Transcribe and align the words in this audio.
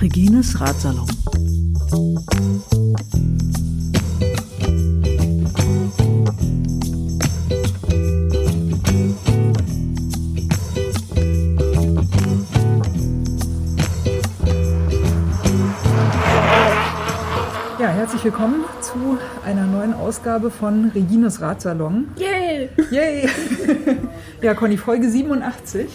Regines 0.00 0.60
Ratsalon. 0.60 1.06
Ja, 17.78 17.88
herzlich 17.88 18.24
willkommen 18.24 18.64
zu 18.82 19.18
einer 19.46 19.66
neuen 19.66 19.94
Ausgabe 19.94 20.50
von 20.50 20.90
Regines 20.94 21.40
Ratsalon. 21.40 22.08
Yay! 22.90 23.24
Yay! 23.24 23.28
ja, 24.42 24.54
Conny, 24.54 24.76
Folge 24.76 25.08
87. 25.08 25.86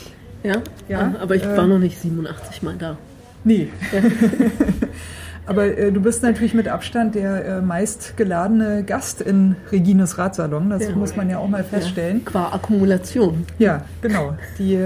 Ja, 0.44 0.54
Ja, 0.88 1.00
Ah, 1.18 1.22
aber 1.24 1.36
ich 1.36 1.44
äh, 1.44 1.58
war 1.58 1.68
noch 1.68 1.80
nicht 1.80 2.00
87 2.00 2.62
Mal 2.64 2.76
da. 2.78 2.98
Nee. 3.44 3.70
Aber 5.48 5.66
äh, 5.78 5.91
du 5.91 6.02
bist 6.02 6.24
natürlich 6.24 6.55
mit 6.55 6.68
Abstand 6.68 7.14
der 7.14 7.46
äh, 7.46 7.62
meistgeladene 7.62 8.84
Gast 8.84 9.22
in 9.22 9.55
Regines 9.72 10.18
Ratsalon. 10.18 10.72
Das 10.72 10.84
Ja. 10.84 10.96
muss 10.96 11.16
man 11.16 11.30
ja 11.30 11.38
auch 11.38 11.48
mal 11.48 11.64
feststellen. 11.64 12.26
Qua 12.26 12.52
Akkumulation. 12.52 13.46
Ja, 13.60 13.86
genau. 14.02 14.36
Die, 14.58 14.80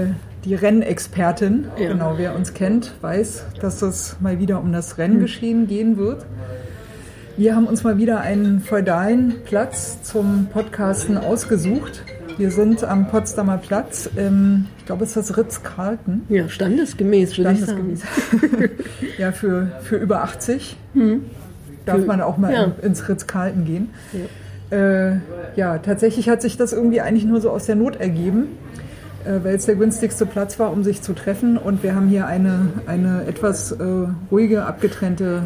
die 0.44 0.54
Rennexpertin, 0.54 1.66
Ja. 1.78 1.88
genau, 1.92 2.14
wer 2.18 2.34
uns 2.36 2.52
kennt, 2.52 2.92
weiß, 3.00 3.44
dass 3.62 3.80
es 3.80 4.16
mal 4.20 4.38
wieder 4.38 4.60
um 4.60 4.70
das 4.72 4.98
Renngeschehen 4.98 5.66
gehen 5.66 5.96
wird. 5.96 6.26
Wir 7.40 7.56
haben 7.56 7.66
uns 7.66 7.84
mal 7.84 7.96
wieder 7.96 8.20
einen 8.20 8.60
feudalen 8.60 9.36
Platz 9.46 10.02
zum 10.02 10.48
Podcasten 10.52 11.16
ausgesucht. 11.16 12.02
Wir 12.36 12.50
sind 12.50 12.84
am 12.84 13.08
Potsdamer 13.08 13.56
Platz, 13.56 14.10
im, 14.14 14.66
ich 14.76 14.84
glaube, 14.84 15.04
es 15.04 15.16
ist 15.16 15.30
das 15.30 15.38
Ritz-Carlton. 15.38 16.20
Ja, 16.28 16.50
standesgemäß, 16.50 17.38
würde 17.38 17.52
ich 17.52 17.64
sagen. 17.64 17.96
Standesgemäß. 17.96 18.70
ja, 19.18 19.32
für, 19.32 19.72
für 19.80 19.96
über 19.96 20.22
80 20.22 20.76
darf 21.86 22.00
Für- 22.00 22.04
man 22.04 22.20
auch 22.20 22.36
mal 22.36 22.52
ja. 22.52 22.64
in, 22.64 22.72
ins 22.88 23.08
Ritz-Carlton 23.08 23.64
gehen. 23.64 23.88
Äh, 24.70 25.12
ja, 25.56 25.78
tatsächlich 25.78 26.28
hat 26.28 26.42
sich 26.42 26.58
das 26.58 26.74
irgendwie 26.74 27.00
eigentlich 27.00 27.24
nur 27.24 27.40
so 27.40 27.48
aus 27.48 27.64
der 27.64 27.74
Not 27.74 27.96
ergeben, 27.96 28.48
äh, 29.24 29.42
weil 29.42 29.54
es 29.54 29.64
der 29.64 29.76
günstigste 29.76 30.26
Platz 30.26 30.58
war, 30.58 30.70
um 30.74 30.84
sich 30.84 31.00
zu 31.00 31.14
treffen. 31.14 31.56
Und 31.56 31.82
wir 31.82 31.94
haben 31.94 32.08
hier 32.08 32.26
eine, 32.26 32.68
eine 32.84 33.24
etwas 33.26 33.72
äh, 33.72 33.84
ruhige, 34.30 34.66
abgetrennte, 34.66 35.44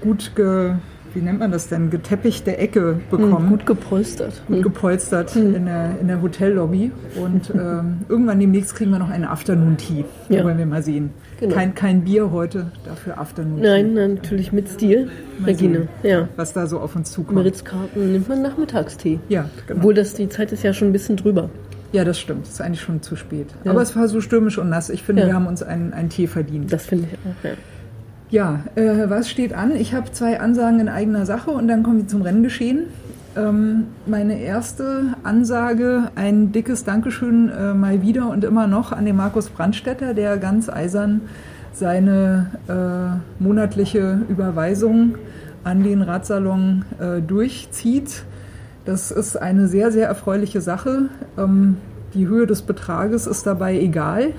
gut 0.00 0.34
ge, 0.34 0.76
wie 1.14 1.20
nennt 1.20 1.38
man 1.38 1.50
das 1.50 1.68
denn, 1.68 1.90
geteppichte 1.90 2.56
Ecke 2.56 3.00
bekommen 3.10 3.48
Gut 3.48 3.66
gepolstert. 3.66 4.42
gut 4.48 4.62
gepolstert 4.62 5.34
in, 5.36 5.66
der, 5.66 5.98
in 6.00 6.08
der 6.08 6.22
Hotellobby. 6.22 6.92
Und 7.16 7.50
ähm, 7.54 7.98
irgendwann 8.08 8.38
demnächst 8.40 8.74
kriegen 8.74 8.90
wir 8.90 8.98
noch 8.98 9.10
einen 9.10 9.24
Afternoon 9.24 9.76
Tea. 9.76 10.04
Ja. 10.28 10.44
Wollen 10.44 10.58
wir 10.58 10.66
mal 10.66 10.82
sehen. 10.82 11.10
Genau. 11.40 11.54
Kein, 11.54 11.74
kein 11.74 12.04
Bier 12.04 12.30
heute, 12.30 12.70
dafür 12.84 13.18
Afternoon 13.18 13.60
Nein, 13.60 13.94
nein, 13.94 14.14
natürlich 14.14 14.52
mit 14.52 14.68
Stil. 14.68 15.08
Mal 15.38 15.46
Regine, 15.46 15.88
sehen, 16.02 16.10
ja. 16.10 16.28
Was 16.36 16.52
da 16.52 16.66
so 16.66 16.78
auf 16.80 16.94
uns 16.96 17.10
zukommt. 17.10 17.38
Meritzkarten 17.38 18.12
nimmt 18.12 18.28
man 18.28 18.42
Nachmittagstee. 18.42 19.18
Ja, 19.28 19.48
genau. 19.66 19.78
Obwohl 19.80 19.94
das, 19.94 20.12
die 20.14 20.28
Zeit 20.28 20.52
ist 20.52 20.62
ja 20.62 20.72
schon 20.74 20.88
ein 20.88 20.92
bisschen 20.92 21.16
drüber. 21.16 21.48
ja, 21.92 22.04
das 22.04 22.20
stimmt. 22.20 22.44
Es 22.46 22.52
ist 22.52 22.60
eigentlich 22.60 22.82
schon 22.82 23.02
zu 23.02 23.16
spät. 23.16 23.46
Ja. 23.64 23.70
Aber 23.72 23.80
es 23.82 23.96
war 23.96 24.06
so 24.06 24.20
stürmisch 24.20 24.58
und 24.58 24.68
nass. 24.68 24.90
Ich 24.90 25.02
finde, 25.02 25.22
Ja. 25.22 25.28
wir 25.28 25.34
haben 25.34 25.46
uns 25.46 25.62
einen, 25.62 25.92
einen 25.92 26.08
Tee 26.10 26.26
verdient. 26.26 26.70
Das 26.72 26.86
finde 26.86 27.08
ich 27.10 27.18
auch, 27.18 27.44
ja. 27.44 27.56
Ja, 28.30 28.60
äh, 28.76 29.10
was 29.10 29.28
steht 29.28 29.54
an? 29.54 29.74
Ich 29.74 29.92
habe 29.92 30.12
zwei 30.12 30.38
Ansagen 30.38 30.78
in 30.78 30.88
eigener 30.88 31.26
Sache 31.26 31.50
und 31.50 31.66
dann 31.66 31.82
kommen 31.82 31.98
wir 31.98 32.06
zum 32.06 32.22
Renngeschehen. 32.22 32.84
Ähm, 33.36 33.88
meine 34.06 34.40
erste 34.40 35.14
Ansage, 35.24 36.10
ein 36.14 36.52
dickes 36.52 36.84
Dankeschön 36.84 37.48
äh, 37.48 37.74
mal 37.74 38.02
wieder 38.02 38.30
und 38.30 38.44
immer 38.44 38.68
noch 38.68 38.92
an 38.92 39.04
den 39.04 39.16
Markus 39.16 39.48
Brandstetter, 39.48 40.14
der 40.14 40.36
ganz 40.36 40.68
eisern 40.68 41.22
seine 41.72 42.50
äh, 42.68 43.42
monatliche 43.42 44.20
Überweisung 44.28 45.16
an 45.64 45.82
den 45.82 46.00
Radsalon 46.00 46.84
äh, 47.00 47.20
durchzieht. 47.20 48.22
Das 48.84 49.10
ist 49.10 49.36
eine 49.40 49.66
sehr, 49.66 49.90
sehr 49.90 50.06
erfreuliche 50.06 50.60
Sache. 50.60 51.08
Ähm, 51.36 51.78
die 52.14 52.28
Höhe 52.28 52.46
des 52.46 52.62
Betrages 52.62 53.26
ist 53.26 53.44
dabei 53.46 53.76
egal. 53.76 54.34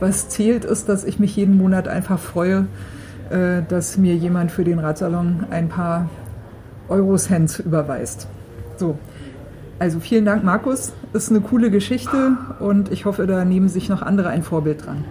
Was 0.00 0.28
zählt 0.28 0.64
ist, 0.64 0.88
dass 0.88 1.04
ich 1.04 1.20
mich 1.20 1.36
jeden 1.36 1.56
Monat 1.56 1.86
einfach 1.86 2.18
freue, 2.18 2.66
dass 3.30 3.98
mir 3.98 4.14
jemand 4.14 4.50
für 4.50 4.64
den 4.64 4.78
Radsalon 4.78 5.46
ein 5.50 5.68
paar 5.68 6.08
Eurocents 6.88 7.58
überweist. 7.58 8.26
So, 8.76 8.98
also 9.78 10.00
vielen 10.00 10.24
Dank, 10.24 10.42
Markus. 10.42 10.92
Ist 11.12 11.30
eine 11.30 11.40
coole 11.40 11.70
Geschichte 11.70 12.36
und 12.58 12.90
ich 12.90 13.04
hoffe, 13.04 13.26
da 13.26 13.44
nehmen 13.44 13.68
sich 13.68 13.88
noch 13.88 14.02
andere 14.02 14.28
ein 14.28 14.42
Vorbild 14.42 14.86
dran. 14.86 15.04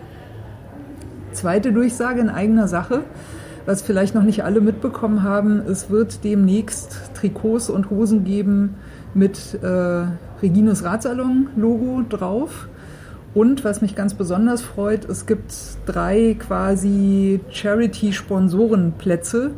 Zweite 1.31 1.71
Durchsage 1.71 2.19
in 2.19 2.29
eigener 2.29 2.67
Sache. 2.67 3.03
Was 3.65 3.81
vielleicht 3.81 4.15
noch 4.15 4.23
nicht 4.23 4.43
alle 4.43 4.61
mitbekommen 4.61 5.23
haben, 5.23 5.59
es 5.59 5.89
wird 5.89 6.23
demnächst 6.23 7.11
Trikots 7.15 7.69
und 7.69 7.89
Hosen 7.89 8.23
geben 8.23 8.75
mit 9.13 9.61
äh, 9.61 10.05
Regines 10.41 10.83
Radsalon-Logo 10.83 12.03
drauf. 12.07 12.69
Und 13.37 13.63
was 13.63 13.83
mich 13.83 13.93
ganz 13.93 14.15
besonders 14.15 14.63
freut, 14.63 15.05
es 15.05 15.27
gibt 15.27 15.53
drei 15.85 16.35
quasi 16.39 17.39
Charity-Sponsorenplätze. 17.51 19.51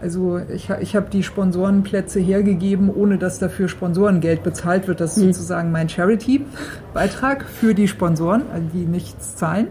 Also 0.00 0.38
ich, 0.54 0.70
ich 0.70 0.94
habe 0.94 1.10
die 1.10 1.24
Sponsorenplätze 1.24 2.20
hergegeben, 2.20 2.88
ohne 2.88 3.18
dass 3.18 3.40
dafür 3.40 3.66
Sponsorengeld 3.66 4.44
bezahlt 4.44 4.86
wird. 4.86 5.00
Das 5.00 5.16
ist 5.16 5.24
sozusagen 5.24 5.72
mein 5.72 5.88
Charity-Beitrag 5.88 7.46
für 7.46 7.74
die 7.74 7.88
Sponsoren, 7.88 8.42
die 8.72 8.86
nichts 8.86 9.34
zahlen. 9.34 9.66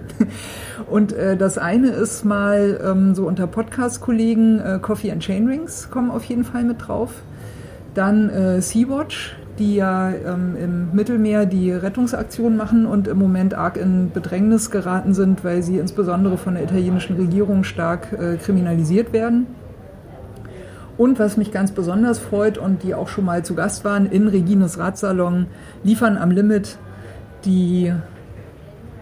Und 0.91 1.13
äh, 1.13 1.37
das 1.37 1.57
eine 1.57 1.91
ist 1.91 2.25
mal 2.25 2.81
ähm, 2.83 3.15
so 3.15 3.25
unter 3.25 3.47
Podcast-Kollegen, 3.47 4.59
äh, 4.59 4.79
Coffee 4.81 5.13
and 5.13 5.23
Chainrings 5.23 5.89
kommen 5.89 6.11
auf 6.11 6.25
jeden 6.25 6.43
Fall 6.43 6.65
mit 6.65 6.85
drauf. 6.85 7.13
Dann 7.93 8.29
äh, 8.29 8.61
Sea-Watch, 8.61 9.37
die 9.59 9.75
ja 9.75 10.09
ähm, 10.09 10.55
im 10.61 10.91
Mittelmeer 10.93 11.45
die 11.45 11.71
Rettungsaktion 11.71 12.57
machen 12.57 12.85
und 12.85 13.07
im 13.07 13.17
Moment 13.17 13.53
arg 13.53 13.77
in 13.77 14.11
Bedrängnis 14.11 14.69
geraten 14.69 15.13
sind, 15.13 15.43
weil 15.43 15.63
sie 15.63 15.77
insbesondere 15.77 16.37
von 16.37 16.55
der 16.55 16.63
italienischen 16.63 17.15
Regierung 17.15 17.63
stark 17.63 18.11
äh, 18.13 18.37
kriminalisiert 18.37 19.13
werden. 19.13 19.47
Und 20.97 21.19
was 21.19 21.35
mich 21.35 21.51
ganz 21.51 21.71
besonders 21.71 22.19
freut 22.19 22.57
und 22.57 22.83
die 22.83 22.95
auch 22.95 23.09
schon 23.09 23.25
mal 23.25 23.43
zu 23.43 23.53
Gast 23.55 23.83
waren 23.83 24.05
in 24.05 24.27
Regines 24.27 24.79
Radsalon, 24.79 25.47
liefern 25.83 26.17
am 26.17 26.31
Limit 26.31 26.77
die 27.43 27.93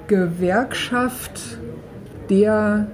Gewerkschaft 0.07 1.59
der 2.29 2.87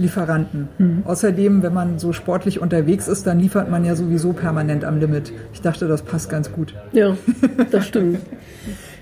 Essensfahrradlieferanten. 0.00 0.68
Außerdem, 1.04 1.62
wenn 1.62 1.74
man 1.74 1.98
so 1.98 2.12
sportlich 2.12 2.60
unterwegs 2.60 3.08
ist, 3.08 3.26
dann 3.26 3.38
liefert 3.38 3.70
man 3.70 3.84
ja 3.84 3.94
sowieso 3.94 4.32
permanent 4.32 4.84
am 4.84 4.98
Limit. 4.98 5.32
Ich 5.52 5.60
dachte, 5.60 5.88
das 5.88 6.02
passt 6.02 6.30
ganz 6.30 6.52
gut. 6.52 6.74
Ja, 6.92 7.16
das 7.70 7.86
stimmt. 7.86 8.18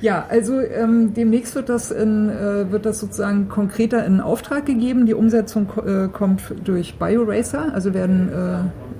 Ja, 0.00 0.26
also 0.28 0.60
ähm, 0.60 1.12
demnächst 1.12 1.56
wird 1.56 1.69
das, 1.69 1.91
in, 1.91 2.28
äh, 2.28 2.70
wird 2.70 2.86
das 2.86 3.00
sozusagen 3.00 3.48
konkreter 3.48 4.06
in 4.06 4.20
Auftrag 4.20 4.64
gegeben. 4.64 5.06
Die 5.06 5.14
Umsetzung 5.14 5.69
äh, 5.84 6.06
kommt 6.06 6.41
durch 6.62 7.00
BioRacer, 7.00 7.75
also 7.75 7.94
werden 7.94 8.28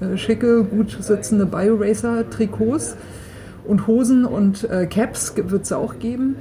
äh, 0.00 0.04
äh, 0.04 0.16
schicke, 0.16 0.65
gut 0.65 0.98
sitzende 1.00 1.47
BioRacer-Trikots 1.47 2.97
und 3.65 3.86
Hosen 3.86 4.25
und 4.25 4.69
äh, 4.69 4.86
Caps 4.86 5.34
wird 5.36 5.62
es 5.62 5.72
auch 5.72 6.00
geben. 6.00 6.34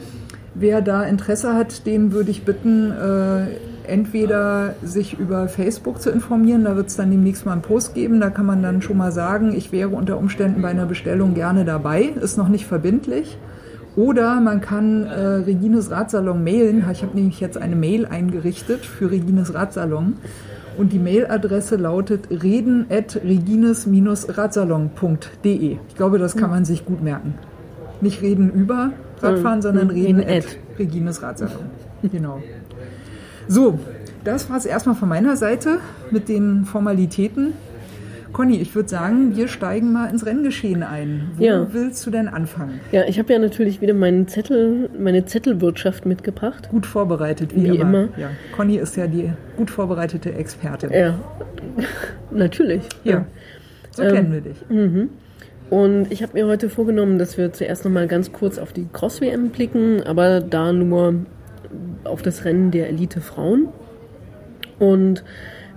Wer 0.55 0.81
da 0.81 1.03
Interesse 1.03 1.53
hat, 1.53 1.85
den 1.85 2.11
würde 2.11 2.31
ich 2.31 2.43
bitten, 2.43 2.89
äh, 2.89 3.45
entweder 3.87 4.75
sich 4.83 5.17
über 5.17 5.47
Facebook 5.47 6.01
zu 6.01 6.09
informieren, 6.09 6.63
da 6.63 6.75
wird 6.75 6.87
es 6.87 6.95
dann 6.95 7.11
demnächst 7.11 7.45
mal 7.45 7.53
einen 7.53 7.61
Post 7.61 7.93
geben, 7.93 8.19
da 8.19 8.29
kann 8.29 8.45
man 8.45 8.61
dann 8.61 8.81
schon 8.81 8.97
mal 8.97 9.11
sagen, 9.11 9.53
ich 9.55 9.71
wäre 9.71 9.89
unter 9.89 10.17
Umständen 10.17 10.61
bei 10.61 10.69
einer 10.69 10.85
Bestellung 10.85 11.33
gerne 11.33 11.65
dabei, 11.65 12.03
ist 12.03 12.37
noch 12.37 12.49
nicht 12.49 12.65
verbindlich. 12.65 13.37
Oder 13.95 14.39
man 14.39 14.61
kann 14.61 15.07
äh, 15.07 15.19
Regines 15.19 15.89
Radsalon 15.89 16.43
mailen. 16.43 16.85
Ich 16.91 17.01
habe 17.01 17.15
nämlich 17.15 17.39
jetzt 17.39 17.57
eine 17.57 17.75
Mail 17.75 18.05
eingerichtet 18.05 18.85
für 18.85 19.09
Regines 19.09 19.55
Radsalon. 19.55 20.17
Und 20.77 20.93
die 20.93 20.99
Mailadresse 20.99 21.77
lautet 21.77 22.29
reden 22.29 22.85
at 22.91 23.19
regines-radsalon.de. 23.23 25.77
Ich 25.87 25.95
glaube, 25.95 26.19
das 26.19 26.35
kann 26.35 26.51
man 26.51 26.65
sich 26.65 26.85
gut 26.85 27.01
merken. 27.01 27.33
Nicht 27.99 28.21
reden 28.21 28.51
über 28.51 28.91
Radfahren, 29.19 29.63
sondern 29.63 29.89
reden 29.89 30.23
at. 30.23 30.45
Regines 30.77 31.23
Radsalon. 31.23 31.65
Genau. 32.03 32.43
So, 33.47 33.79
das 34.23 34.49
war 34.49 34.57
es 34.57 34.65
erstmal 34.65 34.95
von 34.95 35.09
meiner 35.09 35.35
Seite 35.37 35.79
mit 36.11 36.27
den 36.29 36.65
Formalitäten. 36.65 37.53
Conny, 38.33 38.57
ich 38.57 38.75
würde 38.75 38.89
sagen, 38.89 39.35
wir 39.35 39.47
steigen 39.47 39.93
mal 39.93 40.09
ins 40.09 40.25
Renngeschehen 40.25 40.83
ein. 40.83 41.31
Wo 41.37 41.43
Ja. 41.43 41.67
willst 41.71 42.05
du 42.05 42.11
denn 42.11 42.27
anfangen? 42.27 42.81
Ja, 42.91 43.03
ich 43.07 43.17
habe 43.19 43.31
ja 43.33 43.39
natürlich 43.39 43.81
wieder 43.81 43.93
meinen 43.93 44.27
Zettel, 44.27 44.89
meine 44.99 45.25
Zettelwirtschaft 45.25 46.05
mitgebracht. 46.05 46.67
Gut 46.69 46.85
vorbereitet, 46.85 47.55
wie, 47.55 47.63
Wie 47.63 47.67
immer. 47.77 47.81
immer. 47.81 48.09
Ja. 48.17 48.29
Conny 48.55 48.77
ist 48.77 48.95
ja 48.97 49.07
die 49.07 49.31
gut 49.55 49.71
vorbereitete 49.71 50.33
Expertin. 50.33 50.91
Ja, 50.91 51.17
natürlich. 52.31 52.83
Ja. 53.03 53.25
So 53.91 54.03
Ähm, 54.03 54.13
kennen 54.13 54.33
wir 54.33 54.41
dich. 54.41 54.57
Und 55.69 56.11
ich 56.11 56.21
habe 56.21 56.33
mir 56.33 56.47
heute 56.47 56.69
vorgenommen, 56.69 57.17
dass 57.19 57.37
wir 57.37 57.51
zuerst 57.53 57.85
nochmal 57.85 58.07
ganz 58.07 58.31
kurz 58.31 58.57
auf 58.59 58.71
die 58.73 58.87
Cross-WM 58.91 59.49
blicken, 59.49 60.03
aber 60.03 60.41
da 60.41 60.71
nur 60.73 61.15
auf 62.03 62.21
das 62.21 62.45
Rennen 62.45 62.71
der 62.71 62.89
Elite-Frauen. 62.89 63.69
Und 64.79 65.23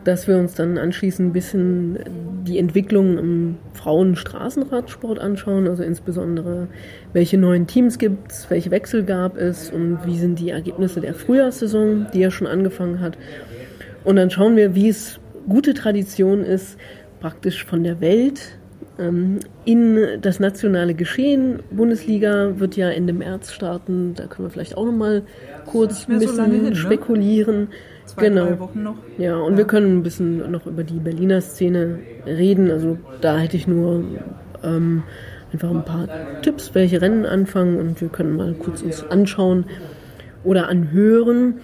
dass 0.05 0.27
wir 0.27 0.39
uns 0.39 0.55
dann 0.55 0.79
anschließend 0.79 1.29
ein 1.29 1.33
bisschen 1.33 1.99
die 2.47 2.59
Entwicklung 2.59 3.19
im 3.19 3.59
Frauen-Straßenradsport 3.75 5.19
anschauen, 5.19 5.69
also 5.69 5.83
insbesondere 5.83 6.69
welche 7.13 7.37
neuen 7.37 7.67
Teams 7.67 7.99
gibt 7.99 8.33
es, 8.33 8.49
welche 8.49 8.71
Wechsel 8.71 9.05
gab 9.05 9.37
es 9.37 9.71
und 9.71 9.99
wie 10.07 10.19
sind 10.19 10.39
die 10.39 10.51
Ergebnisse 10.51 11.01
der 11.01 11.15
Frühjahrssaison, 11.15 12.07
die 12.15 12.21
ja 12.21 12.31
schon 12.31 12.47
angefangen 12.47 13.01
hat. 13.01 13.19
Und 14.05 14.17
dann 14.17 14.31
schauen 14.31 14.57
wir, 14.57 14.75
wie 14.75 14.89
es 14.89 15.21
gute 15.49 15.75
Tradition 15.75 16.45
ist, 16.45 16.79
praktisch 17.21 17.65
von 17.67 17.85
der 17.85 18.01
Welt 18.01 18.59
in 19.64 19.99
das 20.20 20.41
nationale 20.41 20.94
Geschehen. 20.94 21.61
Bundesliga 21.70 22.58
wird 22.58 22.76
ja 22.76 22.91
Ende 22.91 23.12
März 23.12 23.52
starten, 23.52 24.14
da 24.14 24.26
können 24.26 24.49
wir 24.49 24.50
vielleicht 24.50 24.76
auch 24.76 24.85
nochmal 24.85 25.23
kurz 25.67 26.08
ein 26.08 26.19
bisschen 26.19 26.37
so 26.37 26.43
hin, 26.44 26.62
ne? 26.64 26.76
spekulieren. 26.76 27.69
Zwei, 28.06 28.29
genau. 28.29 28.58
Wochen 28.58 28.82
noch. 28.82 28.97
Ja, 29.19 29.37
und 29.37 29.52
ja. 29.52 29.58
wir 29.58 29.64
können 29.67 29.99
ein 29.99 30.02
bisschen 30.02 30.50
noch 30.50 30.67
über 30.67 30.82
die 30.82 30.99
Berliner 30.99 31.41
Szene 31.41 32.00
reden. 32.26 32.70
Also 32.70 32.99
da 33.20 33.38
hätte 33.38 33.56
ich 33.56 33.67
nur 33.67 34.05
ähm, 34.64 35.05
einfach 35.52 35.70
ein 35.70 35.85
paar 35.85 36.08
Tipps, 36.43 36.75
welche 36.75 37.00
Rennen 37.00 37.25
anfangen 37.25 37.79
und 37.79 38.00
wir 38.00 38.08
können 38.08 38.37
mal 38.37 38.55
kurz 38.55 38.82
uns 38.82 39.05
anschauen 39.08 39.64
oder 40.44 40.69
anhören, 40.69 41.61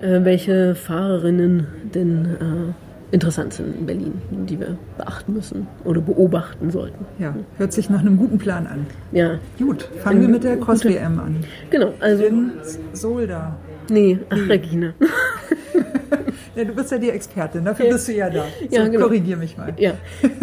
äh, 0.00 0.24
welche 0.24 0.74
Fahrerinnen 0.74 1.66
denn 1.94 2.24
äh, 2.24 2.83
interessant 3.14 3.54
sind 3.54 3.76
in 3.78 3.86
Berlin, 3.86 4.20
die 4.30 4.58
wir 4.58 4.76
beachten 4.98 5.32
müssen 5.32 5.68
oder 5.84 6.00
beobachten 6.00 6.70
sollten. 6.70 7.06
Ja, 7.18 7.34
hört 7.56 7.72
sich 7.72 7.88
nach 7.88 8.00
einem 8.00 8.18
guten 8.18 8.38
Plan 8.38 8.66
an. 8.66 8.86
Ja. 9.12 9.38
Gut, 9.58 9.88
fangen 10.02 10.20
wir 10.20 10.28
mit 10.28 10.42
der 10.42 10.58
Cross-WM 10.58 11.18
an. 11.20 11.36
Genau, 11.70 11.94
also. 12.00 12.24
In 12.24 12.52
Solda. 12.92 13.56
Nee, 13.88 14.18
ach, 14.28 14.36
nee. 14.36 14.42
Regina. 14.42 14.94
ja, 16.56 16.64
du 16.64 16.74
bist 16.74 16.90
ja 16.90 16.98
die 16.98 17.10
Expertin, 17.10 17.64
dafür 17.64 17.90
bist 17.90 18.08
du 18.08 18.12
ja 18.12 18.28
da. 18.28 18.44
So, 18.68 18.76
ja, 18.76 18.88
genau. 18.88 19.06
Korrigier 19.06 19.36
mich 19.36 19.56
mal. 19.56 19.72
Ja. 19.78 19.92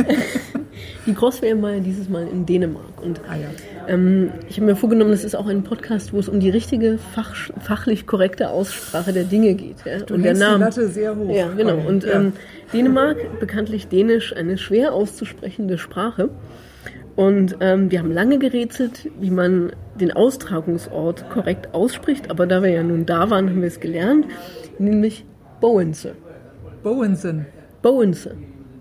Die 1.05 1.13
Cross-WM 1.13 1.61
war 1.61 1.71
ja 1.71 1.79
dieses 1.79 2.09
Mal 2.09 2.27
in 2.27 2.45
Dänemark. 2.45 3.01
Und 3.01 3.21
ah, 3.27 3.35
ja. 3.35 3.49
Ähm, 3.91 4.31
ich 4.47 4.55
habe 4.57 4.67
mir 4.67 4.75
vorgenommen, 4.75 5.11
das 5.11 5.23
ist 5.23 5.35
auch 5.35 5.47
ein 5.47 5.63
Podcast, 5.63 6.13
wo 6.13 6.19
es 6.19 6.29
um 6.29 6.39
die 6.39 6.49
richtige, 6.49 6.97
fach, 6.97 7.35
fachlich 7.59 8.07
korrekte 8.07 8.49
Aussprache 8.49 9.11
der 9.11 9.25
Dinge 9.25 9.53
geht. 9.53 9.77
Ja? 9.85 9.99
Du 9.99 10.13
und 10.13 10.23
der 10.23 10.33
Name. 10.33 10.57
die 10.57 10.63
Latte 10.63 10.87
sehr 10.87 11.15
hoch. 11.15 11.29
Ja, 11.29 11.49
genau. 11.49 11.75
Und 11.75 12.05
ja. 12.05 12.13
Ähm, 12.13 12.33
Dänemark, 12.73 13.17
bekanntlich 13.39 13.87
Dänisch, 13.89 14.33
eine 14.33 14.57
schwer 14.57 14.93
auszusprechende 14.93 15.77
Sprache. 15.77 16.29
Und 17.17 17.57
ähm, 17.59 17.91
wir 17.91 17.99
haben 17.99 18.11
lange 18.11 18.39
gerätselt, 18.39 19.09
wie 19.19 19.29
man 19.29 19.73
den 19.99 20.13
Austragungsort 20.13 21.29
korrekt 21.29 21.73
ausspricht, 21.73 22.31
aber 22.31 22.47
da 22.47 22.63
wir 22.63 22.69
ja 22.69 22.83
nun 22.83 23.05
da 23.05 23.29
waren, 23.29 23.49
haben 23.49 23.61
wir 23.61 23.67
es 23.67 23.81
gelernt, 23.81 24.25
nämlich 24.79 25.25
Bowense. 25.59 26.13
Bowensen. 26.81 27.45
Bowense. 27.81 28.35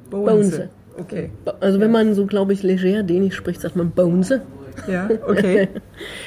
Bowense. 0.08 0.68
Okay. 0.96 1.30
Also 1.58 1.80
wenn 1.80 1.90
man 1.90 2.14
so, 2.14 2.26
glaube 2.26 2.52
ich, 2.52 2.62
leger 2.62 3.02
Dänisch 3.02 3.34
spricht, 3.34 3.60
sagt 3.60 3.74
man 3.74 3.90
Bowense. 3.90 4.42
Ja, 4.88 5.08
okay. 5.26 5.68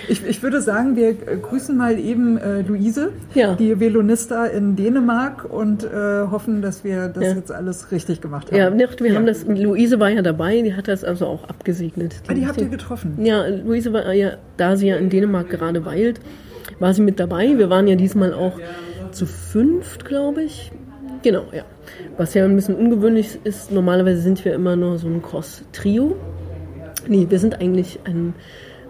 Ich, 0.08 0.26
ich 0.26 0.44
würde 0.44 0.62
sagen, 0.62 0.96
wir 0.96 1.14
grüßen 1.14 1.76
mal 1.76 1.98
eben 1.98 2.38
äh, 2.38 2.62
Luise, 2.62 3.12
ja. 3.34 3.56
die 3.56 3.80
Velonista 3.80 4.46
in 4.46 4.76
Dänemark 4.76 5.46
und 5.46 5.84
äh, 5.84 5.88
hoffen, 6.30 6.62
dass 6.62 6.84
wir 6.84 7.08
das 7.08 7.24
ja. 7.24 7.34
jetzt 7.34 7.52
alles 7.52 7.92
richtig 7.92 8.22
gemacht 8.22 8.52
haben. 8.52 8.58
Ja, 8.58 8.78
wir 8.78 9.10
ja. 9.10 9.16
haben 9.16 9.26
das, 9.26 9.46
Luise 9.46 10.00
war 10.00 10.10
ja 10.10 10.22
dabei, 10.22 10.62
die 10.62 10.76
hat 10.76 10.88
das 10.88 11.04
also 11.04 11.28
auch 11.28 11.50
abgesegnet. 11.50 12.16
Ah, 12.28 12.34
die 12.34 12.46
habt 12.46 12.62
ihr 12.62 12.70
getroffen? 12.70 13.18
Ja, 13.24 13.48
Luise 13.48 13.94
war 13.94 14.14
ja, 14.14 14.34
da 14.58 14.76
sie 14.76 14.88
ja 14.88 14.98
in 14.98 15.10
Dänemark 15.10 15.50
gerade 15.50 15.86
weilt, 15.86 16.20
war 16.80 16.94
sie 16.94 17.02
mit 17.02 17.20
dabei. 17.20 17.58
Wir 17.58 17.70
waren 17.70 17.88
ja 17.88 17.96
diesmal 17.96 18.34
auch 18.34 18.60
zu 19.12 19.26
fünft, 19.26 20.06
glaube 20.06 20.44
ich. 20.44 20.72
Genau, 21.22 21.46
ja. 21.54 21.64
Was 22.18 22.34
ja 22.34 22.44
ein 22.44 22.56
bisschen 22.56 22.76
ungewöhnlich 22.76 23.40
ist, 23.44 23.72
normalerweise 23.72 24.22
sind 24.22 24.44
wir 24.44 24.54
immer 24.54 24.76
nur 24.76 24.98
so 24.98 25.08
ein 25.08 25.22
Cross-Trio. 25.22 26.16
Nee, 27.08 27.28
wir 27.30 27.40
sind 27.40 27.60
eigentlich 27.60 28.00
ein, 28.06 28.34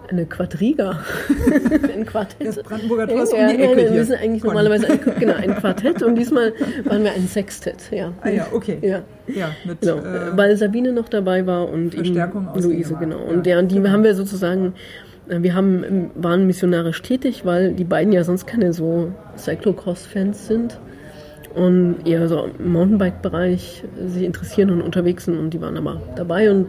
eine 0.08 0.26
Quadriga. 0.26 1.00
ein 1.94 2.06
Quartett. 2.06 2.46
Das 2.46 2.56
Brandenburger 2.62 3.08
Tor 3.08 3.22
ist 3.22 3.32
ja, 3.32 3.38
um 3.40 3.48
die 3.48 3.54
Ecke 3.54 3.66
nein, 3.66 3.78
hier. 3.78 3.92
Wir 3.92 4.04
sind 4.04 4.20
eigentlich 4.20 4.42
Conny. 4.42 4.54
normalerweise 4.54 4.90
ein, 4.90 5.00
genau, 5.18 5.34
ein 5.34 5.54
Quartett 5.56 6.02
und 6.02 6.16
diesmal 6.16 6.52
waren 6.84 7.04
wir 7.04 7.12
ein 7.12 7.26
Sextett. 7.26 7.90
Ja. 7.90 8.12
Ah 8.20 8.28
ja, 8.28 8.46
okay. 8.52 8.78
Ja. 8.82 9.02
Ja, 9.26 9.50
mit, 9.64 9.80
genau, 9.80 9.98
äh, 9.98 10.36
weil 10.36 10.56
Sabine 10.56 10.92
noch 10.92 11.08
dabei 11.08 11.46
war 11.46 11.68
und 11.68 11.94
eben 11.94 12.14
Luise, 12.56 12.94
genau. 13.00 13.18
Und 13.18 13.46
ja, 13.46 13.60
die 13.62 13.76
genau. 13.76 13.90
haben 13.90 14.04
wir 14.04 14.14
sozusagen 14.14 14.74
äh, 15.28 15.42
wir 15.42 15.54
haben, 15.54 16.10
waren 16.14 16.46
missionarisch 16.46 17.02
tätig, 17.02 17.44
weil 17.44 17.72
die 17.72 17.84
beiden 17.84 18.12
ja 18.12 18.24
sonst 18.24 18.46
keine 18.46 18.72
so 18.72 19.12
Cyclocross-Fans 19.36 20.46
sind 20.46 20.78
und 21.54 22.06
eher 22.06 22.28
so 22.28 22.48
im 22.58 22.72
Mountainbike-Bereich 22.72 23.84
sich 24.06 24.22
interessieren 24.22 24.70
und 24.70 24.82
unterwegs 24.82 25.24
sind 25.24 25.38
und 25.38 25.50
die 25.50 25.60
waren 25.60 25.76
aber 25.76 26.02
dabei 26.16 26.50
und 26.50 26.68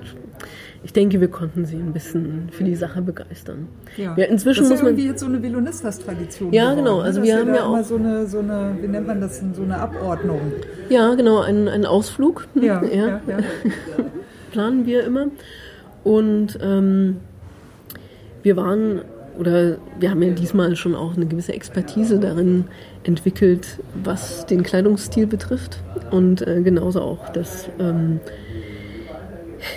ich 0.85 0.93
denke, 0.93 1.19
wir 1.19 1.29
konnten 1.29 1.65
sie 1.65 1.77
ein 1.77 1.93
bisschen 1.93 2.49
für 2.51 2.63
die 2.63 2.75
Sache 2.75 3.01
begeistern. 3.01 3.67
Ja. 3.97 4.15
ja 4.15 4.25
inzwischen 4.25 4.65
das 4.65 4.73
ist 4.73 4.81
ja 4.81 4.85
irgendwie 4.85 5.07
jetzt 5.07 5.19
so 5.19 5.25
eine 5.25 5.41
Velonistas-Tradition. 5.41 6.53
Ja, 6.53 6.65
geworden, 6.65 6.85
genau. 6.85 6.97
Ne? 6.99 7.03
Also 7.03 7.23
wir 7.23 7.37
haben 7.39 7.55
ja 7.55 7.65
auch 7.65 7.83
so 7.83 7.95
eine, 7.95 8.27
so 8.27 8.37
eine, 8.37 8.77
wie 8.79 8.87
nennt 8.87 9.07
man 9.07 9.19
das, 9.19 9.41
so 9.53 9.63
eine 9.63 9.79
Abordnung. 9.79 10.39
Ja, 10.89 11.15
genau, 11.15 11.41
einen, 11.41 11.67
einen 11.67 11.87
Ausflug. 11.87 12.47
Ja, 12.53 12.83
ja. 12.93 13.07
ja, 13.07 13.21
ja. 13.27 13.37
planen 14.51 14.85
wir 14.85 15.03
immer. 15.05 15.29
Und 16.03 16.59
ähm, 16.61 17.17
wir 18.43 18.55
waren 18.55 19.01
oder 19.39 19.77
wir 19.99 20.11
haben 20.11 20.21
ja 20.21 20.29
diesmal 20.29 20.75
schon 20.75 20.93
auch 20.93 21.15
eine 21.15 21.25
gewisse 21.25 21.53
Expertise 21.53 22.19
darin 22.19 22.65
entwickelt, 23.03 23.79
was 24.03 24.45
den 24.45 24.61
Kleidungsstil 24.61 25.25
betrifft 25.25 25.79
und 26.11 26.45
äh, 26.47 26.61
genauso 26.61 27.01
auch 27.01 27.29
das, 27.29 27.69
ähm, 27.79 28.19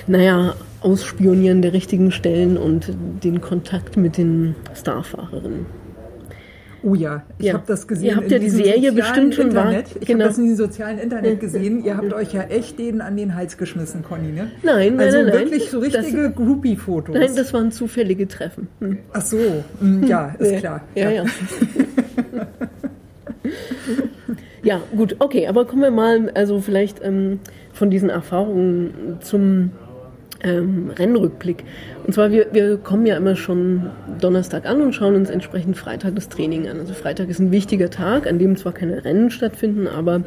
naja, 0.06 0.54
Ausspionieren 0.80 1.62
der 1.62 1.72
richtigen 1.72 2.12
Stellen 2.12 2.56
und 2.56 2.92
den 3.24 3.40
Kontakt 3.40 3.96
mit 3.96 4.16
den 4.16 4.54
Starfahrerinnen. 4.74 5.66
Oh 6.82 6.94
ja, 6.94 7.24
ich 7.38 7.46
ja. 7.46 7.54
habe 7.54 7.64
das 7.66 7.88
gesehen. 7.88 8.06
Ihr 8.06 8.16
habt 8.16 8.30
ja 8.30 8.38
die 8.38 8.50
Serie 8.50 8.92
bestimmt 8.92 9.34
schon 9.34 9.48
Internet. 9.48 9.94
War, 9.94 10.02
ich 10.02 10.06
genau. 10.06 10.20
habe 10.20 10.30
das 10.30 10.38
in 10.38 10.44
diesem 10.44 10.56
sozialen 10.56 10.98
Internet 10.98 11.40
gesehen. 11.40 11.84
Ihr 11.84 11.96
habt 11.96 12.12
euch 12.12 12.32
ja 12.32 12.42
echt 12.42 12.78
denen 12.78 13.00
an 13.00 13.16
den 13.16 13.34
Hals 13.34 13.56
geschmissen, 13.56 14.04
Conny, 14.04 14.28
ne? 14.28 14.52
Nein, 14.62 14.94
nein, 14.94 15.00
also 15.00 15.22
nein. 15.22 15.32
wirklich 15.32 15.70
so 15.70 15.80
richtige 15.80 16.30
Groupie-Fotos. 16.30 17.16
Nein, 17.16 17.30
das 17.34 17.52
waren 17.52 17.72
zufällige 17.72 18.28
Treffen. 18.28 18.68
Hm. 18.80 18.98
Ach 19.12 19.22
so, 19.22 19.64
hm, 19.80 20.06
ja, 20.06 20.36
ist 20.38 20.52
ja. 20.52 20.58
klar. 20.60 20.84
Ja, 20.94 21.10
ja. 21.10 21.24
ja, 24.62 24.80
gut, 24.96 25.16
okay, 25.18 25.48
aber 25.48 25.64
kommen 25.64 25.82
wir 25.82 25.90
mal, 25.90 26.30
also 26.34 26.60
vielleicht 26.60 27.02
ähm, 27.02 27.40
von 27.72 27.90
diesen 27.90 28.08
Erfahrungen 28.08 29.18
zum 29.20 29.72
ähm, 30.42 30.90
Rennrückblick. 30.96 31.64
Und 32.06 32.12
zwar, 32.12 32.30
wir, 32.30 32.48
wir 32.52 32.76
kommen 32.78 33.06
ja 33.06 33.16
immer 33.16 33.36
schon 33.36 33.90
Donnerstag 34.20 34.66
an 34.66 34.80
und 34.80 34.94
schauen 34.94 35.14
uns 35.14 35.30
entsprechend 35.30 35.76
Freitag 35.76 36.14
das 36.14 36.28
Training 36.28 36.68
an. 36.68 36.78
Also 36.78 36.94
Freitag 36.94 37.28
ist 37.28 37.40
ein 37.40 37.50
wichtiger 37.50 37.90
Tag, 37.90 38.26
an 38.26 38.38
dem 38.38 38.56
zwar 38.56 38.72
keine 38.72 39.04
Rennen 39.04 39.30
stattfinden, 39.30 39.86
aber 39.86 40.22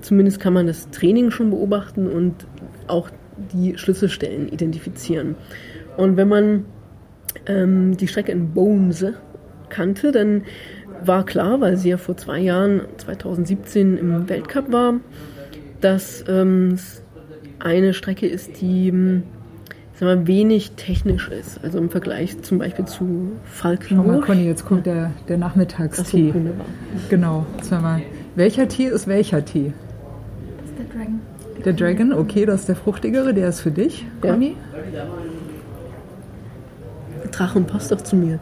zumindest 0.00 0.40
kann 0.40 0.52
man 0.52 0.66
das 0.66 0.90
Training 0.90 1.30
schon 1.30 1.50
beobachten 1.50 2.08
und 2.08 2.46
auch 2.88 3.10
die 3.52 3.78
Schlüsselstellen 3.78 4.48
identifizieren. 4.48 5.36
Und 5.96 6.16
wenn 6.16 6.28
man 6.28 6.64
ähm, 7.46 7.96
die 7.96 8.08
Strecke 8.08 8.32
in 8.32 8.52
Bonse 8.52 9.14
kannte, 9.68 10.12
dann 10.12 10.42
war 11.04 11.24
klar, 11.24 11.60
weil 11.60 11.76
sie 11.76 11.90
ja 11.90 11.96
vor 11.96 12.16
zwei 12.16 12.38
Jahren, 12.38 12.82
2017 12.98 13.96
im 13.96 14.28
Weltcup 14.28 14.70
war, 14.70 14.94
dass 15.80 16.24
ähm, 16.28 16.78
eine 17.58 17.94
Strecke 17.94 18.26
ist, 18.26 18.60
die 18.60 18.88
ähm, 18.88 19.22
sagen 20.02 20.20
wir, 20.20 20.26
wenig 20.26 20.72
technisch 20.72 21.28
ist. 21.28 21.62
Also 21.62 21.78
im 21.78 21.88
Vergleich 21.90 22.42
zum 22.42 22.58
Beispiel 22.58 22.84
zu 22.86 23.32
Falkenburg. 23.44 24.06
Schau 24.06 24.12
mal, 24.12 24.20
Conny, 24.20 24.46
jetzt 24.46 24.64
kommt 24.64 24.86
der, 24.86 25.12
der 25.28 25.38
Nachmittagstee. 25.38 26.28
So, 26.28 26.34
wunderbar. 26.34 26.66
Genau. 27.08 27.46
Sag 27.62 27.82
mal, 27.82 28.02
welcher 28.34 28.66
Tee 28.68 28.86
ist 28.86 29.06
welcher 29.06 29.44
Tee? 29.44 29.72
Das 30.58 30.70
ist 30.70 30.78
der 30.78 30.86
Dragon. 30.86 31.20
Der 31.64 31.72
Dragon, 31.74 32.12
okay, 32.12 32.46
das 32.46 32.60
ist 32.60 32.68
der 32.68 32.76
fruchtigere, 32.76 33.32
der 33.32 33.48
ist 33.48 33.60
für 33.60 33.70
dich, 33.70 34.04
Conny. 34.20 34.56
Ja. 34.92 35.06
Drachen 37.30 37.64
passt 37.64 37.92
doch 37.92 38.00
zu 38.00 38.16
mir. 38.16 38.40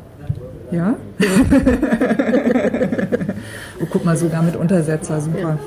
Ja? 0.72 0.96
oh, 3.80 3.86
guck 3.90 4.04
mal, 4.04 4.16
sogar 4.16 4.42
mit 4.42 4.56
Untersetzer, 4.56 5.20
super. 5.20 5.58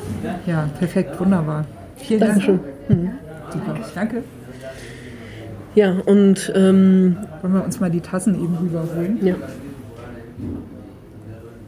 Ja, 0.47 0.69
perfekt, 0.79 1.19
wunderbar. 1.19 1.65
Vielen 1.97 2.21
Dankeschön. 2.21 2.59
Dank. 2.87 2.99
Mhm. 2.99 3.11
Super, 3.51 3.75
danke. 3.93 4.23
Ja, 5.75 5.97
und. 6.05 6.51
Ähm, 6.55 7.17
Wollen 7.41 7.53
wir 7.53 7.63
uns 7.63 7.79
mal 7.79 7.89
die 7.89 8.01
Tassen 8.01 8.35
eben 8.35 8.57
rüberholen? 8.57 9.25
Ja. 9.25 9.35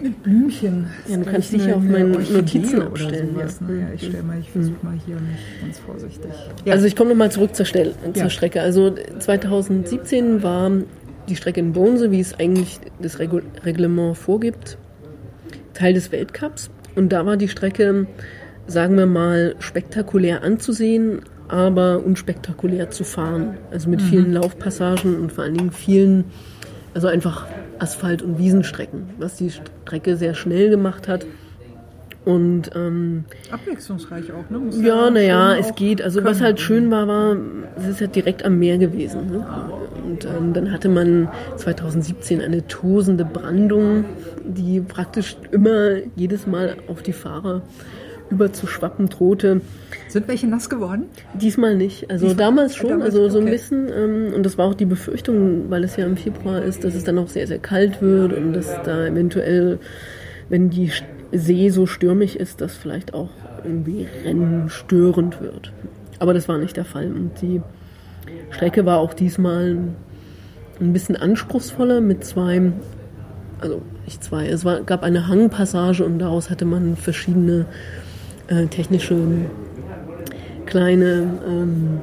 Mit 0.01 0.21
Blümchen. 0.23 0.87
Ja, 1.07 1.17
du 1.17 1.23
kannst 1.23 1.51
dich 1.53 1.65
ja 1.65 1.75
auf 1.75 1.81
eine 1.81 2.05
meine 2.05 2.09
Notizen 2.09 2.81
abstellen, 2.81 3.29
sowas, 3.33 3.59
ja. 3.61 3.67
ne? 3.67 3.89
Ich 3.95 4.05
stelle 4.05 4.23
mal, 4.23 4.39
ich 4.39 4.51
versuche 4.51 4.77
mal 4.83 4.93
hier 5.05 5.15
nicht 5.15 5.61
ganz 5.61 5.79
vorsichtig. 5.79 6.31
Ja. 6.65 6.73
Also 6.73 6.85
ich 6.85 6.95
komme 6.95 7.11
nochmal 7.11 7.31
zurück 7.31 7.55
zur, 7.55 7.65
Stell 7.65 7.93
zur 8.13 8.23
Ja. 8.23 8.29
Strecke. 8.29 8.61
Also 8.61 8.93
2017 9.19 10.43
war 10.43 10.71
die 11.27 11.35
Strecke 11.35 11.59
in 11.59 11.73
Bonse, 11.73 12.11
wie 12.11 12.19
es 12.19 12.37
eigentlich 12.39 12.79
das 13.01 13.19
Regu 13.19 13.39
Reglement 13.63 14.17
vorgibt, 14.17 14.77
Teil 15.73 15.93
des 15.93 16.11
Weltcups. 16.11 16.69
Und 16.95 17.09
da 17.09 17.25
war 17.25 17.37
die 17.37 17.47
Strecke, 17.47 18.05
sagen 18.67 18.97
wir 18.97 19.05
mal, 19.07 19.55
spektakulär 19.59 20.43
anzusehen, 20.43 21.21
aber 21.47 22.03
unspektakulär 22.03 22.89
zu 22.89 23.03
fahren. 23.03 23.57
Also 23.71 23.89
mit 23.89 24.01
vielen 24.01 24.33
Laufpassagen 24.33 25.19
und 25.19 25.31
vor 25.31 25.43
allen 25.43 25.55
Dingen 25.55 25.71
vielen, 25.71 26.25
also 26.93 27.07
einfach 27.07 27.45
Asphalt- 27.79 28.21
und 28.21 28.37
Wiesenstrecken, 28.39 29.09
was 29.17 29.35
die 29.35 29.51
Strecke 29.51 30.17
sehr 30.17 30.33
schnell 30.33 30.69
gemacht 30.69 31.07
hat. 31.07 31.25
Und 32.25 32.71
ähm, 32.73 33.25
Abwechslungsreich 33.51 34.31
auch, 34.31 34.49
ne? 34.49 34.57
Muss 34.57 34.81
ja, 34.81 35.11
naja, 35.11 35.55
es 35.57 35.75
geht. 35.75 36.01
Also 36.01 36.21
können. 36.21 36.31
was 36.31 36.41
halt 36.41 36.59
schön 36.59 36.89
war, 36.89 37.07
war, 37.07 37.37
es 37.77 37.87
ist 37.87 38.01
ja 38.01 38.07
direkt 38.07 38.43
am 38.43 38.57
Meer 38.57 38.79
gewesen. 38.79 39.27
Ne? 39.27 39.45
Und 40.03 40.25
ähm, 40.25 40.53
dann 40.53 40.71
hatte 40.71 40.89
man 40.89 41.29
2017 41.57 42.41
eine 42.41 42.65
tosende 42.67 43.25
Brandung, 43.25 44.05
die 44.43 44.81
praktisch 44.81 45.37
immer 45.51 45.97
jedes 46.15 46.47
Mal 46.47 46.77
auf 46.87 47.03
die 47.03 47.13
Fahrer 47.13 47.61
überzuschwappen 48.29 49.09
drohte. 49.09 49.61
Sind 50.07 50.27
welche 50.27 50.47
nass 50.47 50.69
geworden? 50.69 51.05
Diesmal 51.33 51.75
nicht. 51.75 52.09
Also 52.09 52.27
Diesmal- 52.27 52.45
damals 52.45 52.75
schon, 52.75 52.89
damals, 52.89 53.15
also 53.15 53.29
so 53.29 53.37
ein 53.37 53.43
okay. 53.43 53.51
bisschen. 53.51 53.89
Ähm, 53.89 54.33
und 54.33 54.43
das 54.45 54.57
war 54.57 54.67
auch 54.67 54.73
die 54.73 54.85
Befürchtung, 54.85 55.69
weil 55.69 55.83
es 55.83 55.95
ja 55.95 56.05
im 56.05 56.17
Februar 56.17 56.61
ist, 56.61 56.83
dass 56.83 56.95
es 56.95 57.03
dann 57.03 57.17
auch 57.19 57.27
sehr, 57.27 57.47
sehr 57.47 57.59
kalt 57.59 58.01
wird 58.01 58.33
und 58.33 58.53
dass 58.53 58.81
da 58.83 59.05
eventuell, 59.05 59.79
wenn 60.49 60.69
die 60.69 60.91
See 61.31 61.69
so 61.69 61.85
stürmig 61.85 62.39
ist, 62.39 62.61
dass 62.61 62.75
vielleicht 62.75 63.13
auch 63.13 63.29
irgendwie 63.63 64.07
Rennen 64.23 64.69
störend 64.69 65.41
wird. 65.41 65.71
Aber 66.19 66.33
das 66.33 66.47
war 66.47 66.57
nicht 66.57 66.77
der 66.77 66.85
Fall. 66.85 67.07
Und 67.07 67.41
die 67.41 67.61
Strecke 68.51 68.85
war 68.85 68.99
auch 68.99 69.13
diesmal 69.13 69.77
ein 70.79 70.93
bisschen 70.93 71.15
anspruchsvoller 71.15 72.01
mit 72.01 72.23
zwei, 72.23 72.71
also 73.59 73.81
nicht 74.05 74.23
zwei, 74.23 74.47
es 74.47 74.65
war, 74.65 74.81
gab 74.81 75.03
eine 75.03 75.27
Hangpassage 75.27 76.03
und 76.03 76.19
daraus 76.19 76.49
hatte 76.49 76.65
man 76.65 76.95
verschiedene 76.95 77.65
äh, 78.47 78.67
technische 78.67 79.17
kleine 80.65 81.39
ähm, 81.47 82.01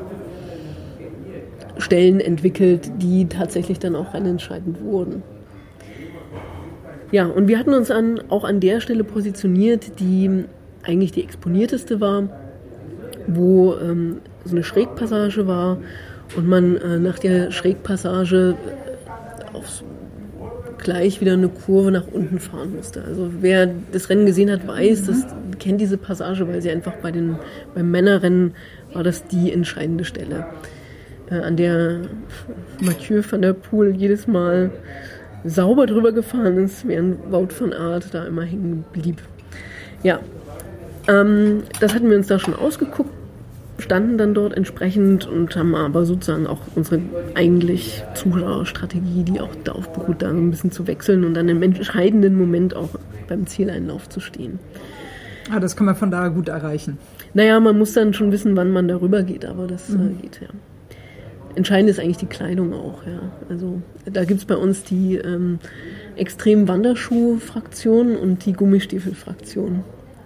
Stellen 1.78 2.20
entwickelt, 2.20 2.90
die 2.98 3.26
tatsächlich 3.26 3.78
dann 3.78 3.96
auch 3.96 4.14
rennentscheidend 4.14 4.82
wurden. 4.82 5.22
Ja, 7.10 7.26
und 7.26 7.48
wir 7.48 7.58
hatten 7.58 7.74
uns 7.74 7.90
an, 7.90 8.22
auch 8.28 8.44
an 8.44 8.60
der 8.60 8.80
Stelle 8.80 9.04
positioniert, 9.04 10.00
die 10.00 10.44
eigentlich 10.82 11.12
die 11.12 11.22
exponierteste 11.22 12.00
war, 12.00 12.28
wo 13.26 13.74
ähm, 13.74 14.18
so 14.44 14.52
eine 14.52 14.64
Schrägpassage 14.64 15.46
war 15.46 15.78
und 16.36 16.48
man 16.48 16.76
äh, 16.76 16.98
nach 16.98 17.18
der 17.18 17.50
Schrägpassage 17.50 18.56
aufs 19.52 19.84
gleich 20.82 21.20
wieder 21.20 21.34
eine 21.34 21.48
Kurve 21.48 21.90
nach 21.90 22.06
unten 22.10 22.38
fahren 22.38 22.74
musste. 22.76 23.02
Also 23.04 23.30
wer 23.40 23.68
das 23.92 24.10
Rennen 24.10 24.26
gesehen 24.26 24.50
hat, 24.50 24.66
weiß, 24.66 25.06
das 25.06 25.26
kennt 25.58 25.80
diese 25.80 25.96
Passage, 25.96 26.46
weil 26.48 26.60
sie 26.60 26.70
einfach 26.70 26.94
bei 26.94 27.10
den 27.12 27.36
beim 27.74 27.90
Männerrennen 27.90 28.54
war 28.92 29.04
das 29.04 29.26
die 29.26 29.52
entscheidende 29.52 30.04
Stelle, 30.04 30.46
äh, 31.30 31.36
an 31.36 31.56
der 31.56 32.00
Mathieu 32.80 33.22
van 33.28 33.42
der 33.42 33.52
Poel 33.52 33.94
jedes 33.96 34.26
Mal 34.26 34.70
sauber 35.44 35.86
drüber 35.86 36.12
gefahren 36.12 36.58
ist, 36.58 36.86
während 36.86 37.30
Wout 37.30 37.48
van 37.58 37.72
Aert 37.72 38.12
da 38.12 38.24
immer 38.24 38.42
hängen 38.42 38.84
blieb. 38.92 39.22
Ja, 40.02 40.20
ähm, 41.08 41.62
das 41.80 41.94
hatten 41.94 42.10
wir 42.10 42.16
uns 42.16 42.26
da 42.26 42.38
schon 42.38 42.54
ausgeguckt, 42.54 43.10
standen 43.82 44.16
dann 44.16 44.32
dort 44.32 44.54
entsprechend 44.54 45.26
und 45.26 45.54
haben 45.56 45.74
aber 45.74 46.04
sozusagen 46.04 46.46
auch 46.46 46.60
unsere 46.74 47.00
eigentlich 47.34 48.04
Zuschauerstrategie, 48.14 49.24
die 49.24 49.40
auch 49.40 49.54
darauf 49.64 49.92
beruht, 49.92 50.22
da 50.22 50.30
so 50.30 50.36
ein 50.36 50.50
bisschen 50.50 50.70
zu 50.70 50.86
wechseln 50.86 51.24
und 51.24 51.34
dann 51.34 51.48
im 51.48 51.62
entscheidenden 51.62 52.38
Moment 52.38 52.74
auch 52.74 52.90
beim 53.28 53.46
Zieleinlauf 53.46 54.08
zu 54.08 54.20
stehen. 54.20 54.58
Ah, 55.50 55.58
das 55.58 55.76
kann 55.76 55.86
man 55.86 55.96
von 55.96 56.10
da 56.10 56.28
gut 56.28 56.48
erreichen. 56.48 56.98
Naja, 57.34 57.58
man 57.58 57.76
muss 57.76 57.92
dann 57.92 58.14
schon 58.14 58.30
wissen, 58.30 58.56
wann 58.56 58.70
man 58.70 58.86
darüber 58.86 59.22
geht, 59.22 59.44
aber 59.44 59.66
das 59.66 59.90
äh, 59.90 60.12
geht 60.20 60.40
ja. 60.40 60.48
Entscheidend 61.54 61.90
ist 61.90 61.98
eigentlich 61.98 62.18
die 62.18 62.26
Kleidung 62.26 62.72
auch, 62.72 63.04
ja. 63.04 63.20
Also 63.50 63.82
da 64.10 64.24
gibt 64.24 64.40
es 64.40 64.46
bei 64.46 64.56
uns 64.56 64.84
die 64.84 65.16
ähm, 65.16 65.58
extrem 66.16 66.68
Wanderschuh-Fraktion 66.68 68.16
und 68.16 68.46
die 68.46 68.52
Gummistiefel-Fraktion. 68.52 69.82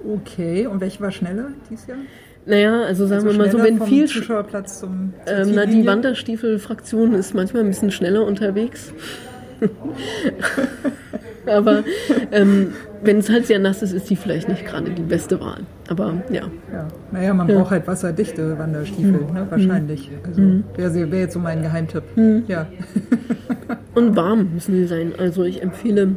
Okay, 0.07 0.67
und 0.67 0.81
welche 0.81 1.01
war 1.01 1.11
schneller 1.11 1.49
dieses 1.71 1.87
Jahr? 1.87 1.99
Naja, 2.47 2.83
also 2.83 3.07
sagen 3.07 3.27
Also 3.27 3.39
wir 3.39 3.45
mal 3.45 3.51
so, 3.51 3.63
wenn 3.63 3.81
viel 3.83 4.07
Zuschauerplatz 4.07 4.79
zum 4.81 5.13
zur 5.25 5.35
Ähm, 5.37 5.53
na, 5.55 5.67
die? 5.67 5.85
Wanderstiefel-Fraktion 5.85 7.13
ist 7.15 7.35
manchmal 7.35 7.63
ein 7.65 7.69
bisschen 7.69 7.91
schneller 7.91 8.25
unterwegs. 8.25 8.93
Aber 11.47 11.85
ähm, 12.33 12.73
wenn 13.03 13.19
es 13.19 13.31
halt 13.31 13.47
sehr 13.47 13.59
nass 13.59 13.83
ist, 13.83 13.93
ist 13.93 14.11
die 14.11 14.17
vielleicht 14.17 14.49
nicht 14.49 14.67
gerade 14.67 14.91
die 14.91 15.03
beste 15.03 15.41
Wahl. 15.41 15.61
Aber 15.89 16.15
ja. 16.31 16.43
Ja. 16.73 16.89
Naja, 17.13 17.35
man 17.35 17.47
braucht 17.47 17.71
halt 17.71 17.87
wasserdichte 17.87 18.59
Wanderstiefel, 18.59 19.27
Hm. 19.29 19.35
ne? 19.35 19.47
wahrscheinlich. 19.49 20.11
Also 20.25 20.43
wäre 20.77 21.11
wär 21.13 21.21
jetzt 21.21 21.35
so 21.35 21.39
mein 21.41 21.63
Geheimtipp. 21.63 22.03
Hm. 22.15 22.45
Ja. 22.49 22.67
Und 23.95 24.17
warm 24.17 24.51
müssen 24.55 24.75
die 24.75 24.85
sein. 24.87 25.13
Also 25.19 25.45
ich 25.45 25.63
empfehle 25.63 26.17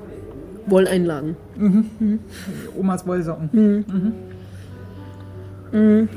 Wolleinlagen. 0.65 1.37
Omas 2.77 3.05
Wollsocken. 3.07 3.85
Hm. 5.71 6.09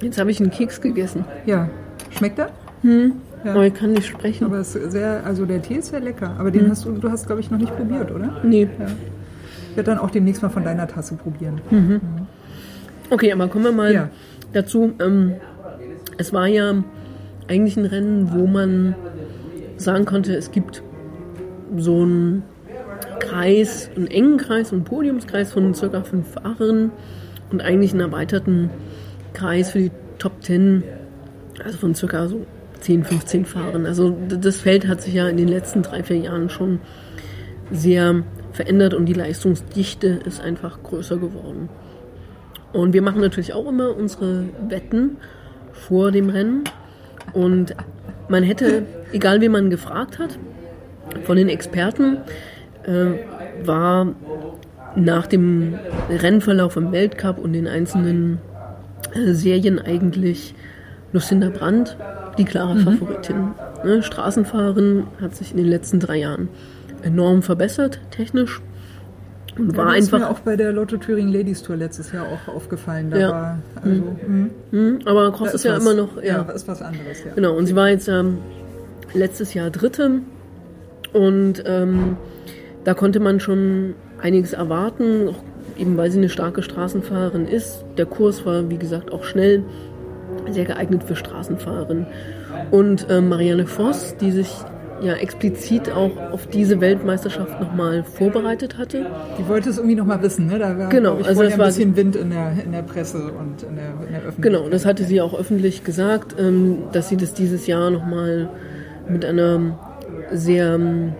Jetzt 0.00 0.18
habe 0.18 0.30
ich 0.30 0.40
einen 0.40 0.50
Keks 0.50 0.80
gegessen. 0.80 1.24
Ja. 1.46 1.68
Schmeckt 2.10 2.38
er? 2.38 2.50
Ja. 2.82 3.52
Aber 3.52 3.66
ich 3.66 3.74
kann 3.74 3.92
nicht 3.92 4.06
sprechen. 4.06 4.44
Aber 4.44 4.58
es 4.58 4.74
ist 4.74 4.92
sehr, 4.92 5.22
also 5.24 5.44
der 5.46 5.62
Tee 5.62 5.74
ist 5.76 5.88
sehr 5.90 6.00
lecker. 6.00 6.34
Aber 6.38 6.50
den 6.50 6.70
hast 6.70 6.84
du, 6.84 6.92
du 6.92 7.10
hast, 7.10 7.26
glaube 7.26 7.40
ich, 7.40 7.50
noch 7.50 7.58
nicht 7.58 7.74
probiert, 7.76 8.10
oder? 8.12 8.40
nee. 8.42 8.68
Ja. 8.78 8.86
Ich 9.70 9.76
werde 9.76 9.90
dann 9.92 9.98
auch 9.98 10.10
demnächst 10.10 10.42
mal 10.42 10.48
von 10.48 10.64
deiner 10.64 10.88
Tasse 10.88 11.14
probieren. 11.14 11.60
Okay, 13.10 13.32
aber 13.32 13.46
kommen 13.48 13.64
wir 13.64 13.72
mal 13.72 13.92
Ja. 13.92 14.10
dazu. 14.52 14.92
Ähm, 15.00 15.34
es 16.16 16.32
war 16.32 16.46
ja 16.48 16.74
eigentlich 17.46 17.76
ein 17.76 17.84
Rennen, 17.84 18.30
wo 18.32 18.46
man 18.48 18.94
sagen 19.76 20.04
konnte, 20.04 20.34
es 20.34 20.50
gibt 20.50 20.82
so 21.76 22.02
einen 22.02 22.42
Kreis, 23.20 23.88
einen 23.94 24.08
engen 24.08 24.36
Kreis, 24.38 24.72
einen 24.72 24.82
Podiumskreis 24.84 25.52
von 25.52 25.74
circa 25.74 26.02
fünf 26.02 26.26
Fahrern 26.32 26.90
und 27.50 27.60
eigentlich 27.60 27.92
einen 27.92 28.00
erweiterten 28.00 28.70
Kreis 29.32 29.70
für 29.70 29.78
die 29.78 29.90
Top 30.18 30.40
Ten, 30.40 30.82
also 31.64 31.78
von 31.78 31.94
circa 31.94 32.28
so 32.28 32.46
10, 32.80 33.04
15 33.04 33.44
Fahrern. 33.44 33.86
Also 33.86 34.16
das 34.28 34.56
Feld 34.56 34.86
hat 34.86 35.02
sich 35.02 35.14
ja 35.14 35.28
in 35.28 35.36
den 35.36 35.48
letzten 35.48 35.82
drei, 35.82 36.02
vier 36.02 36.18
Jahren 36.18 36.50
schon 36.50 36.80
sehr 37.70 38.22
verändert 38.52 38.94
und 38.94 39.06
die 39.06 39.14
Leistungsdichte 39.14 40.20
ist 40.24 40.40
einfach 40.40 40.82
größer 40.82 41.16
geworden. 41.18 41.68
Und 42.72 42.92
wir 42.92 43.02
machen 43.02 43.20
natürlich 43.20 43.52
auch 43.52 43.66
immer 43.68 43.96
unsere 43.96 44.44
Wetten 44.68 45.16
vor 45.72 46.10
dem 46.10 46.28
Rennen. 46.28 46.64
Und 47.32 47.74
man 48.28 48.42
hätte, 48.42 48.84
egal 49.12 49.40
wen 49.40 49.52
man 49.52 49.70
gefragt 49.70 50.18
hat, 50.18 50.38
von 51.24 51.36
den 51.36 51.48
Experten, 51.48 52.18
äh, 52.84 53.66
war 53.66 54.14
nach 54.96 55.26
dem 55.26 55.74
Rennverlauf 56.10 56.76
im 56.76 56.92
Weltcup 56.92 57.38
und 57.38 57.52
den 57.52 57.66
einzelnen 57.66 58.38
äh, 59.14 59.32
Serien 59.32 59.78
eigentlich 59.78 60.54
Lucinda 61.12 61.50
Brandt 61.50 61.96
die 62.36 62.44
klare 62.44 62.76
Favoritin. 62.78 63.52
Ne, 63.84 64.02
Straßenfahrerin 64.02 65.04
hat 65.20 65.34
sich 65.34 65.50
in 65.52 65.56
den 65.56 65.66
letzten 65.66 66.00
drei 66.00 66.16
Jahren 66.18 66.48
enorm 67.02 67.42
verbessert, 67.42 68.00
technisch. 68.10 68.60
Und 69.56 69.76
war 69.76 69.86
ja, 69.88 69.94
das 69.96 70.04
ist 70.06 70.14
einfach 70.14 70.28
mir 70.28 70.32
auch 70.34 70.40
bei 70.40 70.54
der 70.56 70.72
Lotto 70.72 70.96
Thüringen 70.98 71.32
Ladies 71.32 71.62
Tour 71.62 71.76
letztes 71.76 72.12
Jahr 72.12 72.26
auch 72.26 72.52
aufgefallen. 72.54 73.10
Da 73.10 73.18
Ja. 73.18 73.30
war, 73.30 73.58
also, 73.82 74.16
mh, 74.26 74.46
Hm, 74.70 74.98
aber 75.04 75.32
Cross 75.32 75.48
da 75.50 75.54
ist 75.54 75.64
ja 75.64 75.76
was, 75.76 75.82
immer 75.82 75.94
noch, 75.94 76.16
ja, 76.18 76.22
ja, 76.22 76.42
ist 76.42 76.68
was 76.68 76.80
anderes, 76.80 77.24
ja. 77.24 77.32
genau. 77.34 77.56
Und 77.56 77.66
sie 77.66 77.74
war 77.74 77.88
jetzt 77.88 78.08
ähm, 78.08 78.38
letztes 79.14 79.54
Jahr 79.54 79.70
Dritte 79.70 80.20
und 81.12 81.62
ähm, 81.66 82.16
da 82.84 82.94
konnte 82.94 83.18
man 83.18 83.40
schon 83.40 83.94
einiges 84.20 84.52
erwarten, 84.52 85.28
auch 85.28 85.42
eben 85.78 85.96
weil 85.96 86.10
sie 86.10 86.18
eine 86.18 86.28
starke 86.28 86.62
Straßenfahrerin 86.62 87.46
ist. 87.46 87.84
Der 87.96 88.06
Kurs 88.06 88.44
war, 88.44 88.68
wie 88.70 88.78
gesagt, 88.78 89.12
auch 89.12 89.24
schnell, 89.24 89.62
sehr 90.50 90.64
geeignet 90.64 91.04
für 91.04 91.14
Straßenfahrerinnen. 91.16 92.06
Und 92.70 93.06
ähm, 93.10 93.28
Marianne 93.28 93.66
Voss, 93.66 94.16
die 94.20 94.30
sich 94.32 94.50
ja 95.00 95.12
explizit 95.14 95.90
auch 95.92 96.10
auf 96.32 96.48
diese 96.48 96.80
Weltmeisterschaft 96.80 97.60
nochmal 97.60 98.02
vorbereitet 98.02 98.78
hatte, 98.78 99.06
Die 99.38 99.46
wollte 99.46 99.70
es 99.70 99.76
irgendwie 99.76 99.94
noch 99.94 100.06
mal 100.06 100.20
wissen, 100.22 100.46
ne? 100.48 100.58
Da 100.58 100.76
war, 100.76 100.88
Genau, 100.88 101.18
ich, 101.20 101.26
also 101.26 101.44
das 101.44 101.52
ein 101.52 101.58
war- 101.60 101.66
bisschen 101.66 101.96
Wind 101.96 102.16
in 102.16 102.30
der, 102.30 102.52
in 102.64 102.72
der 102.72 102.82
Presse 102.82 103.18
und 103.18 103.62
in 103.62 103.76
der, 103.76 103.90
in 104.06 104.12
der 104.12 104.22
Öffentlichkeit. 104.22 104.42
Genau, 104.42 104.68
das 104.68 104.84
hatte 104.86 105.04
sie 105.04 105.20
auch 105.20 105.38
öffentlich 105.38 105.84
gesagt, 105.84 106.34
ähm, 106.38 106.78
dass 106.92 107.08
sie 107.10 107.16
das 107.16 107.32
dieses 107.32 107.66
Jahr 107.68 107.90
nochmal 107.90 108.48
mit 109.08 109.24
einer 109.24 109.78
sehr 110.32 110.74
ähm, 110.74 111.12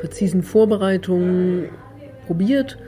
präzisen 0.00 0.42
Vorbereitung 0.42 1.64
probiert 2.30 2.78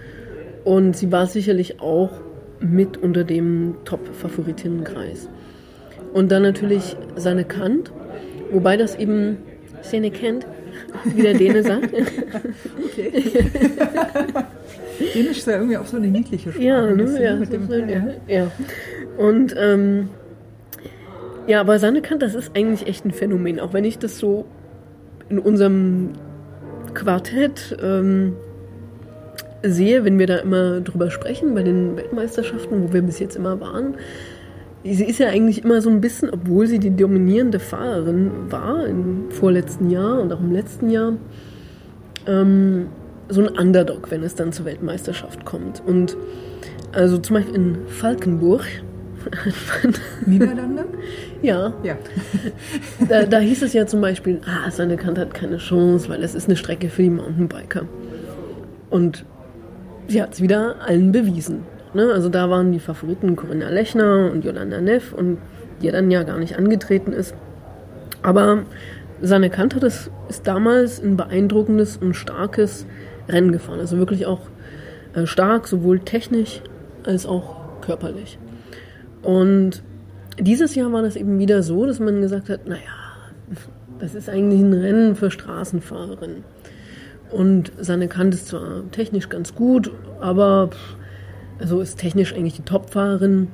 und 0.63 0.97
sie 0.97 1.11
war 1.11 1.27
sicherlich 1.27 1.81
auch 1.81 2.13
mit 2.61 2.97
unter 2.97 3.25
dem 3.25 3.75
Top-Favoritinnenkreis. 3.85 5.29
Und 6.13 6.31
dann 6.31 6.45
natürlich 6.45 6.97
seine 7.17 7.45
Kant, 7.45 7.91
wobei 8.53 8.77
das 8.77 8.95
eben 8.95 9.39
seine 9.81 10.13
Kant, 10.13 10.47
wie 11.05 11.23
der 11.23 11.35
Däne 11.35 11.65
sagt. 11.65 11.93
Okay. 12.85 13.11
Dänisch 15.15 15.39
ist 15.39 15.47
ja 15.49 15.55
irgendwie 15.55 15.77
auch 15.77 15.87
so 15.87 15.97
eine 15.97 16.07
niedliche 16.07 16.53
Sprache. 16.53 16.65
Ja, 16.65 16.87
ne? 16.87 17.21
ja, 17.21 17.35
mit 17.35 17.53
dem, 17.53 17.67
so, 17.67 17.75
ja, 17.75 18.05
ja. 18.29 18.53
Und 19.19 19.57
ähm, 19.59 20.09
ja, 21.49 21.61
aber 21.61 21.81
seine 21.81 22.01
Kant, 22.01 22.23
das 22.23 22.37
ist 22.37 22.53
eigentlich 22.55 22.87
echt 22.87 23.05
ein 23.05 23.11
Phänomen, 23.11 23.59
auch 23.59 23.73
wenn 23.73 23.85
ich 23.85 23.99
das 23.99 24.19
so 24.19 24.45
in 25.29 25.41
unserem 25.41 26.11
Quartett 26.95 27.77
ähm, 27.83 28.37
sehe, 29.63 30.05
wenn 30.05 30.19
wir 30.19 30.27
da 30.27 30.37
immer 30.37 30.81
drüber 30.81 31.11
sprechen, 31.11 31.55
bei 31.55 31.63
den 31.63 31.97
Weltmeisterschaften, 31.97 32.83
wo 32.83 32.93
wir 32.93 33.03
bis 33.03 33.19
jetzt 33.19 33.37
immer 33.37 33.61
waren. 33.61 33.95
Sie 34.85 35.05
ist 35.05 35.21
ja 35.21 35.29
eigentlich 35.29 35.65
immer 35.65 35.81
so 35.81 35.91
ein 35.91 36.01
bisschen, 36.01 36.31
obwohl 36.31 36.67
sie 36.67 36.81
die 36.81 36.95
dominierende 36.95 37.61
Fahrerin 37.61 38.31
war 38.51 38.87
im 38.87 39.31
vorletzten 39.31 39.91
Jahr 39.91 40.21
und 40.21 40.33
auch 40.33 40.41
im 40.41 40.51
letzten 40.51 40.91
Jahr, 40.91 41.13
ähm, 42.27 42.87
so 43.29 43.41
ein 43.41 43.49
Underdog, 43.49 44.11
wenn 44.11 44.25
es 44.25 44.35
dann 44.35 44.53
zur 44.53 44.67
Weltmeisterschaft 44.67 45.45
kommt. 45.45 45.83
Und 45.87 46.17
also 46.93 47.19
zum 47.19 47.35
Beispiel 47.35 47.55
in 47.55 47.79
Falkenburg. 47.87 48.65
Niederlande? 50.27 50.85
ja, 51.43 51.73
Ja. 51.85 51.97
da, 53.09 53.23
da 53.23 53.39
hieß 53.39 53.63
es 53.63 53.73
ja 53.73 53.87
zum 53.87 54.01
Beispiel, 54.01 54.41
ah, 54.47 54.69
seine 54.71 54.97
Kant 54.97 55.17
hat 55.17 55.33
keine 55.33 55.59
Chance, 55.59 56.09
weil 56.09 56.25
es 56.25 56.35
ist 56.35 56.49
eine 56.49 56.57
Strecke 56.57 56.89
für 56.89 57.03
die 57.03 57.11
Mountainbiker. 57.11 57.87
Und 58.91 59.25
sie 60.09 60.23
hat 60.23 60.35
es 60.35 60.43
wieder 60.43 60.77
allen 60.87 61.13
bewiesen. 61.13 61.65
Ne? 61.95 62.11
Also 62.13 62.29
da 62.29 62.49
waren 62.51 62.73
die 62.73 62.81
Favoriten 62.81 63.37
Corinna 63.37 63.69
Lechner 63.69 64.31
und 64.33 64.45
Jolanda 64.45 64.81
Neff 64.81 65.13
und 65.13 65.39
die 65.81 65.91
dann 65.91 66.11
ja 66.11 66.23
gar 66.23 66.39
nicht 66.39 66.57
angetreten 66.57 67.13
ist. 67.13 67.35
Aber 68.23 68.63
seine 69.21 69.51
Kant 69.51 69.75
hat 69.75 69.83
ist 69.83 70.11
damals 70.45 71.03
ein 71.03 71.17
beeindruckendes 71.17 71.97
und 71.97 72.15
starkes 72.15 72.87
Rennen 73.29 73.53
gefahren. 73.53 73.81
Also 73.81 73.99
wirklich 73.99 74.27
auch 74.27 74.41
äh, 75.15 75.27
stark, 75.27 75.69
sowohl 75.69 76.01
technisch 76.01 76.63
als 77.05 77.27
auch 77.27 77.81
körperlich. 77.81 78.39
Und 79.23 79.83
dieses 80.39 80.75
Jahr 80.75 80.93
war 80.93 81.03
das 81.03 81.17
eben 81.17 81.39
wieder 81.39 81.63
so, 81.63 81.87
dass 81.87 82.01
man 82.01 82.21
gesagt 82.21 82.49
hat, 82.49 82.67
naja, 82.67 82.81
das 83.99 84.15
ist 84.15 84.29
eigentlich 84.29 84.61
ein 84.61 84.73
Rennen 84.73 85.15
für 85.15 85.31
Straßenfahrerinnen. 85.31 86.45
Und 87.33 87.73
seine 87.81 88.09
Kant 88.09 88.35
ist 88.35 88.49
zwar 88.49 88.91
technisch 88.91 89.29
ganz 89.29 89.55
gut, 89.55 89.91
aber 90.21 90.71
also 91.59 91.81
ist 91.81 91.99
technisch 91.99 92.35
eigentlich 92.35 92.57
die 92.57 92.63
Topfahrerin, 92.63 93.49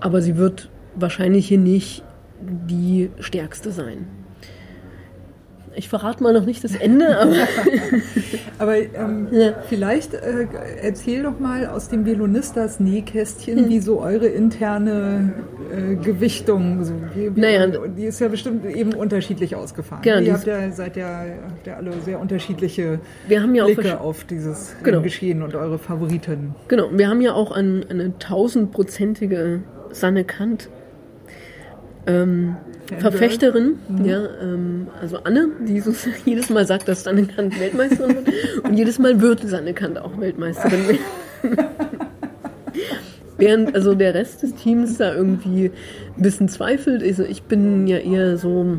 aber 0.00 0.22
sie 0.22 0.36
wird 0.36 0.70
wahrscheinlich 0.94 1.46
hier 1.48 1.58
nicht 1.58 2.02
die 2.40 3.10
stärkste 3.20 3.70
sein. 3.70 4.06
Ich 5.78 5.88
verrate 5.90 6.22
mal 6.22 6.32
noch 6.32 6.46
nicht 6.46 6.64
das 6.64 6.74
Ende, 6.74 7.18
aber 7.20 7.34
Aber 8.58 8.76
ähm, 8.78 9.28
Ja. 9.30 9.52
vielleicht 9.68 10.14
äh, 10.14 10.46
erzähl 10.82 11.22
doch 11.22 11.38
mal 11.38 11.66
aus 11.66 11.88
dem 11.90 12.06
Velonistas 12.06 12.80
Nähkästchen, 12.80 13.58
Hm. 13.64 13.68
wie 13.68 13.80
so 13.80 14.00
eure 14.00 14.26
interne 14.26 15.34
äh, 15.70 15.96
Gewichtung, 15.96 16.82
so, 16.84 16.94
wie, 17.14 17.36
wie, 17.36 17.40
Naja. 17.40 17.66
die 17.66 18.04
ist 18.04 18.18
ja 18.20 18.28
bestimmt 18.28 18.64
eben 18.64 18.94
unterschiedlich 18.94 19.54
ausgefahren. 19.54 20.00
Genau, 20.02 20.20
Ihr 20.20 20.32
habt 20.32 20.46
ja, 20.46 20.70
seid 20.72 20.96
ja, 20.96 21.24
habt 21.50 21.66
ja 21.66 21.76
alle 21.76 21.92
sehr 22.00 22.18
unterschiedliche 22.18 22.98
wir 23.28 23.42
haben 23.42 23.54
ja 23.54 23.64
auch 23.64 23.74
Blicke 23.74 24.00
auf 24.00 24.24
dieses 24.24 24.74
Genau. 24.82 25.02
Geschehen 25.02 25.42
und 25.42 25.54
eure 25.54 25.78
Favoriten. 25.78 26.54
Genau, 26.68 26.88
wir 26.92 27.08
haben 27.08 27.20
ja 27.20 27.34
auch 27.34 27.52
ein, 27.52 27.84
eine 27.90 28.18
tausendprozentige 28.18 29.62
Sanne 29.90 30.24
Kant 30.24 30.70
ähm, 32.06 32.56
Fangirl. 32.88 33.00
Verfechterin, 33.00 33.74
ja, 34.04 34.20
ähm, 34.42 34.86
also 35.00 35.18
Anne, 35.24 35.48
die 35.66 35.80
so 35.80 35.92
jedes 36.24 36.50
Mal 36.50 36.66
sagt, 36.66 36.86
dass 36.88 37.04
Sanne 37.04 37.24
Kant 37.26 37.58
Weltmeisterin 37.58 38.16
wird 38.16 38.64
und 38.64 38.74
jedes 38.74 38.98
Mal 38.98 39.20
wird 39.20 39.40
Sanne 39.48 39.74
Kant 39.74 39.98
auch 39.98 40.18
Weltmeisterin 40.20 40.88
werden. 40.88 41.58
Während 43.38 43.74
also 43.74 43.94
der 43.94 44.14
Rest 44.14 44.42
des 44.42 44.54
Teams 44.54 44.96
da 44.98 45.14
irgendwie 45.14 45.70
ein 46.16 46.22
bisschen 46.22 46.48
zweifelt. 46.48 47.02
Also 47.02 47.22
ich 47.22 47.42
bin 47.42 47.86
ja 47.86 47.98
eher 47.98 48.38
so 48.38 48.78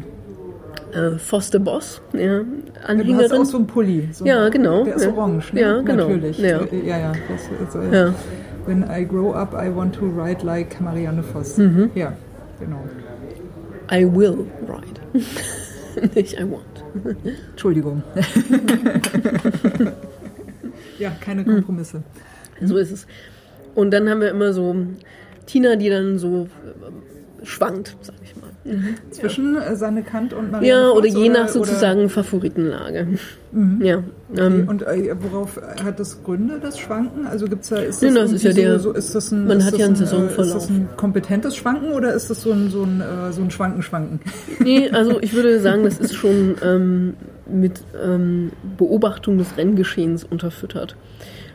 äh, 0.93 1.17
Foster 1.19 1.59
Boss, 1.59 2.01
ja, 2.13 2.39
Du 2.39 2.45
hast 2.81 2.89
Anhängerin. 2.89 3.31
auch 3.41 3.45
so 3.45 3.57
einen 3.57 3.67
Pulli. 3.67 4.09
So 4.11 4.25
Ja, 4.25 4.49
genau. 4.49 4.83
Der 4.83 4.95
ist 4.95 5.05
Ja. 5.05 5.11
orange, 5.13 5.53
ne? 5.53 5.61
Ja, 5.61 5.81
genau. 5.81 6.07
Natürlich. 6.07 6.39
Ja. 6.39 6.61
Äh, 6.61 6.87
ja, 6.87 6.97
ja. 6.97 7.11
Das, 7.29 7.75
äh, 7.75 7.95
Ja. 7.95 8.13
When 8.65 8.83
I 8.89 9.05
grow 9.05 9.33
up, 9.33 9.53
I 9.53 9.73
want 9.73 9.93
to 9.95 10.05
ride 10.05 10.43
like 10.45 10.81
Marianne 10.81 11.21
Voss. 11.23 11.57
Mhm. 11.57 11.91
Ja, 11.93 12.13
genau. 12.59 12.83
I 13.91 14.05
will 14.05 14.47
ride. 14.67 14.99
Nicht 16.15 16.39
I 16.39 16.43
want. 16.43 16.83
Entschuldigung. 17.51 18.03
ja, 20.99 21.11
keine. 21.21 21.43
Kompromisse. 21.43 22.03
So 22.61 22.77
ist 22.77 22.91
es. 22.91 23.07
Und 23.75 23.91
dann 23.91 24.09
haben 24.09 24.21
wir 24.21 24.29
immer 24.29 24.53
so 24.53 24.75
Tina, 25.45 25.75
die 25.75 25.89
dann 25.89 26.19
so 26.19 26.47
schwankt, 27.43 27.95
sag 28.01 28.15
ich 28.23 28.35
mal. 28.67 28.83
Zwischen 29.11 29.55
äh, 29.57 29.75
Sanne 29.75 30.03
Kant 30.03 30.33
und 30.33 30.51
Marianne 30.51 30.67
Ja, 30.67 30.89
oder 30.91 31.07
je 31.07 31.29
nach 31.29 31.41
oder- 31.43 31.47
sozusagen 31.49 32.09
Favoritenlage. 32.09 33.07
Ja. 33.81 34.03
Ähm, 34.37 34.67
Und 34.67 34.83
äh, 34.83 35.15
worauf 35.19 35.59
hat 35.83 35.99
das 35.99 36.21
Gründe, 36.23 36.59
das 36.61 36.77
Schwanken? 36.79 37.25
Also 37.25 37.47
gibt's 37.47 37.69
da, 37.69 37.77
ist 37.77 38.03
das, 38.03 38.13
das 38.13 38.31
ist 38.33 38.43
ja 38.43 38.51
der- 38.53 38.79
so, 38.79 38.91
ist 38.91 39.15
das 39.15 39.31
ein, 39.31 39.47
man 39.47 39.59
ist 39.59 39.65
hat 39.65 39.73
das 39.73 39.79
ja 39.79 39.85
einen 39.87 39.95
ein, 39.95 40.01
äh, 40.01 40.05
Saisonverlauf. 40.05 40.45
Ist 40.47 40.53
das 40.63 40.69
ein 40.69 40.89
kompetentes 40.97 41.55
Schwanken 41.55 41.91
oder 41.93 42.13
ist 42.13 42.29
das 42.29 42.41
so 42.41 42.51
ein, 42.51 42.69
so 42.69 42.83
ein, 42.83 43.01
äh, 43.01 43.31
so 43.31 43.41
ein 43.41 43.49
Schwanken-Schwanken? 43.51 44.19
nee, 44.59 44.89
also 44.91 45.19
ich 45.21 45.33
würde 45.33 45.59
sagen, 45.61 45.83
das 45.83 45.97
ist 45.99 46.13
schon 46.15 46.55
ähm, 46.61 47.13
mit 47.49 47.81
ähm, 48.03 48.51
Beobachtung 48.77 49.37
des 49.37 49.55
Renngeschehens 49.57 50.23
unterfüttert. 50.25 50.95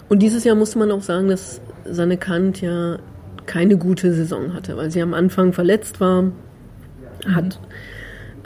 Und 0.09 0.21
dieses 0.21 0.45
Jahr 0.45 0.57
musste 0.57 0.79
man 0.79 0.91
auch 0.91 1.03
sagen, 1.03 1.29
dass 1.29 1.61
Sanne 1.85 2.17
Kant 2.17 2.61
ja 2.61 2.99
keine 3.47 3.77
gute 3.77 4.13
Saison 4.15 4.55
hatte, 4.55 4.77
weil 4.77 4.91
sie 4.91 5.03
am 5.03 5.15
Anfang 5.15 5.53
verletzt 5.53 6.01
war, 6.01 6.25
hat 7.27 7.59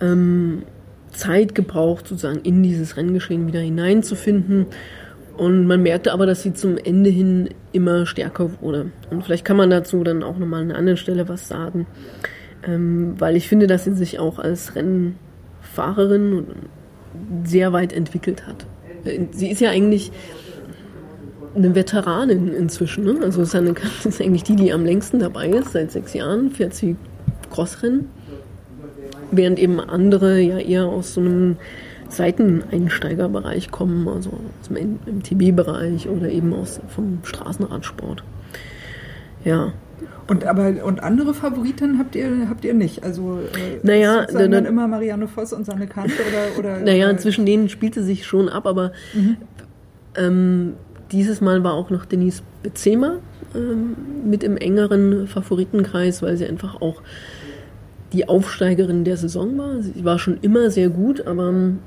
ähm, 0.00 0.62
Zeit 1.10 1.54
gebraucht, 1.54 2.06
sozusagen 2.08 2.40
in 2.40 2.62
dieses 2.62 2.96
Renngeschehen 2.96 3.46
wieder 3.46 3.60
hineinzufinden. 3.60 4.66
Und 5.36 5.66
man 5.66 5.82
merkte 5.82 6.12
aber, 6.12 6.26
dass 6.26 6.42
sie 6.42 6.54
zum 6.54 6.78
Ende 6.78 7.10
hin 7.10 7.50
immer 7.72 8.06
stärker 8.06 8.60
wurde. 8.60 8.90
Und 9.10 9.24
vielleicht 9.24 9.44
kann 9.44 9.56
man 9.56 9.70
dazu 9.70 10.02
dann 10.02 10.22
auch 10.22 10.38
nochmal 10.38 10.62
an 10.62 10.70
einer 10.70 10.78
anderen 10.78 10.96
Stelle 10.96 11.28
was 11.28 11.48
sagen. 11.48 11.86
Ähm, 12.66 13.14
weil 13.18 13.36
ich 13.36 13.48
finde, 13.48 13.66
dass 13.66 13.84
sie 13.84 13.94
sich 13.94 14.18
auch 14.18 14.38
als 14.38 14.74
Rennfahrerin 14.74 16.46
sehr 17.44 17.72
weit 17.72 17.92
entwickelt 17.92 18.46
hat. 18.46 18.66
Sie 19.30 19.50
ist 19.50 19.60
ja 19.60 19.70
eigentlich 19.70 20.10
eine 21.54 21.74
Veteranin 21.74 22.52
inzwischen. 22.52 23.04
Ne? 23.04 23.18
Also 23.22 23.44
Sanne 23.44 23.72
Kant 23.72 23.92
ist 24.04 24.20
eigentlich 24.20 24.42
die, 24.42 24.56
die 24.56 24.72
am 24.72 24.84
längsten 24.84 25.18
dabei 25.18 25.48
ist. 25.48 25.72
Seit 25.72 25.92
sechs 25.92 26.14
Jahren 26.14 26.50
fährt 26.50 26.74
sie 26.74 26.96
Crossrennen. 27.50 28.08
Während 29.32 29.58
eben 29.58 29.80
andere 29.80 30.40
ja 30.40 30.58
eher 30.58 30.84
aus 30.86 31.14
so 31.14 31.20
einem 31.20 31.56
Seiteneinsteigerbereich 32.08 33.70
kommen, 33.70 34.06
also 34.08 34.30
aus 34.30 34.68
dem 34.68 34.98
MTB-Bereich 35.06 36.08
oder 36.08 36.28
eben 36.28 36.52
aus 36.52 36.80
vom 36.88 37.18
Straßenradsport. 37.24 38.22
Ja, 39.44 39.72
Und 40.28 40.44
aber 40.44 40.84
und 40.84 41.02
andere 41.02 41.34
Favoriten 41.34 41.98
habt 41.98 42.14
ihr 42.16 42.48
habt 42.48 42.64
ihr 42.64 42.74
nicht? 42.74 43.02
Also 43.04 43.38
äh, 43.38 43.78
Naja, 43.82 44.26
dann- 44.26 44.50
dann 44.50 44.66
immer 44.66 44.86
Marianne 44.88 45.26
Voss 45.28 45.52
und 45.52 45.64
Sanne 45.66 45.86
Kant 45.86 46.12
oder 46.12 46.58
oder 46.58 46.80
Naja, 46.84 47.08
oder, 47.10 47.18
zwischen 47.18 47.46
denen 47.46 47.68
spielte 47.68 48.02
sich 48.02 48.26
schon 48.26 48.48
ab, 48.48 48.66
aber 48.66 48.92
ähm, 50.16 50.74
dieses 51.12 51.40
Mal 51.40 51.62
war 51.64 51.74
auch 51.74 51.90
noch 51.90 52.04
Denise 52.06 52.42
Bezema 52.62 53.16
ähm, 53.54 53.94
mit 54.28 54.42
im 54.42 54.56
engeren 54.56 55.26
Favoritenkreis, 55.28 56.22
weil 56.22 56.36
sie 56.36 56.46
einfach 56.46 56.80
auch 56.80 57.02
die 58.12 58.28
Aufsteigerin 58.28 59.04
der 59.04 59.16
Saison 59.16 59.58
war. 59.58 59.82
Sie 59.82 60.04
war 60.04 60.18
schon 60.18 60.38
immer 60.42 60.70
sehr 60.70 60.88
gut, 60.88 61.26
aber 61.26 61.48
ähm, 61.48 61.78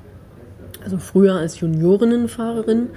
also 0.83 0.97
früher 0.97 1.35
als 1.35 1.59
Juniorinnenfahrerin 1.59 2.89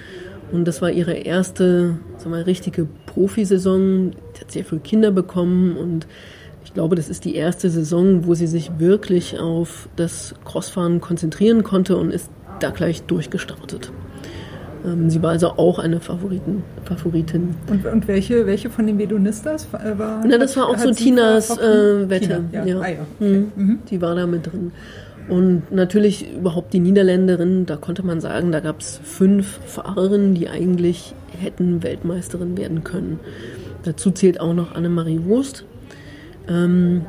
und 0.52 0.66
das 0.66 0.82
war 0.82 0.90
ihre 0.90 1.14
erste, 1.14 1.96
sagen 2.18 2.34
wir, 2.34 2.46
richtige 2.46 2.86
Profisaison. 3.06 4.12
Sie 4.34 4.40
hat 4.40 4.52
sehr 4.52 4.64
früh 4.64 4.78
Kinder 4.78 5.10
bekommen 5.10 5.76
und 5.76 6.06
ich 6.64 6.74
glaube, 6.74 6.94
das 6.94 7.08
ist 7.08 7.24
die 7.24 7.34
erste 7.34 7.70
Saison, 7.70 8.26
wo 8.26 8.34
sie 8.34 8.46
sich 8.46 8.78
wirklich 8.78 9.40
auf 9.40 9.88
das 9.96 10.34
Crossfahren 10.44 11.00
konzentrieren 11.00 11.64
konnte 11.64 11.96
und 11.96 12.12
ist 12.12 12.30
da 12.60 12.70
gleich 12.70 13.02
durchgestartet. 13.02 13.90
Ähm, 14.84 15.10
sie 15.10 15.22
war 15.22 15.30
also 15.30 15.48
auch 15.50 15.78
eine 15.78 16.00
Favoriten, 16.00 16.64
Favoritin. 16.84 17.54
und, 17.68 17.86
und 17.86 18.08
welche 18.08 18.46
welche 18.46 18.70
von 18.70 18.86
den 18.86 18.98
Vedonistas 18.98 19.68
war? 19.72 20.24
Na, 20.26 20.38
das 20.38 20.56
war 20.56 20.68
auch 20.68 20.78
so 20.78 20.90
Tinas 20.92 21.50
äh, 21.50 22.08
Wette. 22.08 22.44
Tina, 22.50 22.64
ja. 22.64 22.64
Ja. 22.64 22.80
Ah, 22.80 22.88
ja. 22.88 23.26
Mhm. 23.26 23.78
Die 23.88 24.00
war 24.00 24.14
da 24.14 24.26
mit 24.26 24.46
drin. 24.46 24.72
Und 25.28 25.70
natürlich 25.70 26.34
überhaupt 26.34 26.72
die 26.72 26.80
Niederländerin, 26.80 27.64
da 27.66 27.76
konnte 27.76 28.04
man 28.04 28.20
sagen, 28.20 28.50
da 28.50 28.60
gab 28.60 28.80
es 28.80 29.00
fünf 29.04 29.60
Fahrerinnen, 29.66 30.34
die 30.34 30.48
eigentlich 30.48 31.14
hätten 31.40 31.82
Weltmeisterin 31.82 32.56
werden 32.56 32.82
können. 32.82 33.20
Dazu 33.84 34.10
zählt 34.10 34.40
auch 34.40 34.52
noch 34.52 34.74
Annemarie 34.74 35.20
Wurst, 35.24 35.64
ähm, 36.48 37.02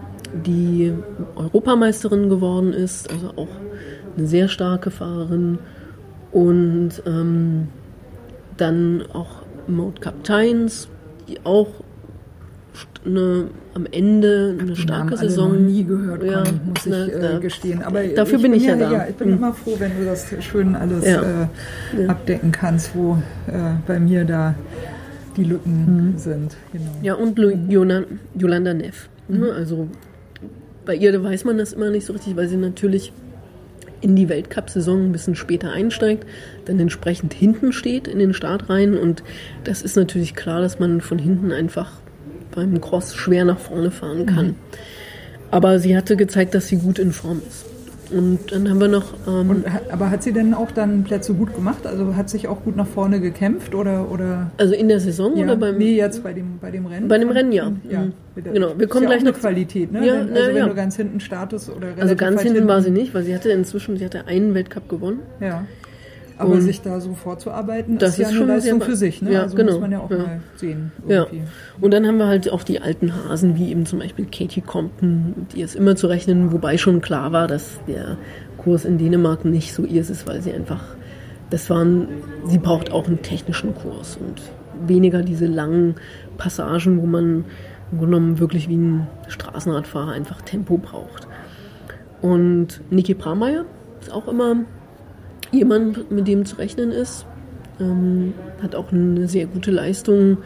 die 0.46 0.94
Europameisterin 1.36 2.30
geworden 2.30 2.74
ist, 2.74 3.12
also 3.12 3.30
auch 3.36 3.48
eine 4.16 4.28
sehr 4.28 4.48
starke 4.48 4.92
Fahrerin. 4.92 5.60
Und 6.34 6.92
ähm, 7.06 7.68
dann 8.58 9.04
auch 9.14 9.44
Mode 9.68 10.02
Captains, 10.02 10.88
die 11.28 11.38
auch 11.46 11.68
eine, 13.06 13.46
am 13.76 13.86
Ende 13.92 14.56
eine 14.60 14.76
starke 14.76 15.16
Saison. 15.18 15.54
noch 15.54 15.60
nie 15.60 15.84
gehört, 15.84 16.24
Ja, 16.24 16.44
Conny, 16.44 16.60
muss 16.74 16.86
ich 16.86 16.92
ne, 16.92 17.36
äh, 17.36 17.40
gestehen. 17.40 17.84
Aber 17.84 18.04
dafür 18.04 18.40
bin 18.40 18.54
ich 18.54 18.64
ja 18.66 18.76
da. 18.76 18.92
Ja, 18.92 19.06
ich 19.10 19.16
bin 19.16 19.30
Mhm. 19.30 19.38
immer 19.38 19.54
froh, 19.54 19.76
wenn 19.78 19.92
du 19.98 20.06
das 20.06 20.26
schön 20.42 20.76
alles 20.76 21.06
Ja. 21.06 21.22
äh, 21.98 22.08
abdecken 22.08 22.52
kannst, 22.52 22.96
wo 22.96 23.18
äh, 23.48 23.52
bei 23.86 24.00
mir 24.00 24.26
da 24.26 24.56
die 25.38 25.44
Lücken 25.44 26.14
sind. 26.18 26.56
Genau. 26.72 26.86
Mhm. 27.00 27.04
Ja, 27.04 27.14
und 27.16 27.38
Jona- 27.70 28.06
Yolanda 28.38 28.74
Neff. 28.74 29.10
Ne? 29.28 29.52
Also 29.56 29.88
bei 30.86 30.96
ihr 30.96 31.24
weiß 31.24 31.46
man 31.46 31.58
das 31.58 31.74
immer 31.74 31.90
nicht 31.90 32.06
so 32.06 32.14
richtig, 32.14 32.36
weil 32.36 32.48
sie 32.48 32.58
natürlich 32.58 33.12
in 34.04 34.16
die 34.16 34.30
Weltcup-Saison 34.30 35.06
ein 35.06 35.12
bisschen 35.12 35.36
später 35.36 35.72
einsteigt, 35.72 36.28
dann 36.66 36.80
entsprechend 36.80 37.34
hinten 37.34 37.72
steht 37.72 38.08
in 38.08 38.20
den 38.20 38.34
Startreihen 38.34 38.98
und 38.98 39.24
das 39.64 39.82
ist 39.82 39.96
natürlich 39.96 40.36
klar, 40.36 40.62
dass 40.62 40.80
man 40.80 41.02
von 41.02 41.18
hinten 41.18 41.52
einfach 41.52 41.92
beim 42.54 42.80
Cross 42.82 43.16
schwer 43.16 43.46
nach 43.46 43.60
vorne 43.60 43.92
fahren 43.92 44.26
kann. 44.26 44.56
Aber 45.50 45.80
sie 45.80 45.96
hatte 45.96 46.18
gezeigt, 46.18 46.54
dass 46.54 46.68
sie 46.68 46.78
gut 46.78 47.00
in 47.00 47.12
Form 47.12 47.42
ist. 47.48 47.73
Und 48.14 48.52
dann 48.52 48.70
haben 48.70 48.80
wir 48.80 48.88
noch 48.88 49.14
ähm, 49.28 49.50
Und, 49.50 49.66
aber 49.92 50.10
hat 50.12 50.24
sie 50.24 50.32
denn 50.32 50.54
auch 50.54 50.72
dann 50.72 51.04
Plätze 51.04 51.34
gut 51.34 51.56
gemacht? 51.56 51.86
Also 51.88 52.16
hat 52.16 52.30
sich 52.30 52.48
auch 52.48 52.64
gut 52.64 52.76
nach 52.76 52.88
vorne 52.88 53.20
gekämpft 53.20 53.74
oder 53.76 54.12
oder 54.12 54.52
also 54.58 54.74
in 54.74 54.88
der 54.88 55.00
Saison 55.00 55.36
ja, 55.36 55.44
oder 55.46 55.56
beim 55.56 55.78
nee, 55.78 55.96
jetzt 55.96 56.24
bei 56.24 56.34
dem 56.34 56.60
bei 56.60 56.72
dem 56.72 56.86
Rennen? 56.86 57.08
Bei 57.08 57.18
dem 57.18 57.30
Rennen, 57.30 57.52
ja. 57.52 57.72
ja. 57.90 58.02
Mhm. 58.02 58.14
Mit 58.36 58.46
der- 58.46 58.54
Genau, 58.54 58.74
wir 58.78 58.88
kommen 58.88 59.04
ja 59.04 59.10
gleich 59.10 59.24
noch 59.24 59.34
Qualität, 59.34 59.92
ne? 59.92 60.06
Ja, 60.06 60.14
wenn, 60.14 60.34
also 60.36 60.48
wenn 60.50 60.56
ja. 60.58 60.68
du 60.68 60.76
ganz 60.76 60.96
hinten 60.96 61.20
startest 61.20 61.70
oder 61.70 61.88
also 62.00 62.16
ganz 62.16 62.42
hinten 62.42 62.68
war 62.68 62.82
sie 62.82 62.92
nicht, 62.92 63.14
weil 63.14 63.24
sie 63.24 63.34
hatte 63.36 63.50
inzwischen, 63.50 63.98
sie 63.98 64.06
hatte 64.06 64.28
einen 64.28 64.54
Weltcup 64.54 64.90
gewonnen. 64.90 65.20
Ja. 65.40 65.66
Aber 66.38 66.54
Und 66.54 66.62
sich 66.62 66.82
da 66.82 67.00
so 67.00 67.14
vorzuarbeiten, 67.14 67.98
das 67.98 68.14
ist 68.14 68.18
ja 68.18 68.24
ist 68.24 68.30
eine 68.30 68.38
schon 68.38 68.48
Leistung 68.48 68.82
für 68.82 68.96
sich. 68.96 69.22
Ne? 69.22 69.34
ja, 69.34 69.42
also 69.44 69.56
genau, 69.56 69.74
muss 69.74 69.82
man 69.82 69.92
ja 69.92 70.00
auch 70.00 70.10
ja. 70.10 70.18
mal 70.18 70.40
sehen. 70.56 70.92
Ja. 71.08 71.28
Und 71.80 71.92
dann 71.92 72.08
haben 72.08 72.18
wir 72.18 72.28
halt 72.28 72.52
auch 72.52 72.64
die 72.64 72.80
alten 72.80 73.14
Hasen, 73.14 73.58
wie 73.58 73.70
eben 73.70 73.86
zum 73.86 74.00
Beispiel 74.00 74.26
Katie 74.26 74.62
Compton, 74.62 75.48
die 75.54 75.62
ist 75.62 75.76
immer 75.76 75.96
zu 75.96 76.08
rechnen, 76.08 76.52
wobei 76.52 76.78
schon 76.78 77.02
klar 77.02 77.32
war, 77.32 77.48
dass 77.48 77.80
der 77.88 78.18
Kurs 78.58 78.86
in 78.86 78.98
Dänemark 78.98 79.46
nicht 79.46 79.74
so 79.74 79.84
ihrs 79.84 80.10
ist, 80.10 80.28
weil 80.28 80.42
sie 80.42 80.54
einfach, 80.54 80.84
das 81.50 81.70
waren, 81.70 82.08
sie 82.48 82.58
braucht 82.58 82.92
auch 82.92 83.08
einen 83.08 83.22
technischen 83.22 83.76
Kurs 83.76 84.18
und 84.18 84.42
weniger 84.88 85.22
diese 85.22 85.46
langen 85.46 85.96
Passagen, 86.38 87.02
wo 87.02 87.06
man 87.06 87.46
im 87.92 88.00
Grunde 88.00 88.18
genommen 88.18 88.40
wirklich 88.40 88.70
wie 88.70 88.78
ein 88.78 89.08
Straßenradfahrer 89.28 90.12
einfach 90.12 90.42
Tempo 90.42 90.78
braucht. 90.78 91.28
Und 92.22 92.82
Niki 92.90 93.14
Prameyer 93.14 93.66
ist 94.02 94.12
auch 94.12 94.28
immer 94.28 94.56
jemand, 95.54 96.12
mit 96.12 96.28
dem 96.28 96.46
zu 96.46 96.58
rechnen 96.58 96.92
ist. 96.92 97.26
Ähm, 97.80 98.34
hat 98.62 98.76
auch 98.76 98.92
eine 98.92 99.28
sehr 99.28 99.46
gute 99.46 99.72
Leistung 99.72 100.38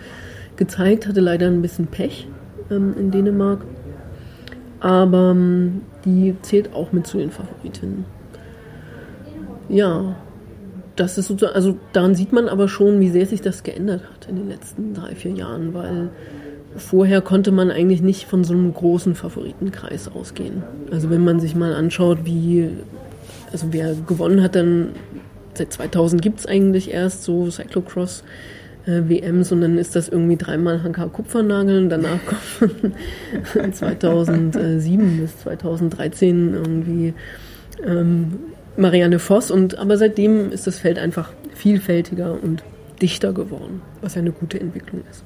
gezeigt, 0.56 1.08
hatte 1.08 1.22
leider 1.22 1.48
ein 1.48 1.62
bisschen 1.62 1.88
Pech 1.88 2.28
ähm, 2.70 2.94
in 2.98 3.12
Dänemark. 3.12 3.66
Aber 4.80 5.32
ähm, 5.32 5.82
die 6.06 6.36
zählt 6.42 6.74
auch 6.74 6.92
mit 6.92 7.08
zu 7.08 7.18
den 7.18 7.32
Favoritinnen. 7.32 8.06
Ja, 9.70 10.16
das 10.96 11.18
ist 11.18 11.28
sozusagen, 11.28 11.56
also 11.56 11.78
daran 11.94 12.16
sieht 12.16 12.32
man 12.32 12.48
aber 12.48 12.68
schon, 12.68 13.00
wie 13.00 13.10
sehr 13.10 13.26
sich 13.26 13.42
das 13.42 13.64
geändert 13.64 14.02
hat 14.10 14.28
in 14.30 14.36
den 14.36 14.50
letzten 14.50 14.94
drei, 14.94 15.14
vier 15.16 15.32
Jahren, 15.32 15.74
weil 15.74 16.10
vorher 16.76 17.22
konnte 17.22 17.52
man 17.52 17.72
eigentlich 17.72 18.02
nicht 18.02 18.26
von 18.26 18.44
so 18.44 18.54
einem 18.54 18.74
großen 18.74 19.16
Favoritenkreis 19.16 20.10
ausgehen. 20.10 20.64
Also 20.92 21.10
wenn 21.10 21.24
man 21.24 21.40
sich 21.40 21.56
mal 21.56 21.74
anschaut, 21.74 22.20
wie, 22.24 22.70
also 23.52 23.68
wer 23.72 23.94
gewonnen 23.94 24.42
hat, 24.42 24.56
dann 24.56 24.90
seit 25.54 25.74
2000 25.74 26.22
gibt 26.22 26.40
es 26.40 26.46
eigentlich 26.46 26.92
erst 26.92 27.24
so 27.24 27.50
Cyclocross. 27.50 28.24
äh, 28.88 29.10
WMs 29.10 29.52
und 29.52 29.62
dann 29.62 29.78
ist 29.78 29.96
das 29.96 30.08
irgendwie 30.10 30.38
dreimal 30.38 30.82
Hanka 30.82 31.08
Kupfernagel 31.08 31.84
und 31.84 31.90
danach 31.90 32.20
kommt 32.26 32.94
von 33.44 33.74
2007 33.74 35.18
bis 35.18 35.38
2013 35.40 36.54
irgendwie 36.54 37.14
ähm, 37.86 38.34
Marianne 38.78 39.20
Voss 39.20 39.52
und 39.52 39.78
aber 39.78 39.98
seitdem 39.98 40.52
ist 40.52 40.68
das 40.68 40.80
Feld 40.80 41.00
einfach 41.00 41.32
vielfältiger 41.54 42.38
und 42.42 42.64
dichter 43.02 43.34
geworden, 43.34 43.82
was 44.02 44.16
ja 44.16 44.22
eine 44.22 44.32
gute 44.32 44.60
Entwicklung 44.60 45.02
ist. 45.10 45.24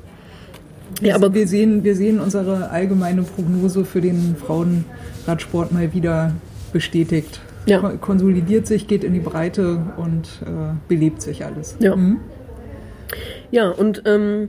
Ja, 1.01 1.15
aber 1.15 1.33
wir 1.33 1.47
sehen, 1.47 1.83
wir 1.83 1.95
sehen 1.95 2.19
unsere 2.19 2.69
allgemeine 2.69 3.23
Prognose 3.23 3.85
für 3.85 4.01
den 4.01 4.35
Frauenradsport 4.35 5.71
mal 5.71 5.93
wieder 5.93 6.33
bestätigt. 6.73 7.39
Ja. 7.65 7.79
Ko- 7.79 7.97
Konsolidiert 7.97 8.65
sich, 8.67 8.87
geht 8.87 9.03
in 9.03 9.13
die 9.13 9.19
Breite 9.19 9.79
und 9.97 10.27
äh, 10.45 10.73
belebt 10.87 11.21
sich 11.21 11.45
alles. 11.45 11.75
Ja. 11.79 11.95
Mhm. 11.95 12.19
Ja, 13.51 13.69
und 13.69 14.03
ähm, 14.05 14.47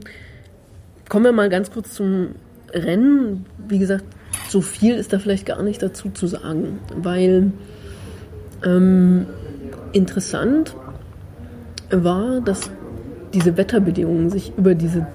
kommen 1.09 1.25
wir 1.25 1.31
mal 1.33 1.49
ganz 1.49 1.69
kurz 1.71 1.93
zum 1.93 2.29
Rennen. 2.71 3.45
Wie 3.67 3.77
gesagt, 3.79 4.05
so 4.49 4.61
viel 4.61 4.95
ist 4.95 5.13
da 5.13 5.19
vielleicht 5.19 5.45
gar 5.45 5.61
nicht 5.61 5.81
dazu 5.83 6.09
zu 6.09 6.27
sagen, 6.27 6.79
weil 6.95 7.51
ähm, 8.65 9.25
interessant 9.91 10.75
war, 11.91 12.41
dass 12.41 12.71
diese 13.33 13.57
Wetterbedingungen 13.57 14.29
sich 14.29 14.53
über 14.57 14.73
diese 14.75 15.05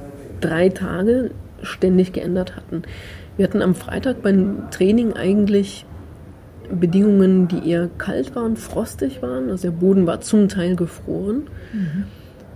drei 0.40 0.68
Tage 0.68 1.30
ständig 1.62 2.12
geändert 2.12 2.54
hatten. 2.56 2.82
Wir 3.36 3.44
hatten 3.46 3.62
am 3.62 3.74
Freitag 3.74 4.22
beim 4.22 4.70
Training 4.70 5.14
eigentlich 5.14 5.86
Bedingungen, 6.70 7.48
die 7.48 7.68
eher 7.70 7.88
kalt 7.98 8.34
waren, 8.36 8.56
frostig 8.56 9.22
waren. 9.22 9.50
Also 9.50 9.68
der 9.70 9.76
Boden 9.76 10.06
war 10.06 10.20
zum 10.20 10.48
Teil 10.48 10.76
gefroren. 10.76 11.42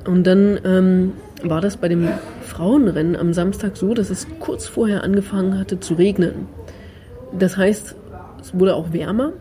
Und 0.06 0.26
dann 0.26 0.58
ähm, 0.64 1.12
war 1.42 1.60
das 1.60 1.76
bei 1.76 1.88
dem 1.88 2.08
Frauenrennen 2.42 3.16
am 3.16 3.32
Samstag 3.32 3.76
so, 3.76 3.94
dass 3.94 4.10
es 4.10 4.26
kurz 4.40 4.66
vorher 4.66 5.02
angefangen 5.04 5.58
hatte 5.58 5.80
zu 5.80 5.94
regnen. 5.94 6.46
Das 7.38 7.56
heißt, 7.56 7.94
es 8.40 8.58
wurde 8.58 8.74
auch 8.74 8.92
wärmer 8.92 9.32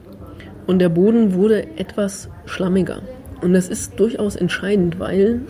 und 0.67 0.79
der 0.79 0.89
Boden 0.89 1.33
wurde 1.33 1.77
etwas 1.77 2.29
schlammiger. 2.45 3.01
Und 3.41 3.53
das 3.53 3.67
ist 3.69 3.99
durchaus 3.99 4.35
entscheidend, 4.35 4.99
weil 4.99 5.41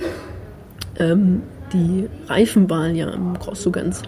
ähm, 0.97 1.43
die 1.73 2.07
Reifenwahl 2.27 2.95
ja 2.95 3.09
im 3.09 3.37
Cross 3.37 3.63
so 3.63 3.71
ganz 3.71 4.01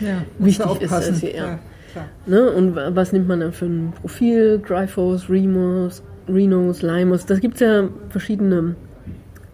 Ja, 0.00 0.22
Wichtig 0.38 0.64
ist 0.64 0.70
aufpassen. 0.70 1.12
das 1.14 1.20
hier, 1.20 1.34
ja. 1.34 1.58
Klar. 1.94 2.04
Ne? 2.26 2.50
Und 2.52 2.76
wa- 2.76 2.90
was 2.94 3.12
nimmt 3.12 3.26
man 3.28 3.40
dann 3.40 3.52
für 3.52 3.64
ein 3.66 3.92
Profil? 4.00 4.58
Gryphos, 4.58 5.30
Remus, 5.30 6.02
Renos, 6.28 6.82
Limus. 6.82 7.24
Da 7.26 7.36
gibt 7.38 7.54
es 7.54 7.60
ja 7.60 7.88
verschiedene 8.10 8.76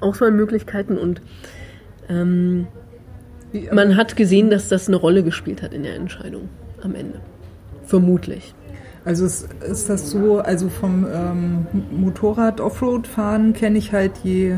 Auswahlmöglichkeiten 0.01 0.99
und 0.99 1.21
ähm, 2.09 2.67
Wie, 3.53 3.69
man 3.73 3.97
hat 3.97 4.17
gesehen, 4.17 4.51
dass 4.51 4.69
das 4.69 4.89
eine 4.89 4.97
Rolle 4.97 5.23
gespielt 5.23 5.63
hat 5.63 5.73
in 5.73 5.83
der 5.85 5.95
Entscheidung 5.95 6.49
am 6.83 6.95
Ende. 6.95 7.21
Vermutlich. 7.85 8.55
Also 9.05 9.25
ist, 9.25 9.49
ist 9.63 9.89
das 9.89 10.11
so, 10.11 10.41
also 10.41 10.69
vom 10.69 11.07
ähm, 11.13 11.67
Motorrad-Offroad-Fahren 11.91 13.53
kenne 13.55 13.79
ich 13.79 13.93
halt, 13.93 14.13
je 14.23 14.57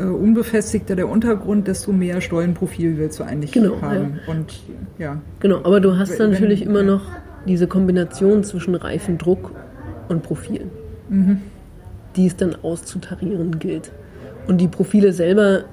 äh, 0.00 0.04
unbefestigter 0.04 0.96
der 0.96 1.08
Untergrund, 1.08 1.68
desto 1.68 1.92
mehr 1.92 2.20
Stollenprofil 2.20 2.96
willst 2.98 3.18
du 3.20 3.24
eigentlich 3.24 3.52
Genau, 3.52 3.80
haben. 3.82 4.18
Und 4.26 4.60
ja, 4.98 5.20
Genau, 5.40 5.58
aber 5.58 5.80
du 5.80 5.96
hast 5.98 6.18
Wenn- 6.18 6.30
natürlich 6.30 6.62
immer 6.64 6.80
ja. 6.80 6.86
noch 6.86 7.02
diese 7.46 7.66
Kombination 7.66 8.44
zwischen 8.44 8.74
Reifendruck 8.74 9.52
und 10.08 10.22
Profil, 10.22 10.62
die 12.16 12.26
es 12.26 12.36
dann 12.36 12.56
auszutarieren 12.62 13.58
gilt. 13.58 13.90
Und 14.46 14.58
die 14.60 14.68
Profile 14.68 15.12
selber 15.12 15.64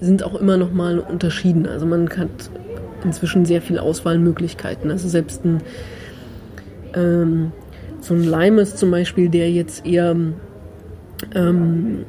sind 0.00 0.22
auch 0.24 0.34
immer 0.40 0.56
noch 0.56 0.72
mal 0.72 0.98
unterschieden. 0.98 1.66
Also 1.66 1.86
man 1.86 2.08
hat 2.10 2.50
inzwischen 3.04 3.44
sehr 3.44 3.62
viele 3.62 3.82
Auswahlmöglichkeiten. 3.82 4.90
Also 4.90 5.08
selbst 5.08 5.44
ein 5.44 5.60
ähm, 6.94 7.52
so 8.00 8.14
ein 8.14 8.22
Limes 8.24 8.76
zum 8.76 8.90
Beispiel, 8.90 9.28
der 9.28 9.50
jetzt 9.50 9.86
eher 9.86 10.14
ähm, 11.34 12.04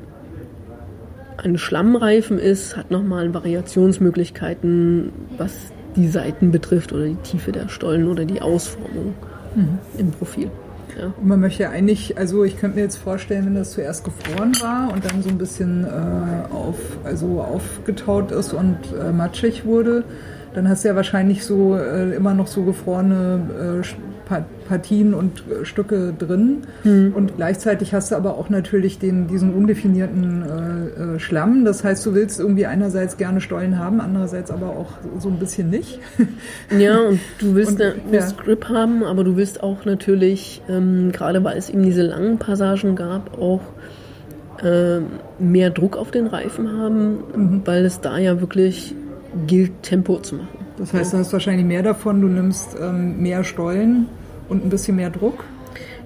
ein 1.38 1.58
Schlammreifen 1.58 2.40
ist, 2.40 2.78
hat 2.78 2.92
nochmal 2.92 3.34
Variationsmöglichkeiten, 3.34 5.12
was 5.38 5.54
die 5.96 6.08
Seiten 6.08 6.52
betrifft 6.52 6.94
oder 6.94 7.06
die 7.06 7.16
Tiefe 7.16 7.52
der 7.52 7.70
Stollen 7.70 8.08
oder 8.08 8.26
die 8.26 8.42
Ausformung 8.42 9.14
im 9.98 10.12
Profil. 10.12 10.52
Ja. 11.00 11.14
Und 11.20 11.28
man 11.28 11.40
möchte 11.40 11.64
ja 11.64 11.70
eigentlich, 11.70 12.18
also 12.18 12.44
ich 12.44 12.58
könnte 12.58 12.78
mir 12.78 12.84
jetzt 12.84 12.98
vorstellen, 12.98 13.46
wenn 13.46 13.56
das 13.56 13.72
zuerst 13.72 14.04
gefroren 14.04 14.54
war 14.62 14.92
und 14.94 15.04
dann 15.04 15.22
so 15.22 15.30
ein 15.30 15.38
bisschen 15.38 15.84
äh, 15.84 16.54
auf, 16.54 16.78
also 17.04 17.42
aufgetaut 17.42 18.32
ist 18.32 18.54
und 18.54 18.78
äh, 19.00 19.12
matschig 19.12 19.66
wurde, 19.66 20.04
dann 20.54 20.70
hast 20.70 20.84
du 20.84 20.90
ja 20.90 20.96
wahrscheinlich 20.96 21.44
so 21.44 21.76
äh, 21.76 22.16
immer 22.16 22.34
noch 22.34 22.48
so 22.48 22.64
gefrorene 22.64 23.82
äh, 23.82 23.84
Partien 24.26 25.14
und 25.14 25.44
äh, 25.48 25.66
Stücke 25.66 26.14
drin. 26.18 26.64
Mhm. 26.84 27.14
Und 27.16 27.36
gleichzeitig 27.36 27.94
hast 27.94 28.12
du 28.12 28.16
aber 28.16 28.38
auch 28.38 28.50
natürlich 28.50 29.00
den, 29.00 29.28
diesen 29.28 29.54
undefinierten 29.54 30.44
äh, 30.44 31.16
äh, 31.16 31.20
Schlamm. 31.20 31.66
Das 31.66 31.84
heißt, 31.84 32.06
du 32.06 32.14
willst 32.14 32.40
irgendwie 32.40 32.66
einerseits 32.66 33.18
gerne 33.18 33.42
Stollen 33.42 33.80
haben, 33.80 34.02
andererseits 34.02 34.52
aber 34.52 34.70
auch 34.70 34.94
so 35.20 35.30
ein 35.30 35.40
bisschen 35.40 35.70
nicht. 35.70 36.00
Ja, 36.78 37.00
und 37.00 37.20
du 37.40 37.56
willst, 37.56 37.74
und, 37.74 37.82
eine, 37.82 37.96
willst 38.10 38.36
ja. 38.38 38.44
Grip 38.44 38.70
haben, 38.70 39.04
aber 39.04 39.24
du 39.24 39.36
willst 39.36 39.62
auch 39.62 39.86
natürlich, 39.86 40.62
ähm, 40.68 41.12
gerade 41.12 41.44
weil 41.44 41.58
es 41.58 41.70
eben 41.70 41.84
diese 41.84 42.02
langen 42.02 42.38
Passagen 42.38 42.96
gab, 42.96 43.38
auch 43.40 43.62
äh, 44.64 45.00
mehr 45.40 45.70
Druck 45.70 45.98
auf 45.98 46.12
den 46.12 46.28
Reifen 46.28 46.72
haben, 46.78 47.18
mhm. 47.36 47.62
weil 47.66 47.86
es 47.86 48.02
da 48.02 48.18
ja 48.18 48.40
wirklich 48.42 48.96
gilt, 49.48 49.84
Tempo 49.84 50.20
zu 50.20 50.36
machen. 50.36 50.65
Das 50.78 50.94
heißt, 50.94 51.14
du 51.14 51.18
hast 51.18 51.34
wahrscheinlich 51.34 51.66
mehr 51.66 51.84
davon, 51.84 52.22
du 52.22 52.28
nimmst 52.28 52.76
ähm, 52.80 53.22
mehr 53.22 53.44
Stollen 53.44 54.08
und 54.50 54.66
ein 54.66 54.70
bisschen 54.70 54.96
mehr 54.98 55.10
Druck. 55.10 55.44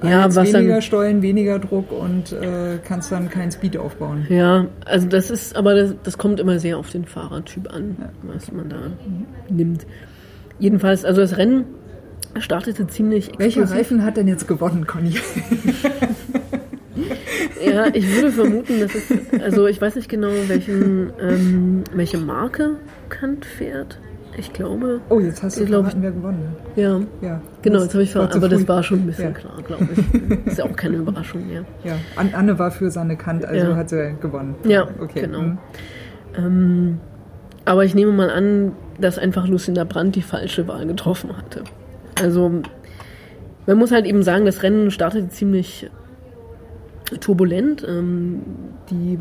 Ja, 0.03 0.23
Als 0.23 0.35
was 0.35 0.53
weniger 0.53 0.73
dann, 0.73 0.81
Stollen, 0.81 1.21
weniger 1.21 1.59
Druck 1.59 1.91
und 1.91 2.31
äh, 2.31 2.79
kannst 2.83 3.11
dann 3.11 3.29
keinen 3.29 3.51
Speed 3.51 3.75
aufbauen. 3.77 4.25
Ja, 4.29 4.67
also 4.85 5.07
das 5.07 5.29
ist, 5.29 5.55
aber 5.57 5.75
das, 5.75 5.93
das 6.03 6.17
kommt 6.17 6.39
immer 6.39 6.57
sehr 6.59 6.77
auf 6.77 6.89
den 6.89 7.03
Fahrertyp 7.05 7.73
an, 7.73 7.97
ja. 7.99 8.09
was 8.23 8.51
man 8.51 8.69
da 8.69 8.77
mhm. 8.77 9.25
nimmt. 9.49 9.85
Jedenfalls, 10.57 11.03
also 11.03 11.19
das 11.21 11.37
Rennen 11.37 11.65
startete 12.39 12.87
ziemlich 12.87 13.27
explosiv. 13.27 13.57
Welcher 13.57 13.75
Reifen 13.75 14.05
hat 14.05 14.15
denn 14.17 14.27
jetzt 14.27 14.47
gewonnen, 14.47 14.87
Conny? 14.87 15.15
ja, 17.65 17.87
ich 17.93 18.07
würde 18.15 18.31
vermuten, 18.31 18.79
dass 18.79 18.95
es, 18.95 19.11
also 19.41 19.67
ich 19.67 19.81
weiß 19.81 19.95
nicht 19.95 20.07
genau, 20.09 20.29
welchen, 20.47 21.11
ähm, 21.19 21.83
welche 21.93 22.17
Marke 22.17 22.77
Kant 23.09 23.45
fährt. 23.45 23.99
Ich 24.39 24.53
glaube. 24.53 25.01
Oh, 25.09 25.19
jetzt 25.19 25.43
hast 25.43 25.59
du 25.59 25.65
glaube 25.65 25.91
wer 25.97 26.11
gewonnen. 26.11 26.55
Ja. 26.77 27.01
ja. 27.21 27.41
Genau, 27.61 27.81
jetzt 27.81 27.93
habe 27.93 28.03
ich 28.03 28.11
verraten, 28.11 28.37
aber 28.37 28.47
das 28.47 28.65
war 28.69 28.81
schon 28.83 28.99
ein 28.99 29.05
bisschen 29.05 29.25
ja. 29.25 29.31
klar, 29.31 29.61
glaube 29.61 29.87
ich. 29.91 30.45
Ist 30.45 30.59
ja 30.59 30.65
auch 30.65 30.75
keine 30.75 30.97
Überraschung 30.97 31.45
mehr. 31.45 31.65
Ja, 31.83 31.97
Anne 32.15 32.57
war 32.57 32.71
für 32.71 32.89
seine 32.89 33.17
Kant, 33.17 33.43
also 33.43 33.71
ja. 33.71 33.75
hat 33.75 33.89
sie 33.89 34.15
gewonnen. 34.21 34.55
Ja, 34.63 34.87
okay. 35.01 35.21
genau. 35.21 35.41
Mhm. 35.41 35.57
Ähm, 36.37 36.99
aber 37.65 37.83
ich 37.83 37.93
nehme 37.95 38.13
mal 38.13 38.29
an, 38.29 38.71
dass 38.99 39.19
einfach 39.19 39.45
Lucinda 39.45 39.83
Brandt 39.83 40.15
die 40.15 40.21
falsche 40.21 40.67
Wahl 40.69 40.87
getroffen 40.87 41.35
hatte. 41.35 41.65
Also 42.21 42.61
man 43.67 43.77
muss 43.77 43.91
halt 43.91 44.05
eben 44.05 44.23
sagen, 44.23 44.45
das 44.45 44.63
Rennen 44.63 44.89
startete 44.89 45.27
ziemlich 45.27 45.89
turbulent. 47.19 47.85
Ähm, 47.85 48.41
die 48.89 49.17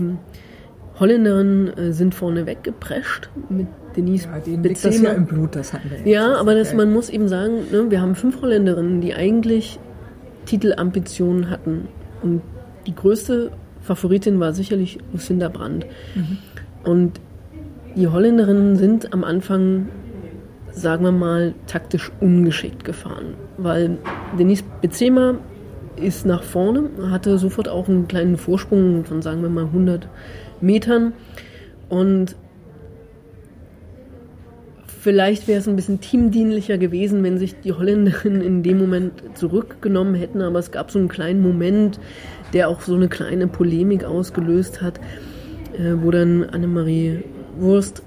Holländerinnen 1.00 1.76
äh, 1.76 1.92
sind 1.92 2.14
vorne 2.14 2.46
weggeprescht 2.46 3.31
mit 3.48 3.66
Denise 3.98 4.28
ja, 4.32 4.38
denen 4.38 4.62
liegt 4.62 4.84
das 4.84 5.00
ja 5.00 5.11
im 5.11 5.26
Blut, 5.26 5.56
das 5.56 5.72
hatten 5.72 5.90
wir. 5.90 6.11
Ja, 6.11 6.37
aber 6.37 6.54
das, 6.54 6.72
man 6.72 6.92
muss 6.92 7.11
eben 7.11 7.26
sagen, 7.26 7.70
ne, 7.72 7.90
wir 7.90 8.00
haben 8.00 8.14
fünf 8.14 8.40
Holländerinnen, 8.40 9.00
die 9.00 9.12
eigentlich 9.12 9.80
Titelambitionen 10.46 11.50
hatten. 11.50 11.88
Und 12.22 12.42
die 12.87 12.94
größte 12.94 13.50
Favoritin 13.80 14.38
war 14.38 14.52
sicherlich 14.52 14.98
Lucinda 15.12 15.48
Brandt. 15.48 15.84
Mhm. 16.14 16.38
Und 16.84 17.20
die 17.96 18.06
Holländerinnen 18.06 18.76
sind 18.76 19.12
am 19.12 19.24
Anfang, 19.24 19.88
sagen 20.70 21.04
wir 21.04 21.12
mal, 21.12 21.54
taktisch 21.66 22.12
ungeschickt 22.20 22.84
gefahren. 22.84 23.34
Weil 23.56 23.98
Denise 24.38 24.62
Bezema 24.80 25.34
ist 25.96 26.24
nach 26.24 26.44
vorne, 26.44 26.88
hatte 27.11 27.37
sofort 27.38 27.68
auch 27.68 27.88
einen 27.88 28.06
kleinen 28.06 28.37
Vorsprung 28.37 29.04
von, 29.04 29.22
sagen 29.22 29.42
wir 29.42 29.48
mal, 29.48 29.64
100 29.64 30.08
Metern. 30.61 31.14
Und 31.88 32.37
Vielleicht 35.09 35.49
wäre 35.49 35.59
es 35.59 35.66
ein 35.66 35.75
bisschen 35.75 36.03
teamdienlicher 36.03 36.77
gewesen, 36.77 37.23
wenn 37.25 37.38
sich 37.38 37.59
die 37.61 37.73
Holländerinnen 37.73 38.42
in 38.42 38.62
dem 38.62 38.77
Moment 38.77 39.38
zurückgenommen 39.38 40.14
hätten, 40.14 40.42
aber 40.42 40.59
es 40.59 40.71
gab 40.71 40.90
so 40.90 40.99
einen 40.99 41.09
kleinen 41.09 41.40
Moment, 41.40 41.99
der 42.53 42.68
auch 42.68 42.83
so 42.83 42.94
eine 42.94 43.09
kleine 43.09 43.47
Polemik 43.47 44.05
ausgelöst 44.05 44.83
hat, 44.83 45.01
äh, 45.73 45.94
wo 46.03 46.11
dann 46.11 46.44
Annemarie 46.44 47.25
Wurst 47.59 48.03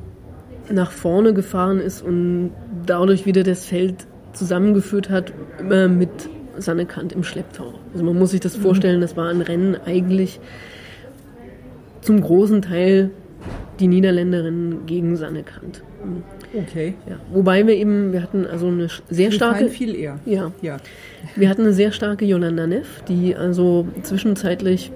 nach 0.72 0.92
vorne 0.92 1.34
gefahren 1.34 1.80
ist 1.80 2.04
und 2.04 2.52
dadurch 2.86 3.26
wieder 3.26 3.42
das 3.42 3.66
Feld 3.66 4.06
zusammengeführt 4.34 5.10
hat 5.10 5.34
mit 5.64 6.12
Sanne 6.60 6.86
Kant 6.86 7.14
im 7.14 7.24
Schlepptau. 7.24 7.74
Also 7.94 8.06
man 8.06 8.16
muss 8.16 8.30
sich 8.30 8.42
das 8.42 8.56
vorstellen, 8.56 9.02
das 9.02 9.18
war 9.18 9.28
ein 9.28 9.42
Rennen 9.42 9.76
eigentlich 9.88 10.40
zum 12.02 12.22
großen 12.22 12.62
Teil 12.62 13.10
die 13.80 13.88
Niederländerinnen 13.88 14.86
gegen 14.86 15.16
Sanne 15.16 15.42
Kant. 15.42 15.82
Okay. 16.54 16.96
Ja. 17.08 17.18
Wobei 17.32 17.66
wir 17.66 17.76
eben, 17.76 18.12
wir 18.12 18.22
hatten 18.22 18.46
also 18.46 18.68
eine 18.68 18.88
sehr 19.10 19.32
starke. 19.32 19.70
Viel 19.70 19.96
eher. 19.96 20.20
Ja. 20.26 20.52
ja. 20.62 20.78
Wir 21.36 21.50
hatten 21.50 21.62
eine 21.62 21.74
sehr 21.74 21.92
starke 21.92 22.26
Yolanda 22.26 22.68
Neff, 22.68 23.04
die 23.08 23.36
also 23.36 23.88
zwischenzeitlich 24.04 24.92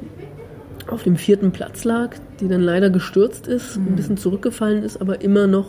auf 0.87 1.03
dem 1.03 1.15
vierten 1.15 1.51
Platz 1.51 1.83
lag, 1.83 2.15
die 2.39 2.47
dann 2.47 2.61
leider 2.61 2.89
gestürzt 2.89 3.47
ist, 3.47 3.77
mhm. 3.77 3.87
ein 3.87 3.95
bisschen 3.95 4.17
zurückgefallen 4.17 4.83
ist, 4.83 5.01
aber 5.01 5.21
immer 5.21 5.47
noch, 5.47 5.67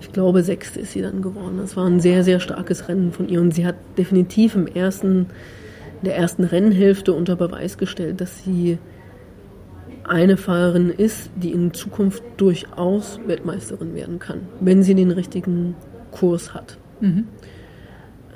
ich 0.00 0.12
glaube, 0.12 0.42
sechste 0.42 0.80
ist 0.80 0.92
sie 0.92 1.02
dann 1.02 1.22
geworden. 1.22 1.58
Das 1.58 1.76
war 1.76 1.86
ein 1.86 2.00
sehr, 2.00 2.22
sehr 2.22 2.38
starkes 2.40 2.88
Rennen 2.88 3.12
von 3.12 3.28
ihr 3.28 3.40
und 3.40 3.52
sie 3.52 3.66
hat 3.66 3.76
definitiv 3.98 4.54
im 4.54 4.66
ersten, 4.66 5.26
der 6.02 6.16
ersten 6.16 6.44
Rennhälfte 6.44 7.12
unter 7.12 7.36
Beweis 7.36 7.78
gestellt, 7.78 8.20
dass 8.20 8.44
sie 8.44 8.78
eine 10.08 10.36
Fahrerin 10.36 10.90
ist, 10.90 11.30
die 11.36 11.52
in 11.52 11.74
Zukunft 11.74 12.22
durchaus 12.36 13.20
Weltmeisterin 13.26 13.94
werden 13.94 14.18
kann, 14.18 14.42
wenn 14.60 14.82
sie 14.82 14.94
den 14.94 15.10
richtigen 15.10 15.74
Kurs 16.10 16.54
hat. 16.54 16.78
Mhm. 17.00 17.24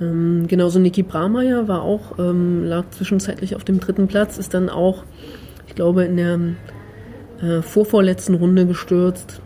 Ähm, 0.01 0.47
genauso 0.49 0.79
Niki 0.79 1.03
Brameyer 1.03 1.69
war 1.69 1.83
auch, 1.83 2.19
ähm, 2.19 2.65
lag 2.65 2.91
zwischenzeitlich 2.91 3.55
auf 3.55 3.65
dem 3.65 3.81
dritten 3.81 4.07
Platz, 4.07 4.39
ist 4.39 4.55
dann 4.55 4.69
auch, 4.69 5.05
ich 5.67 5.75
glaube, 5.75 6.05
in 6.05 6.17
der 6.17 6.39
äh, 7.43 7.63
vorvorletzten 7.63 8.35
Runde 8.35 8.67
gestürzt, 8.67 9.41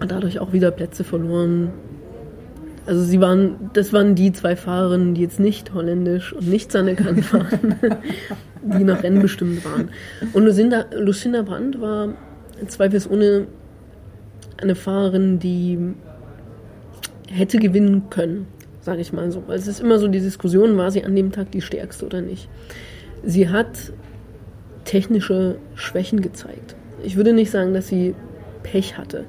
hat 0.00 0.10
dadurch 0.10 0.38
auch 0.38 0.52
wieder 0.52 0.70
Plätze 0.70 1.04
verloren. 1.04 1.72
Also 2.86 3.02
sie 3.02 3.20
waren, 3.20 3.70
das 3.72 3.92
waren 3.92 4.14
die 4.14 4.32
zwei 4.32 4.56
Fahrerinnen, 4.56 5.14
die 5.14 5.22
jetzt 5.22 5.40
nicht 5.40 5.72
holländisch 5.72 6.32
und 6.34 6.48
nicht 6.48 6.74
anerkannt 6.76 7.32
waren, 7.32 7.76
die 8.62 8.84
nach 8.84 9.02
Rennen 9.02 9.22
bestimmt 9.22 9.64
waren. 9.64 9.88
Und 10.34 10.44
Lucinda, 10.44 10.84
Lucinda 10.92 11.42
Brandt 11.42 11.80
war 11.80 12.14
zweifelsohne 12.66 13.46
eine 14.60 14.74
Fahrerin, 14.74 15.38
die 15.38 15.78
hätte 17.30 17.58
gewinnen 17.58 18.10
können, 18.10 18.46
sage 18.80 19.00
ich 19.00 19.12
mal 19.12 19.30
so. 19.30 19.42
Weil 19.46 19.58
es 19.58 19.66
ist 19.66 19.80
immer 19.80 19.98
so 19.98 20.06
die 20.06 20.20
Diskussion, 20.20 20.76
war 20.76 20.90
sie 20.90 21.04
an 21.04 21.16
dem 21.16 21.32
Tag 21.32 21.50
die 21.52 21.62
stärkste 21.62 22.04
oder 22.04 22.20
nicht. 22.20 22.48
Sie 23.24 23.48
hat 23.48 23.92
technische 24.84 25.56
Schwächen 25.74 26.20
gezeigt. 26.20 26.76
Ich 27.02 27.16
würde 27.16 27.32
nicht 27.32 27.50
sagen, 27.50 27.72
dass 27.72 27.88
sie 27.88 28.14
Pech 28.62 28.98
hatte. 28.98 29.24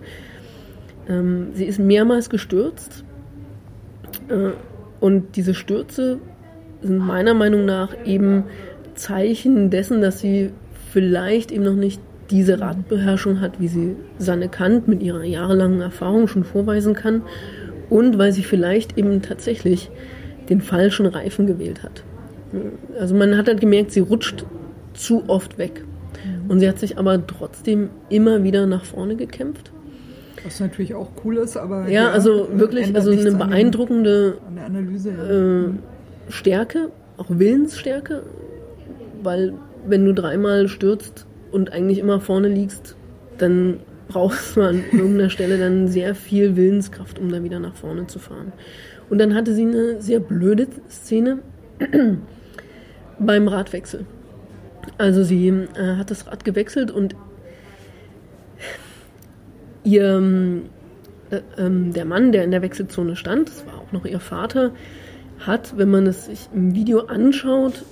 Ähm, 1.08 1.52
sie 1.54 1.66
ist 1.66 1.80
mehrmals 1.80 2.30
gestürzt 2.30 3.06
und 5.00 5.36
diese 5.36 5.54
Stürze 5.54 6.20
sind 6.82 6.98
meiner 6.98 7.34
Meinung 7.34 7.66
nach 7.66 7.96
eben 8.06 8.44
Zeichen 8.96 9.70
dessen, 9.70 10.02
dass 10.02 10.20
sie 10.20 10.52
vielleicht 10.92 11.52
eben 11.52 11.64
noch 11.64 11.74
nicht 11.74 12.02
diese 12.32 12.60
Radbeherrschung 12.60 13.42
hat, 13.42 13.60
wie 13.60 13.68
sie 13.68 13.96
Sanne 14.18 14.50
Kant 14.50 14.88
mit 14.88 15.04
ihrer 15.04 15.24
jahrelangen 15.24 15.82
Erfahrung 15.82 16.28
schon 16.28 16.44
vorweisen 16.44 16.94
kann 16.94 17.22
und 17.90 18.18
weil 18.18 18.32
sie 18.32 18.44
vielleicht 18.44 18.98
eben 18.98 19.22
tatsächlich 19.22 19.92
den 20.50 20.62
falschen 20.62 21.06
Reifen 21.06 21.46
gewählt 21.48 21.84
hat. 21.84 22.04
Also 23.00 23.16
man 23.16 23.38
hat 23.38 23.48
halt 23.48 23.60
gemerkt, 23.60 23.92
sie 23.92 24.00
rutscht 24.00 24.46
zu 24.94 25.24
oft 25.28 25.58
weg. 25.58 25.84
Und 26.48 26.60
sie 26.60 26.70
hat 26.70 26.80
sich 26.80 26.98
aber 26.98 27.26
trotzdem 27.26 27.90
immer 28.10 28.44
wieder 28.44 28.66
nach 28.66 28.86
vorne 28.86 29.16
gekämpft. 29.16 29.72
Was 30.46 30.60
natürlich 30.60 30.94
auch 30.94 31.10
cool 31.24 31.38
ist, 31.38 31.58
aber. 31.58 31.90
Ja, 31.90 32.12
also 32.12 32.48
wirklich, 32.54 32.96
also 32.96 33.12
eine 33.12 33.32
beeindruckende 33.32 34.38
an 34.48 34.56
der 34.56 34.66
Analyse, 34.66 35.12
ja. 35.12 35.66
äh, 35.66 35.70
Stärke, 36.30 36.92
auch 37.18 37.26
Willensstärke 37.30 38.24
weil 39.26 39.54
wenn 39.86 40.06
du 40.06 40.14
dreimal 40.14 40.70
stürzt 40.70 41.26
und 41.52 41.74
eigentlich 41.74 42.00
immer 42.00 42.22
vorne 42.22 42.48
liegst, 42.48 42.96
dann 43.38 43.80
brauchst 44.08 44.56
du 44.56 44.62
an 44.62 44.84
irgendeiner 44.92 45.30
Stelle 45.30 45.58
dann 45.58 45.88
sehr 45.88 46.16
viel 46.16 46.56
Willenskraft, 46.56 47.20
um 47.20 47.30
da 47.32 47.44
wieder 47.44 47.60
nach 47.60 47.76
vorne 47.76 48.08
zu 48.08 48.20
fahren. 48.20 48.54
Und 49.10 49.18
dann 49.18 49.36
hatte 49.36 49.54
sie 49.54 49.64
eine 49.64 50.02
sehr 50.02 50.20
blöde 50.20 50.68
Szene 50.90 51.40
beim 53.20 53.48
Radwechsel. 53.48 54.06
Also 54.98 55.24
sie 55.24 55.48
äh, 55.48 55.96
hat 55.98 56.12
das 56.12 56.28
Rad 56.28 56.46
gewechselt 56.46 56.92
und 56.92 57.16
ihr 59.86 60.62
äh, 61.30 61.36
äh, 61.36 61.42
der 61.58 62.06
Mann, 62.06 62.32
der 62.32 62.44
in 62.44 62.52
der 62.52 62.62
Wechselzone 62.62 63.16
stand, 63.16 63.50
das 63.50 63.66
war 63.66 63.76
auch 63.76 63.92
noch 63.92 64.06
ihr 64.06 64.20
Vater, 64.20 64.72
hat, 65.40 65.78
wenn 65.78 65.90
man 65.90 66.08
es 66.08 66.26
sich 66.26 66.50
im 66.54 66.76
Video 66.76 67.06
anschaut, 67.06 67.84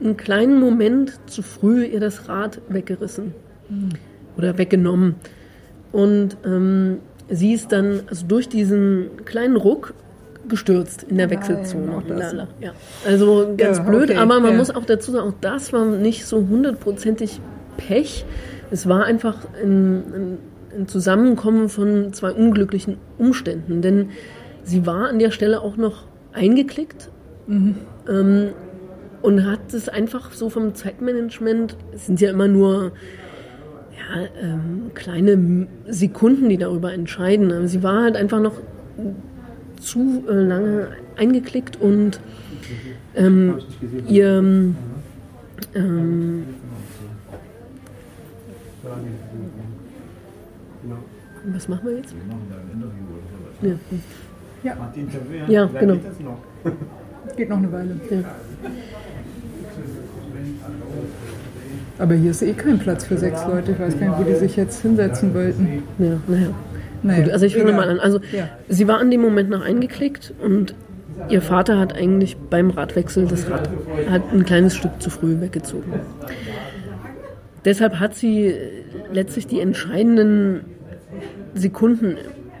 einen 0.00 0.16
kleinen 0.16 0.58
Moment 0.58 1.20
zu 1.26 1.42
früh 1.42 1.84
ihr 1.84 2.00
das 2.00 2.28
Rad 2.28 2.60
weggerissen 2.68 3.34
mhm. 3.68 3.90
oder 4.36 4.58
weggenommen. 4.58 5.16
Und 5.92 6.36
ähm, 6.44 6.98
sie 7.28 7.52
ist 7.52 7.70
dann, 7.72 8.00
also 8.08 8.26
durch 8.26 8.48
diesen 8.48 9.24
kleinen 9.24 9.56
Ruck, 9.56 9.94
gestürzt 10.48 11.04
in 11.04 11.18
der 11.18 11.28
Nein, 11.28 11.36
Wechselzone. 11.36 12.02
Lala. 12.08 12.48
Ja. 12.60 12.72
Also 13.06 13.54
ganz 13.56 13.78
Ja, 13.78 13.84
blöd, 13.84 14.10
okay, 14.10 14.18
aber 14.18 14.40
man 14.40 14.52
ja. 14.52 14.56
muss 14.56 14.70
auch 14.70 14.84
dazu 14.84 15.12
sagen, 15.12 15.28
auch 15.28 15.34
das 15.40 15.72
war 15.72 15.84
nicht 15.84 16.26
so 16.26 16.38
hundertprozentig 16.38 17.40
Pech. 17.76 18.24
Es 18.70 18.88
war 18.88 19.04
einfach 19.04 19.36
ein, 19.62 19.98
ein, 19.98 20.38
ein 20.76 20.88
Zusammenkommen 20.88 21.68
von 21.68 22.12
zwei 22.12 22.32
unglücklichen 22.32 22.96
Umständen, 23.18 23.82
denn 23.82 24.10
sie 24.62 24.86
war 24.86 25.08
an 25.08 25.18
der 25.18 25.30
Stelle 25.30 25.60
auch 25.60 25.76
noch 25.76 26.04
eingeklickt 26.32 27.10
ähm, 28.08 28.48
und 29.22 29.46
hat 29.46 29.72
es 29.72 29.88
einfach 29.88 30.32
so 30.32 30.50
vom 30.50 30.74
Zeitmanagement, 30.74 31.76
es 31.94 32.06
sind 32.06 32.20
ja 32.20 32.30
immer 32.30 32.48
nur 32.48 32.92
ja, 33.92 34.28
ähm, 34.40 34.90
kleine 34.94 35.68
Sekunden, 35.88 36.48
die 36.48 36.58
darüber 36.58 36.92
entscheiden. 36.92 37.52
Aber 37.52 37.68
sie 37.68 37.82
war 37.82 38.02
halt 38.02 38.16
einfach 38.16 38.40
noch 38.40 38.54
zu 39.80 40.24
äh, 40.28 40.32
lange 40.32 40.88
eingeklickt 41.16 41.80
und 41.80 42.20
ähm, 43.14 43.58
ihr 44.08 44.42
ähm, 45.74 46.44
was 51.44 51.68
machen 51.68 51.88
wir 51.88 51.96
jetzt? 51.96 52.14
Ja, 53.62 53.70
Ja, 54.62 54.76
Ja, 55.48 55.66
genau. 55.78 55.96
geht 57.36 57.48
noch 57.48 57.56
eine 57.58 57.72
Weile. 57.72 57.96
ja. 58.10 58.18
Aber 61.98 62.14
hier 62.14 62.30
ist 62.32 62.42
eh 62.42 62.52
kein 62.52 62.78
Platz 62.78 63.04
für 63.04 63.16
sechs 63.16 63.44
Leute. 63.46 63.72
Ich 63.72 63.78
weiß 63.78 63.98
gar 63.98 64.08
nicht, 64.08 64.18
wo 64.18 64.30
die 64.32 64.36
sich 64.38 64.56
jetzt 64.56 64.82
hinsetzen 64.82 65.34
wollten. 65.34 65.82
ja 65.98 66.18
naja. 66.26 66.48
Naja, 67.04 67.24
Gut, 67.24 67.32
also 67.32 67.46
ich 67.46 67.56
fange 67.56 67.72
mal 67.72 67.88
an. 67.88 67.98
Also 68.00 68.20
Ja. 68.32 68.48
sie 68.68 68.86
war 68.88 68.98
an 68.98 69.10
dem 69.10 69.20
Moment 69.20 69.50
noch 69.50 69.62
eingeklickt 69.64 70.32
und 70.42 70.74
ihr 71.28 71.42
Vater 71.42 71.78
hat 71.78 71.94
eigentlich 71.94 72.36
beim 72.36 72.70
Radwechsel 72.70 73.26
das 73.26 73.50
Rad 73.50 73.68
hat 74.08 74.22
ein 74.32 74.44
kleines 74.44 74.76
Stück 74.76 75.00
zu 75.00 75.10
früh 75.10 75.40
weggezogen. 75.40 75.92
Deshalb 77.64 78.00
hat 78.00 78.14
sie 78.14 78.54
letztlich 79.12 79.46
die 79.46 79.60
entscheidenden 79.60 80.60
Sekunden 81.54 82.16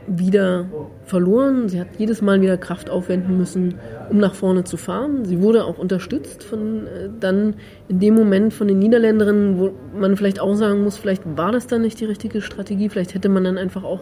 wieder 0.06 0.66
verloren. 1.04 1.68
Sie 1.68 1.80
hat 1.80 1.88
jedes 1.98 2.22
Mal 2.22 2.40
wieder 2.40 2.56
Kraft 2.56 2.90
aufwenden 2.90 3.38
müssen, 3.38 3.74
um 4.10 4.18
nach 4.18 4.34
vorne 4.34 4.64
zu 4.64 4.76
fahren. 4.76 5.24
Sie 5.24 5.40
wurde 5.40 5.64
auch 5.64 5.78
unterstützt 5.78 6.42
von 6.42 6.86
äh, 6.86 7.08
dann 7.20 7.54
in 7.88 8.00
dem 8.00 8.14
Moment 8.14 8.52
von 8.52 8.68
den 8.68 8.78
Niederländerinnen, 8.78 9.58
wo 9.58 9.72
man 9.98 10.16
vielleicht 10.16 10.40
auch 10.40 10.54
sagen 10.54 10.82
muss, 10.82 10.96
vielleicht 10.96 11.22
war 11.36 11.52
das 11.52 11.66
dann 11.66 11.82
nicht 11.82 12.00
die 12.00 12.04
richtige 12.04 12.40
Strategie, 12.40 12.88
vielleicht 12.88 13.14
hätte 13.14 13.28
man 13.28 13.44
dann 13.44 13.58
einfach 13.58 13.84
auch 13.84 14.00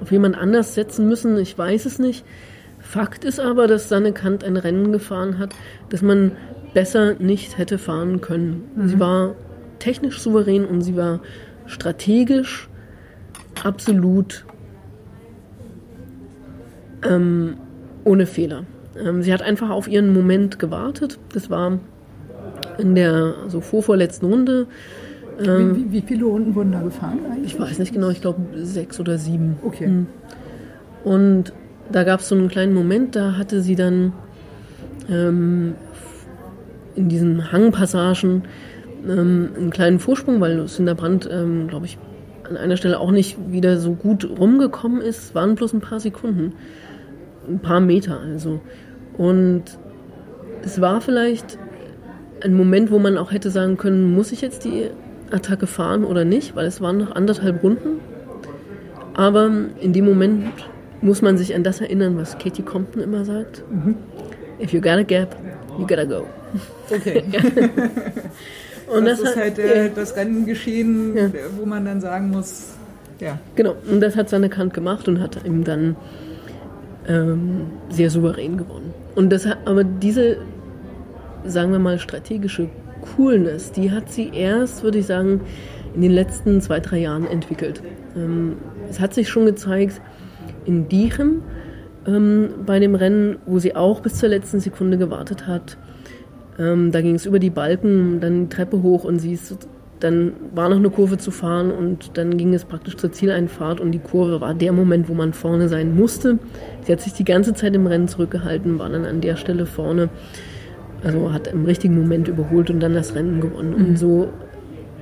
auf 0.00 0.10
jemand 0.10 0.36
anders 0.36 0.74
setzen 0.74 1.08
müssen. 1.08 1.38
Ich 1.38 1.56
weiß 1.56 1.86
es 1.86 1.98
nicht. 1.98 2.24
Fakt 2.80 3.24
ist 3.24 3.40
aber, 3.40 3.66
dass 3.66 3.88
Sanne 3.88 4.12
Kant 4.12 4.44
ein 4.44 4.56
Rennen 4.56 4.92
gefahren 4.92 5.38
hat, 5.38 5.54
das 5.90 6.02
man 6.02 6.32
besser 6.74 7.14
nicht 7.14 7.58
hätte 7.58 7.78
fahren 7.78 8.20
können. 8.20 8.70
Sie 8.86 9.00
war 9.00 9.34
technisch 9.78 10.20
souverän 10.20 10.64
und 10.64 10.82
sie 10.82 10.96
war 10.96 11.20
strategisch 11.66 12.67
absolut 13.64 14.44
ähm, 17.04 17.56
ohne 18.04 18.26
Fehler. 18.26 18.64
Ähm, 18.98 19.22
sie 19.22 19.32
hat 19.32 19.42
einfach 19.42 19.70
auf 19.70 19.88
ihren 19.88 20.12
Moment 20.12 20.58
gewartet. 20.58 21.18
Das 21.32 21.50
war 21.50 21.78
in 22.78 22.94
der 22.94 23.34
also 23.44 23.60
vorvorletzten 23.60 24.28
Runde. 24.28 24.66
Wie, 25.40 25.46
wie, 25.46 25.92
wie 25.92 26.00
viele 26.00 26.24
Runden 26.24 26.54
wurden 26.56 26.72
da 26.72 26.82
gefahren 26.82 27.20
eigentlich? 27.30 27.54
Ich 27.54 27.60
weiß 27.60 27.78
nicht 27.78 27.92
genau, 27.92 28.10
ich 28.10 28.20
glaube 28.20 28.40
sechs 28.56 28.98
oder 28.98 29.18
sieben. 29.18 29.56
Okay. 29.62 29.86
Mhm. 29.86 30.06
Und 31.04 31.52
da 31.92 32.02
gab 32.02 32.20
es 32.20 32.28
so 32.28 32.34
einen 32.34 32.48
kleinen 32.48 32.74
Moment, 32.74 33.14
da 33.14 33.36
hatte 33.36 33.62
sie 33.62 33.76
dann 33.76 34.12
ähm, 35.08 35.74
in 36.96 37.08
diesen 37.08 37.52
Hangpassagen 37.52 38.42
ähm, 39.08 39.50
einen 39.56 39.70
kleinen 39.70 40.00
Vorsprung, 40.00 40.40
weil 40.40 40.56
Lucinda 40.56 40.94
Brandt, 40.94 41.28
ähm, 41.30 41.68
glaube 41.68 41.86
ich, 41.86 41.98
an 42.48 42.56
einer 42.56 42.76
Stelle 42.76 43.00
auch 43.00 43.10
nicht 43.10 43.36
wieder 43.50 43.78
so 43.78 43.92
gut 43.92 44.28
rumgekommen 44.38 45.00
ist. 45.00 45.34
Waren 45.34 45.54
bloß 45.54 45.72
ein 45.74 45.80
paar 45.80 46.00
Sekunden, 46.00 46.54
ein 47.48 47.60
paar 47.60 47.80
Meter 47.80 48.20
also. 48.20 48.60
Und 49.16 49.64
es 50.62 50.80
war 50.80 51.00
vielleicht 51.00 51.58
ein 52.42 52.54
Moment, 52.54 52.90
wo 52.90 52.98
man 52.98 53.18
auch 53.18 53.32
hätte 53.32 53.50
sagen 53.50 53.76
können, 53.76 54.14
muss 54.14 54.32
ich 54.32 54.40
jetzt 54.40 54.64
die 54.64 54.90
Attacke 55.30 55.66
fahren 55.66 56.04
oder 56.04 56.24
nicht, 56.24 56.56
weil 56.56 56.66
es 56.66 56.80
waren 56.80 56.98
noch 56.98 57.14
anderthalb 57.14 57.62
Runden. 57.62 58.00
Aber 59.14 59.50
in 59.80 59.92
dem 59.92 60.04
Moment 60.04 60.52
muss 61.00 61.22
man 61.22 61.36
sich 61.36 61.54
an 61.54 61.64
das 61.64 61.80
erinnern, 61.80 62.16
was 62.16 62.38
Katie 62.38 62.62
Compton 62.62 63.02
immer 63.02 63.24
sagt. 63.24 63.64
If 64.60 64.72
you 64.72 64.80
got 64.80 64.98
a 64.98 65.02
gap, 65.02 65.36
you 65.78 65.86
gotta 65.86 66.04
go. 66.04 66.26
Okay. 66.90 67.24
Und 68.90 69.04
das, 69.06 69.20
ist 69.20 69.28
hat- 69.28 69.36
halt 69.36 69.58
äh, 69.58 69.84
ja, 69.84 69.88
das 69.94 70.16
Rennengeschehen, 70.16 71.16
Ja. 71.16 71.30
wo 71.58 71.66
man 71.66 71.84
dann 71.84 72.00
sagen 72.00 72.30
muss, 72.30 72.66
ja, 73.20 73.38
Genau, 73.56 73.74
und 73.90 74.00
das 74.00 74.16
hat 74.16 74.28
seine 74.28 74.48
Kant 74.48 74.72
gemacht 74.74 75.08
und 75.08 75.20
hat 75.20 75.44
ihm 75.44 75.64
dann 75.64 75.96
ähm, 77.08 77.62
sehr 77.90 78.10
souverän 78.10 78.56
gewonnen. 78.56 78.92
Und 79.14 79.30
das 79.30 79.46
hat, 79.46 79.58
aber 79.64 79.82
diese, 79.84 80.38
sagen 81.44 81.72
wir 81.72 81.78
mal, 81.78 81.98
strategische 81.98 82.68
Coolness, 83.16 83.72
die 83.72 83.90
hat 83.90 84.10
sie 84.10 84.30
erst, 84.32 84.82
würde 84.82 84.98
ich 84.98 85.06
sagen, 85.06 85.40
in 85.94 86.02
den 86.02 86.12
letzten 86.12 86.60
zwei, 86.60 86.80
drei 86.80 86.98
Jahren 86.98 87.26
entwickelt. 87.26 87.82
Ähm, 88.16 88.56
es 88.90 89.00
hat 89.00 89.14
sich 89.14 89.28
schon 89.28 89.46
gezeigt 89.46 90.00
in 90.64 90.88
Diechem 90.88 91.42
ähm, 92.06 92.50
bei 92.66 92.78
dem 92.78 92.94
Rennen, 92.94 93.36
wo 93.46 93.58
sie 93.58 93.74
auch 93.74 94.00
bis 94.00 94.14
zur 94.14 94.28
letzten 94.28 94.60
Sekunde 94.60 94.98
gewartet 94.98 95.46
hat. 95.46 95.76
Ähm, 96.58 96.90
da 96.90 97.00
ging 97.00 97.14
es 97.14 97.26
über 97.26 97.38
die 97.38 97.50
Balken, 97.50 98.20
dann 98.20 98.48
die 98.48 98.54
Treppe 98.54 98.82
hoch 98.82 99.04
und 99.04 99.20
sie 99.20 99.32
ist, 99.32 99.68
dann 100.00 100.32
war 100.54 100.68
noch 100.68 100.76
eine 100.76 100.90
Kurve 100.90 101.18
zu 101.18 101.30
fahren 101.30 101.70
und 101.70 102.16
dann 102.16 102.36
ging 102.36 102.52
es 102.54 102.64
praktisch 102.64 102.96
zur 102.96 103.12
Zieleinfahrt 103.12 103.80
und 103.80 103.92
die 103.92 103.98
Kurve 104.00 104.40
war 104.40 104.54
der 104.54 104.72
Moment, 104.72 105.08
wo 105.08 105.14
man 105.14 105.32
vorne 105.32 105.68
sein 105.68 105.94
musste. 105.94 106.38
Sie 106.82 106.92
hat 106.92 107.00
sich 107.00 107.12
die 107.12 107.24
ganze 107.24 107.54
Zeit 107.54 107.74
im 107.74 107.86
Rennen 107.86 108.08
zurückgehalten, 108.08 108.78
war 108.78 108.88
dann 108.88 109.04
an 109.04 109.20
der 109.20 109.36
Stelle 109.36 109.66
vorne, 109.66 110.08
also 111.04 111.32
hat 111.32 111.46
im 111.48 111.64
richtigen 111.64 111.96
Moment 111.96 112.28
überholt 112.28 112.70
und 112.70 112.80
dann 112.80 112.94
das 112.94 113.14
Rennen 113.14 113.40
gewonnen. 113.40 113.74
Und 113.74 113.98
so 113.98 114.28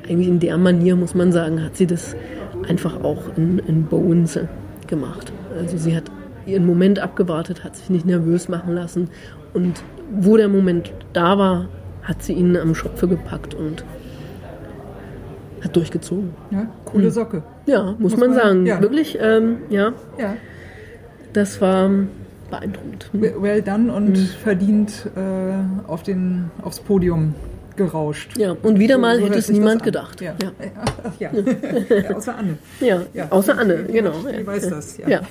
eigentlich 0.09 0.29
in 0.29 0.40
der 0.40 0.57
Manier, 0.59 0.95
muss 0.97 1.14
man 1.14 1.33
sagen, 1.33 1.62
hat 1.62 1.77
sie 1.77 1.87
das 1.87 2.14
einfach 2.69 3.03
auch 3.03 3.37
in, 3.37 3.59
in 3.61 3.85
Bones 3.85 4.38
gemacht. 4.87 5.33
Also 5.59 5.77
sie 5.79 5.97
hat 5.97 6.05
ihren 6.47 6.66
Moment 6.66 6.99
abgewartet, 7.01 7.64
hat 7.64 7.77
sich 7.77 7.90
nicht 7.90 8.07
nervös 8.07 8.49
machen 8.49 8.75
lassen 8.75 9.09
und 9.57 9.83
wo 10.12 10.37
der 10.37 10.49
Moment 10.49 10.92
da 11.12 11.37
war, 11.38 11.69
hat 12.03 12.23
sie 12.23 12.35
ihn 12.35 12.57
am 12.57 12.75
Schopfe 12.77 13.09
gepackt 13.09 13.55
und 13.55 13.85
hat 15.62 15.75
durchgezogen. 15.75 16.31
ja 16.51 16.66
coole 16.85 17.11
Socke. 17.11 17.42
Ja, 17.66 17.97
muss, 17.99 18.12
Muss 18.12 18.16
man, 18.21 18.31
man- 18.31 18.38
sagen. 18.38 18.66
ja. 18.66 18.81
Wirklich, 18.81 19.19
ähm, 19.21 19.57
ja, 19.71 19.92
Ja, 20.19 20.37
das 21.33 21.61
war 21.61 21.90
beeindruckend. 22.51 23.11
we- 23.12 23.35
well 23.42 23.61
done 23.62 23.92
und 23.92 24.11
Mhm. 24.11 24.27
verdient 24.45 25.11
äh, 25.16 25.88
auf 25.90 26.05
den, 26.05 26.51
aufs 26.62 26.79
Podium 26.79 27.35
gerauscht. 27.75 28.38
Ja, 28.38 28.55
und 28.62 28.79
wieder 28.79 28.97
mal 28.99 29.16
hätte 29.16 29.31
hört 29.31 29.38
es 29.38 29.49
niemand 29.51 29.81
an. 29.83 29.85
gedacht. 29.87 30.21
Ja. 30.21 30.35
Ja. 30.40 30.51
Ja. 31.19 31.31
ja, 32.09 32.14
außer 32.16 32.37
Anne. 32.38 32.57
Ja, 32.81 33.27
außer 33.31 33.59
Anne, 33.59 33.85
genau. 33.92 34.12
die 34.31 34.37
ja. 34.40 34.47
weiß 34.47 34.71
das, 34.71 34.99
ja. 34.99 35.21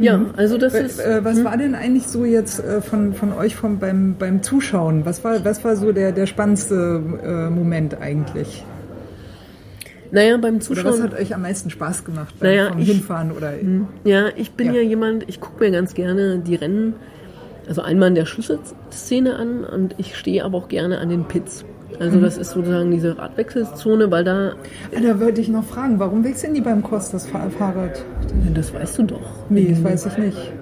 Ja. 0.00 0.16
Mhm. 0.18 0.26
also 0.36 0.56
das 0.58 0.74
ist. 0.74 0.98
Äh, 0.98 1.18
äh, 1.18 1.24
was 1.24 1.44
war 1.44 1.56
denn 1.56 1.74
eigentlich 1.74 2.06
so 2.08 2.24
jetzt 2.24 2.58
äh, 2.60 2.80
von, 2.80 3.12
von 3.14 3.32
euch 3.32 3.54
vom, 3.56 3.78
beim, 3.78 4.16
beim 4.18 4.42
Zuschauen? 4.42 5.04
Was 5.04 5.22
war, 5.24 5.44
was 5.44 5.62
war 5.64 5.76
so 5.76 5.92
der, 5.92 6.12
der 6.12 6.26
spannendste 6.26 7.02
äh, 7.22 7.50
Moment 7.50 8.00
eigentlich? 8.00 8.64
Naja, 10.12 10.36
beim 10.38 10.54
Oder 10.56 10.58
was 10.58 10.66
Zuschauen. 10.66 11.02
hat 11.02 11.14
euch 11.18 11.34
am 11.34 11.42
meisten 11.42 11.70
Spaß 11.70 12.04
gemacht 12.04 12.34
beim, 12.40 12.48
Naja, 12.50 12.74
ich- 12.78 12.88
Hinfahren? 12.90 13.30
Oder, 13.32 13.52
Ja, 14.04 14.28
ich 14.36 14.52
bin 14.52 14.68
ja, 14.68 14.80
Ja. 14.80 14.88
jemand, 14.88 15.28
ich 15.28 15.40
gucke 15.40 15.62
mir 15.62 15.70
ganz 15.70 15.94
gerne 15.94 16.40
die 16.40 16.56
Rennen, 16.56 16.94
also 17.68 17.82
einmal 17.82 18.08
in 18.08 18.16
der 18.16 18.26
Schlüsselszene 18.26 19.36
an 19.36 19.64
und 19.64 19.94
ich 19.98 20.16
stehe 20.16 20.44
aber 20.44 20.58
auch 20.58 20.68
gerne 20.68 20.98
an 20.98 21.10
den 21.10 21.24
Pits. 21.26 21.64
Also 21.98 22.20
das 22.20 22.38
ist 22.38 22.52
sozusagen 22.52 22.90
diese 22.90 23.18
Radwechselzone, 23.18 24.10
weil 24.10 24.24
da, 24.24 24.52
Ah, 24.96 25.00
da 25.02 25.20
wollte 25.20 25.40
ich 25.40 25.48
noch 25.48 25.64
fragen, 25.64 25.98
warum 25.98 26.24
wechseln 26.24 26.54
die 26.54 26.60
beim 26.60 26.82
Kost 26.82 27.12
das 27.12 27.26
Fahr 27.26 27.50
Fahrrad? 27.50 28.02
das 28.54 28.72
weißt 28.72 28.98
du 28.98 29.02
doch. 29.04 29.20
Nee, 29.50 29.68
das 29.70 29.84
weiß 29.84 30.06
ich 30.06 30.18
nicht. 30.18 30.52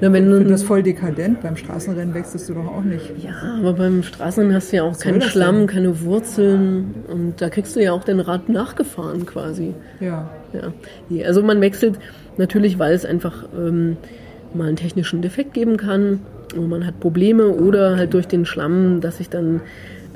Na, 0.00 0.12
wenn 0.12 0.24
Ich 0.28 0.34
finde 0.36 0.50
das 0.50 0.64
voll 0.64 0.82
dekadent. 0.82 1.40
Beim 1.42 1.56
Straßenrennen 1.56 2.12
wechselst 2.14 2.48
du 2.48 2.54
doch 2.54 2.66
auch 2.66 2.82
nicht. 2.82 3.12
ja, 3.22 3.30
aber 3.60 3.74
beim 3.74 4.02
Straßenrennen 4.02 4.56
hast 4.56 4.72
du 4.72 4.76
ja 4.78 4.82
auch 4.82 4.94
soll 4.94 5.12
keinen 5.12 5.22
Schlamm, 5.22 5.58
denn? 5.58 5.66
keine 5.68 6.00
Wurzeln 6.02 6.94
und 7.08 7.40
da 7.40 7.48
kriegst 7.50 7.76
du 7.76 7.80
ja 7.80 7.92
auch 7.92 8.02
dein 8.02 8.18
Rad 8.18 8.48
nachgefahren 8.48 9.24
quasi. 9.26 9.74
Ja. 10.00 10.28
Ja, 11.08 11.24
also 11.26 11.42
man 11.42 11.60
wechselt 11.60 11.98
natürlich, 12.36 12.78
weil 12.80 12.94
es 12.94 13.04
einfach 13.06 13.44
ähm, 13.56 13.96
mal 14.54 14.66
einen 14.66 14.76
technischen 14.76 15.22
Defekt 15.22 15.54
geben 15.54 15.76
kann 15.76 16.20
und 16.56 16.68
man 16.68 16.84
hat 16.84 16.98
Probleme 17.00 17.46
oder 17.48 17.96
halt 17.96 18.12
durch 18.12 18.26
den 18.26 18.44
Schlamm, 18.44 19.00
dass 19.00 19.18
sich 19.18 19.30
dann 19.30 19.60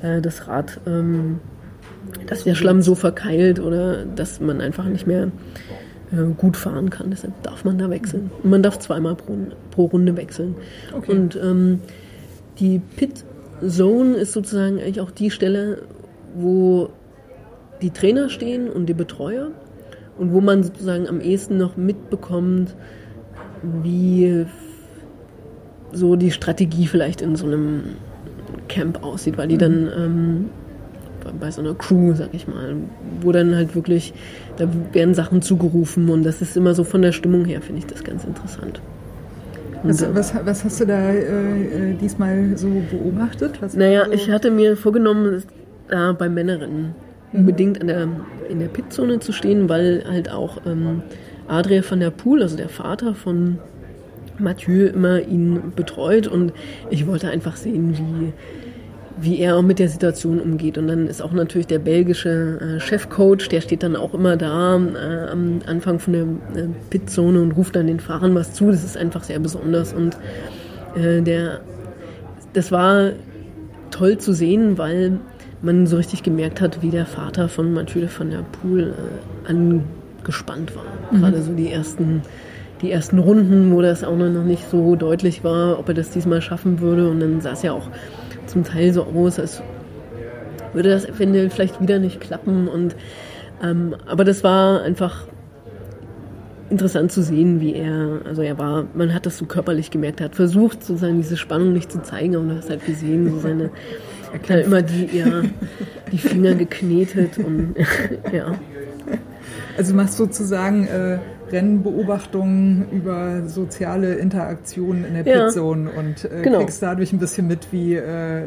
äh, 0.07 0.21
das 0.21 0.49
Rad, 0.49 0.81
ähm, 0.87 1.41
dass 2.27 2.45
der 2.45 2.55
Schlamm 2.55 2.83
so 2.83 2.95
verkeilt 2.95 3.61
oder 3.61 4.05
dass 4.05 4.41
man 4.41 4.61
einfach 4.61 4.85
nicht 4.85 5.07
mehr 5.07 5.31
äh, 6.13 6.25
gut 6.37 6.57
fahren 6.57 6.91
kann. 6.91 7.11
Deshalb 7.11 7.43
darf 7.43 7.65
man 7.65 7.79
da 7.79 7.91
wechseln. 7.91 8.31
Und 8.43 8.51
man 8.51 8.63
darf 8.63 8.79
zweimal 8.79 9.17
pro, 9.17 9.37
pro 9.71 9.87
Runde 9.87 10.17
wechseln. 10.17 10.55
Okay. 10.97 11.13
Und 11.13 11.37
ähm, 11.37 11.81
die 12.59 12.81
Pit 12.97 13.25
Zone 13.67 14.15
ist 14.17 14.33
sozusagen 14.33 14.79
eigentlich 14.79 15.01
auch 15.01 15.11
die 15.11 15.31
Stelle, 15.31 15.83
wo 16.35 16.91
die 17.83 17.91
Trainer 17.91 18.29
stehen 18.29 18.69
und 18.69 18.87
die 18.87 18.95
Betreuer 18.95 19.49
und 20.19 20.33
wo 20.33 20.41
man 20.41 20.63
sozusagen 20.63 21.09
am 21.09 21.21
ehesten 21.21 21.59
noch 21.59 21.77
mitbekommt, 21.77 22.75
wie 23.63 24.47
so 25.93 26.17
die 26.17 26.31
Strategie 26.31 26.87
vielleicht 26.87 27.23
in 27.23 27.37
so 27.37 27.47
einem 27.47 27.97
Camp 28.68 29.03
aussieht, 29.03 29.38
weil 29.38 29.49
die 29.49 29.59
dann 29.59 29.88
ähm, 29.97 30.44
bei 31.40 31.51
so 31.51 31.61
einer 31.61 31.74
Crew, 31.74 32.14
sag 32.14 32.28
ich 32.32 32.47
mal, 32.47 32.76
wo 33.20 33.32
dann 33.32 33.55
halt 33.55 33.74
wirklich, 33.74 34.14
da 34.57 34.68
werden 34.92 35.14
Sachen 35.14 35.42
zugerufen 35.42 36.09
und 36.09 36.24
das 36.24 36.42
ist 36.42 36.57
immer 36.57 36.74
so 36.74 36.84
von 36.84 37.03
der 37.03 37.12
Stimmung 37.12 37.44
her, 37.44 37.61
finde 37.62 37.80
ich 37.80 37.86
das 37.86 38.05
ganz 38.05 38.24
interessant. 38.24 38.80
Was, 39.82 40.14
was, 40.14 40.34
was 40.44 40.64
hast 40.64 40.80
du 40.80 40.86
da 40.86 41.11
äh, 41.11 41.90
äh, 41.90 41.94
diesmal 41.94 42.57
so 42.57 42.68
beobachtet? 42.90 43.61
Was 43.61 43.74
Naja, 43.74 44.07
so? 44.07 44.12
ich 44.12 44.30
hatte 44.30 44.51
mir 44.51 44.76
vorgenommen, 44.76 45.42
da 45.88 46.12
beim 46.12 46.34
Männerrennen 46.34 46.94
unbedingt 47.32 47.80
an 47.80 47.86
der, 47.88 48.09
in 48.49 48.59
der 48.59 48.68
Pitzone 48.68 49.20
zu 49.20 49.32
stehen, 49.32 49.68
weil 49.68 50.05
halt 50.09 50.30
auch 50.30 50.59
ähm, 50.66 51.03
Adria 51.49 51.82
van 51.88 52.01
der 52.01 52.11
Poel, 52.11 52.42
also 52.42 52.57
der 52.57 52.68
Vater 52.68 53.14
von 53.14 53.59
Mathieu, 54.39 54.87
immer 54.87 55.20
ihn 55.20 55.72
betreut 55.74 56.26
und 56.26 56.53
ich 56.91 57.07
wollte 57.07 57.28
einfach 57.28 57.57
sehen, 57.57 57.97
wie, 57.97 58.32
wie 59.18 59.41
er 59.41 59.57
auch 59.57 59.62
mit 59.62 59.78
der 59.78 59.89
Situation 59.89 60.41
umgeht. 60.41 60.78
Und 60.78 60.89
dann 60.89 61.07
ist 61.07 61.22
auch 61.22 61.32
natürlich 61.32 61.66
der 61.66 61.78
belgische 61.78 62.76
äh, 62.76 62.80
Chefcoach, 62.80 63.49
der 63.49 63.61
steht 63.61 63.82
dann 63.82 63.97
auch 63.97 64.14
immer 64.14 64.37
da 64.37 64.76
äh, 64.76 65.30
am 65.30 65.61
Anfang 65.66 65.99
von 65.99 66.12
der 66.12 66.22
äh, 66.22 66.68
Pitzone 66.91 67.41
und 67.41 67.53
ruft 67.53 67.76
dann 67.76 67.87
den 67.87 68.01
Fahrern 68.01 68.34
was 68.34 68.53
zu. 68.53 68.70
Das 68.70 68.84
ist 68.84 68.97
einfach 68.97 69.24
sehr 69.24 69.39
besonders 69.39 69.93
und 69.93 70.16
äh, 70.95 71.22
der, 71.22 71.61
das 72.53 72.72
war 72.72 73.12
toll 73.91 74.18
zu 74.18 74.32
sehen, 74.32 74.78
weil 74.78 75.18
man 75.62 75.87
so 75.87 75.97
richtig 75.97 76.22
gemerkt 76.22 76.61
hat, 76.61 76.82
wie 76.82 76.91
der 76.91 77.07
Vater 77.07 77.49
von 77.49 77.72
Mathieu 77.72 78.07
van 78.16 78.30
der 78.30 78.43
Poel 78.43 78.95
äh, 78.95 79.51
angespannt 79.51 80.74
war. 80.74 80.84
Gerade 81.12 81.43
so 81.43 81.53
die 81.53 81.70
ersten, 81.70 82.22
die 82.83 82.91
ersten 82.91 83.18
Runden, 83.18 83.72
wo 83.72 83.81
das 83.81 84.05
auch 84.05 84.16
noch 84.16 84.45
nicht 84.45 84.68
so 84.70 84.97
deutlich 84.97 85.45
war, 85.45 85.79
ob 85.79 85.89
er 85.89 85.95
das 85.95 86.11
diesmal 86.11 86.43
schaffen 86.43 86.81
würde. 86.81 87.09
Und 87.09 87.20
dann 87.20 87.41
sah 87.41 87.53
es 87.53 87.62
ja 87.62 87.72
auch 87.72 87.89
zum 88.47 88.64
Teil 88.64 88.93
so 88.93 89.05
aus, 89.05 89.39
als 89.39 89.62
würde 90.72 90.91
das 90.91 91.07
eventuell 91.07 91.51
vielleicht 91.51 91.81
wieder 91.81 91.99
nicht 91.99 92.20
klappen. 92.20 92.68
Und 92.68 92.97
ähm, 93.62 93.97
aber 94.07 94.24
das 94.24 94.45
war 94.45 94.83
einfach 94.83 95.27
interessant 96.68 97.12
zu 97.12 97.22
sehen, 97.22 97.61
wie 97.61 97.74
er, 97.74 98.20
also 98.24 98.43
er 98.43 98.59
war, 98.59 98.87
man 98.95 99.14
hat 99.14 99.24
das 99.24 99.39
so 99.39 99.47
körperlich 99.47 99.91
gemerkt, 99.91 100.20
er 100.20 100.27
hat 100.27 100.35
versucht, 100.35 100.85
sozusagen 100.85 101.18
diese 101.18 101.37
Spannung 101.37 101.72
nicht 101.72 101.93
zu 101.93 102.03
zeigen, 102.03 102.37
aber 102.37 102.47
du 102.47 102.57
hast 102.57 102.68
halt 102.68 102.85
gesehen, 102.85 103.31
so 103.31 103.39
seine, 103.39 103.70
hat 104.33 104.51
halt 104.51 104.66
immer 104.66 104.83
die, 104.83 105.16
ja, 105.16 105.43
die 106.11 106.18
Finger 106.18 106.55
geknetet 106.55 107.39
und 107.39 107.77
ja. 108.33 108.55
Also 109.79 109.95
machst 109.95 110.16
sozusagen 110.16 110.87
äh, 110.89 111.18
Rennbeobachtungen 111.53 112.86
über 112.92 113.42
soziale 113.47 114.14
Interaktionen 114.14 115.05
in 115.05 115.14
der 115.14 115.26
Ja. 115.26 115.44
Pitzone 115.47 115.90
und 115.90 116.24
äh, 116.24 116.42
Genau. 116.42 116.59
kriegst 116.61 116.82
dadurch 116.82 117.12
ein 117.12 117.18
bisschen 117.18 117.47
mit, 117.47 117.72
wie, 117.72 117.94
äh, 117.94 118.01
äh, 118.01 118.42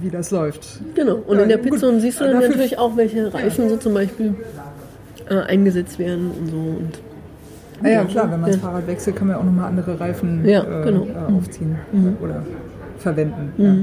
wie 0.00 0.10
das 0.10 0.30
läuft. 0.30 0.80
Genau. 0.94 1.16
Und 1.26 1.36
Ja, 1.36 1.42
in 1.42 1.48
der 1.48 1.58
gut. 1.58 1.72
Pitzone 1.72 2.00
siehst 2.00 2.20
du 2.20 2.24
dann 2.24 2.40
natürlich 2.40 2.78
auch, 2.78 2.96
welche 2.96 3.32
Reifen 3.32 3.68
so 3.68 3.76
zum 3.76 3.94
Beispiel 3.94 4.34
äh, 5.28 5.34
eingesetzt 5.40 5.98
werden 5.98 6.30
und 6.38 6.46
so. 6.48 6.56
Und 6.56 6.90
Ah 7.82 7.88
ja, 7.90 8.04
klar, 8.04 8.30
wenn 8.32 8.40
man 8.40 8.50
das 8.50 8.56
Ja. 8.60 8.62
Fahrrad 8.68 8.86
wechselt, 8.86 9.16
kann 9.16 9.26
man 9.28 9.36
auch 9.36 9.44
nochmal 9.44 9.66
andere 9.68 10.00
Reifen 10.00 10.48
Ja, 10.48 10.62
äh, 10.62 10.84
genau. 10.84 11.04
äh, 11.06 11.32
aufziehen 11.36 11.76
oder 12.22 12.42
verwenden. 12.98 13.52
Ja. 13.58 13.74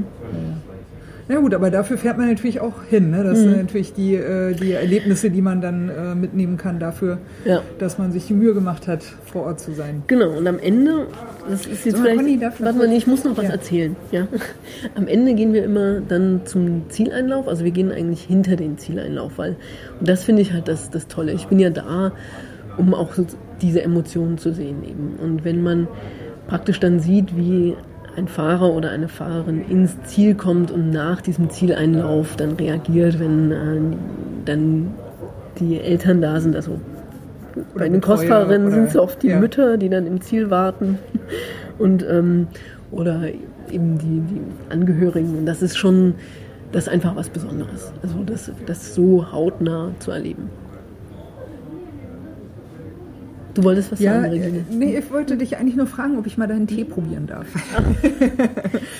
Ja. 1.28 1.40
Gut, 1.40 1.54
aber 1.54 1.70
dafür 1.70 1.96
fährt 1.96 2.18
man 2.18 2.28
natürlich 2.28 2.60
auch 2.60 2.82
hin. 2.88 3.10
Ne? 3.10 3.24
Das 3.24 3.38
sind 3.38 3.56
natürlich 3.56 3.94
die, 3.94 4.14
äh, 4.14 4.52
die 4.54 4.72
Erlebnisse, 4.72 5.30
die 5.30 5.40
man 5.40 5.60
dann 5.62 5.88
äh, 5.88 6.14
mitnehmen 6.14 6.56
kann 6.58 6.78
dafür, 6.78 7.18
Ja. 7.44 7.62
dass 7.78 7.96
man 7.98 8.12
sich 8.12 8.26
die 8.26 8.34
Mühe 8.34 8.52
gemacht 8.52 8.86
hat, 8.88 9.02
vor 9.24 9.44
Ort 9.46 9.58
zu 9.60 9.72
sein. 9.72 10.02
Genau, 10.06 10.36
und 10.36 10.46
am 10.46 10.58
Ende, 10.58 11.06
das 11.48 11.64
ist 11.66 11.86
jetzt 11.86 11.96
mal, 11.98 12.02
vielleicht, 12.10 12.18
Conny, 12.18 12.40
warte 12.60 12.78
mal, 12.78 12.92
ich 12.92 13.06
muss 13.06 13.24
noch 13.24 13.36
was 13.38 13.44
Ja. 13.46 13.50
erzählen. 13.52 13.96
Ja. 14.12 14.28
Am 14.96 15.06
Ende 15.08 15.34
gehen 15.34 15.52
wir 15.54 15.64
immer 15.64 16.00
dann 16.00 16.42
zum 16.44 16.90
Zieleinlauf, 16.90 17.48
also 17.48 17.64
wir 17.64 17.70
gehen 17.70 17.90
eigentlich 17.90 18.22
hinter 18.22 18.56
den 18.56 18.76
Zieleinlauf, 18.76 19.38
weil, 19.38 19.56
und 20.00 20.08
das 20.08 20.24
finde 20.24 20.42
ich 20.42 20.52
halt 20.52 20.68
das, 20.68 20.90
das 20.90 21.08
Tolle. 21.08 21.32
Ich 21.32 21.46
bin 21.46 21.58
ja 21.58 21.70
da, 21.70 22.12
um 22.76 22.92
auch 22.92 23.14
so 23.14 23.24
diese 23.62 23.80
Emotionen 23.82 24.36
zu 24.36 24.52
sehen 24.52 24.84
eben. 24.84 25.14
Und 25.22 25.44
wenn 25.44 25.62
man 25.62 25.88
praktisch 26.48 26.80
dann 26.80 27.00
sieht, 27.00 27.34
wie 27.36 27.76
ein 28.16 28.28
Fahrer 28.28 28.72
oder 28.72 28.90
eine 28.90 29.08
Fahrerin 29.08 29.64
ins 29.68 30.00
Ziel 30.04 30.34
kommt 30.34 30.70
und 30.70 30.90
nach 30.90 31.20
diesem 31.20 31.50
Zieleinlauf 31.50 32.36
dann 32.36 32.52
reagiert, 32.52 33.18
wenn 33.18 33.52
äh, 33.52 33.96
dann 34.44 34.94
die 35.58 35.80
Eltern 35.80 36.20
da 36.20 36.40
sind, 36.40 36.56
also 36.56 36.80
bei 37.76 37.88
den 37.88 38.00
Crossfahrerinnen 38.00 38.70
sind 38.70 38.88
es 38.88 38.96
oft 38.96 39.22
die 39.22 39.28
ja. 39.28 39.38
Mütter, 39.38 39.76
die 39.76 39.88
dann 39.88 40.06
im 40.06 40.20
Ziel 40.20 40.50
warten 40.50 40.98
und 41.78 42.04
ähm, 42.08 42.48
oder 42.90 43.22
eben 43.70 43.98
die, 43.98 44.20
die 44.20 44.40
Angehörigen. 44.70 45.38
Und 45.38 45.46
das 45.46 45.62
ist 45.62 45.76
schon, 45.76 46.14
das 46.72 46.84
ist 46.84 46.92
einfach 46.92 47.16
was 47.16 47.28
Besonderes. 47.28 47.92
Also 48.02 48.22
das, 48.24 48.50
das 48.66 48.94
so 48.94 49.30
hautnah 49.32 49.90
zu 49.98 50.10
erleben. 50.10 50.50
Du 53.54 53.62
wolltest 53.62 53.92
was 53.92 54.00
Ja, 54.00 54.14
sagen, 54.20 54.24
äh, 54.24 54.28
Regine? 54.30 54.64
nee, 54.70 54.98
ich 54.98 55.10
wollte 55.12 55.36
dich 55.36 55.56
eigentlich 55.56 55.76
nur 55.76 55.86
fragen, 55.86 56.18
ob 56.18 56.26
ich 56.26 56.36
mal 56.36 56.48
deinen 56.48 56.66
Tee 56.66 56.84
probieren 56.84 57.26
darf. 57.26 57.46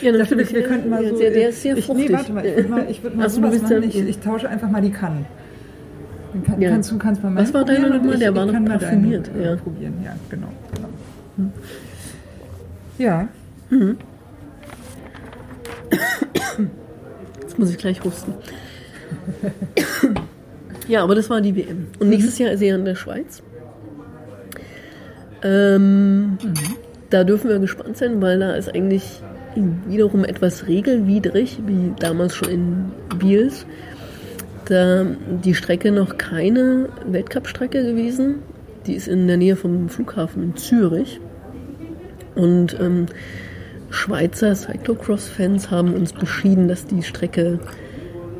Ja, 0.00 0.12
Ich 0.12 0.18
dachte, 0.18 0.38
wir, 0.38 0.60
ja, 0.60 0.66
könnten 0.68 0.90
mal 0.90 1.06
so. 1.08 1.18
der, 1.18 1.30
der 1.30 1.48
ist 1.48 1.62
sehr 1.62 1.76
ich, 1.76 1.86
fruchtig. 1.86 2.08
Nee, 2.08 2.14
warte 2.14 2.32
mal, 2.32 2.44
ich 2.46 2.56
würde 2.56 2.68
mal, 2.68 2.86
ich 2.90 3.02
würd 3.02 3.16
mal 3.16 3.26
Ach 3.26 3.30
sowas 3.30 3.62
machen. 3.62 3.82
Ich, 3.82 3.96
ich 3.98 4.18
tausche 4.18 4.48
einfach 4.48 4.70
mal 4.70 4.82
die 4.82 4.90
Kannen. 4.90 5.26
Kann, 6.46 6.60
Ja. 6.60 6.70
kannst 6.70 6.90
du 6.90 6.98
kannst 6.98 7.22
mal 7.22 7.34
Was 7.36 7.54
war 7.54 7.64
deiner 7.64 7.88
nochmal? 7.96 8.18
Der 8.18 8.34
war 8.34 8.44
noch 8.46 8.52
mal 8.52 8.60
deinen, 8.60 8.80
parfümiert, 8.80 9.30
äh, 9.36 9.44
ja. 9.44 9.56
probieren. 9.56 9.94
Ja, 10.04 10.14
genau. 10.30 10.48
genau. 10.74 11.50
Ja, 12.98 13.28
Jetzt 17.40 17.58
muss 17.58 17.70
ich 17.70 17.78
gleich 17.78 18.02
husten. 18.04 18.34
ja, 20.88 21.02
aber 21.02 21.14
das 21.14 21.30
war 21.30 21.40
die 21.40 21.54
WM. 21.56 21.86
Und 21.98 22.08
nächstes 22.08 22.38
Jahr 22.38 22.50
ist 22.52 22.60
ja 22.62 22.74
in 22.74 22.84
der 22.84 22.94
Schweiz. 22.94 23.42
Ähm, 25.44 26.38
Da 27.10 27.22
dürfen 27.22 27.48
wir 27.48 27.60
gespannt 27.60 27.96
sein, 27.96 28.20
weil 28.20 28.40
da 28.40 28.54
ist 28.54 28.74
eigentlich 28.74 29.04
wiederum 29.86 30.24
etwas 30.24 30.66
regelwidrig, 30.66 31.60
wie 31.64 31.92
damals 31.96 32.34
schon 32.34 32.48
in 32.48 32.92
Biels. 33.20 33.66
Da 34.64 35.06
die 35.44 35.54
Strecke 35.54 35.92
noch 35.92 36.18
keine 36.18 36.88
Weltcup-Strecke 37.06 37.84
gewesen. 37.84 38.36
Die 38.86 38.94
ist 38.94 39.06
in 39.06 39.28
der 39.28 39.36
Nähe 39.36 39.54
vom 39.54 39.88
Flughafen 39.88 40.42
in 40.42 40.56
Zürich. 40.56 41.20
Und 42.34 42.76
ähm, 42.80 43.06
Schweizer 43.90 44.54
Cyclocross-Fans 44.56 45.70
haben 45.70 45.94
uns 45.94 46.12
beschieden, 46.12 46.66
dass 46.66 46.86
die 46.86 47.04
Strecke 47.04 47.60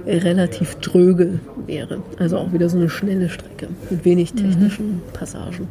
relativ 0.04 0.74
dröge 0.76 1.38
wäre. 1.66 2.02
Also 2.18 2.38
auch 2.38 2.52
wieder 2.52 2.68
so 2.68 2.76
eine 2.76 2.90
schnelle 2.90 3.28
Strecke 3.28 3.68
mit 3.88 4.04
wenig 4.04 4.32
technischen 4.32 5.00
Passagen. 5.12 5.68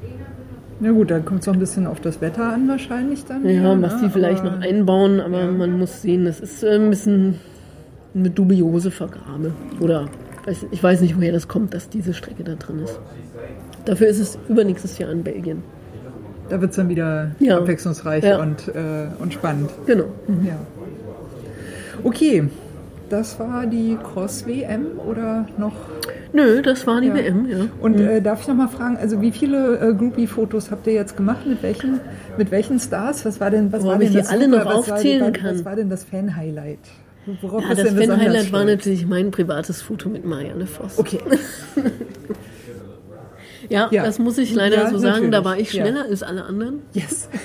Na 0.80 0.91
gut, 0.91 1.11
dann 1.11 1.24
kommt 1.26 1.41
es 1.41 1.47
auch 1.47 1.53
ein 1.53 1.59
bisschen 1.59 1.88
auf 1.88 1.99
das 2.01 2.19
Wetter 2.21 2.43
an 2.53 2.67
wahrscheinlich 2.67 3.24
dann. 3.26 3.47
Ja, 3.47 3.80
was 3.82 3.95
ne? 3.95 4.01
die 4.03 4.09
vielleicht 4.09 4.41
Aber- 4.41 4.51
noch 4.57 4.61
einbauen, 4.61 5.19
aber 5.21 5.45
man 5.51 5.78
muss 5.80 6.01
sehen, 6.01 6.26
das 6.26 6.39
ist 6.39 6.63
äh, 6.63 6.76
ein 6.76 6.89
bisschen 6.89 7.39
eine 8.15 8.30
dubiose 8.30 8.91
Vergabe. 8.91 9.53
Oder 9.80 10.05
ich 10.71 10.84
weiß 10.84 11.01
nicht, 11.01 11.15
woher 11.17 11.32
das 11.32 11.47
kommt, 11.47 11.74
dass 11.74 11.89
diese 11.89 12.13
Strecke 12.13 12.43
da 12.43 12.55
drin 12.55 12.80
ist. 12.84 12.99
Dafür 13.86 14.07
ist 14.07 14.19
es 14.19 14.38
übernächstes 14.49 14.97
Jahr 14.97 15.09
in 15.11 15.24
Belgien. 15.24 15.63
Da 16.49 16.59
wird 16.59 16.71
es 16.71 16.76
dann 16.78 16.89
wieder 16.89 17.32
Ja. 17.39 17.57
abwechslungsreich 17.57 18.24
Ja. 18.24 18.41
und, 18.41 18.67
äh, 18.67 19.07
und 19.19 19.34
spannend. 19.34 19.69
Genau. 19.86 20.05
Ja. 20.45 20.57
Okay, 22.03 22.43
das 23.09 23.39
war 23.39 23.65
die 23.65 23.97
Cross-WM 24.03 24.99
oder 25.07 25.45
noch? 25.57 25.74
Nö, 26.34 26.61
das 26.63 26.86
war 26.88 26.99
die 26.99 27.07
Ja. 27.09 27.15
WM, 27.15 27.47
ja. 27.49 27.57
Und 27.79 27.99
äh, 27.99 28.19
darf 28.21 28.41
ich 28.41 28.47
noch 28.47 28.55
mal 28.55 28.67
fragen, 28.67 28.97
also 28.97 29.21
wie 29.21 29.31
viele 29.31 29.77
äh, 29.77 29.93
Groupie-Fotos 29.93 30.71
habt 30.71 30.88
ihr 30.88 30.93
jetzt 30.93 31.15
gemacht? 31.15 31.45
Mit 31.45 31.61
welchen, 31.61 31.99
mit 32.38 32.49
welchen 32.49 32.79
Stars? 32.79 33.23
Was 33.23 33.39
war 33.39 33.51
denn, 33.51 33.71
was 33.71 33.84
Oh, 33.84 33.88
war 33.88 33.93
denn 33.99 34.07
ich 34.07 34.11
die 34.13 34.17
das 34.17 34.29
alle 34.29 34.45
Super- 34.45 34.57
noch 34.57 34.65
was 34.65 34.91
aufzählen 34.91 35.21
war, 35.25 35.31
kann. 35.31 35.55
Was 35.55 35.63
war 35.65 35.75
denn 35.75 35.89
das 35.91 36.03
Fan-Highlight? 36.03 36.79
Worauf 37.41 37.61
Ja, 37.63 37.75
das 37.75 37.89
Fan-Highlight 37.93 38.51
war 38.51 38.65
natürlich 38.65 39.05
mein 39.07 39.29
privates 39.31 39.81
Foto 39.81 40.09
mit 40.09 40.25
Marianne 40.25 40.65
Voss. 40.65 40.97
Okay, 40.97 41.19
Ja, 43.69 43.88
Ja. 43.91 44.03
das 44.03 44.19
muss 44.19 44.38
ich 44.39 44.53
leider 44.53 44.75
Ja, 44.84 44.89
so 44.89 44.97
sagen. 44.97 45.31
Da 45.31 45.38
natürlich. 45.39 45.45
war 45.45 45.57
ich 45.59 45.71
schneller 45.71 46.03
als 46.09 46.21
alle 46.23 46.43
anderen. 46.43 46.81
yes. 46.93 47.29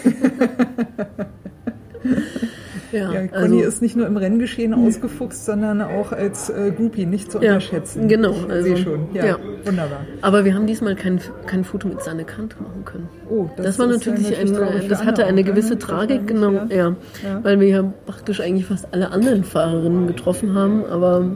Ja, 2.93 3.13
Ja, 3.13 3.27
Conny 3.29 3.57
also- 3.59 3.69
ist 3.69 3.83
nicht 3.83 3.97
nur 3.97 4.07
im 4.07 4.17
Renngeschehen 4.17 4.73
ausgefuchst, 4.75 5.45
sondern 5.45 5.83
auch 5.83 6.13
als 6.13 6.49
äh, 6.51 6.71
Groupie 6.77 7.07
nicht 7.07 7.31
zu 7.31 7.39
Ja, 7.39 7.55
unterschätzen. 7.55 8.09
genau, 8.09 8.31
Ich 8.31 8.51
also, 8.51 8.63
sehe 8.69 8.77
schon. 8.79 9.09
Ja, 9.15 9.27
ja. 9.27 9.37
wunderbar. 9.65 10.01
Aber 10.23 10.45
wir 10.45 10.55
haben 10.55 10.67
diesmal 10.67 10.95
kein, 10.97 11.21
kein 11.47 11.65
Foto 11.65 11.89
mit 11.89 12.03
Sanne 12.03 12.25
Kant 12.25 12.61
machen 12.61 12.85
können. 12.85 13.09
Oh, 13.29 13.49
Das, 13.57 13.79
war 13.79 13.91
ist 13.91 14.05
ja 14.07 14.13
natürlich, 14.13 14.39
ein, 14.39 14.89
das 14.89 15.05
hatte 15.05 15.25
eine 15.27 15.35
ne? 15.37 15.45
gewisse 15.45 15.79
Tragik, 15.79 16.27
genau, 16.27 16.53
ja. 16.53 16.67
Ja. 16.77 16.95
Weil 17.43 17.61
wir 17.61 17.69
ja 17.69 17.93
praktisch 18.07 18.41
eigentlich 18.41 18.67
fast 18.67 18.89
alle 18.93 19.11
anderen 19.11 19.45
Fahrerinnen 19.45 20.07
getroffen 20.07 20.55
haben, 20.55 20.85
aber 20.87 21.27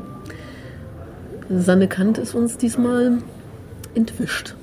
Sanne 1.50 1.88
Kant 1.88 2.18
ist 2.18 2.34
uns 2.34 2.56
diesmal 2.56 3.18
entwischt. 3.94 4.54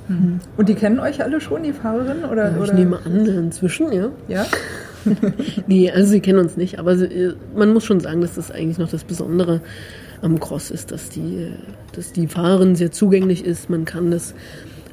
Und 0.58 0.70
die 0.70 0.74
kennen 0.74 1.00
euch 1.00 1.22
alle 1.22 1.40
schon, 1.40 1.62
die 1.62 1.72
Fahrerinnen? 1.72 2.26
Oder, 2.26 2.52
Ich 2.52 2.58
oder? 2.64 2.74
nehme 2.74 2.98
an, 3.06 3.28
inzwischen, 3.28 3.92
ja. 3.92 4.10
Ja? 4.28 4.46
Nee, 5.68 5.92
also 5.92 6.10
sie 6.10 6.20
kennen 6.20 6.40
uns 6.40 6.58
nicht, 6.58 6.80
aber 6.80 6.98
sie, 6.98 7.06
äh, 7.06 7.34
man 7.56 7.74
muss 7.74 7.86
schon 7.86 8.00
sagen, 8.00 8.22
dass 8.22 8.36
das 8.36 8.52
eigentlich 8.52 8.78
noch 8.78 8.90
das 8.90 9.04
Besondere 9.04 9.62
am 10.22 10.40
Cross 10.40 10.72
ist, 10.72 10.92
dass 10.92 11.10
die, 11.10 11.44
äh, 11.44 11.52
dass 11.94 12.12
die 12.12 12.28
Fahrerin 12.28 12.76
sehr 12.76 12.92
zugänglich 12.92 13.46
ist. 13.46 13.70
Man 13.70 13.86
kann 13.86 14.12
das 14.12 14.34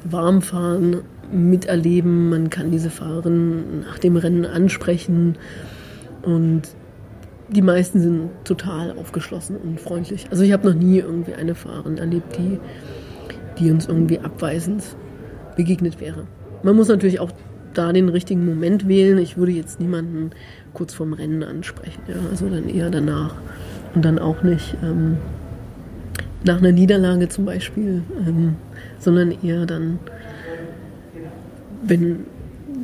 Warmfahren 0.03 1.01
miterleben, 1.31 2.29
man 2.29 2.49
kann 2.49 2.71
diese 2.71 2.89
Fahrerin 2.89 3.81
nach 3.81 3.99
dem 3.99 4.15
Rennen 4.15 4.45
ansprechen 4.45 5.37
und 6.21 6.63
die 7.49 7.61
meisten 7.61 7.99
sind 7.99 8.29
total 8.43 8.97
aufgeschlossen 8.97 9.57
und 9.57 9.79
freundlich. 9.79 10.27
Also 10.31 10.43
ich 10.43 10.51
habe 10.51 10.69
noch 10.69 10.75
nie 10.75 10.99
irgendwie 10.99 11.33
eine 11.33 11.55
Fahrerin 11.55 11.97
erlebt, 11.97 12.37
die, 12.37 12.59
die 13.57 13.71
uns 13.71 13.87
irgendwie 13.87 14.19
abweisend 14.19 14.83
begegnet 15.55 15.99
wäre. 15.99 16.27
Man 16.63 16.75
muss 16.75 16.87
natürlich 16.87 17.19
auch 17.19 17.31
da 17.73 17.93
den 17.93 18.09
richtigen 18.09 18.45
Moment 18.45 18.87
wählen. 18.87 19.17
Ich 19.17 19.37
würde 19.37 19.51
jetzt 19.51 19.79
niemanden 19.79 20.31
kurz 20.73 20.93
vorm 20.93 21.13
Rennen 21.13 21.43
ansprechen. 21.43 22.01
Ja? 22.07 22.15
Also 22.29 22.49
dann 22.49 22.69
eher 22.69 22.89
danach. 22.89 23.35
Und 23.95 24.03
dann 24.05 24.19
auch 24.19 24.43
nicht 24.43 24.75
ähm, 24.83 25.17
nach 26.43 26.57
einer 26.57 26.71
Niederlage 26.71 27.29
zum 27.29 27.45
Beispiel, 27.45 28.01
ähm, 28.25 28.55
sondern 28.99 29.33
eher 29.43 29.65
dann, 29.65 29.99
wenn 31.83 32.25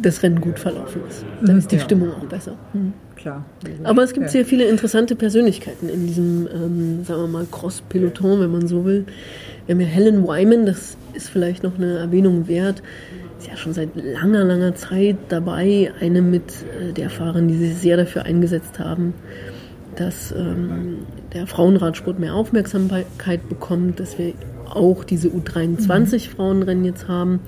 das 0.01 0.23
Rennen 0.23 0.41
gut 0.41 0.59
verlaufen 0.59 1.01
ist. 1.09 1.25
Dann 1.41 1.57
ist 1.57 1.71
die 1.71 1.77
Ja. 1.77 1.81
Stimmung 1.81 2.09
auch 2.11 2.25
besser. 2.25 2.55
Mhm. 2.73 2.93
Klar. 3.15 3.45
Aber 3.83 4.03
es 4.03 4.11
gibt 4.11 4.29
sehr 4.31 4.43
viele 4.43 4.65
interessante 4.65 5.15
Persönlichkeiten 5.15 5.87
in 5.87 6.07
diesem, 6.07 6.47
ähm, 6.53 7.03
sagen 7.05 7.21
wir 7.21 7.27
mal, 7.27 7.45
Cross-Peloton, 7.49 8.41
wenn 8.41 8.51
man 8.51 8.67
so 8.67 8.83
will. 8.83 9.05
Wir 9.65 9.75
haben 9.75 9.81
ja 9.81 9.87
Helen 9.87 10.27
Wyman, 10.27 10.65
das 10.65 10.97
ist 11.13 11.29
vielleicht 11.29 11.63
noch 11.63 11.77
eine 11.77 11.99
Erwähnung 11.99 12.49
wert. 12.49 12.83
Ist 13.43 13.49
ja 13.49 13.57
schon 13.57 13.73
seit 13.73 13.89
langer, 13.95 14.45
langer 14.45 14.73
Zeit 14.73 15.17
dabei. 15.27 15.91
Eine 15.99 16.21
mit 16.21 16.43
äh, 16.79 16.93
der 16.93 17.09
Fahrerin, 17.09 17.49
die 17.49 17.57
sich 17.57 17.75
sehr 17.75 17.97
dafür 17.97 18.23
eingesetzt 18.23 18.79
haben, 18.79 19.13
dass 19.97 20.31
ähm, 20.31 20.99
der 21.33 21.45
Frauenradsport 21.45 22.19
mehr 22.19 22.35
Aufmerksamkeit 22.35 23.49
bekommt, 23.49 23.99
dass 23.99 24.17
wir 24.17 24.31
auch 24.69 25.03
diese 25.03 25.27
U23-Frauenrennen 25.27 26.85
jetzt 26.85 27.09
haben. 27.09 27.41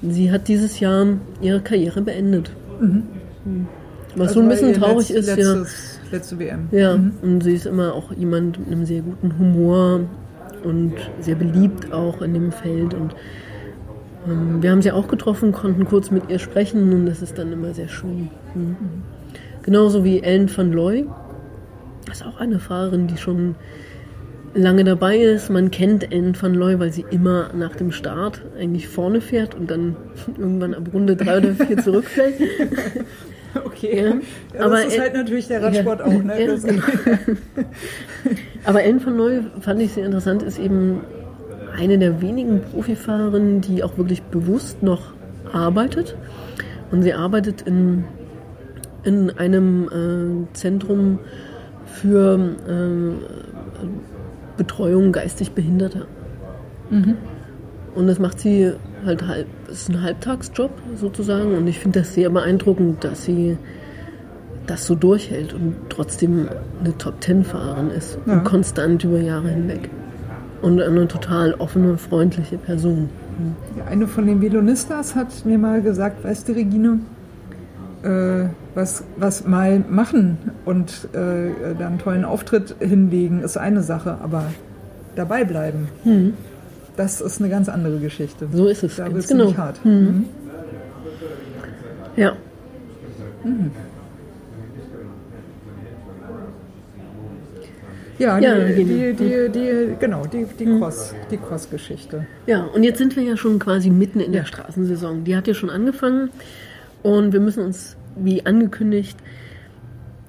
Sie 0.00 0.30
hat 0.30 0.46
dieses 0.46 0.78
Jahr 0.78 1.06
ihre 1.40 1.60
Karriere 1.60 2.02
beendet. 2.02 2.52
Was 4.14 4.32
so 4.32 4.40
ein 4.40 4.48
Also 4.48 4.64
bisschen 4.66 4.80
traurig 4.80 5.08
letzt- 5.08 5.18
ist, 5.18 5.28
ja. 5.28 5.34
letztes, 5.54 6.00
Letzte 6.12 6.38
WM. 6.38 6.68
Ja, 6.70 6.96
und 7.22 7.42
sie 7.42 7.54
ist 7.54 7.66
immer 7.66 7.92
auch 7.94 8.12
jemand 8.12 8.60
mit 8.60 8.68
einem 8.70 8.86
sehr 8.86 9.02
guten 9.02 9.36
Humor 9.40 10.02
und 10.62 10.92
sehr 11.20 11.34
beliebt 11.34 11.92
auch 11.92 12.22
in 12.22 12.32
dem 12.32 12.52
Feld. 12.52 12.94
Und 12.94 13.16
wir 14.60 14.70
haben 14.70 14.82
sie 14.82 14.92
auch 14.92 15.08
getroffen, 15.08 15.52
konnten 15.52 15.84
kurz 15.84 16.10
mit 16.10 16.28
ihr 16.28 16.38
sprechen 16.38 16.92
und 16.92 17.06
das 17.06 17.22
ist 17.22 17.38
dann 17.38 17.52
immer 17.52 17.74
sehr 17.74 17.88
schön. 17.88 18.30
Mhm. 18.54 18.76
Genauso 19.62 20.04
wie 20.04 20.22
Ellen 20.22 20.54
van 20.54 20.72
Looy. 20.72 21.06
Das 22.06 22.20
ist 22.20 22.26
auch 22.26 22.38
eine 22.38 22.58
Fahrerin, 22.58 23.08
die 23.08 23.16
schon 23.16 23.56
lange 24.54 24.84
dabei 24.84 25.18
ist. 25.18 25.50
Man 25.50 25.70
kennt 25.70 26.12
Ellen 26.12 26.40
van 26.40 26.54
Looy, 26.54 26.78
weil 26.78 26.92
sie 26.92 27.04
immer 27.10 27.50
nach 27.54 27.76
dem 27.76 27.92
Start 27.92 28.42
eigentlich 28.58 28.88
vorne 28.88 29.20
fährt 29.20 29.54
und 29.54 29.70
dann 29.70 29.96
irgendwann 30.38 30.74
ab 30.74 30.84
Runde 30.92 31.16
drei 31.16 31.38
oder 31.38 31.54
vier 31.54 31.78
zurückfällt. 31.78 32.36
Okay. 33.64 34.04
Ja, 34.04 34.58
Ja, 34.58 34.66
aber 34.66 34.82
das 34.82 34.86
ist 34.86 35.00
halt 35.00 35.14
natürlich 35.14 35.48
der 35.48 35.62
Radsport 35.62 36.02
auch. 36.02 36.22
Ne? 36.22 36.44
Ja, 36.44 36.54
genau. 36.56 36.82
Aber 38.64 38.82
Ellen 38.82 39.04
van 39.04 39.16
Looy 39.16 39.40
fand 39.60 39.80
ich 39.80 39.92
sehr 39.92 40.04
interessant, 40.04 40.42
ist 40.42 40.58
eben 40.58 41.00
eine 41.76 41.98
der 41.98 42.20
wenigen 42.20 42.62
Profifahrerinnen, 42.62 43.60
die 43.60 43.84
auch 43.84 43.96
wirklich 43.98 44.22
bewusst 44.22 44.82
noch 44.82 45.12
arbeitet. 45.52 46.16
Und 46.90 47.02
sie 47.02 47.12
arbeitet 47.12 47.62
in, 47.62 48.04
in 49.04 49.30
einem 49.30 49.88
äh, 49.88 50.54
Zentrum 50.54 51.18
für 51.86 52.38
äh, 52.68 53.86
Betreuung 54.56 55.12
geistig 55.12 55.52
Behinderter. 55.52 56.06
Und 57.94 58.06
das 58.06 58.18
macht 58.18 58.40
sie 58.40 58.72
halt 59.04 59.26
halb, 59.26 59.46
ist 59.70 59.88
ein 59.88 60.02
Halbtagsjob 60.02 60.70
sozusagen. 60.96 61.54
Und 61.54 61.66
ich 61.66 61.78
finde 61.78 62.00
das 62.00 62.14
sehr 62.14 62.30
beeindruckend, 62.30 63.02
dass 63.02 63.24
sie 63.24 63.56
das 64.66 64.86
so 64.86 64.94
durchhält 64.94 65.54
und 65.54 65.76
trotzdem 65.88 66.48
eine 66.80 66.96
Top-Ten-Fahrerin 66.98 67.90
ist. 67.90 68.18
Ja. 68.26 68.34
Und 68.34 68.44
konstant 68.44 69.04
über 69.04 69.20
Jahre 69.20 69.48
hinweg. 69.48 69.88
Und 70.62 70.80
eine 70.80 71.06
total 71.06 71.54
offene, 71.54 71.98
freundliche 71.98 72.56
Person. 72.58 73.08
Eine 73.88 74.06
von 74.06 74.26
den 74.26 74.40
Velonistas 74.40 75.14
hat 75.14 75.44
mir 75.44 75.58
mal 75.58 75.82
gesagt, 75.82 76.24
weißt 76.24 76.48
du, 76.48 76.52
Regine, 76.52 77.00
äh, 78.02 78.48
was, 78.74 79.04
was 79.16 79.46
mal 79.46 79.84
machen 79.88 80.38
und 80.64 81.08
äh, 81.12 81.74
dann 81.78 81.86
einen 81.86 81.98
tollen 81.98 82.24
Auftritt 82.24 82.76
hinlegen, 82.80 83.42
ist 83.42 83.56
eine 83.56 83.82
Sache, 83.82 84.18
aber 84.22 84.44
dabei 85.14 85.44
bleiben, 85.44 85.88
das 86.96 87.20
ist 87.20 87.40
eine 87.40 87.50
ganz 87.50 87.68
andere 87.68 87.98
Geschichte. 87.98 88.48
So 88.52 88.66
ist 88.66 88.82
es, 88.82 88.96
Da 88.96 89.04
ganz 89.04 89.14
wird 89.14 89.24
es 89.24 89.30
genau. 89.30 89.44
nicht 89.46 89.58
hart. 89.58 89.84
Mhm. 89.84 90.24
Ja. 92.16 92.32
Ja, 98.18 98.38
Ja, 98.38 98.54
die, 98.54 98.60
Regine. 98.62 99.12
die, 99.12 99.14
die, 99.14 99.48
die, 99.52 99.96
genau, 100.00 100.24
die, 100.26 100.46
die 100.58 100.64
Cross, 100.78 101.14
die 101.30 101.36
Cross-Geschichte. 101.36 102.26
Ja, 102.46 102.62
und 102.64 102.82
jetzt 102.82 102.98
sind 102.98 103.14
wir 103.16 103.22
ja 103.22 103.36
schon 103.36 103.58
quasi 103.58 103.90
mitten 103.90 104.20
in 104.20 104.32
der 104.32 104.44
Straßensaison. 104.44 105.24
Die 105.24 105.36
hat 105.36 105.46
ja 105.46 105.54
schon 105.54 105.68
angefangen 105.70 106.30
und 107.02 107.32
wir 107.32 107.40
müssen 107.40 107.62
uns, 107.64 107.96
wie 108.16 108.44
angekündigt, 108.46 109.18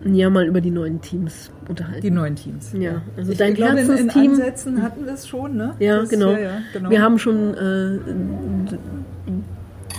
ja 0.06 0.30
mal 0.30 0.46
über 0.46 0.62
die 0.62 0.70
neuen 0.70 1.02
Teams 1.02 1.50
unterhalten. 1.68 2.02
Die 2.02 2.12
neuen 2.12 2.36
Teams. 2.36 2.72
ja, 2.78 3.02
also 3.18 3.32
Ich 3.32 3.38
dein 3.38 3.54
glaube, 3.56 3.74
in, 3.74 3.78
in 3.80 3.88
Herzensteam. 3.88 4.32
Ansätzen 4.32 4.82
hatten 4.84 5.06
wir 5.06 5.14
es 5.14 5.28
schon, 5.28 5.56
ne? 5.58 5.74
Ja, 5.80 6.00
Das- 6.02 6.10
genau. 6.10 6.32
Ja, 6.32 6.40
ja, 6.40 6.58
genau. 6.74 6.90
Wir 6.90 7.02
haben 7.02 7.18
schon 7.18 7.54
äh, 7.56 8.00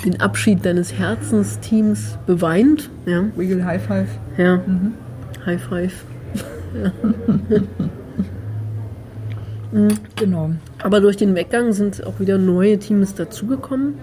den 0.04 0.20
Abschied 0.20 0.64
deines 0.64 0.92
Herzensteams 0.92 2.16
beweint. 2.26 2.88
Ja, 3.06 3.24
Wiggle 3.36 3.64
High 3.64 3.82
Five. 3.84 4.08
ja. 4.36 4.56
Mhm. 4.58 4.94
High 5.46 5.60
five. 5.62 6.04
Genau. 10.16 10.52
Aber 10.82 11.00
durch 11.00 11.16
den 11.16 11.34
Weggang 11.34 11.72
sind 11.72 12.06
auch 12.06 12.20
wieder 12.20 12.38
neue 12.38 12.78
Teams 12.78 13.14
dazugekommen. 13.14 13.96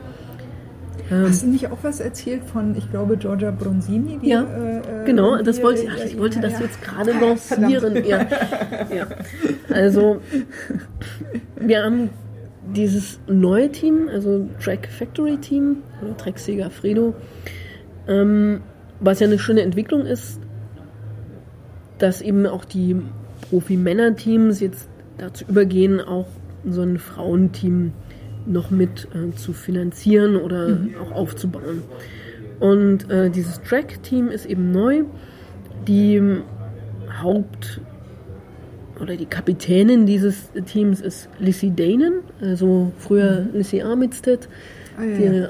Ähm, 1.12 1.26
Hast 1.28 1.44
du 1.44 1.48
nicht 1.48 1.68
auch 1.72 1.78
was 1.84 2.00
erzählt 2.00 2.44
von, 2.44 2.76
ich 2.76 2.90
glaube, 2.90 3.18
Giorgia 3.18 3.52
Bronzini? 3.52 4.20
Die, 4.22 4.30
Ja, 4.30 4.44
äh, 4.44 4.78
äh, 4.78 5.06
Genau, 5.06 5.42
das 5.42 5.62
wollte 5.62 5.84
ich, 5.84 5.88
äh, 5.88 5.92
ach, 5.94 6.06
ich 6.06 6.18
wollte 6.18 6.38
ja, 6.38 6.42
das 6.44 6.60
jetzt 6.60 6.82
gerade 6.82 7.12
lancieren. 7.12 8.04
Ja. 8.06 8.22
ja. 8.94 9.08
Also, 9.72 10.22
wir 11.60 11.84
haben 11.84 12.10
dieses 12.74 13.20
neue 13.28 13.72
Team, 13.72 14.10
also 14.12 14.50
Track 14.64 14.88
Factory 14.88 15.38
Team 15.38 15.78
oder 16.02 16.18
Track 16.18 16.40
Sega 16.40 16.70
Fredo, 16.72 17.14
ähm, 18.08 18.62
was 19.00 19.20
ja 19.20 19.28
eine 19.28 19.38
schöne 19.38 19.62
Entwicklung 19.62 20.06
ist, 20.06 20.40
dass 21.98 22.22
eben 22.22 22.46
auch 22.46 22.66
die 22.66 22.96
Profi-Männer-Teams 23.50 24.60
jetzt 24.60 24.90
dazu 25.18 25.46
übergehen, 25.48 26.02
auch 26.02 26.28
so 26.68 26.82
ein 26.82 26.98
Frauenteam 26.98 27.92
noch 28.46 28.70
mit 28.72 29.08
äh, 29.14 29.36
zu 29.36 29.54
finanzieren 29.54 30.36
oder 30.36 30.78
auch 31.02 31.12
aufzubauen. 31.12 31.84
Und 32.60 33.10
äh, 33.10 33.30
dieses 33.30 33.62
Track-Team 33.62 34.30
ist 34.30 34.46
eben 34.46 34.72
neu. 34.72 35.04
Die 35.88 36.22
Haupt- 37.22 37.82
oder 39.00 39.16
die 39.18 39.26
Kapitänin 39.26 40.06
dieses 40.06 40.50
Teams 40.66 41.02
ist 41.02 41.30
Lissy 41.40 41.72
Danen, 41.76 42.22
also 42.42 42.92
früher 42.98 43.46
Lissy 43.54 43.82
Armitstead, 43.82 44.48
Ah, 44.98 45.04
ja, 45.04 45.18
die 45.18 45.24
ja. 45.24 45.50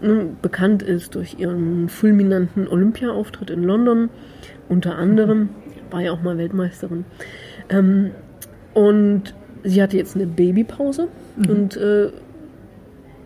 ne, 0.00 0.26
bekannt 0.40 0.82
ist 0.82 1.14
durch 1.14 1.38
ihren 1.38 1.88
fulminanten 1.88 2.68
Olympia-Auftritt 2.68 3.50
in 3.50 3.64
London, 3.64 4.08
unter 4.68 4.96
anderem, 4.96 5.48
war 5.90 6.00
ja 6.00 6.12
auch 6.12 6.22
mal 6.22 6.38
Weltmeisterin. 6.38 7.04
Ähm, 7.68 8.10
und 8.74 9.34
sie 9.64 9.82
hatte 9.82 9.96
jetzt 9.96 10.14
eine 10.14 10.26
Babypause 10.26 11.08
und 11.48 11.76
äh, 11.76 12.10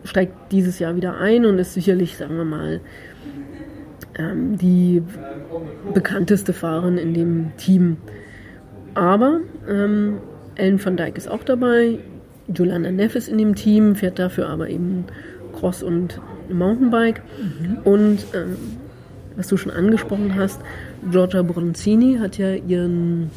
steigt 0.03 0.51
dieses 0.51 0.79
Jahr 0.79 0.95
wieder 0.95 1.17
ein 1.17 1.45
und 1.45 1.59
ist 1.59 1.73
sicherlich, 1.73 2.17
sagen 2.17 2.37
wir 2.37 2.45
mal, 2.45 2.81
ähm, 4.17 4.57
die 4.57 5.01
bekannteste 5.93 6.53
Fahrerin 6.53 6.97
in 6.97 7.13
dem 7.13 7.51
Team. 7.57 7.97
Aber 8.93 9.39
ähm, 9.67 10.17
Ellen 10.55 10.83
van 10.83 10.97
Dijk 10.97 11.17
ist 11.17 11.29
auch 11.29 11.43
dabei, 11.43 11.99
Jolanda 12.47 12.91
Neff 12.91 13.15
ist 13.15 13.29
in 13.29 13.37
dem 13.37 13.55
Team, 13.55 13.95
fährt 13.95 14.19
dafür 14.19 14.49
aber 14.49 14.69
eben 14.69 15.05
Cross 15.57 15.81
und 15.81 16.19
Mountainbike. 16.51 17.21
Mhm. 17.39 17.77
Und 17.83 18.25
ähm, 18.33 18.57
was 19.35 19.47
du 19.47 19.57
schon 19.57 19.71
angesprochen 19.71 20.35
hast, 20.35 20.61
Giorgia 21.11 21.41
Bronzini 21.41 22.17
hat 22.19 22.37
ja 22.37 22.53
ihren, 22.53 23.29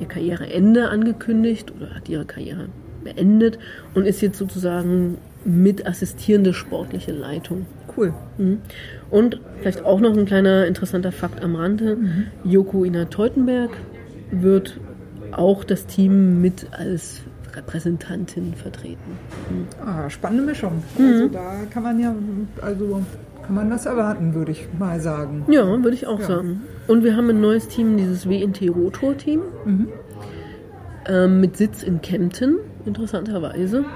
ihr 0.00 0.06
Karriereende 0.06 0.88
angekündigt 0.88 1.72
oder 1.76 1.94
hat 1.94 2.08
ihre 2.08 2.24
Karriere 2.24 2.66
beendet 3.04 3.58
und 3.94 4.06
ist 4.06 4.20
jetzt 4.20 4.38
sozusagen 4.38 5.18
mit 5.44 5.86
assistierende 5.86 6.52
sportliche 6.52 7.12
Leitung. 7.12 7.66
Cool. 7.96 8.12
Mhm. 8.36 8.58
Und 9.10 9.40
vielleicht 9.60 9.84
auch 9.84 10.00
noch 10.00 10.16
ein 10.16 10.26
kleiner 10.26 10.66
interessanter 10.66 11.12
Fakt 11.12 11.42
am 11.42 11.56
Rande. 11.56 11.96
Mhm. 11.96 12.26
Joko 12.44 12.84
Ina 12.84 13.06
Teutenberg 13.06 13.70
wird 14.30 14.78
auch 15.32 15.64
das 15.64 15.86
Team 15.86 16.40
mit 16.40 16.66
als 16.72 17.22
Repräsentantin 17.54 18.54
vertreten. 18.54 19.18
Mhm. 19.50 19.66
Ah, 19.84 20.10
spannende 20.10 20.44
Mischung. 20.44 20.82
Mhm. 20.96 21.04
Also 21.04 21.28
da 21.28 21.52
kann 21.70 21.82
man 21.82 22.00
ja, 22.00 22.14
also 22.60 23.02
kann 23.48 23.54
man 23.54 23.70
das 23.70 23.86
erwarten, 23.86 24.34
würde 24.34 24.52
ich 24.52 24.68
mal 24.78 25.00
sagen. 25.00 25.46
Ja, 25.48 25.64
würde 25.64 25.94
ich 25.94 26.06
auch 26.06 26.20
ja. 26.20 26.26
sagen. 26.26 26.64
Und 26.86 27.02
wir 27.02 27.16
haben 27.16 27.30
ein 27.30 27.40
neues 27.40 27.66
Team, 27.66 27.96
dieses 27.96 28.28
WNT 28.28 28.68
Rotor 28.68 29.16
Team, 29.16 29.40
mhm. 29.64 29.88
ähm, 31.06 31.40
mit 31.40 31.56
Sitz 31.56 31.82
in 31.82 32.02
Kempten, 32.02 32.58
interessanterweise, 32.84 33.86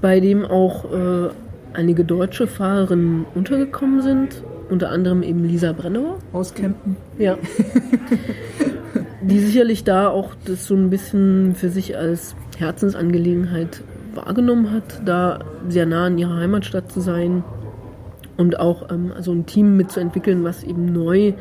bei 0.00 0.18
dem 0.18 0.44
auch 0.44 0.92
äh, 0.92 1.28
einige 1.72 2.04
deutsche 2.04 2.48
Fahrerinnen 2.48 3.26
untergekommen 3.36 4.02
sind, 4.02 4.42
unter 4.68 4.90
anderem 4.90 5.22
eben 5.22 5.44
Lisa 5.44 5.70
Brennauer. 5.72 6.18
Aus 6.32 6.52
Kempten. 6.52 6.96
Ja. 7.18 7.38
die 9.22 9.38
sicherlich 9.38 9.84
da 9.84 10.08
auch 10.08 10.30
das 10.46 10.66
so 10.66 10.74
ein 10.74 10.90
bisschen 10.90 11.54
für 11.54 11.68
sich 11.68 11.96
als 11.96 12.34
Herzensangelegenheit 12.58 13.82
wahrgenommen 14.16 14.72
hat, 14.72 15.00
da 15.04 15.44
sehr 15.68 15.86
nah 15.86 16.08
in 16.08 16.18
ihrer 16.18 16.38
Heimatstadt 16.38 16.90
zu 16.90 17.00
sein 17.00 17.44
und 18.36 18.58
auch 18.58 18.90
ähm, 18.90 19.12
also 19.14 19.32
ein 19.32 19.46
Team 19.46 19.76
mitzuentwickeln, 19.76 20.44
was 20.44 20.62
eben 20.62 20.86
neu 20.86 21.34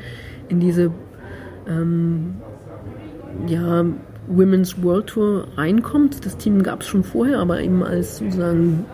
in 0.50 0.60
diese 0.60 0.92
ähm, 1.68 2.36
ja, 3.48 3.86
Women's 4.28 4.82
World 4.82 5.08
Tour 5.08 5.48
reinkommt. 5.56 6.26
Das 6.26 6.38
Team 6.38 6.64
gab 6.64 6.82
es 6.82 6.88
schon 6.88 7.04
vorher, 7.04 7.39
aber 7.39 7.62
eben 7.62 7.84
als 7.84 8.18
sozusagen 8.18 8.86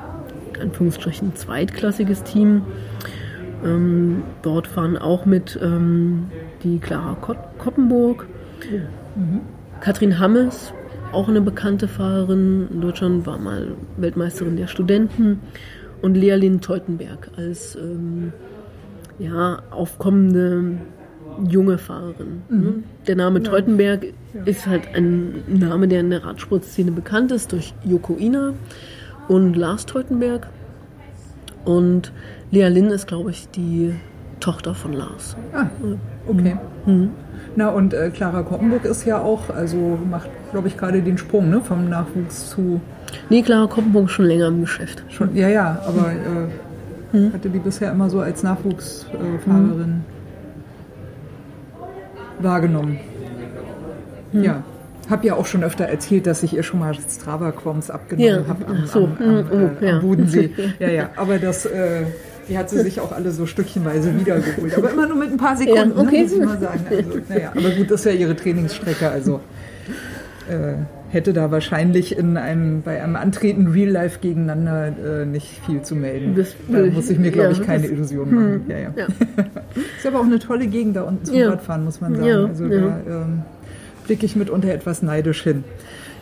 Anführungsstrichen 0.61 1.35
zweitklassiges 1.35 2.23
Team. 2.23 2.63
Ähm, 3.63 4.23
dort 4.43 4.67
fahren 4.67 4.97
auch 4.97 5.25
mit 5.25 5.59
ähm, 5.61 6.27
die 6.63 6.79
Clara 6.79 7.15
Koppenburg, 7.57 8.27
mhm. 9.15 9.41
Katrin 9.81 10.19
Hammes, 10.19 10.73
auch 11.11 11.27
eine 11.27 11.41
bekannte 11.41 11.87
Fahrerin 11.87 12.67
in 12.71 12.81
Deutschland, 12.81 13.25
war 13.25 13.37
mal 13.39 13.73
Weltmeisterin 13.97 14.57
der 14.57 14.67
Studenten 14.67 15.39
und 16.01 16.15
Lealin 16.15 16.61
Teutenberg 16.61 17.29
als 17.37 17.75
ähm, 17.75 18.31
ja, 19.19 19.61
aufkommende 19.71 20.77
junge 21.47 21.77
Fahrerin. 21.77 22.41
Ne? 22.49 22.55
Mhm. 22.57 22.83
Der 23.07 23.15
Name 23.15 23.39
ja. 23.39 23.45
Teutenberg 23.45 24.05
ja. 24.33 24.43
ist 24.45 24.65
halt 24.65 24.95
ein 24.95 25.43
Name, 25.47 25.87
der 25.87 26.01
in 26.01 26.09
der 26.09 26.23
Radsportszene 26.23 26.91
bekannt 26.91 27.31
ist 27.31 27.51
durch 27.51 27.73
Joko 27.83 28.15
Ina 28.17 28.53
und 29.27 29.55
Lars 29.55 29.85
Teutenberg. 29.85 30.47
Und 31.65 32.13
Lea 32.51 32.67
Lin 32.69 32.87
ist, 32.87 33.07
glaube 33.07 33.31
ich, 33.31 33.49
die 33.49 33.93
Tochter 34.39 34.73
von 34.73 34.93
Lars. 34.93 35.35
Ah, 35.53 35.67
okay. 36.27 36.57
Mhm. 36.85 37.11
Na 37.57 37.69
und 37.69 37.91
äh, 37.95 38.11
Clara 38.11 38.43
Koppenburg 38.43 38.85
ist 38.85 39.03
ja 39.05 39.19
auch, 39.19 39.49
also 39.49 39.97
macht, 40.07 40.29
glaube 40.51 40.67
ich, 40.67 40.77
gerade 40.77 41.01
den 41.01 41.17
Sprung 41.17 41.49
ne, 41.49 41.59
vom 41.59 41.89
Nachwuchs 41.89 42.51
zu. 42.51 42.79
Nee, 43.31 43.41
Clara 43.41 43.65
Koppenburg 43.65 44.05
ist 44.05 44.11
schon 44.11 44.25
länger 44.25 44.49
im 44.49 44.61
Geschäft. 44.61 45.03
Schon, 45.09 45.35
ja, 45.35 45.49
ja, 45.49 45.81
aber 45.87 46.11
äh, 46.11 47.17
mhm. 47.17 47.33
hatte 47.33 47.49
die 47.49 47.57
bisher 47.57 47.91
immer 47.91 48.11
so 48.11 48.19
als 48.19 48.43
Nachwuchsfahrerin 48.43 50.03
mhm. 50.03 50.03
wahrgenommen. 52.43 52.99
Mhm. 54.33 54.43
Ja. 54.43 54.63
Habe 55.09 55.25
ja 55.25 55.33
auch 55.33 55.47
schon 55.47 55.63
öfter 55.63 55.85
erzählt, 55.85 56.27
dass 56.27 56.43
ich 56.43 56.53
ihr 56.53 56.61
schon 56.61 56.79
mal 56.79 56.93
Strava-Quams 56.93 57.89
abgenommen 57.89 58.43
ja, 58.43 58.47
habe 58.47 58.67
am, 58.67 58.85
so. 58.85 59.05
am, 59.05 59.17
am, 59.19 59.37
am, 59.37 59.45
oh, 59.51 59.83
ja. 59.83 59.93
am 59.93 60.01
Bodensee. 60.01 60.51
Ja, 60.79 60.89
ja, 60.89 61.09
aber 61.15 61.39
das, 61.39 61.65
äh, 61.65 62.03
die 62.49 62.57
hat 62.57 62.69
sie 62.69 62.81
sich 62.81 62.99
auch 62.99 63.11
alle 63.11 63.31
so 63.31 63.45
stückchenweise 63.45 64.17
wiedergeholt. 64.19 64.77
Aber 64.77 64.91
immer 64.91 65.07
nur 65.07 65.17
mit 65.17 65.31
ein 65.31 65.37
paar 65.37 65.57
Sekunden, 65.57 65.97
ja, 65.97 66.03
okay. 66.03 66.17
ne, 66.17 66.23
muss 66.23 66.31
ich 66.31 66.39
mal 66.39 66.59
sagen. 66.59 66.85
Also, 66.89 67.09
naja, 67.29 67.51
aber 67.55 67.69
gut, 67.71 67.91
das 67.91 68.01
ist 68.01 68.05
ja 68.05 68.11
ihre 68.11 68.35
Trainingsstrecke, 68.35 69.09
also 69.09 69.41
äh, 70.49 70.75
hätte 71.09 71.33
da 71.33 71.51
wahrscheinlich 71.51 72.17
in 72.17 72.37
einem, 72.37 72.81
bei 72.81 73.01
einem 73.01 73.15
Antreten 73.15 73.67
Real 73.67 73.89
Life 73.89 74.19
gegeneinander 74.19 75.21
äh, 75.21 75.25
nicht 75.25 75.61
viel 75.65 75.81
zu 75.81 75.95
melden. 75.95 76.35
Das, 76.35 76.55
da 76.69 76.79
muss 76.85 77.09
ich 77.09 77.19
mir, 77.19 77.31
glaube 77.31 77.53
ich, 77.53 77.61
keine 77.61 77.87
Illusionen 77.87 78.35
machen. 78.35 78.63
Hm, 78.65 78.71
ja, 78.71 78.77
ja. 78.77 78.89
ist 79.97 80.05
aber 80.05 80.19
auch 80.19 80.25
eine 80.25 80.39
tolle 80.39 80.67
Gegend 80.67 80.95
da 80.95 81.03
unten 81.03 81.25
zum 81.25 81.41
Radfahren, 81.41 81.85
muss 81.85 82.01
man 82.01 82.15
sagen. 82.15 82.47
also 82.47 82.67
da, 82.67 82.99
ähm, 83.07 83.41
blicke 84.05 84.25
ich 84.25 84.35
mitunter 84.35 84.69
etwas 84.69 85.01
neidisch 85.01 85.43
hin. 85.43 85.63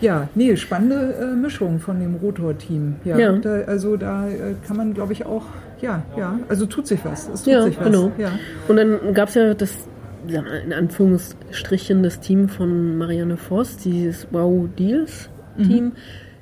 Ja, 0.01 0.27
nee, 0.35 0.55
spannende 0.57 1.15
äh, 1.21 1.35
Mischung 1.35 1.79
von 1.79 1.99
dem 1.99 2.15
Rotor-Team. 2.15 2.95
Ja, 3.05 3.17
ja. 3.17 3.31
Da, 3.33 3.61
also 3.61 3.95
da 3.95 4.27
äh, 4.27 4.55
kann 4.67 4.75
man, 4.75 4.93
glaube 4.93 5.13
ich, 5.13 5.25
auch, 5.25 5.45
ja, 5.81 6.03
ja, 6.17 6.39
also 6.49 6.65
tut 6.65 6.87
sich 6.87 7.03
was. 7.03 7.29
Es 7.29 7.43
tut 7.43 7.53
ja, 7.53 7.61
sich 7.63 7.77
was. 7.77 7.85
Genau. 7.85 8.11
Ja. 8.17 8.31
Und 8.67 8.77
dann 8.77 9.13
gab 9.13 9.29
es 9.29 9.35
ja 9.35 9.53
das, 9.53 9.87
in 10.27 10.73
Anführungsstrichen, 10.73 12.03
das 12.03 12.19
Team 12.19 12.49
von 12.49 12.97
Marianne 12.97 13.37
Voss, 13.37 13.77
dieses 13.77 14.27
Wow 14.31 14.67
Deals-Team. 14.77 15.85
Mhm. 15.85 15.91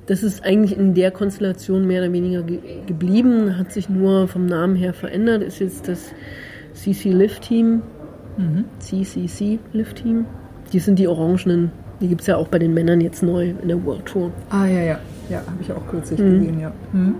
Das 0.06 0.22
ist 0.22 0.44
eigentlich 0.44 0.76
in 0.76 0.94
der 0.94 1.10
Konstellation 1.10 1.86
mehr 1.86 2.02
oder 2.02 2.12
weniger 2.12 2.42
ge 2.42 2.60
geblieben, 2.86 3.56
hat 3.56 3.72
sich 3.72 3.88
nur 3.88 4.28
vom 4.28 4.46
Namen 4.46 4.76
her 4.76 4.92
verändert, 4.92 5.42
ist 5.42 5.60
jetzt 5.60 5.88
das 5.88 6.12
CC 6.74 7.12
Lift 7.12 7.42
Team, 7.42 7.82
mhm. 8.36 8.64
CCC 8.80 9.58
Lift 9.72 10.02
Team. 10.02 10.26
Die 10.72 10.78
sind 10.78 10.98
die 10.98 11.08
orangenen. 11.08 11.72
Die 12.00 12.08
gibt 12.08 12.22
es 12.22 12.26
ja 12.26 12.36
auch 12.36 12.48
bei 12.48 12.58
den 12.58 12.74
Männern 12.74 13.00
jetzt 13.00 13.22
neu 13.22 13.54
in 13.62 13.68
der 13.68 13.82
World 13.84 14.04
Tour. 14.06 14.32
Ah, 14.50 14.66
ja, 14.66 14.80
ja. 14.80 14.98
Ja, 15.30 15.38
habe 15.38 15.56
ich 15.60 15.72
auch 15.72 15.86
kürzlich 15.86 16.18
mhm. 16.18 16.40
gesehen, 16.40 16.60
ja. 16.60 16.72
Mhm. 16.92 17.14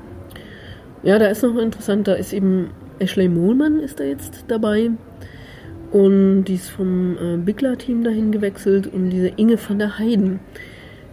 Ja, 1.04 1.18
da 1.18 1.26
ist 1.26 1.42
noch 1.42 1.56
interessant, 1.58 2.08
da 2.08 2.14
ist 2.14 2.32
eben 2.32 2.70
Ashley 2.98 3.28
Mohlmann 3.28 3.78
ist 3.78 4.00
da 4.00 4.04
jetzt 4.04 4.44
dabei. 4.48 4.90
Und 5.92 6.44
die 6.44 6.54
ist 6.54 6.70
vom 6.70 7.16
äh, 7.18 7.36
Bigler-Team 7.36 8.02
dahin 8.02 8.32
gewechselt 8.32 8.92
und 8.92 9.10
diese 9.10 9.28
Inge 9.28 9.58
van 9.68 9.78
der 9.78 9.98
Heiden. 9.98 10.40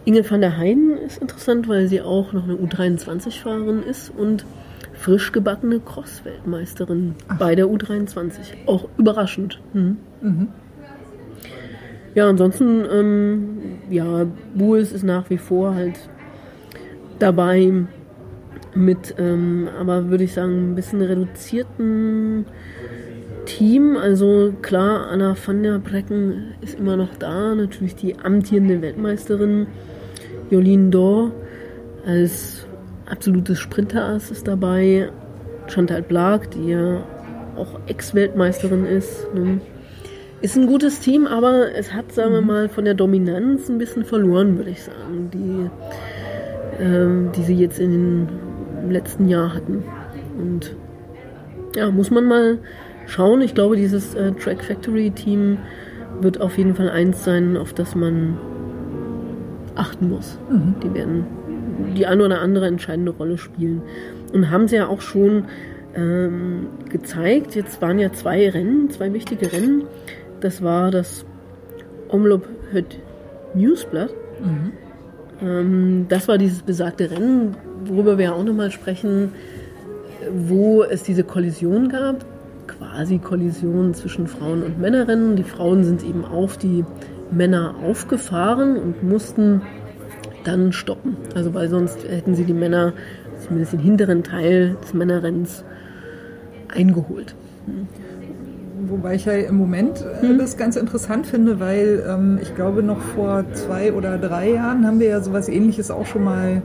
Inge 0.04 0.28
van 0.28 0.40
der 0.40 0.56
Heiden 0.56 0.96
ist 0.96 1.20
interessant, 1.20 1.68
weil 1.68 1.86
sie 1.86 2.00
auch 2.00 2.32
noch 2.32 2.44
eine 2.44 2.54
U23-Fahrerin 2.54 3.82
ist 3.82 4.10
und 4.16 4.44
frisch 4.94 5.30
gebackene 5.30 5.78
Cross-Weltmeisterin 5.78 7.14
bei 7.38 7.54
der 7.54 7.66
U23. 7.66 8.66
Auch 8.66 8.88
überraschend. 8.96 9.60
Hm. 9.72 9.98
Mhm. 10.20 10.48
Ja, 12.14 12.28
ansonsten, 12.28 12.84
ähm, 12.90 13.58
ja, 13.90 14.26
Bulls 14.54 14.92
ist 14.92 15.04
nach 15.04 15.30
wie 15.30 15.38
vor 15.38 15.74
halt 15.74 15.98
dabei 17.18 17.86
mit, 18.74 19.14
ähm, 19.18 19.68
aber 19.78 20.08
würde 20.10 20.24
ich 20.24 20.32
sagen, 20.32 20.72
ein 20.72 20.74
bisschen 20.74 21.02
reduzierten 21.02 22.46
Team. 23.44 23.96
Also 23.96 24.52
klar, 24.62 25.08
Anna 25.10 25.36
van 25.44 25.62
der 25.62 25.78
Brecken 25.78 26.54
ist 26.60 26.78
immer 26.78 26.96
noch 26.96 27.14
da, 27.16 27.54
natürlich 27.54 27.94
die 27.96 28.18
amtierende 28.18 28.80
Weltmeisterin. 28.82 29.66
Jolien 30.50 30.90
Dor 30.90 31.32
als 32.06 32.66
absolutes 33.06 33.58
Sprinterass 33.58 34.30
ist 34.30 34.48
dabei. 34.48 35.10
Chantal 35.68 36.02
Blag, 36.02 36.50
die 36.50 36.70
ja 36.70 37.04
auch 37.56 37.78
Ex-Weltmeisterin 37.86 38.84
ist. 38.84 39.26
Ne? 39.34 39.60
Ist 40.40 40.56
ein 40.56 40.66
gutes 40.66 41.00
Team, 41.00 41.26
aber 41.26 41.74
es 41.74 41.92
hat, 41.92 42.12
sagen 42.12 42.32
wir 42.32 42.40
mhm. 42.40 42.46
mal, 42.46 42.68
von 42.68 42.84
der 42.84 42.94
Dominanz 42.94 43.68
ein 43.68 43.78
bisschen 43.78 44.04
verloren, 44.04 44.56
würde 44.56 44.70
ich 44.70 44.82
sagen, 44.82 45.30
die, 45.32 46.82
äh, 46.82 47.30
die 47.36 47.42
sie 47.42 47.54
jetzt 47.54 47.78
in 47.78 47.92
den 47.92 48.28
letzten 48.90 49.28
Jahr 49.28 49.54
hatten. 49.54 49.84
Und 50.38 50.76
ja, 51.76 51.90
muss 51.90 52.10
man 52.10 52.26
mal 52.26 52.58
schauen. 53.06 53.40
Ich 53.40 53.54
glaube, 53.54 53.76
dieses 53.76 54.14
äh, 54.14 54.32
Track 54.32 54.64
Factory 54.64 55.10
Team 55.10 55.58
wird 56.20 56.40
auf 56.40 56.58
jeden 56.58 56.74
Fall 56.74 56.90
eins 56.90 57.24
sein, 57.24 57.56
auf 57.56 57.72
das 57.72 57.94
man 57.94 58.38
achten 59.74 60.10
muss. 60.10 60.38
Mhm. 60.50 60.74
Die 60.82 60.94
werden 60.94 61.26
die 61.96 62.06
eine 62.06 62.24
oder 62.24 62.40
andere 62.40 62.66
entscheidende 62.66 63.12
Rolle 63.12 63.38
spielen. 63.38 63.82
Und 64.32 64.50
haben 64.50 64.68
sie 64.68 64.76
ja 64.76 64.86
auch 64.86 65.00
schon 65.00 65.46
ähm, 65.94 66.68
gezeigt. 66.88 67.54
Jetzt 67.54 67.82
waren 67.82 67.98
ja 67.98 68.12
zwei 68.12 68.48
Rennen, 68.48 68.90
zwei 68.90 69.12
wichtige 69.12 69.52
Rennen. 69.52 69.84
Das 70.40 70.62
war 70.62 70.90
das 70.90 71.24
Omlop 72.08 72.46
Höt 72.72 72.98
Newsblatt. 73.54 74.14
Mhm. 74.40 74.72
Ähm, 75.40 76.06
das 76.08 76.28
war 76.28 76.38
dieses 76.38 76.62
besagte 76.62 77.10
Rennen, 77.10 77.56
worüber 77.86 78.18
wir 78.18 78.34
auch 78.34 78.44
nochmal 78.44 78.70
sprechen, 78.70 79.32
wo 80.30 80.82
es 80.82 81.02
diese 81.02 81.24
Kollision 81.24 81.88
gab 81.88 82.24
quasi 82.78 83.18
Kollision 83.18 83.94
zwischen 83.94 84.26
Frauen 84.26 84.62
und 84.62 84.80
Männerrennen. 84.80 85.36
Die 85.36 85.42
Frauen 85.42 85.84
sind 85.84 86.04
eben 86.04 86.24
auf 86.24 86.56
die 86.56 86.84
Männer 87.30 87.74
aufgefahren 87.82 88.76
und 88.76 89.02
mussten 89.02 89.62
dann 90.44 90.72
stoppen. 90.72 91.16
Also 91.34 91.54
weil 91.54 91.68
sonst 91.68 92.04
hätten 92.08 92.34
sie 92.34 92.44
die 92.44 92.54
Männer, 92.54 92.92
zumindest 93.40 93.72
den 93.72 93.80
hinteren 93.80 94.22
Teil 94.22 94.76
des 94.82 94.94
Männerrennens, 94.94 95.64
eingeholt. 96.68 97.34
Wobei 98.88 99.14
ich 99.14 99.26
ja 99.26 99.34
im 99.34 99.56
Moment 99.56 100.00
äh, 100.00 100.26
Hm. 100.26 100.38
das 100.38 100.56
ganz 100.56 100.76
interessant 100.76 101.26
finde, 101.26 101.60
weil 101.60 102.02
ähm, 102.08 102.38
ich 102.42 102.54
glaube, 102.54 102.82
noch 102.82 103.00
vor 103.00 103.44
zwei 103.52 103.92
oder 103.92 104.18
drei 104.18 104.52
Jahren 104.52 104.86
haben 104.86 104.98
wir 105.00 105.08
ja 105.08 105.20
sowas 105.20 105.48
ähnliches 105.48 105.90
auch 105.90 106.06
schon 106.06 106.24
mal 106.24 106.62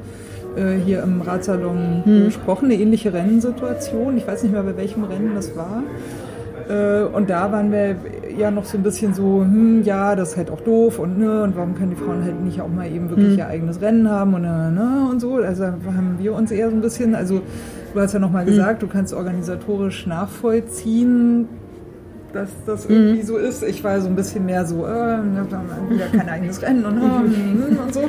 äh, 0.58 0.78
hier 0.84 1.04
im 1.04 1.22
Radsalon 1.22 2.02
Hm. 2.04 2.26
besprochen, 2.26 2.66
eine 2.66 2.76
ähnliche 2.76 3.14
Rennsituation. 3.14 4.18
Ich 4.18 4.28
weiß 4.28 4.44
nicht 4.44 4.52
mehr, 4.52 4.64
bei 4.64 4.76
welchem 4.78 5.04
Rennen 5.04 5.32
das 5.36 5.56
war. 5.56 5.84
Äh, 6.70 7.04
und 7.06 7.30
da 7.30 7.52
waren 7.52 7.72
wir 7.72 7.96
ja 8.38 8.52
noch 8.52 8.66
so 8.66 8.78
ein 8.78 8.84
bisschen 8.84 9.14
so, 9.14 9.42
hm, 9.42 9.84
ja, 9.84 10.16
das 10.16 10.32
ist 10.32 10.38
halt 10.38 10.52
auch 10.52 10.60
doof 10.62 11.00
und 11.00 11.18
ne, 11.18 11.44
und 11.44 11.56
warum 11.56 11.76
können 11.76 11.92
die 11.92 11.96
Frauen 11.96 12.24
halt 12.24 12.44
nicht 12.44 12.60
auch 12.62 12.68
mal 12.68 12.92
eben 12.92 13.10
wirklich 13.10 13.38
ihr 13.38 13.48
eigenes 13.48 13.82
Rennen 13.82 14.10
haben 14.10 14.34
und 14.34 14.42
ne, 14.42 14.72
ne 14.72 15.08
und 15.10 15.20
so. 15.22 15.36
Also 15.36 15.64
haben 15.66 16.18
wir 16.20 16.34
uns 16.34 16.52
eher 16.52 16.70
so 16.70 16.76
ein 16.76 16.82
bisschen, 16.82 17.16
also 17.16 17.42
du 17.94 18.00
hast 18.00 18.14
ja 18.14 18.20
nochmal 18.20 18.46
gesagt, 18.46 18.82
du 18.84 18.88
kannst 18.88 19.14
organisatorisch 19.14 20.06
nachvollziehen, 20.08 21.48
dass 22.34 22.50
das 22.66 22.86
irgendwie 22.86 23.22
so 23.24 23.38
ist. 23.38 23.64
Ich 23.64 23.84
war 23.84 24.00
so 24.02 24.08
ein 24.10 24.16
bisschen 24.16 24.46
mehr 24.46 24.66
so, 24.66 24.86
äh, 24.86 24.90
ne, 24.90 25.46
wir 25.50 25.58
haben 25.58 25.90
wieder 25.90 26.06
kein 26.08 26.28
eigenes 26.30 26.62
Rennen 26.62 26.86
und, 26.86 27.02
und 27.02 27.94
so. 27.94 28.02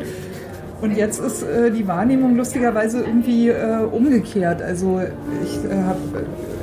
Und 0.80 0.96
jetzt 0.96 1.20
ist 1.20 1.42
äh, 1.42 1.70
die 1.70 1.88
Wahrnehmung 1.88 2.36
lustigerweise 2.36 3.00
irgendwie 3.00 3.48
äh, 3.48 3.78
umgekehrt. 3.90 4.62
Also 4.62 5.00
ich 5.42 5.70
äh, 5.70 5.74
habe, 5.74 5.98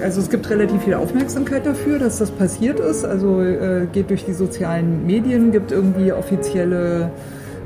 also 0.02 0.22
es 0.22 0.30
gibt 0.30 0.50
relativ 0.50 0.84
viel 0.84 0.94
Aufmerksamkeit 0.94 1.66
dafür, 1.66 2.00
dass 2.00 2.20
das 2.20 2.32
passiert 2.32 2.80
ist. 2.80 3.04
Also 3.04 3.42
äh, 3.42 3.88
geht 3.92 4.10
durch 4.10 4.26
die 4.26 4.34
sozialen 4.34 5.06
Medien, 5.06 5.52
gibt 5.52 5.72
irgendwie 5.72 6.14
offizielle, 6.14 7.12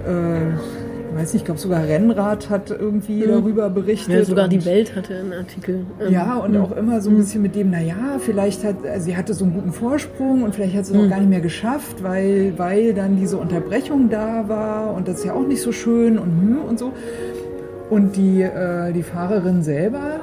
äh, 0.07 0.78
weiß 1.19 1.33
nicht, 1.33 1.41
ich 1.41 1.45
glaube 1.45 1.59
sogar 1.59 1.83
Rennrad 1.83 2.49
hat 2.49 2.71
irgendwie 2.71 3.25
darüber 3.25 3.69
berichtet. 3.69 4.13
Ja, 4.13 4.23
sogar 4.23 4.47
die 4.47 4.63
Welt 4.65 4.95
hatte 4.95 5.15
einen 5.15 5.33
Artikel. 5.33 5.85
Ähm, 5.99 6.13
ja, 6.13 6.37
und 6.37 6.55
auch 6.57 6.71
immer 6.71 7.01
so 7.01 7.09
ein 7.09 7.17
bisschen 7.17 7.41
mit 7.41 7.55
dem, 7.55 7.71
naja, 7.71 8.19
vielleicht 8.19 8.63
hat, 8.63 8.85
also 8.85 9.05
sie 9.05 9.17
hatte 9.17 9.33
so 9.33 9.45
einen 9.45 9.53
guten 9.53 9.71
Vorsprung 9.73 10.43
und 10.43 10.55
vielleicht 10.55 10.75
hat 10.75 10.85
sie 10.85 10.95
es 10.95 11.03
auch 11.03 11.09
gar 11.09 11.19
nicht 11.19 11.29
mehr 11.29 11.41
geschafft, 11.41 12.03
weil, 12.03 12.53
weil 12.57 12.93
dann 12.93 13.17
diese 13.17 13.37
Unterbrechung 13.37 14.09
da 14.09 14.47
war 14.47 14.93
und 14.93 15.07
das 15.07 15.19
ist 15.19 15.25
ja 15.25 15.33
auch 15.33 15.45
nicht 15.45 15.61
so 15.61 15.71
schön 15.71 16.17
und 16.17 16.27
hm 16.27 16.57
und 16.67 16.79
so. 16.79 16.93
Und 17.89 18.15
die, 18.15 18.41
äh, 18.41 18.93
die 18.93 19.03
Fahrerin 19.03 19.63
selber 19.63 20.19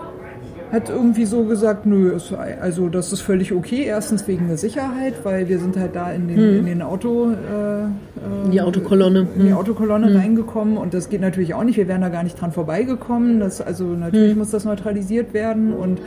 hat 0.73 0.89
irgendwie 0.91 1.25
so 1.27 1.45
gesagt, 1.45 1.87
nö, 1.87 2.11
ist, 2.13 2.33
also 2.33 2.89
das 2.89 3.13
ist 3.13 3.21
völlig 3.21 3.53
okay. 3.53 3.85
Erstens 3.85 4.27
wegen 4.27 4.49
der 4.49 4.57
Sicherheit, 4.57 5.15
weil 5.23 5.49
wir 5.49 5.59
sind 5.59 5.77
halt 5.77 5.95
da 5.95 6.11
in 6.13 6.29
den, 6.29 6.59
in 6.59 6.67
den 6.67 6.83
Auto, 6.83 7.31
äh, 7.31 7.85
äh, 7.85 8.51
Die 8.51 8.61
Autokolonne. 8.61 9.29
in 9.37 9.47
die 9.47 9.53
Autokolonne 9.53 10.15
reingekommen 10.15 10.77
und 10.77 10.93
das 10.93 11.09
geht 11.09 11.21
natürlich 11.21 11.55
auch 11.55 11.65
nicht. 11.65 11.77
Wir 11.77 11.89
wären 11.89 12.01
da 12.01 12.09
gar 12.09 12.23
nicht 12.25 12.41
dran 12.41 12.53
vorbeigekommen. 12.53 13.41
Das, 13.41 13.61
also 13.61 13.85
natürlich 13.85 14.35
muss 14.35 14.51
das 14.51 14.65
neutralisiert 14.65 15.35
werden 15.35 15.73
und 15.73 16.01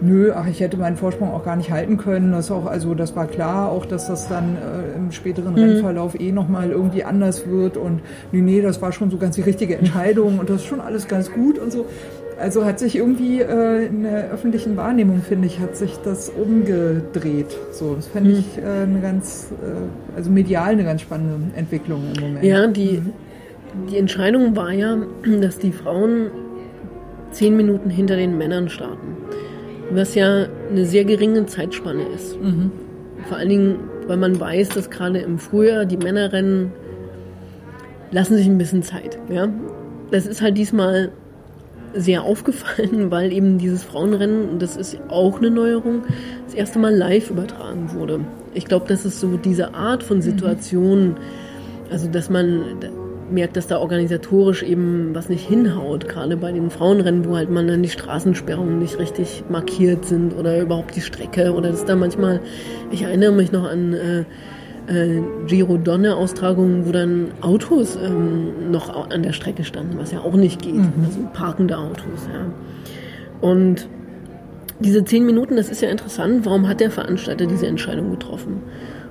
nö, 0.00 0.32
ach, 0.34 0.48
ich 0.48 0.58
hätte 0.58 0.76
meinen 0.76 0.96
Vorsprung 0.96 1.30
auch 1.32 1.44
gar 1.44 1.54
nicht 1.54 1.70
halten 1.70 1.96
können. 1.96 2.32
Das 2.32 2.50
auch, 2.50 2.66
also 2.66 2.94
das 2.94 3.14
war 3.14 3.26
klar, 3.26 3.70
auch 3.70 3.86
dass 3.86 4.08
das 4.08 4.28
dann 4.28 4.56
äh, 4.56 4.98
im 4.98 5.12
späteren 5.12 5.54
Rennverlauf 5.54 6.18
eh 6.18 6.32
nochmal 6.32 6.70
irgendwie 6.70 7.04
anders 7.04 7.46
wird 7.48 7.76
und 7.76 8.00
nee, 8.32 8.40
nee, 8.40 8.60
das 8.62 8.82
war 8.82 8.90
schon 8.90 9.10
so 9.10 9.16
ganz 9.16 9.36
die 9.36 9.42
richtige 9.42 9.76
Entscheidung 9.78 10.40
und 10.40 10.50
das 10.50 10.56
ist 10.56 10.66
schon 10.66 10.80
alles 10.80 11.06
ganz 11.06 11.30
gut 11.30 11.56
und 11.58 11.70
so. 11.72 11.86
Also 12.42 12.64
hat 12.64 12.80
sich 12.80 12.96
irgendwie 12.96 13.40
äh, 13.40 13.86
in 13.86 14.02
der 14.02 14.32
öffentlichen 14.32 14.76
Wahrnehmung, 14.76 15.22
finde 15.22 15.46
ich, 15.46 15.60
hat 15.60 15.76
sich 15.76 15.96
das 16.04 16.28
umgedreht. 16.28 17.56
So, 17.70 17.94
das 17.94 18.08
fände 18.08 18.32
ich 18.32 18.58
äh, 18.58 18.82
eine 18.82 19.00
ganz, 19.00 19.52
äh, 19.62 20.16
also 20.16 20.28
medial 20.28 20.70
eine 20.70 20.82
ganz 20.82 21.02
spannende 21.02 21.56
Entwicklung 21.56 22.02
im 22.16 22.20
Moment. 22.20 22.44
Ja, 22.44 22.66
die, 22.66 23.00
die 23.88 23.96
Entscheidung 23.96 24.56
war 24.56 24.72
ja, 24.72 24.98
dass 25.40 25.60
die 25.60 25.70
Frauen 25.70 26.32
zehn 27.30 27.56
Minuten 27.56 27.90
hinter 27.90 28.16
den 28.16 28.36
Männern 28.36 28.68
starten. 28.68 29.16
Was 29.92 30.16
ja 30.16 30.46
eine 30.68 30.84
sehr 30.84 31.04
geringe 31.04 31.46
Zeitspanne 31.46 32.02
ist. 32.12 32.36
Vor 33.28 33.36
allen 33.36 33.48
Dingen, 33.50 33.76
weil 34.08 34.16
man 34.16 34.40
weiß, 34.40 34.70
dass 34.70 34.90
gerade 34.90 35.20
im 35.20 35.38
Frühjahr 35.38 35.84
die 35.84 35.96
Männerrennen 35.96 36.72
lassen 38.10 38.36
sich 38.36 38.48
ein 38.48 38.58
bisschen 38.58 38.82
Zeit. 38.82 39.16
Ja? 39.28 39.48
Das 40.10 40.26
ist 40.26 40.42
halt 40.42 40.58
diesmal 40.58 41.12
sehr 41.94 42.22
aufgefallen, 42.22 43.10
weil 43.10 43.32
eben 43.32 43.58
dieses 43.58 43.82
Frauenrennen, 43.82 44.58
das 44.58 44.76
ist 44.76 44.98
auch 45.08 45.38
eine 45.38 45.50
Neuerung, 45.50 46.02
das 46.46 46.54
erste 46.54 46.78
Mal 46.78 46.94
live 46.94 47.30
übertragen 47.30 47.92
wurde. 47.94 48.20
Ich 48.54 48.66
glaube, 48.66 48.86
das 48.88 49.04
ist 49.04 49.20
so 49.20 49.36
diese 49.36 49.74
Art 49.74 50.02
von 50.02 50.20
Situation, 50.22 51.16
also 51.90 52.08
dass 52.08 52.30
man 52.30 52.80
merkt, 53.30 53.56
dass 53.56 53.66
da 53.66 53.78
organisatorisch 53.78 54.62
eben 54.62 55.14
was 55.14 55.28
nicht 55.28 55.46
hinhaut, 55.46 56.08
gerade 56.08 56.36
bei 56.36 56.52
den 56.52 56.70
Frauenrennen, 56.70 57.26
wo 57.26 57.36
halt 57.36 57.50
man 57.50 57.66
dann 57.66 57.82
die 57.82 57.88
Straßensperrungen 57.88 58.78
nicht 58.78 58.98
richtig 58.98 59.44
markiert 59.48 60.04
sind 60.04 60.36
oder 60.36 60.60
überhaupt 60.60 60.94
die 60.94 61.00
Strecke 61.00 61.52
oder 61.52 61.70
dass 61.70 61.84
da 61.84 61.96
manchmal, 61.96 62.40
ich 62.90 63.02
erinnere 63.02 63.32
mich 63.32 63.52
noch 63.52 63.64
an 63.64 63.94
äh, 63.94 64.24
äh, 64.86 65.20
Giro 65.46 65.76
Donne 65.76 66.16
Austragungen, 66.16 66.86
wo 66.86 66.92
dann 66.92 67.32
Autos 67.40 67.96
ähm, 67.96 68.70
noch 68.70 69.10
an 69.10 69.22
der 69.22 69.32
Strecke 69.32 69.64
standen, 69.64 69.98
was 69.98 70.12
ja 70.12 70.20
auch 70.20 70.34
nicht 70.34 70.62
geht, 70.62 70.74
also 70.74 71.20
parkende 71.32 71.78
Autos, 71.78 72.28
ja. 72.32 72.46
Und 73.40 73.88
diese 74.80 75.04
zehn 75.04 75.24
Minuten, 75.24 75.56
das 75.56 75.68
ist 75.68 75.82
ja 75.82 75.88
interessant. 75.88 76.44
Warum 76.44 76.68
hat 76.68 76.80
der 76.80 76.90
Veranstalter 76.90 77.46
diese 77.46 77.66
Entscheidung 77.66 78.10
getroffen? 78.10 78.62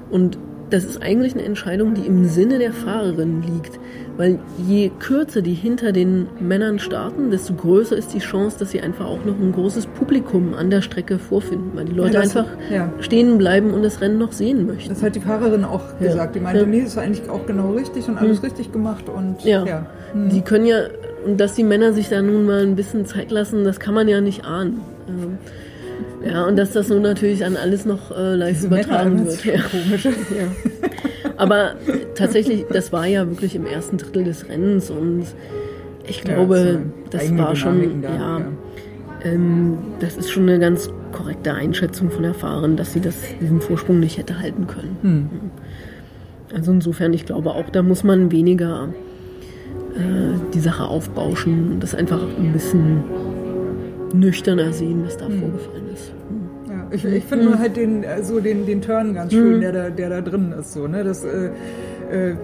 Und 0.09 0.37
das 0.71 0.85
ist 0.85 1.01
eigentlich 1.01 1.33
eine 1.33 1.43
Entscheidung, 1.43 1.93
die 1.93 2.05
im 2.07 2.25
Sinne 2.25 2.57
der 2.57 2.73
Fahrerin 2.73 3.43
liegt. 3.43 3.79
Weil 4.17 4.39
je 4.67 4.89
kürzer 4.99 5.41
die 5.41 5.53
hinter 5.53 5.91
den 5.91 6.27
Männern 6.39 6.79
starten, 6.79 7.31
desto 7.31 7.53
größer 7.53 7.95
ist 7.95 8.13
die 8.13 8.19
Chance, 8.19 8.57
dass 8.59 8.71
sie 8.71 8.81
einfach 8.81 9.05
auch 9.05 9.23
noch 9.25 9.39
ein 9.39 9.51
großes 9.51 9.85
Publikum 9.87 10.53
an 10.53 10.69
der 10.69 10.81
Strecke 10.81 11.17
vorfinden. 11.17 11.71
Weil 11.75 11.85
die 11.85 11.93
Leute 11.93 12.13
das- 12.13 12.35
einfach 12.35 12.51
ja. 12.69 12.91
stehen 12.99 13.37
bleiben 13.37 13.71
und 13.73 13.83
das 13.83 14.01
Rennen 14.01 14.17
noch 14.17 14.31
sehen 14.31 14.65
möchten. 14.67 14.89
Das 14.89 15.01
hat 15.03 15.15
die 15.15 15.21
Fahrerin 15.21 15.63
auch 15.63 15.81
Ja. 15.99 16.07
gesagt. 16.07 16.35
Die 16.35 16.39
meinte, 16.39 16.59
Ja. 16.59 16.65
Hm. 16.65 16.71
nee, 16.71 16.81
das 16.81 16.89
ist 16.89 16.97
eigentlich 16.97 17.29
auch 17.29 17.45
genau 17.45 17.71
richtig 17.71 18.07
und 18.09 18.17
alles 18.17 18.43
richtig 18.43 18.71
gemacht 18.71 19.05
und 19.09 19.43
Ja. 19.43 19.65
ja. 19.65 19.85
Die 20.13 20.41
können 20.41 20.65
ja, 20.65 20.77
und 21.25 21.39
dass 21.39 21.53
die 21.53 21.63
Männer 21.63 21.93
sich 21.93 22.09
da 22.09 22.21
nun 22.21 22.45
mal 22.45 22.61
ein 22.63 22.75
bisschen 22.75 23.05
Zeit 23.05 23.31
lassen, 23.31 23.63
das 23.63 23.79
kann 23.79 23.93
man 23.93 24.07
ja 24.07 24.19
nicht 24.21 24.43
ahnen. 24.45 24.81
Ähm, 25.07 25.37
Ja, 26.25 26.45
und 26.45 26.55
dass 26.57 26.71
das 26.71 26.89
nun 26.89 27.01
natürlich 27.01 27.39
dann 27.39 27.57
alles 27.57 27.85
noch 27.85 28.11
äh, 28.15 28.35
live 28.35 28.63
übertragen 28.63 29.25
wird. 29.25 29.37
das 29.37 29.43
Ja. 29.45 29.53
komisch. 29.61 30.05
Ja. 30.05 30.11
Aber 31.37 31.71
tatsächlich, 32.15 32.65
das 32.71 32.91
war 32.93 33.07
ja 33.07 33.27
wirklich 33.27 33.55
im 33.55 33.65
ersten 33.65 33.97
Drittel 33.97 34.23
des 34.23 34.47
Rennens 34.47 34.89
und 34.91 35.25
ich 36.07 36.23
Ja, 36.23 36.35
glaube, 36.35 36.57
so 36.83 37.09
das 37.09 37.21
eigene 37.23 37.39
war 37.43 37.55
schon, 37.55 38.01
da, 38.01 38.09
ja, 38.09 38.39
ja. 38.39 38.45
Ähm, 39.23 39.77
das 39.99 40.17
ist 40.17 40.29
schon 40.31 40.43
eine 40.49 40.59
ganz 40.59 40.89
korrekte 41.11 41.53
Einschätzung 41.53 42.09
von 42.11 42.23
der 42.23 42.33
Fahrerin, 42.33 42.75
dass 42.75 42.93
sie 42.93 43.01
das, 43.01 43.15
diesen 43.39 43.61
Vorsprung 43.61 43.99
nicht 43.99 44.17
hätte 44.17 44.39
halten 44.39 44.67
können. 44.67 44.97
Hm. 45.01 45.29
Also 46.55 46.71
insofern, 46.71 47.13
ich 47.13 47.25
glaube 47.25 47.51
auch, 47.51 47.69
da 47.69 47.81
muss 47.81 48.03
man 48.03 48.31
weniger 48.31 48.89
äh, 49.95 50.37
die 50.53 50.59
Sache 50.59 50.83
aufbauschen, 50.85 51.79
das 51.79 51.95
einfach 51.95 52.19
ein 52.37 52.51
bisschen 52.53 53.03
nüchterner 54.13 54.73
sehen, 54.73 55.03
was 55.05 55.17
da 55.17 55.27
Hm. 55.27 55.39
vorgefallen 55.39 55.83
ist. 55.93 56.13
Ja, 56.69 56.87
ich, 56.91 57.05
ich 57.05 57.23
finde 57.25 57.45
nur 57.45 57.59
halt 57.59 57.75
den, 57.75 58.03
äh, 58.03 58.23
so 58.23 58.39
den, 58.39 58.65
den 58.65 58.81
Turn 58.81 59.13
ganz 59.13 59.31
schön, 59.33 59.61
der, 59.61 59.71
da, 59.71 59.89
der 59.89 60.09
da 60.09 60.21
drin 60.21 60.53
ist. 60.57 60.73
So, 60.73 60.87
ne? 60.87 61.03
das, 61.03 61.23
äh, 61.23 61.49
äh, 62.11 62.35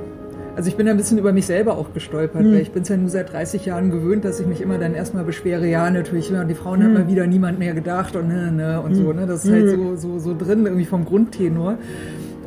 also 0.56 0.70
ich 0.70 0.76
bin 0.76 0.88
ein 0.88 0.98
bisschen 0.98 1.20
über 1.20 1.34
mich 1.34 1.46
selber 1.46 1.78
auch 1.78 1.94
gestolpert, 1.94 2.44
weil 2.44 2.62
ich 2.62 2.72
bin 2.72 2.82
es 2.82 2.90
ja 2.90 2.98
nur 2.98 3.10
seit 3.10 3.32
30 3.32 3.64
Jahren 3.68 3.92
gewöhnt, 3.92 4.26
dass 4.26 4.40
ich 4.40 4.48
mich 4.48 4.60
immer 4.60 4.80
dann 4.80 4.96
erstmal 4.96 5.24
beschwere, 5.24 5.68
ja 5.68 5.88
natürlich, 5.92 6.32
ja, 6.32 6.44
die 6.46 6.56
Frauen 6.56 6.82
haben 6.84 6.94
mal 6.94 7.08
wieder 7.08 7.28
niemand 7.28 7.60
mehr 7.60 7.76
gedacht 7.76 8.16
und, 8.16 8.28
ne, 8.28 8.52
ne, 8.52 8.82
und 8.82 8.96
so. 8.96 9.14
Ne? 9.14 9.28
Das 9.28 9.46
ist 9.46 9.52
halt 9.52 9.70
so, 9.70 9.96
so, 9.96 10.18
so 10.18 10.36
drin, 10.36 10.66
irgendwie 10.66 10.86
vom 10.86 11.06
Grundtenor. 11.06 11.78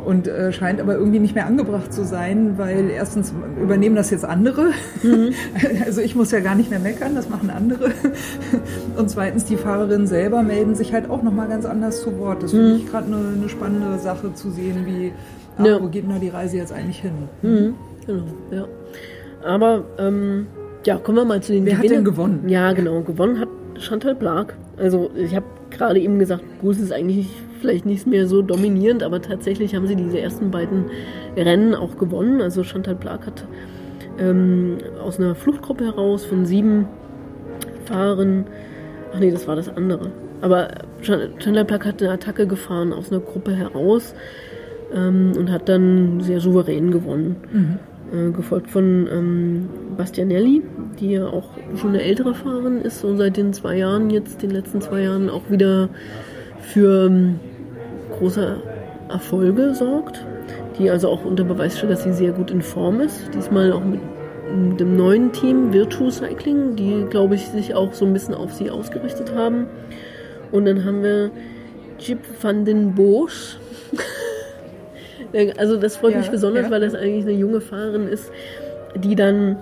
Und 0.04 0.26
äh, 0.28 0.50
scheint 0.52 0.80
aber 0.80 0.94
irgendwie 0.94 1.18
nicht 1.18 1.34
mehr 1.34 1.46
angebracht 1.46 1.92
zu 1.92 2.04
sein, 2.04 2.54
weil 2.56 2.88
erstens 2.90 3.34
übernehmen 3.62 3.96
das 3.96 4.10
jetzt 4.10 4.24
andere. 4.24 4.70
Also 5.84 6.00
ich 6.00 6.14
muss 6.14 6.30
ja 6.30 6.40
gar 6.40 6.54
nicht 6.54 6.70
mehr 6.70 6.78
meckern, 6.78 7.14
das 7.14 7.28
machen 7.28 7.50
andere. 7.50 7.90
Und 8.96 9.10
zweitens, 9.10 9.44
die 9.44 9.56
Fahrerinnen 9.56 10.06
selber 10.06 10.42
melden 10.42 10.74
sich 10.74 10.92
halt 10.92 11.10
auch 11.10 11.22
nochmal 11.22 11.48
ganz 11.48 11.64
anders 11.66 12.00
zu 12.02 12.18
Wort. 12.18 12.42
Das 12.42 12.52
finde 12.52 12.76
ich 12.76 12.86
gerade 12.90 13.06
eine, 13.06 13.16
eine 13.36 13.48
spannende 13.48 13.98
Sache 13.98 14.32
zu 14.34 14.50
sehen, 14.50 14.86
wie, 14.86 15.12
ah, 15.58 15.66
Ja. 15.66 15.82
wo 15.82 15.88
geht 15.88 16.04
denn 16.04 16.10
da 16.10 16.18
die 16.18 16.28
Reise 16.28 16.56
jetzt 16.56 16.72
eigentlich 16.72 17.00
hin? 17.00 17.12
Mhm, 17.42 17.74
genau, 18.06 18.24
ja. 18.50 18.64
Aber 19.44 19.84
ähm, 19.98 20.46
ja, 20.86 20.96
kommen 20.96 21.18
wir 21.18 21.24
mal 21.24 21.42
zu 21.42 21.52
den 21.52 21.66
Wer 21.66 21.74
hat 21.74 21.82
Gewinnern. 21.82 22.04
denn 22.04 22.12
gewonnen? 22.12 22.48
Ja, 22.48 22.72
genau. 22.72 23.00
Gewonnen 23.02 23.38
hat 23.40 23.48
Chantal 23.78 24.14
Blag. 24.14 24.54
Also 24.78 25.10
ich 25.16 25.34
habe 25.34 25.46
gerade 25.70 25.98
eben 26.00 26.18
gesagt, 26.18 26.42
Bruce 26.60 26.78
ist 26.78 26.92
eigentlich 26.92 27.28
vielleicht 27.60 27.86
nicht 27.86 28.06
mehr 28.06 28.26
so 28.26 28.42
dominierend, 28.42 29.02
aber 29.02 29.22
tatsächlich 29.22 29.74
haben 29.74 29.86
sie 29.86 29.96
diese 29.96 30.20
ersten 30.20 30.50
beiden 30.50 30.86
Rennen 31.36 31.74
auch 31.74 31.96
gewonnen. 31.96 32.40
Also 32.40 32.64
Chantal 32.64 32.94
Blag 32.94 33.26
hat 33.26 33.46
ähm, 34.18 34.78
aus 35.02 35.18
einer 35.18 35.34
Fluchtgruppe 35.34 35.84
heraus 35.84 36.24
von 36.24 36.46
sieben 36.46 36.86
Fahrern, 37.84 38.46
ach 39.14 39.20
nee, 39.20 39.30
das 39.30 39.46
war 39.46 39.56
das 39.56 39.68
andere. 39.68 40.10
Aber 40.40 40.68
Chandler 41.02 41.64
Plug 41.64 41.84
hat 41.84 42.02
eine 42.02 42.12
Attacke 42.12 42.46
gefahren 42.46 42.92
aus 42.92 43.10
einer 43.10 43.20
Gruppe 43.20 43.52
heraus 43.52 44.14
ähm, 44.94 45.32
und 45.36 45.50
hat 45.50 45.68
dann 45.68 46.20
sehr 46.20 46.40
souverän 46.40 46.90
gewonnen. 46.90 47.36
Mhm. 47.52 47.78
Äh, 48.12 48.32
gefolgt 48.32 48.70
von 48.70 49.06
ähm, 49.12 49.68
Bastianelli, 49.96 50.62
die 50.98 51.12
ja 51.12 51.26
auch 51.28 51.50
schon 51.76 51.90
eine 51.90 52.02
ältere 52.02 52.34
Fahrerin 52.34 52.78
ist, 52.78 53.00
so 53.00 53.14
seit 53.16 53.36
den 53.36 53.52
zwei 53.52 53.76
Jahren, 53.76 54.10
jetzt 54.10 54.42
den 54.42 54.50
letzten 54.50 54.80
zwei 54.80 55.02
Jahren 55.02 55.30
auch 55.30 55.48
wieder 55.48 55.90
für 56.60 57.06
ähm, 57.06 57.38
große 58.20 58.56
Erfolge 59.08 59.74
sorgt, 59.74 60.24
die 60.78 60.90
also 60.90 61.08
auch 61.08 61.24
unter 61.24 61.44
Beweis 61.44 61.76
stellt, 61.76 61.92
dass 61.92 62.04
sie 62.04 62.12
sehr 62.12 62.32
gut 62.32 62.50
in 62.50 62.62
Form 62.62 63.00
ist. 63.00 63.34
Diesmal 63.34 63.72
auch 63.72 63.82
mit 63.82 64.00
dem 64.78 64.96
neuen 64.96 65.32
Team 65.32 65.72
Virtu 65.72 66.10
Cycling, 66.10 66.76
die, 66.76 67.06
glaube 67.08 67.34
ich, 67.34 67.48
sich 67.48 67.74
auch 67.74 67.92
so 67.92 68.04
ein 68.04 68.12
bisschen 68.12 68.34
auf 68.34 68.52
sie 68.52 68.70
ausgerichtet 68.70 69.34
haben. 69.34 69.66
Und 70.52 70.66
dann 70.66 70.84
haben 70.84 71.02
wir 71.02 71.30
Jip 71.98 72.20
van 72.40 72.64
den 72.64 72.94
Bosch. 72.94 73.56
also 75.56 75.76
das 75.76 75.96
freut 75.96 76.12
ja, 76.12 76.18
mich 76.18 76.30
besonders, 76.30 76.64
ja. 76.64 76.70
weil 76.70 76.80
das 76.80 76.94
eigentlich 76.94 77.24
eine 77.24 77.34
junge 77.34 77.60
Fahrerin 77.60 78.08
ist, 78.08 78.30
die 78.96 79.14
dann 79.14 79.56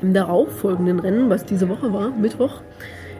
im 0.00 0.14
darauffolgenden 0.14 1.00
Rennen, 1.00 1.28
was 1.28 1.44
diese 1.44 1.68
Woche 1.68 1.92
war, 1.92 2.10
Mittwoch, 2.10 2.62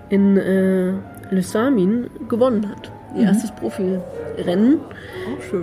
in 0.09 0.37
äh, 0.37 0.93
Le 1.31 1.43
Samin 1.43 2.09
gewonnen 2.29 2.69
hat. 2.69 2.91
Ihr 3.15 3.23
mhm. 3.23 3.27
erstes 3.29 3.51
Profirennen, 3.53 4.79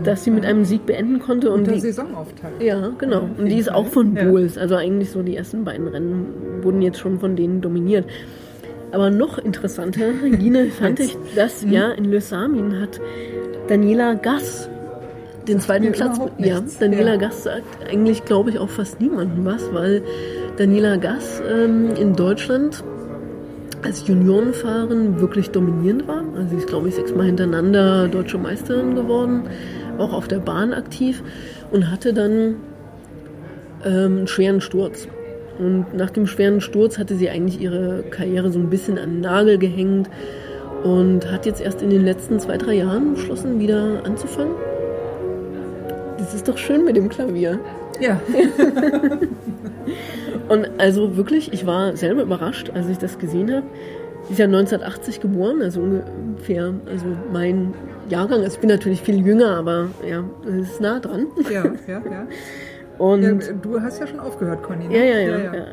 das 0.04 0.24
sie 0.24 0.32
mit 0.32 0.46
einem 0.46 0.66
Sieg 0.66 0.86
beenden 0.86 1.20
konnte. 1.20 1.52
Und, 1.52 1.68
und 1.68 1.76
die 1.76 1.80
Saisonauftakt. 1.80 2.62
Ja, 2.62 2.92
genau. 2.98 3.30
Und 3.38 3.46
die 3.46 3.58
ist 3.58 3.72
auch 3.72 3.88
von 3.88 4.14
Bulls. 4.14 4.58
Also 4.58 4.76
eigentlich 4.76 5.12
so 5.12 5.24
die 5.24 5.36
ersten 5.36 5.64
beiden 5.64 5.88
Rennen 5.88 6.64
wurden 6.64 6.82
jetzt 6.82 7.00
schon 7.00 7.20
von 7.20 7.36
denen 7.36 7.62
dominiert. 7.62 8.06
Aber 8.92 9.10
noch 9.10 9.38
interessanter, 9.38 10.10
Regine, 10.24 10.66
fand 10.80 11.00
ich, 11.00 11.18
dass 11.36 11.62
hm? 11.62 11.72
ja 11.72 11.92
in 11.92 12.06
Le 12.06 12.22
Samin 12.22 12.80
hat 12.80 13.00
Daniela 13.68 14.14
Gass 14.14 14.70
den 15.48 15.60
zweiten 15.60 15.92
Platz. 15.92 16.20
Ja, 16.38 16.62
Daniela 16.80 17.12
ja. 17.12 17.18
Gass 17.18 17.44
sagt 17.44 17.90
eigentlich, 17.90 18.26
glaube 18.26 18.50
ich, 18.50 18.60
auch 18.60 18.70
fast 18.70 19.00
niemandem 19.00 19.46
was, 19.46 19.74
weil 19.74 20.04
Daniela 20.58 20.98
Gass 20.98 21.42
ähm, 21.50 21.92
in 21.96 22.16
Deutschland 22.16 22.84
als 23.88 24.06
Juniorenfahrerin 24.06 25.22
wirklich 25.22 25.50
dominierend 25.50 26.08
war. 26.10 26.24
Also 26.36 26.50
sie 26.50 26.58
ist, 26.58 26.68
glaube 26.68 26.90
ich, 26.90 26.96
sechsmal 26.96 27.26
hintereinander 27.26 28.10
deutsche 28.10 28.38
Meisterin 28.38 28.96
geworden, 28.96 29.44
auch 29.98 30.12
auf 30.12 30.28
der 30.28 30.40
Bahn 30.40 30.74
aktiv 30.74 31.24
und 31.72 31.90
hatte 31.90 32.14
dann 32.14 32.58
ähm, 33.86 34.18
einen 34.18 34.28
schweren 34.28 34.60
Sturz. 34.60 35.08
Und 35.58 35.96
nach 35.96 36.10
dem 36.10 36.28
schweren 36.28 36.60
Sturz 36.60 37.00
hatte 37.00 37.16
sie 37.16 37.30
eigentlich 37.30 37.62
ihre 37.62 38.04
Karriere 38.12 38.52
so 38.52 38.60
ein 38.60 38.70
bisschen 38.70 38.98
an 38.98 39.10
den 39.10 39.22
Nagel 39.22 39.58
gehängt 39.58 40.10
und 40.84 41.32
hat 41.32 41.46
jetzt 41.46 41.62
erst 41.62 41.82
in 41.82 41.90
den 41.90 42.04
letzten 42.04 42.40
zwei, 42.42 42.58
drei 42.58 42.74
Jahren 42.74 43.14
beschlossen, 43.14 43.58
wieder 43.58 44.02
anzufangen. 44.04 44.54
Das 46.18 46.34
ist 46.34 46.48
doch 46.48 46.58
schön 46.58 46.84
mit 46.84 46.98
dem 46.98 47.08
Klavier. 47.08 47.58
Ja. 48.02 48.20
und 50.50 50.70
also 50.80 51.18
wirklich, 51.18 51.54
ich 51.54 51.66
war 51.66 51.96
selber 51.96 52.24
überrascht, 52.24 52.72
als 52.74 52.88
ich 52.90 52.98
das 52.98 53.18
gesehen 53.20 53.52
habe. 53.52 53.68
Sie 54.26 54.34
ist 54.34 54.40
ja 54.40 54.46
1980 54.46 55.22
geboren, 55.22 55.62
also 55.62 55.82
ungefähr, 55.82 56.74
also 56.86 57.06
mein 57.32 57.74
Jahrgang. 58.10 58.42
Also 58.42 58.56
ich 58.56 58.60
bin 58.60 58.70
natürlich 58.70 59.02
viel 59.02 59.26
jünger, 59.26 59.58
aber 59.58 59.88
ja, 60.08 60.24
es 60.46 60.72
ist 60.72 60.82
nah 60.82 61.00
dran. 61.00 61.28
Ja, 61.50 61.66
ja, 61.88 62.02
ja. 62.10 62.28
Und 62.98 63.22
ja, 63.22 63.54
du 63.62 63.80
hast 63.80 64.00
ja 64.00 64.08
schon 64.08 64.20
aufgehört, 64.20 64.64
Conny. 64.64 64.88
Ne? 64.88 64.98
Ja, 64.98 65.04
ja, 65.04 65.20
ja. 65.20 65.38
Ja, 65.38 65.54
ja. 65.54 65.66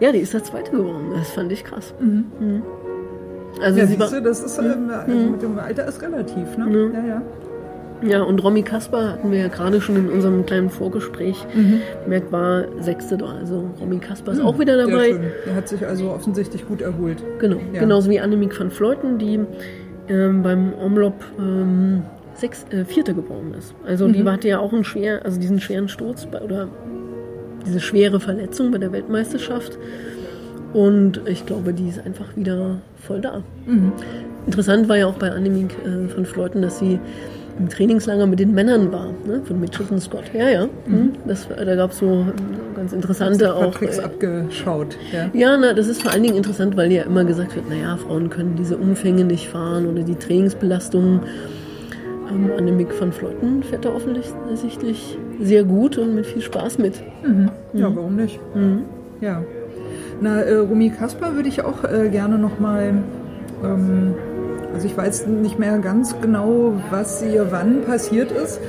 ja, 0.00 0.12
die 0.12 0.18
ist 0.18 0.34
der 0.34 0.42
Zweite 0.42 0.72
geworden. 0.72 1.12
Das 1.14 1.30
fand 1.30 1.52
ich 1.52 1.64
krass. 1.64 1.94
Mhm. 2.00 2.24
Mhm. 2.40 2.62
Also 3.62 3.78
ja, 3.78 3.86
sie 3.86 3.98
war, 3.98 4.10
du, 4.10 4.20
das 4.20 4.42
ist 4.42 4.58
ähm, 4.58 4.90
also 4.90 5.16
mhm. 5.16 5.30
mit 5.30 5.42
dem 5.42 5.58
Alter 5.58 5.86
ist 5.86 6.02
relativ, 6.02 6.56
ne? 6.58 6.66
Mhm. 6.66 6.94
Ja, 6.94 7.04
ja. 7.06 7.22
Ja, 8.02 8.22
und 8.22 8.42
Romy 8.42 8.62
Kasper 8.62 9.12
hatten 9.12 9.30
wir 9.30 9.38
ja 9.38 9.48
gerade 9.48 9.80
schon 9.80 9.96
in 9.96 10.08
unserem 10.10 10.44
kleinen 10.44 10.68
Vorgespräch 10.68 11.36
mhm. 11.54 11.80
merkt, 12.06 12.32
war 12.32 12.64
Sechste 12.80 13.16
da. 13.16 13.26
Also 13.26 13.70
Romy 13.80 13.98
Kasper 13.98 14.32
ist 14.32 14.38
mhm. 14.38 14.46
auch 14.46 14.58
wieder 14.58 14.76
dabei. 14.76 15.10
Ja, 15.10 15.18
er 15.46 15.54
hat 15.54 15.68
sich 15.68 15.86
also 15.86 16.10
offensichtlich 16.10 16.66
gut 16.66 16.82
erholt. 16.82 17.22
Genau, 17.38 17.58
ja. 17.72 17.80
genauso 17.80 18.10
wie 18.10 18.20
Annemiek 18.20 18.58
van 18.58 18.70
Fleuten, 18.70 19.18
die 19.18 19.40
ähm, 20.08 20.42
beim 20.42 20.74
Omlop 20.74 21.14
ähm, 21.38 22.02
sechs, 22.34 22.66
äh, 22.70 22.84
Vierte 22.84 23.14
geworden 23.14 23.54
ist. 23.56 23.74
Also 23.86 24.06
mhm. 24.06 24.12
die 24.12 24.24
hatte 24.24 24.48
ja 24.48 24.58
auch 24.58 24.72
einen 24.72 24.84
schwer, 24.84 25.24
also 25.24 25.40
diesen 25.40 25.60
schweren 25.60 25.88
Sturz 25.88 26.26
bei, 26.26 26.40
oder 26.40 26.68
diese 27.66 27.80
schwere 27.80 28.20
Verletzung 28.20 28.70
bei 28.70 28.78
der 28.78 28.92
Weltmeisterschaft. 28.92 29.78
Und 30.72 31.22
ich 31.26 31.46
glaube, 31.46 31.72
die 31.72 31.88
ist 31.88 32.04
einfach 32.04 32.36
wieder 32.36 32.78
voll 32.96 33.20
da. 33.20 33.42
Mhm. 33.66 33.92
Interessant 34.46 34.88
war 34.88 34.96
ja 34.96 35.06
auch 35.06 35.14
bei 35.14 35.30
Annemiek 35.30 35.74
äh, 35.84 36.08
von 36.08 36.26
Fleuten, 36.26 36.60
dass 36.60 36.78
sie 36.78 36.98
im 37.58 37.68
Trainingslager 37.68 38.26
mit 38.26 38.40
den 38.40 38.52
Männern 38.52 38.90
war, 38.92 39.08
ne, 39.26 39.40
von 39.44 39.60
Mitchelton 39.60 40.00
Scott. 40.00 40.24
Ja, 40.32 40.48
ja. 40.48 40.66
Mhm. 40.86 41.12
Das, 41.26 41.48
da 41.48 41.76
gab 41.76 41.92
es 41.92 41.98
so 41.98 42.26
ganz 42.74 42.92
interessante 42.92 43.54
auch. 43.54 43.74
Tricks 43.74 43.98
äh, 43.98 44.02
abgeschaut. 44.02 44.96
Ja, 45.12 45.30
ja 45.32 45.56
na, 45.56 45.72
das 45.72 45.86
ist 45.86 46.02
vor 46.02 46.12
allen 46.12 46.22
Dingen 46.22 46.36
interessant, 46.36 46.76
weil 46.76 46.90
ja 46.90 47.04
immer 47.04 47.24
gesagt 47.24 47.54
wird, 47.54 47.68
naja, 47.68 47.96
Frauen 47.96 48.30
können 48.30 48.56
diese 48.56 48.76
Umfänge 48.76 49.24
nicht 49.24 49.48
fahren 49.48 49.86
oder 49.86 50.02
die 50.02 50.16
Trainingsbelastungen 50.16 51.20
ähm, 52.30 52.50
Annemiek 52.56 52.88
van 52.98 53.12
Vleuten 53.12 53.62
fährt 53.62 53.84
da 53.84 53.90
offensichtlich 53.90 55.18
sehr 55.40 55.64
gut 55.64 55.98
und 55.98 56.14
mit 56.14 56.26
viel 56.26 56.42
Spaß 56.42 56.78
mit. 56.78 57.02
Mhm. 57.22 57.50
Ja, 57.72 57.90
mhm. 57.90 57.96
warum 57.96 58.16
nicht? 58.16 58.40
Mhm. 58.54 58.82
Ja. 59.20 59.42
Na, 60.20 60.40
äh, 60.40 60.56
Rumi 60.56 60.90
Kasper 60.90 61.34
würde 61.34 61.48
ich 61.48 61.62
auch 61.62 61.84
äh, 61.84 62.08
gerne 62.08 62.38
nochmal, 62.38 62.94
ähm, 63.62 64.14
also 64.74 64.86
ich 64.86 64.96
weiß 64.96 65.28
nicht 65.28 65.58
mehr 65.58 65.78
ganz 65.78 66.20
genau, 66.20 66.74
was 66.90 67.22
ihr 67.22 67.46
wann 67.50 67.82
passiert 67.82 68.32
ist, 68.32 68.60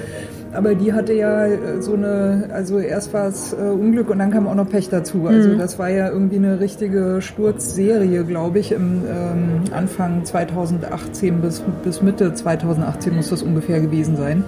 aber 0.53 0.75
die 0.75 0.93
hatte 0.93 1.13
ja 1.13 1.47
äh, 1.47 1.81
so 1.81 1.93
eine, 1.93 2.49
also 2.53 2.79
erst 2.79 3.13
war 3.13 3.27
es 3.27 3.53
äh, 3.53 3.55
Unglück 3.55 4.09
und 4.09 4.19
dann 4.19 4.31
kam 4.31 4.47
auch 4.47 4.55
noch 4.55 4.69
Pech 4.69 4.89
dazu. 4.89 5.27
Also 5.27 5.49
mhm. 5.49 5.57
das 5.57 5.79
war 5.79 5.89
ja 5.89 6.09
irgendwie 6.09 6.37
eine 6.37 6.59
richtige 6.59 7.21
Sturzserie, 7.21 8.23
glaube 8.23 8.59
ich, 8.59 8.71
im 8.71 9.01
ähm, 9.09 9.61
Anfang 9.71 10.23
2018 10.23 11.41
bis, 11.41 11.63
bis 11.83 12.01
Mitte 12.01 12.33
2018 12.33 13.15
muss 13.15 13.29
das 13.29 13.41
ungefähr 13.43 13.81
gewesen 13.81 14.15
sein. 14.15 14.43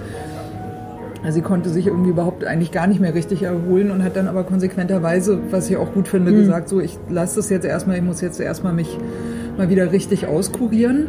Also 1.24 1.38
sie 1.38 1.42
konnte 1.42 1.70
sich 1.70 1.88
irgendwie 1.88 2.12
überhaupt 2.12 2.46
eigentlich 2.46 2.72
gar 2.72 2.88
nicht 2.88 3.02
mehr 3.02 3.16
richtig 3.16 3.44
erholen 3.44 3.92
und 3.92 4.04
hat 4.04 4.16
dann 4.16 4.28
aber 4.28 4.44
konsequenterweise, 4.44 5.40
was 5.50 5.70
ich 5.70 5.76
auch 5.76 5.92
gut 5.94 6.08
finde, 6.08 6.32
mhm. 6.32 6.38
gesagt, 6.38 6.70
so 6.70 6.80
ich 6.80 6.98
lasse 7.10 7.38
das 7.38 7.50
jetzt 7.50 7.66
erstmal, 7.66 7.98
ich 7.98 8.04
muss 8.04 8.22
jetzt 8.22 8.40
erstmal 8.40 8.74
mich 8.74 8.98
mal 9.58 9.70
wieder 9.70 9.92
richtig 9.92 10.28
auskurieren. 10.28 11.08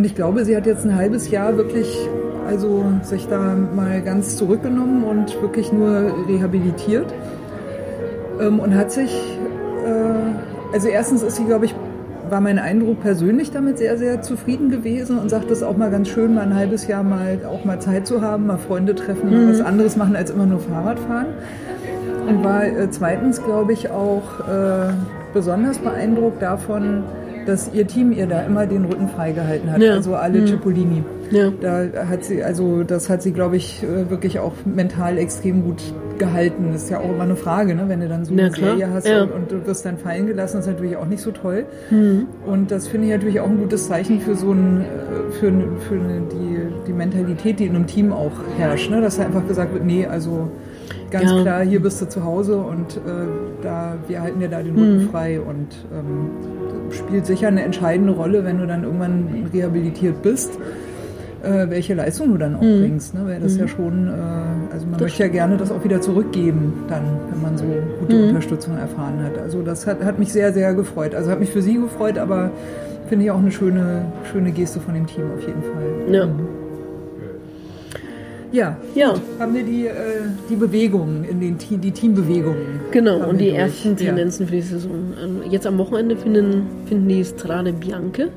Und 0.00 0.06
ich 0.06 0.14
glaube, 0.14 0.46
sie 0.46 0.56
hat 0.56 0.64
jetzt 0.64 0.86
ein 0.86 0.96
halbes 0.96 1.30
Jahr 1.30 1.58
wirklich 1.58 1.94
also 2.48 2.84
sich 3.02 3.28
da 3.28 3.54
mal 3.54 4.00
ganz 4.00 4.34
zurückgenommen 4.38 5.04
und 5.04 5.42
wirklich 5.42 5.74
nur 5.74 6.14
rehabilitiert 6.26 7.12
ähm, 8.40 8.60
und 8.60 8.74
hat 8.74 8.90
sich, 8.92 9.12
äh, 9.84 10.72
also 10.72 10.88
erstens 10.88 11.22
ist 11.22 11.36
sie, 11.36 11.44
glaube 11.44 11.66
ich, 11.66 11.74
war 12.30 12.40
mein 12.40 12.58
Eindruck 12.58 13.02
persönlich 13.02 13.50
damit 13.50 13.76
sehr, 13.76 13.98
sehr 13.98 14.22
zufrieden 14.22 14.70
gewesen 14.70 15.18
und 15.18 15.28
sagt 15.28 15.50
es 15.50 15.62
auch 15.62 15.76
mal 15.76 15.90
ganz 15.90 16.08
schön, 16.08 16.34
mal 16.34 16.44
ein 16.44 16.54
halbes 16.54 16.86
Jahr 16.86 17.02
mal 17.02 17.38
auch 17.46 17.66
mal 17.66 17.78
Zeit 17.78 18.06
zu 18.06 18.22
haben, 18.22 18.46
mal 18.46 18.56
Freunde 18.56 18.94
treffen, 18.94 19.28
mhm. 19.28 19.50
was 19.50 19.60
anderes 19.60 19.98
machen 19.98 20.16
als 20.16 20.30
immer 20.30 20.46
nur 20.46 20.60
Fahrrad 20.60 20.98
fahren. 20.98 21.26
Und 22.26 22.42
war 22.42 22.64
äh, 22.64 22.88
zweitens, 22.90 23.44
glaube 23.44 23.74
ich, 23.74 23.90
auch 23.90 24.48
äh, 24.48 24.94
besonders 25.34 25.76
beeindruckt 25.76 26.40
davon, 26.40 27.02
dass 27.46 27.72
ihr 27.72 27.86
Team 27.86 28.12
ihr 28.12 28.26
da 28.26 28.42
immer 28.42 28.66
den 28.66 28.84
Rücken 28.84 29.08
freigehalten 29.08 29.70
hat, 29.72 29.80
ja. 29.80 29.94
also 29.94 30.14
alle 30.14 30.40
mhm. 30.40 30.46
Cipollini. 30.46 31.04
Ja. 31.30 31.50
Da 31.60 32.06
hat 32.08 32.24
sie, 32.24 32.42
also 32.42 32.82
das 32.82 33.08
hat 33.08 33.22
sie, 33.22 33.32
glaube 33.32 33.56
ich, 33.56 33.82
äh, 33.82 34.10
wirklich 34.10 34.38
auch 34.38 34.52
mental 34.64 35.18
extrem 35.18 35.62
gut 35.62 35.80
gehalten. 36.18 36.70
Das 36.72 36.84
ist 36.84 36.90
ja 36.90 36.98
auch 36.98 37.10
immer 37.10 37.24
eine 37.24 37.36
Frage, 37.36 37.74
ne? 37.74 37.84
wenn 37.88 38.00
du 38.00 38.08
dann 38.08 38.24
so 38.24 38.32
eine 38.32 38.50
klar. 38.50 38.76
Serie 38.76 38.92
hast 38.92 39.08
ja. 39.08 39.22
und, 39.22 39.32
und, 39.32 39.52
du 39.52 39.66
wirst 39.66 39.84
dann 39.84 39.96
fallen 39.96 40.26
gelassen, 40.26 40.58
das 40.58 40.66
ist 40.66 40.72
natürlich 40.72 40.96
auch 40.96 41.06
nicht 41.06 41.22
so 41.22 41.30
toll. 41.30 41.66
Mhm. 41.90 42.26
Und 42.46 42.70
das 42.70 42.88
finde 42.88 43.06
ich 43.06 43.12
natürlich 43.12 43.40
auch 43.40 43.48
ein 43.48 43.58
gutes 43.58 43.88
Zeichen 43.88 44.20
für 44.20 44.34
so 44.34 44.52
ein, 44.52 44.82
äh, 44.82 45.32
für, 45.32 45.52
für 45.88 45.98
die, 45.98 46.58
die 46.86 46.92
Mentalität, 46.92 47.58
die 47.58 47.66
in 47.66 47.74
einem 47.74 47.86
Team 47.86 48.12
auch 48.12 48.32
herrscht, 48.56 48.90
ne? 48.90 49.00
dass 49.00 49.16
da 49.16 49.24
einfach 49.24 49.46
gesagt 49.48 49.72
wird, 49.72 49.84
nee, 49.84 50.06
also 50.06 50.50
ganz 51.10 51.30
ja. 51.30 51.42
klar, 51.42 51.62
hier 51.62 51.80
bist 51.80 52.00
du 52.00 52.08
zu 52.08 52.24
Hause 52.24 52.56
und 52.58 52.96
äh, 52.96 53.00
da, 53.62 53.96
wir 54.06 54.20
halten 54.20 54.40
dir 54.40 54.48
da 54.48 54.62
den 54.62 54.74
Rücken 54.74 55.04
mhm. 55.04 55.08
frei 55.10 55.40
und 55.40 55.68
ähm, 55.92 56.30
spielt 56.90 57.26
sicher 57.26 57.48
eine 57.48 57.62
entscheidende 57.62 58.12
Rolle, 58.12 58.44
wenn 58.44 58.58
du 58.58 58.66
dann 58.66 58.84
irgendwann 58.84 59.48
rehabilitiert 59.52 60.22
bist 60.22 60.58
äh, 61.42 61.70
welche 61.70 61.94
Leistung 61.94 62.32
du 62.32 62.38
dann 62.38 62.56
auch 62.56 62.62
mhm. 62.62 62.80
bringst. 62.80 63.14
Ne? 63.14 63.20
Weil 63.24 63.40
das 63.40 63.54
mhm. 63.54 63.60
ja 63.60 63.68
schon, 63.68 64.08
äh, 64.08 64.72
also 64.72 64.86
man 64.86 64.92
das 64.92 65.00
möchte 65.00 65.22
ja 65.22 65.28
gerne 65.28 65.56
das 65.56 65.70
auch 65.70 65.82
wieder 65.84 66.00
zurückgeben, 66.00 66.84
dann, 66.88 67.02
wenn 67.30 67.42
man 67.42 67.58
so 67.58 67.64
gute 68.00 68.16
mhm. 68.16 68.28
Unterstützung 68.28 68.76
erfahren 68.76 69.22
hat. 69.24 69.38
Also 69.38 69.62
das 69.62 69.86
hat, 69.86 70.02
hat 70.04 70.18
mich 70.18 70.32
sehr, 70.32 70.52
sehr 70.52 70.74
gefreut. 70.74 71.14
Also 71.14 71.30
hat 71.30 71.40
mich 71.40 71.50
für 71.50 71.62
sie 71.62 71.74
gefreut, 71.74 72.18
aber 72.18 72.50
finde 73.08 73.24
ich 73.24 73.30
auch 73.30 73.38
eine 73.38 73.50
schöne, 73.50 74.04
schöne 74.30 74.52
Geste 74.52 74.80
von 74.80 74.94
dem 74.94 75.06
Team 75.06 75.24
auf 75.36 75.40
jeden 75.40 75.62
Fall. 75.62 76.14
Ja. 76.14 76.28
Mhm. 78.50 78.56
Ja, 78.56 78.76
Ja. 78.94 79.14
Haben 79.38 79.54
wir 79.54 79.62
die, 79.64 79.86
äh, 79.86 79.92
die 80.48 80.56
Bewegungen 80.56 81.24
in 81.24 81.40
den 81.40 81.58
Team, 81.58 81.80
die 81.80 81.90
Teambewegungen. 81.92 82.80
Genau, 82.90 83.18
und 83.28 83.38
die 83.38 83.46
durch. 83.50 83.58
ersten 83.58 83.90
Ja. 83.90 83.94
Tendenzen 83.96 84.46
für 84.46 84.54
die 84.56 84.62
Saison. 84.62 84.90
Ähm, 85.22 85.50
Jetzt 85.50 85.66
am 85.66 85.78
Wochenende 85.78 86.16
finden, 86.16 86.66
finden 86.86 87.08
die 87.08 87.24
Strade 87.24 87.72
Bianche 87.72 88.28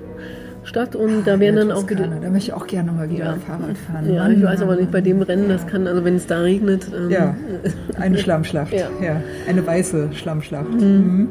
statt 0.66 0.96
und 0.96 1.26
da 1.26 1.40
werden 1.40 1.56
Ja, 1.58 1.62
dann 1.66 1.72
auch 1.74 1.90
wieder. 1.90 2.08
Da 2.08 2.30
möchte 2.30 2.50
ich 2.52 2.54
auch 2.54 2.68
gerne 2.68 2.92
mal 2.92 3.10
wieder 3.10 3.26
Ja. 3.26 3.34
Fahrrad 3.46 3.78
fahren. 3.78 4.14
Ja, 4.14 4.24
Mann, 4.24 4.38
ich 4.38 4.44
weiß 4.44 4.62
aber 4.62 4.76
nicht, 4.78 4.92
bei 4.92 5.02
dem 5.02 5.22
Rennen, 5.22 5.50
das 5.50 5.68
kann, 5.68 5.88
also 5.88 6.06
wenn 6.06 6.16
es 6.16 6.26
da 6.28 6.40
regnet. 6.40 6.88
Ähm, 6.96 7.10
Ja, 7.12 7.36
eine 8.00 8.18
Schlammschlacht. 8.18 8.72
Ja. 8.72 8.88
Ja. 9.04 9.22
Eine 9.48 9.66
weiße 9.66 10.10
Schlammschlacht. 10.14 10.72
Mhm. 10.80 11.28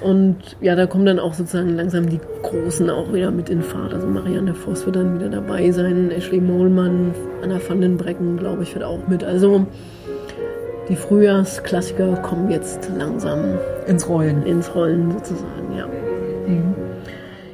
Und 0.00 0.36
ja, 0.60 0.76
da 0.76 0.86
kommen 0.86 1.06
dann 1.06 1.18
auch 1.18 1.34
sozusagen 1.34 1.76
langsam 1.76 2.08
die 2.08 2.20
Großen 2.42 2.88
auch 2.90 3.12
wieder 3.12 3.30
mit 3.30 3.50
in 3.50 3.62
Fahrt. 3.62 3.92
Also 3.94 4.06
Marianne 4.06 4.54
Voss 4.54 4.86
wird 4.86 4.96
dann 4.96 5.18
wieder 5.18 5.28
dabei 5.28 5.70
sein, 5.72 6.10
Ashley 6.10 6.40
Mohlmann, 6.40 7.12
Anna 7.42 7.58
van 7.66 7.80
den 7.80 7.96
Brecken, 7.96 8.36
glaube 8.36 8.62
ich, 8.62 8.74
wird 8.74 8.84
auch 8.84 9.06
mit. 9.08 9.24
Also 9.24 9.66
die 10.88 10.96
Frühjahrsklassiker 10.96 12.14
kommen 12.22 12.50
jetzt 12.50 12.90
langsam 12.96 13.40
Ins 13.86 14.08
Rollen. 14.08 14.42
ins 14.44 14.74
Rollen 14.74 15.10
sozusagen, 15.12 15.76
ja. 15.76 15.86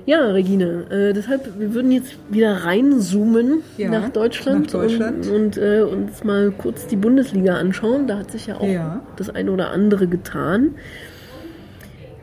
Ja, 0.06 0.18
Regine, 0.32 0.84
äh, 0.90 1.12
deshalb, 1.14 1.58
wir 1.58 1.72
würden 1.72 1.90
jetzt 1.90 2.14
wieder 2.28 2.52
reinzoomen 2.64 3.62
Ja, 3.78 3.88
nach 3.90 4.10
Deutschland, 4.10 4.66
nach 4.66 4.82
Deutschland. 4.82 5.26
und, 5.28 5.34
und 5.34 5.56
äh, 5.56 5.80
uns 5.80 6.22
mal 6.24 6.50
kurz 6.50 6.86
die 6.86 6.96
Bundesliga 6.96 7.54
anschauen. 7.54 8.06
Da 8.06 8.18
hat 8.18 8.30
sich 8.30 8.46
ja 8.48 8.56
auch 8.56 8.66
Ja. 8.68 9.00
das 9.16 9.30
eine 9.34 9.50
oder 9.50 9.70
andere 9.70 10.06
getan. 10.06 10.74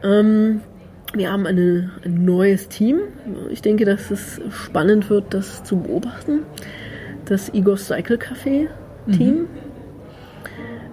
Ähm, 0.04 0.62
wir 1.14 1.32
haben 1.32 1.46
eine, 1.46 1.92
ein 2.06 2.26
neues 2.26 2.70
Team. 2.70 3.00
Ich 3.50 3.62
denke, 3.62 3.86
dass 3.86 4.12
es 4.12 4.42
spannend 4.50 5.10
wird, 5.10 5.34
das 5.34 5.64
zu 5.64 5.78
beobachten. 5.80 6.42
Das 7.26 7.54
Igor 7.54 7.78
Cycle 7.78 8.18
Café 8.18 8.68
Team, 9.12 9.48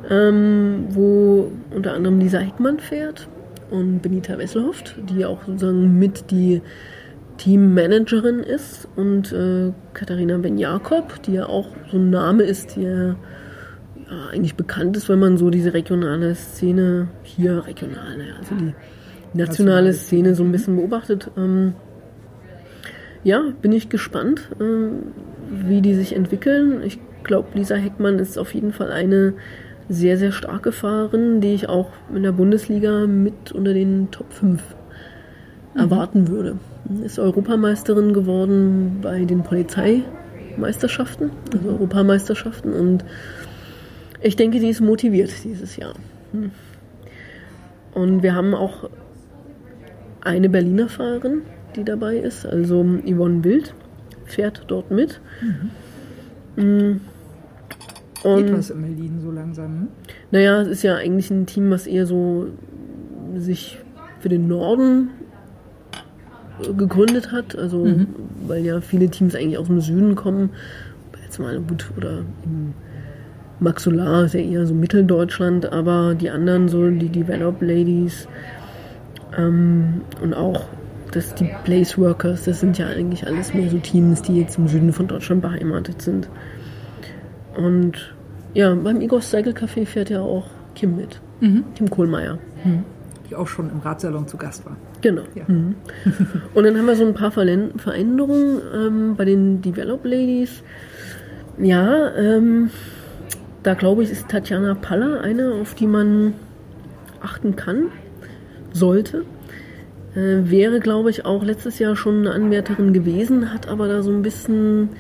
ähm, 0.09 0.87
wo 0.91 1.53
unter 1.71 1.95
anderem 1.95 2.19
Lisa 2.19 2.39
Heckmann 2.39 2.79
fährt 2.79 3.29
und 3.71 4.01
Benita 4.01 4.39
Wesselhoft, 4.39 4.97
die 5.11 5.25
auch 5.25 5.45
sozusagen 5.45 5.99
mit 5.99 6.31
die 6.31 6.63
Teammanagerin 7.37 8.41
ist 8.41 8.89
und 8.97 9.33
äh, 9.33 9.73
Katharina 9.93 10.39
Ben-Jakob, 10.39 11.23
die 11.23 11.35
ja 11.35 11.47
auch 11.47 11.69
so 11.91 11.99
ein 11.99 12.11
Name 12.11 12.43
ist, 12.45 12.77
der 12.77 13.17
ja, 14.11 14.27
eigentlich 14.33 14.57
bekannt 14.57 14.97
ist, 14.97 15.09
wenn 15.09 15.19
man 15.19 15.37
so 15.37 15.51
diese 15.51 15.75
regionale 15.75 16.35
Szene 16.35 17.09
hier 17.23 17.67
regional, 17.67 18.19
also 18.39 18.55
die 18.55 18.75
nationale 19.35 19.93
Szene 19.93 20.35
so 20.35 20.43
ein 20.43 20.53
bisschen 20.53 20.77
beobachtet. 20.77 21.31
Ähm, 21.37 21.75
ja, 23.25 23.43
bin 23.61 23.73
ich 23.73 23.89
gespannt, 23.89 24.51
äh, 24.61 24.65
wie 25.67 25.83
die 25.83 25.95
sich 25.95 26.15
entwickeln. 26.15 26.83
Ich 26.85 26.99
glaube, 27.25 27.49
Lisa 27.55 27.75
Heckmann 27.75 28.19
ist 28.19 28.39
auf 28.39 28.55
jeden 28.55 28.73
Fall 28.73 28.91
eine 28.93 29.35
sehr, 29.89 30.19
sehr 30.19 30.33
starke 30.33 30.73
Fahrerin, 30.73 31.41
die 31.41 31.55
ich 31.55 31.69
auch 31.69 31.91
in 32.15 32.23
der 32.23 32.33
Bundesliga 32.33 33.07
mit 33.07 33.53
unter 33.53 33.73
den 33.73 34.11
Top 34.11 34.33
5 34.33 34.63
erwarten 35.75 36.29
würde. 36.29 36.59
Ist 37.05 37.19
Europameisterin 37.19 38.13
geworden 38.13 38.99
bei 39.03 39.25
den 39.25 39.43
Polizeimeisterschaften, 39.43 41.31
also 41.53 41.69
Europameisterschaften 41.69 42.73
und 42.73 43.05
ich 44.21 44.37
denke, 44.37 44.59
die 44.59 44.69
ist 44.69 44.81
motiviert 44.81 45.33
dieses 45.45 45.77
Jahr. 45.77 45.95
Hm. 46.33 46.51
Und 47.95 48.23
wir 48.23 48.35
haben 48.35 48.55
auch 48.55 48.91
eine 50.29 50.49
Berliner 50.49 50.89
Fahrerin, 50.89 51.43
die 51.75 51.85
dabei 51.85 52.17
ist, 52.17 52.47
also 52.47 52.85
Yvonne 53.05 53.43
Wild, 53.45 53.75
fährt 54.27 54.65
dort 54.69 54.91
mit. 54.91 55.21
Mhm. 56.57 57.01
Geht 58.23 58.53
was 58.53 58.71
in 58.71 58.83
Berlin 58.83 59.21
so 59.23 59.31
langsam. 59.31 59.67
hm? 59.67 59.89
Naja, 60.31 60.61
es 60.63 60.69
ist 60.69 60.83
ja 60.83 60.97
eigentlich 60.97 61.31
ein 61.31 61.47
Team, 61.47 61.71
was 61.71 61.87
eher 61.87 62.05
so 62.05 62.49
sich 63.37 63.79
für 64.21 64.29
den 64.29 64.49
Norden 64.49 65.11
gegründet 66.77 67.31
hat. 67.31 67.57
Also, 67.57 67.87
weil 68.47 68.65
ja 68.65 68.81
viele 68.81 69.09
Teams 69.09 69.35
eigentlich 69.35 69.59
aus 69.59 69.69
dem 69.69 69.81
Süden 69.81 70.15
kommen. 70.17 70.51
Jetzt 71.23 71.39
mal 71.39 71.61
gut, 71.61 71.91
oder 71.97 72.25
im 72.45 72.75
Maxular 73.61 74.25
ist 74.25 74.35
ja 74.35 74.41
eher 74.41 74.67
so 74.67 74.75
Mitteldeutschland, 74.75 75.73
aber 75.73 76.15
die 76.15 76.31
anderen, 76.31 76.69
so 76.69 76.91
die 76.91 77.09
Develop 77.09 77.63
Ladies 77.63 78.27
ähm, 79.37 80.03
und 80.23 80.35
auch 80.35 80.65
das, 81.13 81.35
die 81.35 81.51
Place 81.65 81.99
Workers, 81.99 82.45
das 82.45 82.61
sind 82.61 82.79
ja 82.79 82.87
eigentlich 82.87 83.27
alles 83.27 83.55
mehr 83.55 83.71
so 83.71 83.79
Teams, 83.79 84.23
die 84.23 84.41
jetzt 84.41 84.59
im 84.59 84.69
Süden 84.69 84.93
von 84.93 85.09
Deutschland 85.09 85.43
beheimatet 85.43 86.03
sind. 86.03 86.29
Und 87.57 88.15
ja, 88.55 88.75
beim 88.75 89.01
Igor 89.01 89.21
Cycle 89.21 89.53
Café 89.53 89.87
fährt 89.87 90.11
ja 90.11 90.21
auch 90.21 90.47
Kim 90.75 90.97
mit. 90.97 91.21
Kim 91.75 91.91
Kohlmeier. 91.91 92.39
Die 93.29 93.35
auch 93.35 93.47
schon 93.47 93.71
im 93.71 93.81
Radsalon 93.81 94.27
zu 94.27 94.37
Gast 94.37 94.65
war. 94.65 94.77
Genau. 95.01 95.23
Ja. 95.35 95.45
Mhm. 95.47 95.75
Und 96.55 96.65
dann 96.65 96.77
haben 96.77 96.87
wir 96.87 96.97
so 96.97 97.07
ein 97.07 97.15
paar 97.15 97.31
Veränderungen 97.31 98.61
ähm, 98.75 99.17
bei 99.17 99.25
den 99.25 99.61
Develop 99.63 100.05
Ladies. 100.05 100.63
Ja, 101.59 102.15
ähm, 102.17 102.71
da 103.63 103.75
glaube 103.75 104.03
ich, 104.03 104.11
ist 104.11 104.29
Tatjana 104.29 104.75
Paller 104.75 105.21
eine, 105.21 105.55
auf 105.61 105.75
die 105.75 105.87
man 105.87 106.35
achten 107.21 107.57
kann, 107.57 107.89
sollte. 108.73 109.25
Äh, 110.15 110.51
wäre, 110.51 110.81
glaube 110.81 111.11
ich, 111.11 111.25
auch 111.25 111.45
letztes 111.45 111.79
Jahr 111.79 111.97
schon 111.97 112.21
eine 112.21 112.33
Anwärterin 112.33 112.93
gewesen, 112.93 113.53
hat 113.53 113.69
aber 113.69 113.89
da 113.89 114.03
so 114.03 114.11
ein 114.11 114.23
bisschen, 114.23 114.91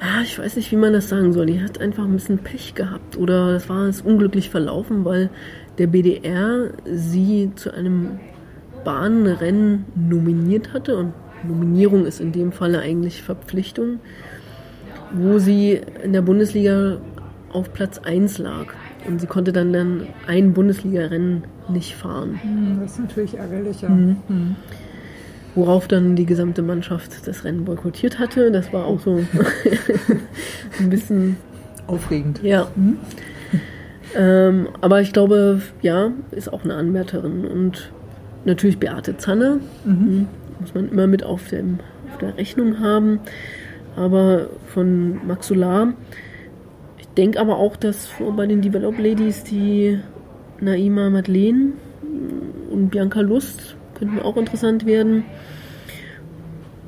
ja, 0.00 0.22
ich 0.22 0.38
weiß 0.38 0.56
nicht, 0.56 0.70
wie 0.72 0.76
man 0.76 0.92
das 0.92 1.08
sagen 1.08 1.32
soll. 1.32 1.46
Die 1.46 1.62
hat 1.62 1.80
einfach 1.80 2.04
ein 2.04 2.12
bisschen 2.12 2.38
Pech 2.38 2.74
gehabt 2.74 3.16
oder 3.16 3.52
das 3.52 3.68
war 3.68 3.86
es 3.86 4.00
unglücklich 4.00 4.50
verlaufen, 4.50 5.04
weil 5.04 5.30
der 5.78 5.86
BDR 5.86 6.70
sie 6.84 7.50
zu 7.54 7.72
einem 7.72 8.18
Bahnrennen 8.84 9.86
nominiert 9.94 10.72
hatte 10.72 10.96
und 10.96 11.12
Nominierung 11.46 12.06
ist 12.06 12.20
in 12.20 12.32
dem 12.32 12.52
Falle 12.52 12.80
eigentlich 12.80 13.22
Verpflichtung, 13.22 14.00
wo 15.12 15.38
sie 15.38 15.80
in 16.02 16.12
der 16.12 16.22
Bundesliga 16.22 16.98
auf 17.52 17.72
Platz 17.72 17.98
1 17.98 18.38
lag. 18.38 18.66
Und 19.06 19.20
sie 19.20 19.26
konnte 19.26 19.52
dann, 19.52 19.72
dann 19.72 20.06
ein 20.26 20.52
Bundesliga-Rennen 20.54 21.44
nicht 21.68 21.94
fahren. 21.94 22.40
Hm, 22.42 22.78
Das 22.80 22.92
ist 22.92 23.00
natürlich 23.00 23.34
ärgerlich, 23.36 23.82
ja. 23.82 23.88
Mhm. 23.90 24.16
Worauf 25.54 25.86
dann 25.86 26.16
die 26.16 26.26
gesamte 26.26 26.62
Mannschaft 26.62 27.26
das 27.28 27.44
Rennen 27.44 27.64
boykottiert 27.64 28.18
hatte. 28.18 28.50
Das 28.50 28.72
war 28.72 28.86
auch 28.86 28.98
so 29.00 29.20
ein 30.80 30.90
bisschen 30.90 31.36
Aufregend. 31.86 32.42
ja. 32.42 32.66
Ähm, 34.16 34.68
aber 34.80 35.00
ich 35.00 35.12
glaube, 35.12 35.60
ja, 35.82 36.12
ist 36.30 36.52
auch 36.52 36.64
eine 36.64 36.74
Anwärterin. 36.74 37.44
Und 37.44 37.90
natürlich 38.44 38.78
Beate 38.78 39.16
Zanne. 39.16 39.60
Mhm. 39.84 40.28
Muss 40.60 40.72
man 40.74 40.88
immer 40.88 41.06
mit 41.06 41.24
auf, 41.24 41.48
dem, 41.48 41.78
auf 42.12 42.18
der 42.18 42.36
Rechnung 42.38 42.80
haben. 42.80 43.20
Aber 43.96 44.46
von 44.68 45.24
Maxular. 45.26 45.92
Denke 47.16 47.38
aber 47.40 47.58
auch, 47.58 47.76
dass 47.76 48.08
bei 48.36 48.46
den 48.46 48.60
Develop 48.60 48.98
Ladies 48.98 49.44
die 49.44 50.00
Naima 50.60 51.10
Madeleine 51.10 51.72
und 52.70 52.90
Bianca 52.90 53.20
Lust 53.20 53.76
könnten 53.94 54.18
auch 54.20 54.36
interessant 54.36 54.84
werden. 54.86 55.24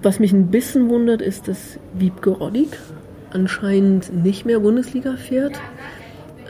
Was 0.03 0.19
mich 0.19 0.33
ein 0.33 0.49
bisschen 0.49 0.89
wundert, 0.89 1.23
ist, 1.23 1.49
dass 1.49 1.79
Wiebke 1.95 2.31
Roddig 2.31 2.69
anscheinend 3.33 4.13
nicht 4.25 4.47
mehr 4.47 4.61
Bundesliga 4.61 5.17
fährt. 5.17 5.61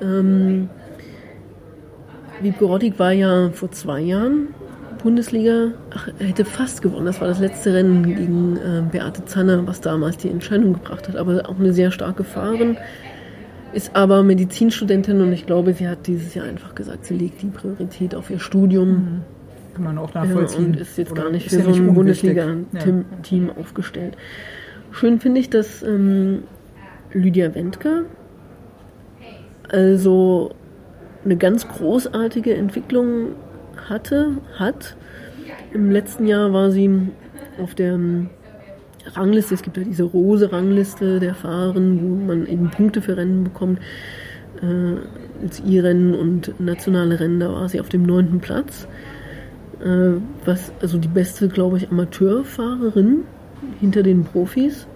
Ähm, 0.03 0.69
Wiebke 2.41 2.65
Roddig 2.65 2.99
war 2.99 3.13
ja 3.13 3.51
vor 3.51 3.71
zwei 3.71 4.01
Jahren 4.01 4.49
Bundesliga, 5.03 5.73
ach, 5.95 6.09
er 6.19 6.27
hätte 6.27 6.45
fast 6.45 6.83
gewonnen. 6.83 7.07
Das 7.07 7.21
war 7.21 7.29
das 7.29 7.39
letzte 7.39 7.75
Rennen 7.75 8.03
gegen 8.03 8.57
äh, 8.57 8.83
Beate 8.91 9.25
Zanne, 9.25 9.67
was 9.67 9.81
damals 9.81 10.17
die 10.17 10.29
Entscheidung 10.29 10.73
gebracht 10.73 11.09
hat. 11.09 11.17
Aber 11.17 11.49
auch 11.49 11.59
eine 11.59 11.73
sehr 11.73 11.91
starke 11.91 12.25
Fahrerin. 12.25 12.77
Ist 13.73 13.95
aber 13.95 14.23
Medizinstudentin 14.23 15.21
und 15.21 15.33
ich 15.33 15.45
glaube, 15.47 15.75
sie 15.75 15.89
hat 15.89 16.07
dieses 16.07 16.35
Jahr 16.35 16.47
einfach 16.47 16.75
gesagt, 16.75 17.05
sie 17.07 17.15
legt 17.15 17.43
die 17.43 17.49
Priorität 17.49 18.15
auf 18.15 18.31
ihr 18.31 18.39
Studium. 18.39 19.23
Kann 19.75 19.85
man 19.85 19.99
auch 19.99 20.15
Ja, 20.15 20.25
nachvollziehen. 20.25 20.67
und 20.67 20.77
ist 20.77 20.97
jetzt 20.97 21.13
Oder 21.13 21.25
gar 21.25 21.31
nicht 21.31 21.51
für 21.51 21.57
ja 21.59 21.65
so 21.65 21.73
ein. 21.75 21.93
Bundesliga-Team 21.95 23.51
aufgestellt. 23.61 24.17
Schön 24.93 25.21
finde 25.21 25.41
ich, 25.41 25.51
dass 25.51 25.83
ähm, 25.83 26.45
Lydia 27.13 27.55
Wendker 27.55 28.05
also 29.69 30.53
eine 31.25 31.37
ganz 31.37 31.67
großartige 31.69 32.55
Entwicklung 32.55 33.33
hatte, 33.89 34.39
hat. 34.59 34.97
Im 35.75 35.91
letzten 35.91 36.27
Jahr 36.27 36.53
war 36.53 36.71
sie 36.71 36.89
auf 37.63 37.75
der 37.75 37.95
ähm, 37.95 38.31
Rangliste, 39.15 39.55
es 39.55 39.63
gibt 39.63 39.77
ja 39.77 39.85
diese 39.85 40.05
Rose-Rangliste 40.05 41.21
der 41.21 41.35
Fahrerinnen, 41.35 42.01
wo 42.03 42.27
man 42.27 42.47
eben 42.47 42.71
Punkte 42.71 43.01
für 43.03 43.17
Rennen 43.17 43.45
bekommt. 43.45 43.81
Äh, 44.63 45.43
als 45.43 45.61
I-Rennen 45.61 46.15
und 46.15 46.59
nationale 46.61 47.21
Rennen, 47.21 47.41
da 47.41 47.53
war 47.53 47.69
sie 47.69 47.81
auf 47.81 47.89
dem 47.89 48.03
neunten 48.05 48.41
Platz. 48.41 48.89
Äh, 49.81 50.21
was, 50.45 50.73
also 50.81 50.99
die 50.99 51.09
beste, 51.09 51.49
glaube 51.49 51.77
ich, 51.77 51.91
Amateurfahrerin 51.91 53.25
hinter 53.81 54.03
den 54.03 54.25
Profis 54.25 54.87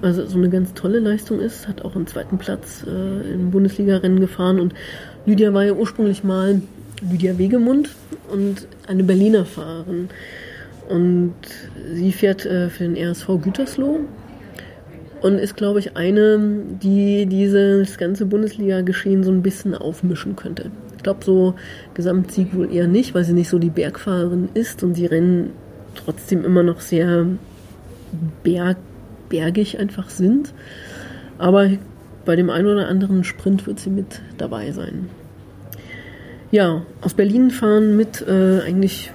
Also 0.00 0.26
so 0.26 0.38
eine 0.38 0.48
ganz 0.48 0.74
tolle 0.74 1.00
Leistung 1.00 1.40
ist, 1.40 1.66
hat 1.66 1.84
auch 1.84 1.96
einen 1.96 2.06
zweiten 2.06 2.38
Platz 2.38 2.84
äh, 2.86 3.32
im 3.32 3.50
Bundesliga-Rennen 3.50 4.20
gefahren 4.20 4.60
und 4.60 4.74
Lydia 5.24 5.52
war 5.54 5.64
ja 5.64 5.72
ursprünglich 5.72 6.22
mal 6.22 6.62
Lydia 7.10 7.36
Wegemund 7.36 7.90
und 8.30 8.68
eine 8.86 9.02
Berliner 9.02 9.44
Fahrerin. 9.44 10.08
Und 10.88 11.34
sie 11.92 12.12
fährt 12.12 12.46
äh, 12.46 12.68
für 12.68 12.84
den 12.84 12.96
RSV 12.96 13.40
Gütersloh 13.42 14.00
und 15.22 15.38
ist, 15.38 15.56
glaube 15.56 15.80
ich, 15.80 15.96
eine, 15.96 16.38
die 16.82 17.26
dieses 17.26 17.98
ganze 17.98 18.26
Bundesliga-Geschehen 18.26 19.24
so 19.24 19.32
ein 19.32 19.42
bisschen 19.42 19.74
aufmischen 19.74 20.36
könnte. 20.36 20.70
Ich 20.96 21.02
glaube, 21.02 21.24
so 21.24 21.54
Gesamtsieg 21.94 22.54
wohl 22.54 22.72
eher 22.72 22.86
nicht, 22.86 23.14
weil 23.14 23.24
sie 23.24 23.32
nicht 23.32 23.48
so 23.48 23.58
die 23.58 23.70
Bergfahrerin 23.70 24.48
ist 24.54 24.82
und 24.82 24.94
die 24.94 25.06
Rennen 25.06 25.50
trotzdem 25.94 26.44
immer 26.44 26.62
noch 26.62 26.80
sehr 26.80 27.26
berg, 28.44 28.76
bergig 29.28 29.78
einfach 29.78 30.10
sind. 30.10 30.52
Aber 31.38 31.70
bei 32.24 32.36
dem 32.36 32.50
einen 32.50 32.66
oder 32.66 32.88
anderen 32.88 33.24
Sprint 33.24 33.66
wird 33.66 33.80
sie 33.80 33.90
mit 33.90 34.20
dabei 34.36 34.72
sein. 34.72 35.08
Ja, 36.50 36.82
aus 37.00 37.14
Berlin 37.14 37.50
fahren 37.50 37.96
mit 37.96 38.24
äh, 38.26 38.60
eigentlich 38.60 39.10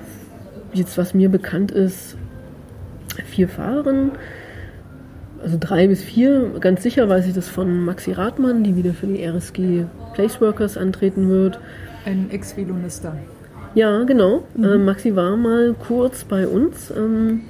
jetzt, 0.73 0.97
was 0.97 1.13
mir 1.13 1.29
bekannt 1.29 1.71
ist, 1.71 2.17
vier 3.25 3.47
Fahrerinnen. 3.47 4.11
Also 5.41 5.57
drei 5.59 5.87
bis 5.87 6.03
vier. 6.03 6.51
Ganz 6.59 6.83
sicher 6.83 7.09
weiß 7.09 7.27
ich 7.27 7.33
das 7.33 7.47
von 7.47 7.83
Maxi 7.83 8.11
Rathmann, 8.11 8.63
die 8.63 8.75
wieder 8.75 8.93
für 8.93 9.07
die 9.07 9.23
RSG 9.23 9.85
Placeworkers 10.13 10.77
antreten 10.77 11.29
wird. 11.29 11.59
Ein 12.05 12.29
Ex-Velonista. 12.29 13.15
Ja, 13.73 14.03
genau. 14.03 14.43
Äh, 14.57 14.77
Maxi 14.77 15.15
war 15.15 15.37
mal 15.37 15.73
kurz 15.73 16.25
bei 16.25 16.47
uns, 16.47 16.91
ähm, 16.95 17.41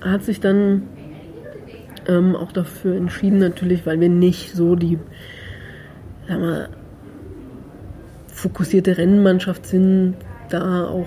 hat 0.00 0.24
sich 0.24 0.40
dann 0.40 0.82
ähm, 2.08 2.34
auch 2.34 2.50
dafür 2.50 2.96
entschieden, 2.96 3.38
natürlich, 3.38 3.86
weil 3.86 4.00
wir 4.00 4.08
nicht 4.08 4.54
so 4.54 4.74
die, 4.74 4.98
sag 6.26 6.40
mal, 6.40 6.68
fokussierte 8.26 8.98
Rennmannschaft 8.98 9.66
sind, 9.66 10.14
da 10.48 10.86
auch 10.86 11.06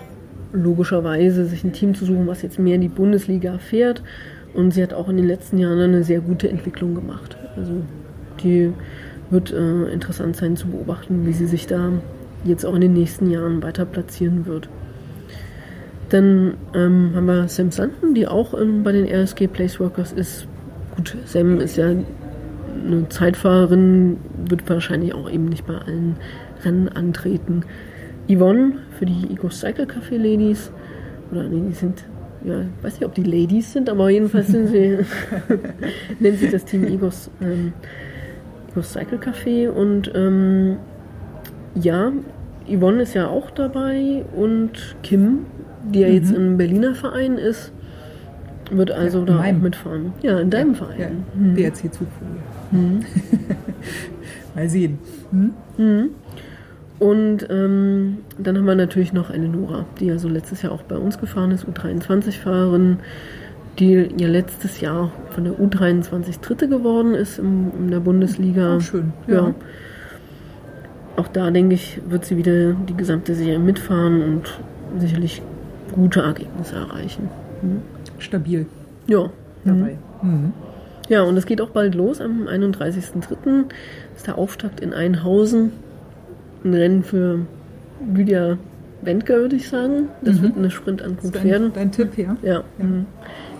logischerweise 0.53 1.45
sich 1.45 1.63
ein 1.63 1.73
Team 1.73 1.95
zu 1.95 2.05
suchen, 2.05 2.27
was 2.27 2.41
jetzt 2.41 2.59
mehr 2.59 2.75
in 2.75 2.81
die 2.81 2.89
Bundesliga 2.89 3.57
fährt. 3.57 4.03
Und 4.53 4.73
sie 4.73 4.83
hat 4.83 4.93
auch 4.93 5.07
in 5.07 5.17
den 5.17 5.27
letzten 5.27 5.57
Jahren 5.57 5.79
eine 5.79 6.03
sehr 6.03 6.19
gute 6.19 6.49
Entwicklung 6.49 6.93
gemacht. 6.95 7.37
Also 7.55 7.81
die 8.43 8.73
wird 9.29 9.51
äh, 9.51 9.91
interessant 9.91 10.35
sein 10.35 10.57
zu 10.57 10.67
beobachten, 10.67 11.25
wie 11.25 11.33
sie 11.33 11.45
sich 11.45 11.67
da 11.67 11.91
jetzt 12.43 12.65
auch 12.65 12.75
in 12.75 12.81
den 12.81 12.93
nächsten 12.93 13.29
Jahren 13.31 13.63
weiter 13.63 13.85
platzieren 13.85 14.45
wird. 14.45 14.67
Dann 16.09 16.55
ähm, 16.75 17.11
haben 17.15 17.25
wir 17.25 17.47
Sam 17.47 17.71
Sanden, 17.71 18.13
die 18.13 18.27
auch 18.27 18.53
ähm, 18.59 18.83
bei 18.83 18.91
den 18.91 19.07
RSG 19.07 19.47
Placeworkers 19.47 20.11
ist. 20.11 20.47
Gut, 20.97 21.15
Sam 21.25 21.61
ist 21.61 21.77
ja 21.77 21.85
eine 21.87 23.07
Zeitfahrerin, 23.07 24.17
wird 24.49 24.69
wahrscheinlich 24.69 25.13
auch 25.13 25.31
eben 25.31 25.45
nicht 25.45 25.65
bei 25.65 25.75
allen 25.75 26.17
Rennen 26.65 26.89
antreten. 26.89 27.63
Yvonne 28.27 28.73
für 29.01 29.07
die 29.07 29.33
Eco 29.33 29.49
Cycle 29.49 29.85
Café 29.85 30.15
Ladies. 30.17 30.71
Oder 31.31 31.45
nee, 31.49 31.63
die 31.67 31.73
sind, 31.73 32.03
ja, 32.45 32.61
ich 32.61 32.83
weiß 32.83 32.93
nicht, 32.99 33.05
ob 33.05 33.15
die 33.15 33.23
Ladies 33.23 33.73
sind, 33.73 33.89
aber 33.89 34.11
jedenfalls 34.11 34.49
sind 34.49 34.67
sie, 34.67 34.99
nennt 36.19 36.37
sich 36.37 36.51
das 36.51 36.65
Team 36.65 36.83
Egos, 36.83 37.31
ähm, 37.41 37.73
Cycle 38.79 39.17
Café. 39.17 39.69
Und 39.69 40.11
ähm, 40.13 40.77
ja, 41.73 42.11
Yvonne 42.69 43.01
ist 43.01 43.15
ja 43.15 43.27
auch 43.27 43.49
dabei 43.49 44.23
und 44.35 44.95
Kim, 45.01 45.47
die 45.91 46.01
ja 46.01 46.07
jetzt 46.07 46.31
im 46.31 46.57
Berliner 46.57 46.93
Verein 46.93 47.39
ist, 47.39 47.71
wird 48.69 48.91
also 48.91 49.19
Ja, 49.21 49.25
da 49.25 49.33
auch 49.33 49.39
meinem. 49.39 49.61
mitfahren. 49.63 50.13
Ja, 50.21 50.39
in 50.39 50.51
deinem 50.51 50.73
Ja, 50.73 50.77
Verein. 50.77 51.23
Mhm. 51.33 51.55
BRC 51.55 51.91
Zugvogel. 51.91 52.37
Mal 54.55 54.69
sehen. 54.69 54.99
Und 57.01 57.47
ähm, 57.49 58.19
dann 58.37 58.55
haben 58.59 58.65
wir 58.65 58.75
natürlich 58.75 59.11
noch 59.11 59.31
Eleonora, 59.31 59.85
die 59.99 60.05
ja 60.05 60.19
so 60.19 60.29
letztes 60.29 60.61
Jahr 60.61 60.71
auch 60.71 60.83
bei 60.83 60.97
uns 60.97 61.17
gefahren 61.19 61.49
ist, 61.49 61.65
U23-Fahrerin, 61.65 62.99
die 63.79 64.07
ja 64.17 64.27
letztes 64.27 64.81
Jahr 64.81 65.11
von 65.31 65.45
der 65.45 65.53
U23 65.53 66.41
Dritte 66.41 66.69
geworden 66.69 67.15
ist 67.15 67.39
im, 67.39 67.71
in 67.79 67.89
der 67.89 68.01
Bundesliga. 68.01 68.77
Auch 68.77 68.81
schön, 68.81 69.13
Ja. 69.25 69.33
ja. 69.33 69.55
Auch 71.17 71.27
da 71.27 71.49
denke 71.49 71.73
ich, 71.73 71.99
wird 72.07 72.23
sie 72.23 72.37
wieder 72.37 72.73
die 72.73 72.95
gesamte 72.95 73.33
Serie 73.33 73.57
mitfahren 73.57 74.21
und 74.21 74.59
sicherlich 74.99 75.41
gute 75.93 76.21
Ergebnisse 76.21 76.75
erreichen. 76.75 77.29
Stabil 78.19 78.67
Ja. 79.07 79.31
dabei. 79.65 79.97
Mhm. 80.21 80.53
Ja, 81.09 81.23
und 81.23 81.35
es 81.35 81.47
geht 81.47 81.61
auch 81.61 81.69
bald 81.71 81.95
los 81.95 82.21
am 82.21 82.47
31.03. 82.47 83.65
ist 84.15 84.27
der 84.27 84.37
Auftakt 84.37 84.79
in 84.81 84.93
Einhausen. 84.93 85.71
Ein 86.63 86.73
Rennen 86.73 87.03
für 87.03 87.39
Lydia 88.13 88.57
Wendker, 89.01 89.37
würde 89.37 89.55
ich 89.55 89.67
sagen. 89.67 90.09
Das 90.21 90.41
wird 90.41 90.57
eine 90.57 90.69
Sprintankunft 90.69 91.35
Dein, 91.35 91.43
werden. 91.43 91.71
dein 91.73 91.91
Tipp, 91.91 92.17
ja? 92.17 92.37
Ja. 92.41 92.63
mhm. 92.77 93.05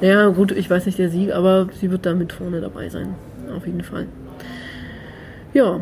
Ja, 0.02 0.28
gut, 0.28 0.52
ich 0.52 0.70
weiß 0.70 0.86
nicht 0.86 1.00
der 1.00 1.10
Sieg, 1.10 1.34
aber 1.34 1.68
sie 1.80 1.92
wird 1.92 2.06
da 2.06 2.14
mit 2.14 2.34
vorne 2.34 2.62
dabei 2.62 2.90
sein. 2.90 3.16
Auf 3.56 3.66
jeden 3.66 3.84
Fall. 3.84 4.08
Ja. 5.54 5.82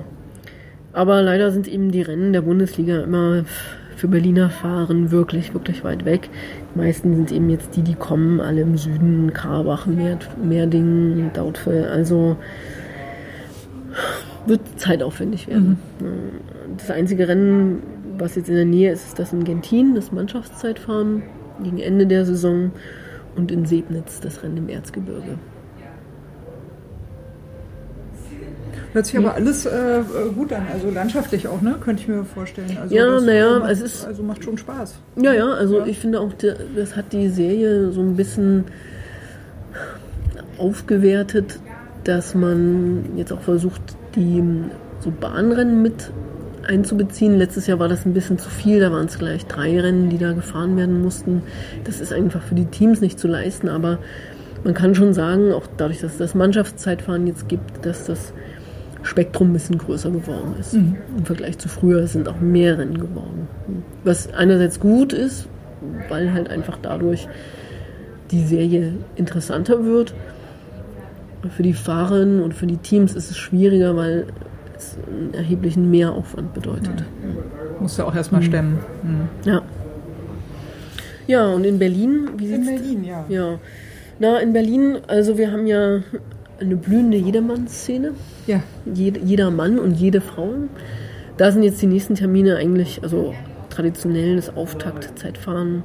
Aber 0.92 1.22
leider 1.22 1.52
sind 1.52 1.68
eben 1.68 1.92
die 1.92 2.02
Rennen 2.02 2.34
der 2.34 2.42
Bundesliga 2.42 3.02
immer 3.02 3.44
für 3.96 4.08
Berliner 4.08 4.50
Fahren 4.50 5.12
wirklich, 5.12 5.54
wirklich 5.54 5.84
weit 5.84 6.06
weg. 6.06 6.30
Die 6.74 6.80
meisten 6.80 7.16
sind 7.16 7.32
eben 7.32 7.50
jetzt 7.50 7.76
die, 7.76 7.82
die 7.82 7.96
kommen, 7.96 8.40
alle 8.40 8.62
im 8.62 8.78
Süden, 8.78 9.34
Karbach, 9.34 9.86
Meer, 9.86 10.18
Meerdingen, 10.42 11.32
Dautphe. 11.34 11.90
Also 11.92 12.38
wird 14.46 14.62
zeitaufwendig 14.78 15.48
werden. 15.48 15.78
Das 16.78 16.90
einzige 16.92 17.28
Rennen, 17.28 17.82
was 18.18 18.36
jetzt 18.36 18.50
in 18.50 18.56
der 18.56 18.66
Nähe 18.66 18.92
ist, 18.92 19.08
ist 19.08 19.20
das 19.20 19.34
in 19.34 19.44
Gentin, 19.44 19.96
das 19.96 20.12
Mannschaftszeitfahren 20.12 21.24
gegen 21.64 21.80
Ende 21.80 22.08
der 22.08 22.26
Saison 22.26 22.72
und 23.36 23.52
in 23.52 23.66
Sebnitz 23.66 24.20
das 24.20 24.44
Rennen 24.44 24.58
im 24.58 24.70
Erzgebirge. 24.70 25.38
Hört 28.92 29.06
sich 29.06 29.18
aber 29.20 29.36
alles 29.36 29.68
äh, 29.68 30.00
äh, 30.00 30.04
gut 30.36 30.52
an, 30.52 30.66
also 30.74 30.90
landschaftlich 30.90 31.48
auch, 31.48 31.62
ne? 31.62 31.76
Könnte 31.80 32.02
ich 32.02 32.08
mir 32.08 32.24
vorstellen. 32.26 32.76
Also 32.82 32.96
Ja, 32.96 33.06
das, 33.06 33.24
na 33.24 33.34
ja, 33.34 33.60
macht, 33.60 33.72
es 33.72 33.82
ist- 33.82 34.08
Also 34.08 34.24
macht 34.24 34.44
schon 34.44 34.58
Spaß. 34.58 34.96
Ja, 35.18 35.32
ja, 35.32 35.46
also 35.46 35.80
Ja. 35.80 35.86
ich 35.86 36.00
finde 36.00 36.20
auch, 36.20 36.32
das 36.76 36.96
hat 36.96 37.14
die 37.14 37.30
Serie 37.30 37.92
so 37.92 38.02
ein 38.02 38.16
bisschen 38.16 38.64
aufgewertet, 40.58 41.60
dass 42.04 42.34
man 42.34 43.04
jetzt 43.16 43.32
auch 43.32 43.42
versucht, 43.42 43.82
die 44.16 44.44
so 45.00 45.12
Bahnrennen 45.12 45.82
mit 45.82 46.12
einzubeziehen. 46.68 47.38
Letztes 47.38 47.68
Jahr 47.68 47.80
war 47.80 47.88
das 47.88 48.06
ein 48.06 48.14
bisschen 48.14 48.38
zu 48.38 48.50
viel, 48.50 48.80
da 48.80 48.92
waren 48.92 49.06
es 49.06 49.18
gleich 49.18 49.46
drei 49.46 49.80
Rennen, 49.80 50.10
die 50.10 50.18
da 50.18 50.34
gefahren 50.34 50.78
werden 50.78 51.02
mussten. 51.02 51.42
Das 51.84 52.00
ist 52.00 52.14
einfach 52.14 52.42
für 52.42 52.56
die 52.56 52.66
Teams 52.66 53.02
nicht 53.02 53.20
zu 53.20 53.28
leisten, 53.28 53.70
aber 53.70 54.00
man 54.64 54.74
kann 54.74 54.94
schon 54.94 55.14
sagen, 55.14 55.54
auch 55.54 55.68
dadurch, 55.78 56.02
dass 56.02 56.14
es 56.14 56.18
das 56.18 56.36
Mannschaftszeitfahren 56.36 57.28
jetzt 57.28 57.48
gibt, 57.48 57.86
dass 57.86 58.06
das 58.06 58.34
Spektrum 59.02 59.52
ein 59.52 59.54
bisschen 59.54 59.78
größer 59.78 60.12
geworden 60.12 60.56
ist. 60.60 60.74
Im 61.18 61.26
Vergleich 61.26 61.58
zu 61.58 61.70
früher 61.70 62.06
sind 62.08 62.28
auch 62.28 62.40
mehr 62.42 62.78
Rennen 62.78 63.00
geworden. 63.00 63.48
Was 64.04 64.34
einerseits 64.34 64.80
gut 64.80 65.14
ist, 65.14 65.48
weil 66.10 66.34
halt 66.34 66.50
einfach 66.50 66.78
dadurch 66.82 67.28
die 68.32 68.44
Serie 68.44 68.94
interessanter 69.16 69.86
wird. 69.86 70.14
Für 71.50 71.64
die 71.64 71.74
Fahrerinnen 71.74 72.42
und 72.42 72.54
für 72.54 72.68
die 72.68 72.78
Teams 72.78 73.16
ist 73.16 73.32
es 73.32 73.38
schwieriger, 73.38 73.96
weil 73.96 74.28
es 74.76 74.98
einen 75.08 75.34
erheblichen 75.34 75.90
Mehraufwand 75.90 76.54
bedeutet. 76.54 77.04
Musst 77.80 77.98
du 77.98 78.04
auch 78.04 78.16
erstmal 78.16 78.42
stemmen. 78.44 78.80
Mhm. 79.04 79.30
Ja. 79.46 79.62
Ja, 81.28 81.48
und 81.48 81.64
in 81.64 81.80
Berlin, 81.80 82.30
wie 82.38 82.46
In 82.46 82.64
sieht's 82.64 82.82
Berlin, 82.82 83.04
ja. 83.04 83.26
Ja. 83.30 83.60
Na, 84.20 84.40
in 84.40 84.52
Berlin, 84.52 84.98
also 85.08 85.38
wir 85.38 85.52
haben 85.52 85.68
ja 85.68 86.02
eine 86.60 86.76
blühende 86.76 87.18
Jedermann-Szene. 87.18 88.12
Ja, 88.48 88.62
Jed, 88.94 89.24
jeder 89.24 89.52
Mann 89.52 89.80
und 89.80 89.94
jede 89.94 90.22
Frau. 90.22 90.54
Da 91.38 91.52
sind 91.52 91.64
jetzt 91.64 91.82
die 91.82 91.88
nächsten 91.88 92.16
Termine 92.16 92.58
eigentlich, 92.58 93.02
also 93.02 93.34
traditionell 93.70 94.36
das 94.36 94.56
Auftakt-Zeitfahren, 94.56 95.84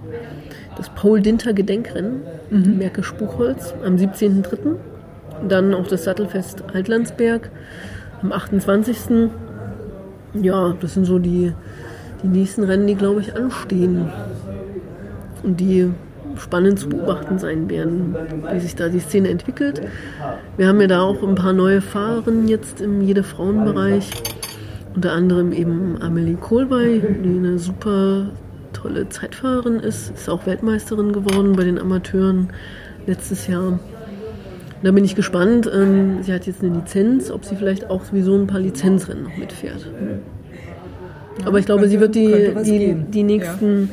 das 0.77 0.89
Paul-Dinter-Gedenkrennen, 0.91 2.23
Merke 2.51 3.05
Spuchholz 3.05 3.73
am 3.85 3.97
17.03. 3.97 4.77
Dann 5.49 5.75
auch 5.75 5.87
das 5.87 6.05
Sattelfest 6.05 6.65
Altlandsberg 6.73 7.51
am 8.23 8.33
28. 8.33 9.31
Ja, 10.35 10.75
das 10.81 10.95
sind 10.95 11.05
so 11.05 11.19
die, 11.19 11.53
die 12.23 12.29
nächsten 12.29 12.65
Rennen, 12.65 12.87
die, 12.87 12.95
glaube 12.95 13.21
ich, 13.21 13.37
anstehen. 13.37 14.11
Und 15.43 15.61
die 15.61 15.91
spannend 16.37 16.79
zu 16.79 16.89
beobachten 16.89 17.39
sein 17.39 17.69
werden, 17.71 18.17
wie 18.53 18.61
sich 18.61 18.75
da 18.75 18.89
die 18.89 19.01
Szene 19.01 19.29
entwickelt. 19.29 19.83
Wir 20.57 20.69
haben 20.69 20.81
ja 20.81 20.87
da 20.87 21.03
auch 21.03 21.23
ein 21.23 21.35
paar 21.35 21.53
neue 21.53 21.81
Fahrerinnen 21.81 22.49
jetzt 22.49 22.81
im 22.81 23.01
jede 23.01 23.23
Frauenbereich. 23.23 24.11
Unter 24.95 25.13
anderem 25.13 25.53
eben 25.53 26.01
Amelie 26.01 26.37
Kohlwey, 26.37 27.01
die 27.01 27.39
eine 27.39 27.59
super 27.59 28.31
tolle 28.73 29.09
Zeitfahrerin 29.09 29.81
ist, 29.81 30.11
ist 30.11 30.29
auch 30.29 30.47
Weltmeisterin 30.47 31.13
geworden 31.13 31.55
bei 31.57 31.65
den 31.65 31.79
Amateuren 31.79 32.49
letztes 33.07 33.47
Jahr. 33.47 33.79
Da 34.85 34.93
bin 34.93 35.05
ich 35.05 35.15
gespannt. 35.17 35.69
Ähm, 35.75 36.23
sie 36.23 36.33
hat 36.33 36.47
jetzt 36.47 36.63
eine 36.63 36.75
Lizenz, 36.77 37.31
ob 37.31 37.45
sie 37.45 37.57
vielleicht 37.57 37.89
auch 37.91 38.05
sowieso 38.05 38.37
ein 38.37 38.47
paar 38.47 38.61
Lizenzrennen 38.61 39.25
noch 39.25 39.37
mitfährt. 39.37 39.89
Aber 41.45 41.59
ich 41.59 41.67
glaube, 41.67 41.81
könnte- 41.83 41.91
sie 41.91 42.01
wird 42.01 42.15
die, 42.15 42.53
die, 42.65 42.95
die 43.11 43.23
nächsten 43.23 43.91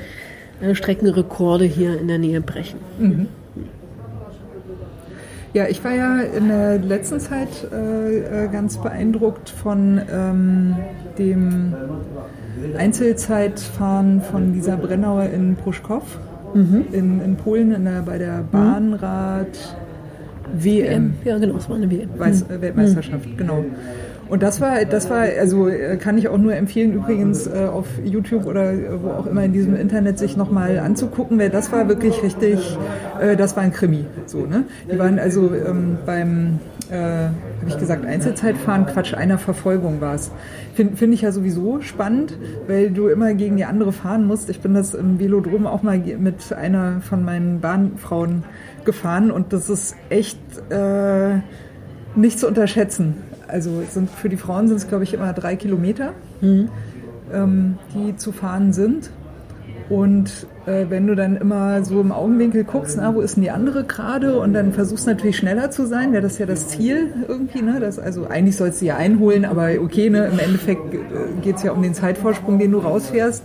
äh, 0.62 0.76
Streckenrekorde 0.76 1.66
hier 1.66 2.00
in 2.00 2.08
der 2.08 2.18
Nähe 2.20 2.42
brechen. 2.42 2.80
Ja, 5.54 5.66
ich 5.68 5.84
war 5.84 5.94
ja 5.94 6.22
in 6.22 6.48
der 6.48 6.78
letzten 6.80 7.20
Zeit 7.20 7.50
äh, 7.74 8.46
äh, 8.46 8.48
ganz 8.50 8.78
beeindruckt 8.78 9.50
von 9.50 10.00
ähm, 10.10 10.76
dem 11.18 11.74
Einzelzeitfahren 12.78 14.22
von 14.22 14.54
Lisa 14.54 14.76
Brennauer 14.76 15.24
in 15.26 15.56
Pruszkow 15.56 16.04
in, 16.92 17.22
in 17.22 17.36
Polen 17.38 17.72
in 17.74 17.86
der, 17.86 18.02
bei 18.02 18.18
der 18.18 18.44
Bahnrad 18.52 19.48
WM. 20.53 21.14
Ja, 21.23 21.38
genau, 21.38 21.57
es 21.57 21.69
war 21.69 21.76
eine 21.78 21.90
WM. 21.90 22.10
Weiß, 22.18 22.44
äh, 22.44 22.61
Weltmeisterschaft, 22.61 23.38
genau. 23.38 23.65
Und 24.32 24.41
das 24.44 24.61
war, 24.61 24.86
das 24.86 25.10
war, 25.10 25.23
also 25.23 25.68
äh, 25.68 25.98
kann 25.98 26.18
ich 26.18 26.30
auch 26.30 26.38
nur 26.38 26.56
empfehlen, 26.56 26.94
übrigens 26.94 27.48
äh, 27.48 27.68
auf 27.69 27.86
YouTube 28.02 28.45
oder 28.45 28.72
äh, 28.72 29.03
wo 29.03 29.10
auch 29.10 29.28
immer 29.28 29.44
in 29.44 29.52
diesem 29.52 29.76
Internet 29.76 30.18
sich 30.19 30.38
nochmal 30.38 30.80
anzugucken, 30.80 31.38
weil 31.38 31.49
das 31.49 31.69
war 31.73 31.90
wirklich 31.90 32.23
richtig, 32.23 32.78
äh, 33.19 33.36
das 33.36 33.57
war 33.57 33.64
ein 33.64 33.73
Krimi. 33.73 34.06
So, 34.28 34.45
ne? 34.45 34.64
Die 34.90 34.98
waren 34.98 35.19
also 35.19 35.53
ähm, 35.53 35.98
beim, 36.06 36.60
äh, 36.90 36.95
habe 36.95 37.34
ich 37.68 37.78
gesagt, 37.78 38.06
Einzelzeitfahren, 38.06 38.86
Quatsch, 38.86 39.14
einer 39.14 39.38
Verfolgung 39.38 39.99
war 39.99 40.15
es. 40.15 40.32
Finde 40.76 40.95
find 40.95 41.14
ich 41.14 41.23
ja 41.23 41.34
sowieso 41.34 41.82
spannend, 41.82 42.38
weil 42.68 42.90
du 42.90 43.10
immer 43.10 43.34
gegen 43.34 43.57
die 43.57 43.65
andere 43.65 43.91
fahren 43.91 44.26
musst. 44.26 44.49
Ich 44.49 44.61
bin 44.61 44.73
das 44.73 44.94
im 44.94 45.19
Velodrom 45.19 45.68
auch 45.68 45.84
mal 45.84 45.98
mit 45.98 46.53
einer 46.53 47.02
von 47.02 47.26
meinen 47.26 47.60
Bahnfrauen 47.60 48.45
gefahren 48.86 49.32
und 49.32 49.53
das 49.53 49.70
ist 49.70 49.95
echt 50.10 50.40
äh, 50.70 51.40
nicht 52.16 52.40
zu 52.40 52.48
unterschätzen. 52.48 53.16
Also 53.48 53.84
sind, 53.90 54.10
für 54.10 54.30
die 54.30 54.38
Frauen 54.38 54.68
sind 54.68 54.78
es, 54.78 54.88
glaube 54.88 55.03
ich, 55.03 55.14
immer 55.14 55.34
drei 55.34 55.56
Kilometer, 55.56 56.14
ähm, 57.34 57.78
die 57.94 58.16
zu 58.16 58.32
fahren 58.32 58.74
sind. 58.74 59.12
Und 59.90 60.48
äh, 60.72 60.89
wenn 60.89 61.07
du 61.07 61.15
dann 61.15 61.35
immer 61.38 61.84
so 61.84 62.02
im 62.02 62.11
Augenwinkel 62.11 62.64
guckst, 62.64 62.98
na, 62.98 63.14
wo 63.14 63.22
ist 63.22 63.35
denn 63.35 63.43
die 63.43 63.52
andere 63.52 63.84
gerade? 63.84 64.39
Und 64.39 64.53
dann 64.53 64.73
versuchst 64.73 65.07
natürlich 65.07 65.38
schneller 65.38 65.72
zu 65.72 65.85
sein, 65.85 66.14
ja, 66.14 66.22
das 66.22 66.34
ist 66.34 66.39
ja 66.39 66.45
das 66.45 66.68
Ziel 66.68 67.14
irgendwie. 67.27 67.61
Ne? 67.61 67.80
Das, 67.80 67.99
also 67.99 68.27
eigentlich 68.27 68.57
sollst 68.57 68.81
du 68.81 68.85
ja 68.85 68.98
einholen, 68.98 69.45
aber 69.45 69.69
okay, 69.81 70.10
ne? 70.10 70.30
im 70.31 70.39
Endeffekt 70.39 70.93
äh, 70.93 70.98
geht 71.41 71.57
es 71.57 71.64
ja 71.64 71.72
um 71.72 71.81
den 71.81 71.93
Zeitvorsprung, 71.93 72.60
den 72.60 72.72
du 72.72 72.80
rausfährst. 72.80 73.43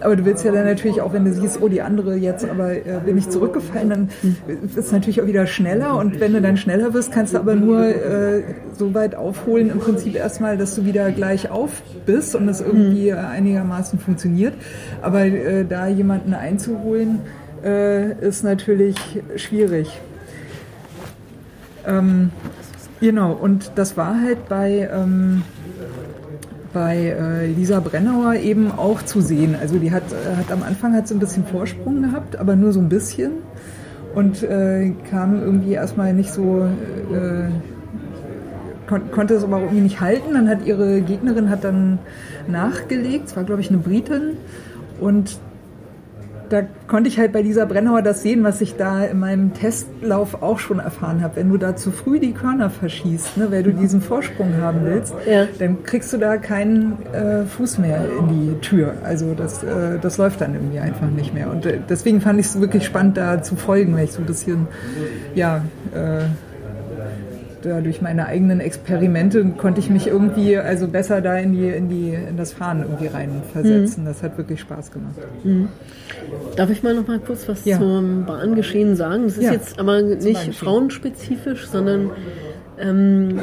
Aber 0.00 0.16
du 0.16 0.24
willst 0.24 0.44
ja 0.44 0.52
dann 0.52 0.64
natürlich 0.64 1.00
auch, 1.00 1.12
wenn 1.12 1.24
du 1.24 1.32
siehst, 1.32 1.60
oh, 1.60 1.68
die 1.68 1.82
andere 1.82 2.16
jetzt 2.16 2.44
aber 2.48 2.72
äh, 2.72 3.00
bin 3.04 3.18
ich 3.18 3.28
zurückgefallen, 3.28 3.90
dann 3.90 4.08
ist 4.46 4.76
es 4.76 4.92
natürlich 4.92 5.20
auch 5.22 5.26
wieder 5.26 5.46
schneller. 5.46 5.96
Und 5.96 6.20
wenn 6.20 6.32
du 6.32 6.40
dann 6.40 6.56
schneller 6.56 6.94
wirst, 6.94 7.12
kannst 7.12 7.34
du 7.34 7.38
aber 7.38 7.54
nur 7.54 7.86
äh, 7.86 8.42
so 8.76 8.94
weit 8.94 9.14
aufholen, 9.14 9.70
im 9.70 9.78
Prinzip 9.78 10.14
erstmal, 10.14 10.56
dass 10.56 10.74
du 10.74 10.84
wieder 10.84 11.10
gleich 11.12 11.50
auf 11.50 11.82
bist 12.06 12.34
und 12.34 12.46
das 12.46 12.60
irgendwie 12.60 13.08
äh, 13.08 13.14
einigermaßen 13.14 13.98
funktioniert. 13.98 14.54
Aber 15.02 15.24
äh, 15.24 15.64
da 15.64 15.86
jemanden 15.88 16.34
einzuholen, 16.34 16.59
äh, 17.64 18.26
ist 18.26 18.44
natürlich 18.44 18.96
schwierig. 19.36 20.00
Ähm, 21.86 22.30
genau, 23.00 23.32
und 23.32 23.72
das 23.74 23.96
war 23.96 24.20
halt 24.20 24.48
bei, 24.48 24.88
ähm, 24.92 25.42
bei 26.72 26.96
äh, 26.96 27.46
Lisa 27.46 27.80
Brennauer 27.80 28.34
eben 28.34 28.70
auch 28.70 29.02
zu 29.02 29.20
sehen. 29.20 29.56
Also 29.60 29.78
die 29.78 29.90
hat, 29.90 30.04
äh, 30.12 30.36
hat 30.36 30.52
am 30.52 30.62
Anfang 30.62 30.94
hat 30.94 31.08
sie 31.08 31.14
ein 31.14 31.20
bisschen 31.20 31.44
Vorsprung 31.44 32.02
gehabt, 32.02 32.36
aber 32.36 32.56
nur 32.56 32.72
so 32.72 32.80
ein 32.80 32.88
bisschen. 32.88 33.32
Und 34.14 34.42
äh, 34.42 34.92
kam 35.08 35.40
irgendwie 35.40 35.72
erstmal 35.72 36.12
nicht 36.12 36.32
so, 36.32 36.66
äh, 37.12 37.48
kon 38.88 39.10
konnte 39.12 39.34
es 39.34 39.44
aber 39.44 39.60
irgendwie 39.60 39.82
nicht 39.82 40.00
halten. 40.00 40.34
Dann 40.34 40.48
hat 40.48 40.66
ihre 40.66 41.00
Gegnerin 41.00 41.48
hat 41.48 41.62
dann 41.62 41.98
nachgelegt, 42.48 43.28
es 43.28 43.36
war 43.36 43.44
glaube 43.44 43.60
ich 43.60 43.68
eine 43.68 43.78
Britin. 43.78 44.36
Und 45.00 45.38
da 46.50 46.62
konnte 46.88 47.08
ich 47.08 47.18
halt 47.18 47.32
bei 47.32 47.42
dieser 47.42 47.64
Brennauer 47.64 48.02
das 48.02 48.22
sehen, 48.22 48.44
was 48.44 48.60
ich 48.60 48.76
da 48.76 49.04
in 49.04 49.18
meinem 49.20 49.54
Testlauf 49.54 50.42
auch 50.42 50.58
schon 50.58 50.78
erfahren 50.80 51.22
habe. 51.22 51.36
Wenn 51.36 51.48
du 51.48 51.56
da 51.56 51.76
zu 51.76 51.90
früh 51.92 52.18
die 52.20 52.32
Körner 52.32 52.68
verschießt, 52.70 53.38
ne, 53.38 53.50
weil 53.50 53.62
du 53.62 53.72
diesen 53.72 54.02
Vorsprung 54.02 54.54
haben 54.60 54.80
willst, 54.84 55.14
Ja. 55.30 55.46
dann 55.58 55.82
kriegst 55.84 56.12
du 56.12 56.18
da 56.18 56.36
keinen 56.36 56.98
äh, 57.12 57.44
Fuß 57.46 57.78
mehr 57.78 58.00
in 58.18 58.28
die 58.28 58.60
Tür. 58.60 58.94
Also 59.04 59.34
das, 59.34 59.62
äh, 59.62 59.98
das 60.02 60.18
läuft 60.18 60.40
dann 60.40 60.54
irgendwie 60.54 60.80
einfach 60.80 61.08
nicht 61.08 61.32
mehr. 61.32 61.50
Und 61.50 61.64
äh, 61.66 61.78
deswegen 61.88 62.20
fand 62.20 62.38
ich 62.40 62.46
es 62.46 62.60
wirklich 62.60 62.84
spannend, 62.84 63.16
da 63.16 63.42
zu 63.42 63.56
folgen, 63.56 63.94
weil 63.94 64.04
ich 64.04 64.12
so 64.12 64.20
ein 64.20 64.26
bisschen, 64.26 64.66
ja, 65.34 65.62
da 67.62 67.80
durch 67.80 68.00
meine 68.02 68.26
eigenen 68.26 68.60
Experimente 68.60 69.44
konnte 69.56 69.80
ich 69.80 69.90
mich 69.90 70.06
irgendwie 70.06 70.56
also 70.56 70.88
besser 70.88 71.20
da 71.20 71.36
in 71.36 71.52
die 71.52 71.68
in 71.68 71.88
die 71.88 72.14
in 72.14 72.36
das 72.36 72.52
Fahren 72.52 72.80
irgendwie 72.82 73.06
reinversetzen. 73.06 74.04
Das 74.04 74.22
hat 74.22 74.36
wirklich 74.38 74.60
Spaß 74.60 74.90
gemacht. 74.90 75.14
Darf 76.56 76.70
ich 76.70 76.82
mal 76.82 76.94
noch 76.94 77.06
mal 77.06 77.18
kurz 77.18 77.48
was 77.48 77.64
Ja. 77.64 77.78
zum 77.78 78.24
Bahngeschehen 78.26 78.96
sagen? 78.96 79.24
Das 79.24 79.36
ist 79.36 79.44
Ja, 79.44 79.52
jetzt 79.52 79.78
aber 79.78 80.02
nicht 80.02 80.54
frauenspezifisch, 80.54 81.66
sondern 81.66 82.10
ähm, 82.78 83.40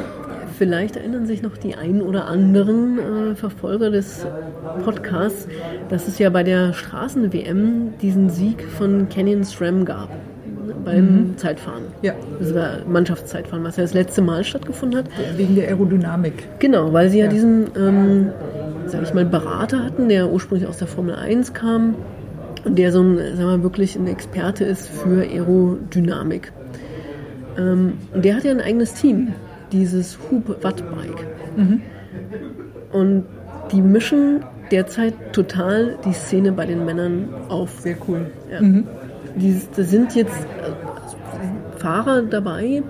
vielleicht 0.58 0.96
erinnern 0.96 1.26
sich 1.26 1.42
noch 1.42 1.56
die 1.56 1.76
ein 1.76 2.02
oder 2.02 2.26
anderen 2.26 2.98
äh, 2.98 3.34
Verfolger 3.36 3.90
des 3.90 4.26
Podcasts, 4.84 5.46
dass 5.88 6.08
es 6.08 6.18
ja 6.18 6.30
bei 6.30 6.42
der 6.42 6.72
Straßen-WM 6.72 7.94
diesen 8.02 8.30
Sieg 8.30 8.64
von 8.64 9.08
Canyon 9.08 9.44
SRAM 9.44 9.84
gab 9.84 10.10
beim 10.92 11.34
Zeitfahren. 11.36 11.84
Ja, 12.02 12.12
Das 12.40 12.54
war 12.54 12.70
Mannschaftszeitfahren, 12.88 13.64
was 13.64 13.76
ja 13.76 13.82
das 13.84 13.94
letzte 13.94 14.22
Mal 14.22 14.44
stattgefunden 14.44 14.98
hat. 15.00 15.06
wegen 15.36 15.54
der 15.54 15.68
Aerodynamik. 15.68 16.34
Genau, 16.58 16.92
weil 16.92 17.10
sie 17.10 17.18
ja, 17.18 17.24
Ja. 17.26 17.30
diesen, 17.30 17.66
ähm, 17.76 18.28
sag 18.86 19.02
ich 19.02 19.14
mal, 19.14 19.24
Berater 19.24 19.84
hatten, 19.84 20.08
der 20.08 20.30
ursprünglich 20.30 20.68
aus 20.68 20.78
der 20.78 20.88
Formel 20.88 21.14
1 21.14 21.52
kam 21.52 21.94
und 22.64 22.78
der 22.78 22.90
so 22.92 23.02
ein, 23.02 23.16
sagen 23.18 23.38
wir 23.38 23.46
mal, 23.46 23.62
wirklich 23.62 23.96
ein 23.96 24.06
Experte 24.06 24.64
ist 24.64 24.88
für 24.88 25.22
Aerodynamik. 25.22 26.52
Ähm, 27.58 27.94
und 28.14 28.24
der 28.24 28.36
hat 28.36 28.44
ja 28.44 28.50
ein 28.52 28.60
eigenes 28.60 28.94
Team, 28.94 29.32
dieses 29.72 30.18
Hub 30.30 30.62
Watt 30.62 30.82
Bike. 30.90 31.26
Und 32.92 33.24
die 33.72 33.82
mischen 33.82 34.40
derzeit 34.70 35.14
total 35.32 35.96
die 36.04 36.12
Szene 36.12 36.52
bei 36.52 36.66
den 36.66 36.84
Männern 36.84 37.28
auf. 37.48 37.80
Sehr 37.80 37.96
cool. 38.06 38.26
Ja. 38.50 38.60
Die, 39.36 39.60
da 39.76 39.82
sind 39.82 40.14
jetzt 40.14 40.34
äh, 40.34 41.78
Fahrer 41.78 42.22
dabei, 42.22 42.82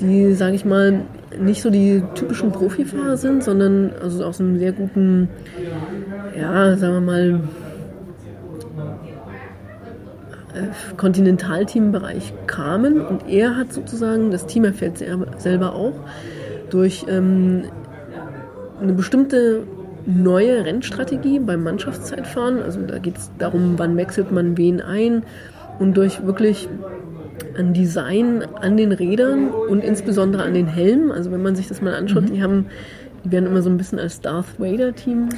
die, 0.00 0.32
sage 0.34 0.54
ich 0.54 0.64
mal, 0.64 1.02
nicht 1.38 1.62
so 1.62 1.70
die 1.70 2.02
typischen 2.14 2.52
Profifahrer 2.52 3.16
sind, 3.16 3.42
sondern 3.42 3.92
also 4.00 4.24
aus 4.24 4.40
einem 4.40 4.58
sehr 4.58 4.72
guten, 4.72 5.28
ja, 6.38 6.76
sagen 6.76 6.94
wir 6.94 7.00
mal, 7.00 7.40
äh, 10.54 10.96
Kontinentalteambereich 10.96 12.32
kamen 12.46 13.00
und 13.00 13.28
er 13.28 13.56
hat 13.56 13.72
sozusagen, 13.72 14.30
das 14.30 14.46
Team 14.46 14.64
erfährt 14.64 14.98
selber- 15.38 15.74
auch, 15.74 15.94
durch 16.70 17.06
ähm, 17.08 17.64
eine 18.80 18.92
bestimmte 18.92 19.64
neue 20.06 20.64
Rennstrategie 20.64 21.38
beim 21.38 21.62
Mannschaftszeitfahren. 21.62 22.62
Also 22.62 22.80
da 22.80 22.98
geht 22.98 23.18
es 23.18 23.30
darum, 23.38 23.74
wann 23.76 23.96
wechselt 23.96 24.32
man 24.32 24.56
wen 24.56 24.80
ein 24.80 25.22
und 25.80 25.96
durch 25.96 26.24
wirklich 26.24 26.68
ein 27.58 27.74
Design 27.74 28.44
an 28.60 28.76
den 28.76 28.92
Rädern 28.92 29.48
und 29.48 29.82
insbesondere 29.82 30.44
an 30.44 30.54
den 30.54 30.68
Helmen. 30.68 31.10
Also 31.10 31.32
wenn 31.32 31.42
man 31.42 31.56
sich 31.56 31.66
das 31.66 31.82
mal 31.82 31.94
anschaut, 31.94 32.28
die 32.28 32.42
haben 32.42 32.66
die 33.24 33.32
werden 33.32 33.46
immer 33.46 33.60
so 33.60 33.68
ein 33.68 33.76
bisschen 33.76 33.98
als 33.98 34.20
Darth 34.20 34.58
Vader 34.58 34.94
Team 34.94 35.28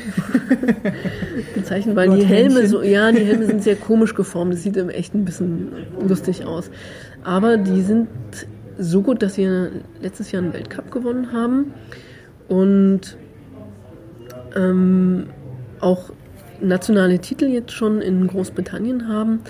bezeichnet, 1.54 1.96
weil 1.96 2.10
die 2.10 2.16
Lord 2.18 2.28
Helme 2.28 2.54
Hähnchen. 2.54 2.68
so, 2.68 2.82
ja, 2.82 3.10
die 3.10 3.24
Helme 3.24 3.46
sind 3.46 3.62
sehr 3.62 3.74
komisch 3.74 4.14
geformt. 4.14 4.52
Das 4.52 4.62
sieht 4.62 4.76
im 4.76 4.88
echt 4.88 5.14
ein 5.14 5.24
bisschen 5.24 5.72
lustig 6.06 6.44
aus. 6.44 6.70
Aber 7.24 7.56
die 7.56 7.82
sind 7.82 8.08
so 8.78 9.02
gut, 9.02 9.22
dass 9.22 9.34
sie 9.34 9.48
letztes 10.00 10.30
Jahr 10.30 10.42
einen 10.42 10.52
Weltcup 10.52 10.92
gewonnen 10.92 11.32
haben 11.32 11.74
und 12.48 13.16
ähm, 14.54 15.26
auch 15.80 16.10
nationale 16.60 17.18
Titel 17.18 17.46
jetzt 17.46 17.72
schon 17.72 18.00
in 18.00 18.28
Großbritannien 18.28 19.08
haben. 19.08 19.40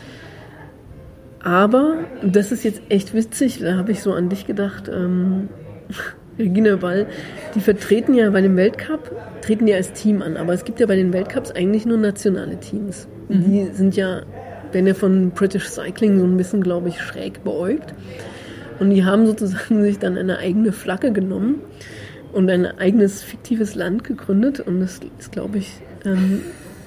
Aber, 1.43 2.05
das 2.23 2.53
ist 2.53 2.65
jetzt 2.65 2.83
echt 2.89 3.15
witzig, 3.15 3.59
da 3.61 3.77
habe 3.77 3.93
ich 3.93 4.03
so 4.03 4.13
an 4.13 4.29
dich 4.29 4.47
gedacht, 4.47 4.89
ähm, 4.89 5.49
Regina 6.39 6.77
Ball, 6.77 7.07
die 7.55 7.61
vertreten 7.61 8.15
ja 8.15 8.31
bei 8.31 8.41
dem 8.41 8.57
Weltcup, 8.57 9.11
treten 9.43 9.67
ja 9.67 9.77
als 9.77 9.93
Team 9.93 10.23
an, 10.23 10.37
aber 10.37 10.55
es 10.55 10.65
gibt 10.65 10.81
ja 10.81 10.87
bei 10.87 10.97
den 10.97 11.13
Weltcups 11.13 11.51
eigentlich 11.51 11.85
nur 11.85 11.99
nationale 11.99 12.59
Teams. 12.59 13.09
Die 13.29 13.67
sind 13.73 13.97
ja, 13.97 14.23
werden 14.73 14.87
ja 14.87 14.95
von 14.95 15.31
British 15.31 15.69
Cycling 15.69 16.19
so 16.19 16.25
ein 16.25 16.37
bisschen, 16.37 16.63
glaube 16.63 16.89
ich, 16.89 17.01
schräg 17.01 17.43
beäugt. 17.45 17.95
Und 18.79 18.91
die 18.91 19.05
haben 19.05 19.27
sozusagen 19.27 19.83
sich 19.85 19.99
dann 19.99 20.19
eine 20.19 20.39
eigene 20.39 20.73
Flagge 20.73 21.13
genommen 21.13 21.61
und 22.33 22.51
ein 22.51 22.67
eigenes 22.67 23.23
fiktives 23.23 23.75
Land 23.75 24.05
gegründet. 24.05 24.61
Und 24.61 24.81
das 24.81 25.01
ist, 25.19 25.33
glaube 25.33 25.59
ich, 25.59 25.81
ähm, 26.05 26.43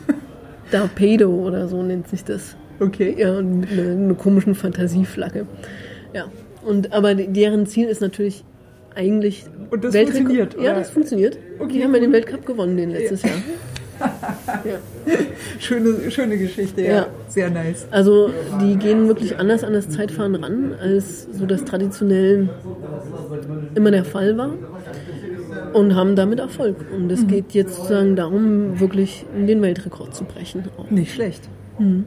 Darpedo 0.72 1.30
oder 1.30 1.68
so 1.68 1.82
nennt 1.82 2.08
sich 2.08 2.24
das. 2.24 2.56
Okay. 2.80 3.16
Ja, 3.18 3.38
und 3.38 3.60
mit 3.62 3.72
einer, 3.72 3.92
einer 3.92 4.14
komischen 4.16 4.56
Fantasieflagge. 4.56 5.46
Ja. 6.14 6.26
Und, 6.66 6.94
aber 6.94 7.14
deren 7.16 7.66
Ziel 7.68 7.88
ist 7.88 8.02
natürlich 8.02 8.44
eigentlich 8.96 9.46
Und 9.72 9.84
das 9.84 9.94
Weltrekord- 9.94 10.14
funktioniert, 10.18 10.54
Ja, 10.56 10.60
oder? 10.60 10.74
das 10.76 10.90
funktioniert. 10.90 11.38
Okay, 11.60 11.74
die 11.74 11.84
haben 11.84 11.94
ja 11.94 12.00
den. 12.00 12.12
Weltcup 12.14 12.46
gewonnen 12.46 12.78
den 12.78 12.92
letztes 12.92 13.22
Jahr. 13.24 13.34
ja. 14.66 14.78
Schöne, 15.60 16.12
schöne 16.12 16.38
Geschichte, 16.38 16.82
ja. 16.82 16.90
Ja. 16.96 17.08
Sehr 17.30 17.50
nice. 17.50 17.88
Also 17.92 18.30
die 18.62 18.76
gehen 18.78 19.08
wirklich 19.08 19.38
anders 19.38 19.64
an 19.64 19.74
das 19.74 19.90
Zeitfahren 19.90 20.36
ran, 20.36 20.74
als 20.82 21.28
so 21.32 21.46
das 21.46 21.64
traditionell 21.66 22.50
immer 23.76 23.92
der 23.92 24.04
Fall 24.06 24.38
war. 24.38 24.52
Und 25.74 25.96
haben 25.96 26.16
damit 26.16 26.40
Erfolg. 26.40 26.78
Und 26.96 27.06
Mhm. 27.06 27.10
es 27.12 27.28
geht 27.28 27.52
jetzt 27.54 27.76
sozusagen 27.76 28.16
darum, 28.16 28.80
wirklich 28.80 29.26
den 29.36 29.62
Weltrekord 29.62 30.16
zu 30.16 30.24
brechen. 30.24 30.64
Auch. 30.78 30.90
Nicht 30.90 31.14
schlecht. 31.14 31.48
Mhm. 31.80 32.06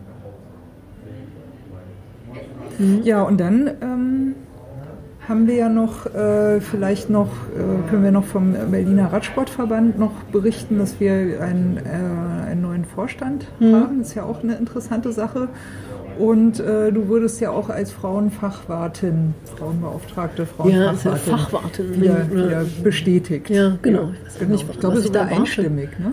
Ja, 3.04 3.22
und 3.22 3.38
dann 3.40 3.70
ähm, 3.80 4.34
haben 5.28 5.46
wir 5.46 5.54
ja 5.56 5.68
noch, 5.68 6.06
äh, 6.14 6.60
vielleicht 6.60 7.10
noch, 7.10 7.26
äh, 7.26 7.88
können 7.90 8.04
wir 8.04 8.12
noch 8.12 8.24
vom 8.24 8.54
Berliner 8.70 9.12
Radsportverband 9.12 9.98
noch 9.98 10.12
berichten, 10.32 10.78
dass 10.78 10.98
wir 11.00 11.12
einen, 11.42 11.78
äh, 11.84 12.50
einen 12.50 12.62
neuen 12.62 12.84
Vorstand 12.84 13.46
Mhm. 13.60 13.74
haben. 13.74 14.00
ist 14.00 14.14
ja 14.14 14.22
auch 14.24 14.42
eine 14.42 14.54
interessante 14.56 15.12
Sache. 15.12 15.48
Und 16.18 16.58
äh, 16.58 16.90
du 16.90 17.06
wurdest 17.08 17.40
ja 17.40 17.50
auch 17.50 17.68
als 17.70 17.92
Frauenfachwartin, 17.92 19.34
Frauenbeauftragte, 19.56 20.46
Ja, 20.64 20.90
ist 20.92 21.04
ja 21.04 21.14
Frauenfachwartin 21.14 21.86
Fachwartin. 21.86 22.00
wieder, 22.00 22.30
wieder 22.32 22.64
bestätigt. 22.82 23.50
Ja, 23.50 23.76
genau. 23.82 24.10
Ich 24.10 24.24
weiß 24.26 24.34
auch 24.34 24.38
genau. 24.40 24.54
ich 24.72 24.80
glaube, 24.80 24.98
ich 25.00 25.06
erwarte. 25.14 25.34
einstimmig, 25.36 25.90
ne? 26.00 26.12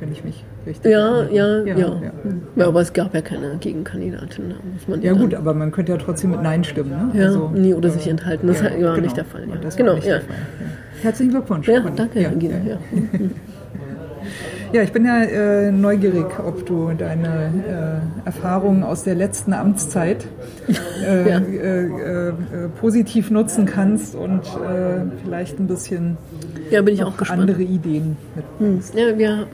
wenn 0.00 0.12
ich 0.12 0.24
mich 0.24 0.44
richtig 0.66 0.90
Ja, 0.90 1.22
ja, 1.30 1.46
erinnere. 1.58 1.80
ja, 1.80 2.32
ja. 2.56 2.66
aber 2.66 2.80
es 2.80 2.92
gab 2.92 3.14
ja 3.14 3.20
keine 3.22 3.56
Gegenkandidatin. 3.60 4.50
Da 4.50 4.56
muss 4.72 4.88
man 4.88 5.02
Ja 5.02 5.12
gut, 5.12 5.34
aber 5.34 5.54
man 5.54 5.70
könnte 5.72 5.92
ja 5.92 5.98
trotzdem 5.98 6.30
mit 6.32 6.42
Nein 6.42 6.64
stimmen. 6.64 6.90
Ne? 6.90 7.20
Ja, 7.22 7.50
nee, 7.54 7.74
oder 7.74 7.90
sich 7.90 8.06
enthalten. 8.08 8.46
Das 8.48 8.62
war 8.62 8.70
genau. 8.70 8.96
nicht 8.96 9.16
der 9.16 9.24
Fall, 9.24 9.42
ja. 9.48 9.56
Genau, 9.76 9.94
ja. 9.94 10.00
der 10.00 10.20
Fall. 10.20 10.36
Ja. 10.60 11.02
Herzlichen 11.02 11.30
Glückwunsch. 11.30 11.68
Ja, 11.68 11.80
danke, 11.80 12.20
ja, 12.20 12.28
Regina. 12.30 12.54
Ja, 12.66 12.78
Ja. 14.72 14.80
ja, 14.80 14.82
ich 14.82 14.92
bin 14.92 15.04
ja 15.04 15.22
äh, 15.22 15.70
neugierig, 15.70 16.26
ob 16.44 16.66
du 16.66 16.90
deine 16.98 18.02
äh, 18.24 18.26
Erfahrungen 18.26 18.82
aus 18.82 19.04
der 19.04 19.14
letzten 19.14 19.52
Amtszeit 19.52 20.26
äh, 21.06 21.28
Ja. 21.30 21.38
äh, 21.38 21.84
äh, 21.84 22.28
äh, 22.28 22.32
positiv 22.80 23.30
nutzen 23.30 23.66
kannst 23.66 24.14
und 24.16 24.40
äh, 24.40 25.02
vielleicht 25.22 25.60
ein 25.60 25.66
bisschen 25.68 26.16
ja, 26.70 26.82
bin 26.82 26.94
ich 26.94 27.04
auch 27.04 27.16
gespannt. 27.16 27.42
andere 27.42 27.62
Ideen 27.62 28.16
mit. 28.34 28.44
Hm. 28.58 28.80
Ja, 28.94 29.16
wir, 29.18 29.46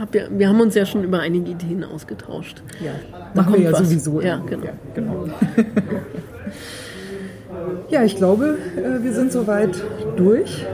hab 0.00 0.14
ja, 0.14 0.22
wir 0.30 0.48
haben 0.48 0.60
uns 0.60 0.74
ja 0.74 0.84
schon 0.86 1.04
über 1.04 1.20
einige 1.20 1.50
Ideen 1.50 1.84
ausgetauscht. 1.84 2.62
Ja, 2.84 2.92
Da 3.34 3.42
machen 3.42 3.54
wir 3.54 3.60
ja 3.62 3.72
was. 3.72 3.80
sowieso. 3.80 4.20
Ja, 4.20 4.38
genau. 4.48 4.64
Ja, 4.64 4.72
genau. 4.94 5.26
ja, 7.90 8.02
ich 8.04 8.16
glaube, 8.16 8.56
äh, 8.76 9.02
wir 9.04 9.12
sind 9.12 9.32
soweit 9.32 9.82
durch. 10.16 10.64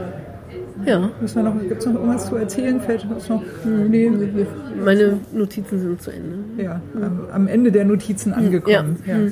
Ja, 0.85 1.11
Gibt 1.19 1.23
es 1.25 1.35
noch, 1.35 1.95
irgendwas 1.95 2.27
zu 2.29 2.37
erzählen? 2.37 2.81
Fällt 2.81 3.05
uns 3.11 3.29
noch? 3.29 3.43
Nee. 3.65 4.11
wir- 4.35 4.47
meine 4.83 5.19
Notizen 5.33 5.81
sind 5.81 6.01
zu 6.01 6.13
Ende. 6.13 6.63
Ja, 6.63 6.81
am, 6.95 7.27
am 7.33 7.49
Ende 7.49 7.73
der 7.73 7.85
Notizen 7.85 8.33
angekommen. 8.33 8.97
Ja. 9.05 9.17
Ja. 9.19 9.31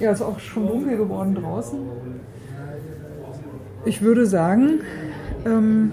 ja, 0.00 0.10
ist 0.12 0.20
auch 0.22 0.38
schon 0.38 0.68
dunkel 0.68 0.98
geworden 0.98 1.34
draußen. 1.34 1.78
Ich 3.86 4.02
würde 4.02 4.26
sagen, 4.26 4.80
ähm, 5.46 5.92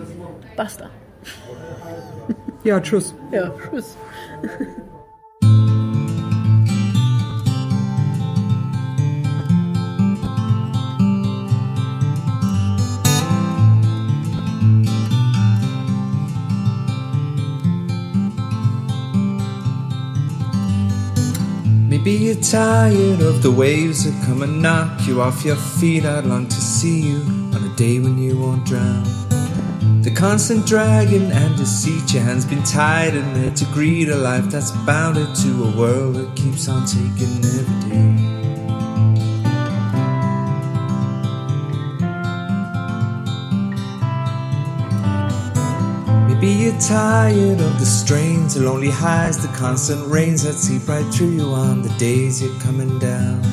Basta. 0.58 0.90
ja, 2.64 2.80
tschüss. 2.80 3.14
Ja, 3.32 3.50
tschüss. 3.50 3.98
Maybe 21.90 22.12
you're 22.12 22.36
tired 22.36 23.22
of 23.22 23.44
the 23.44 23.52
waves 23.52 24.04
that 24.04 24.26
come 24.26 24.42
and 24.42 24.62
knock 24.62 25.08
you 25.08 25.22
off 25.22 25.46
your 25.46 25.56
feet. 25.56 26.04
I'd 26.04 26.26
long 26.26 26.48
to 26.48 26.56
see 26.56 27.00
you 27.00 27.22
on 27.56 27.64
a 27.64 27.76
day 27.78 28.00
when 28.00 28.18
you 28.18 28.38
won't 28.38 28.66
drown. 28.66 29.06
The 30.04 30.12
constant 30.12 30.66
dragging 30.66 31.32
and 31.32 31.56
deceit, 31.56 32.14
your 32.14 32.24
hands 32.24 32.44
been 32.44 32.62
tied 32.64 33.16
in 33.16 33.34
there 33.34 33.52
to 33.52 33.66
greet 33.68 34.10
a 34.10 34.18
life 34.18 34.44
that's 34.50 34.72
bounded 34.86 35.34
to 35.34 35.64
a 35.64 35.78
world 35.78 36.16
that 36.16 36.36
keeps 36.36 36.68
on 36.68 36.86
taking 36.86 37.38
every 37.46 37.90
day. 37.90 38.34
Maybe 46.28 46.48
you're 46.52 46.82
tired 46.82 47.62
of 47.62 47.80
the 47.80 47.86
strains, 47.86 48.56
the 48.56 48.64
lonely 48.64 48.90
highs, 48.90 49.38
the 49.38 49.48
constant 49.58 50.06
rains 50.12 50.44
that 50.44 50.56
seep 50.56 50.86
right 50.86 51.06
through 51.14 51.30
you 51.30 51.46
on 51.46 51.82
the 51.82 51.98
days 51.98 52.42
you're 52.44 52.60
coming 52.60 53.00
down. 53.00 53.53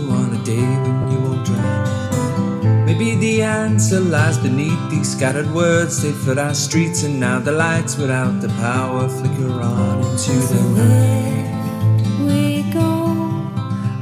answer 3.51 3.99
lies 3.99 4.37
beneath 4.37 4.81
these 4.89 5.09
scattered 5.15 5.49
words. 5.53 6.01
They 6.01 6.11
flood 6.11 6.37
our 6.37 6.53
streets, 6.53 7.03
and 7.03 7.19
now 7.19 7.39
the 7.39 7.51
lights 7.51 7.97
without 7.97 8.41
the 8.41 8.49
power 8.65 9.07
flicker 9.09 9.51
on 9.51 9.97
into 10.05 10.33
the 10.51 10.61
night. 10.79 11.49
We 12.27 12.63
go, 12.71 12.91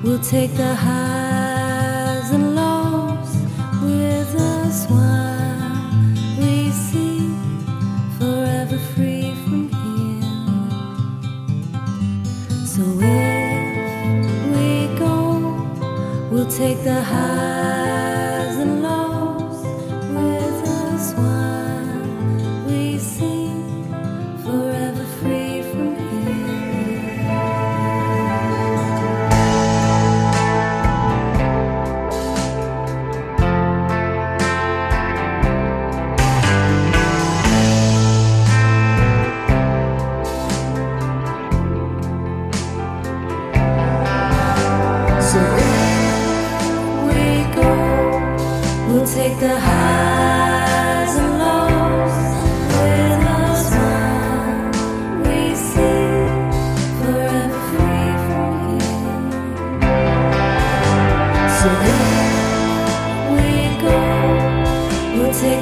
we'll 0.04 0.24
take 0.36 0.54
the 0.54 0.74
highs 0.76 2.30
and 2.32 2.56
lows 2.56 3.32
with 3.84 4.32
us 4.36 4.78
while 4.94 5.90
we 6.40 6.72
see 6.86 7.20
forever 8.18 8.78
free 8.94 9.34
from 9.44 9.62
here. 9.82 10.46
So 12.74 12.84
if 13.18 14.36
we 14.54 14.70
go, 15.04 15.18
we'll 16.32 16.52
take 16.62 16.84
the 16.84 17.02
highs 17.02 17.49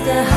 the 0.07 0.36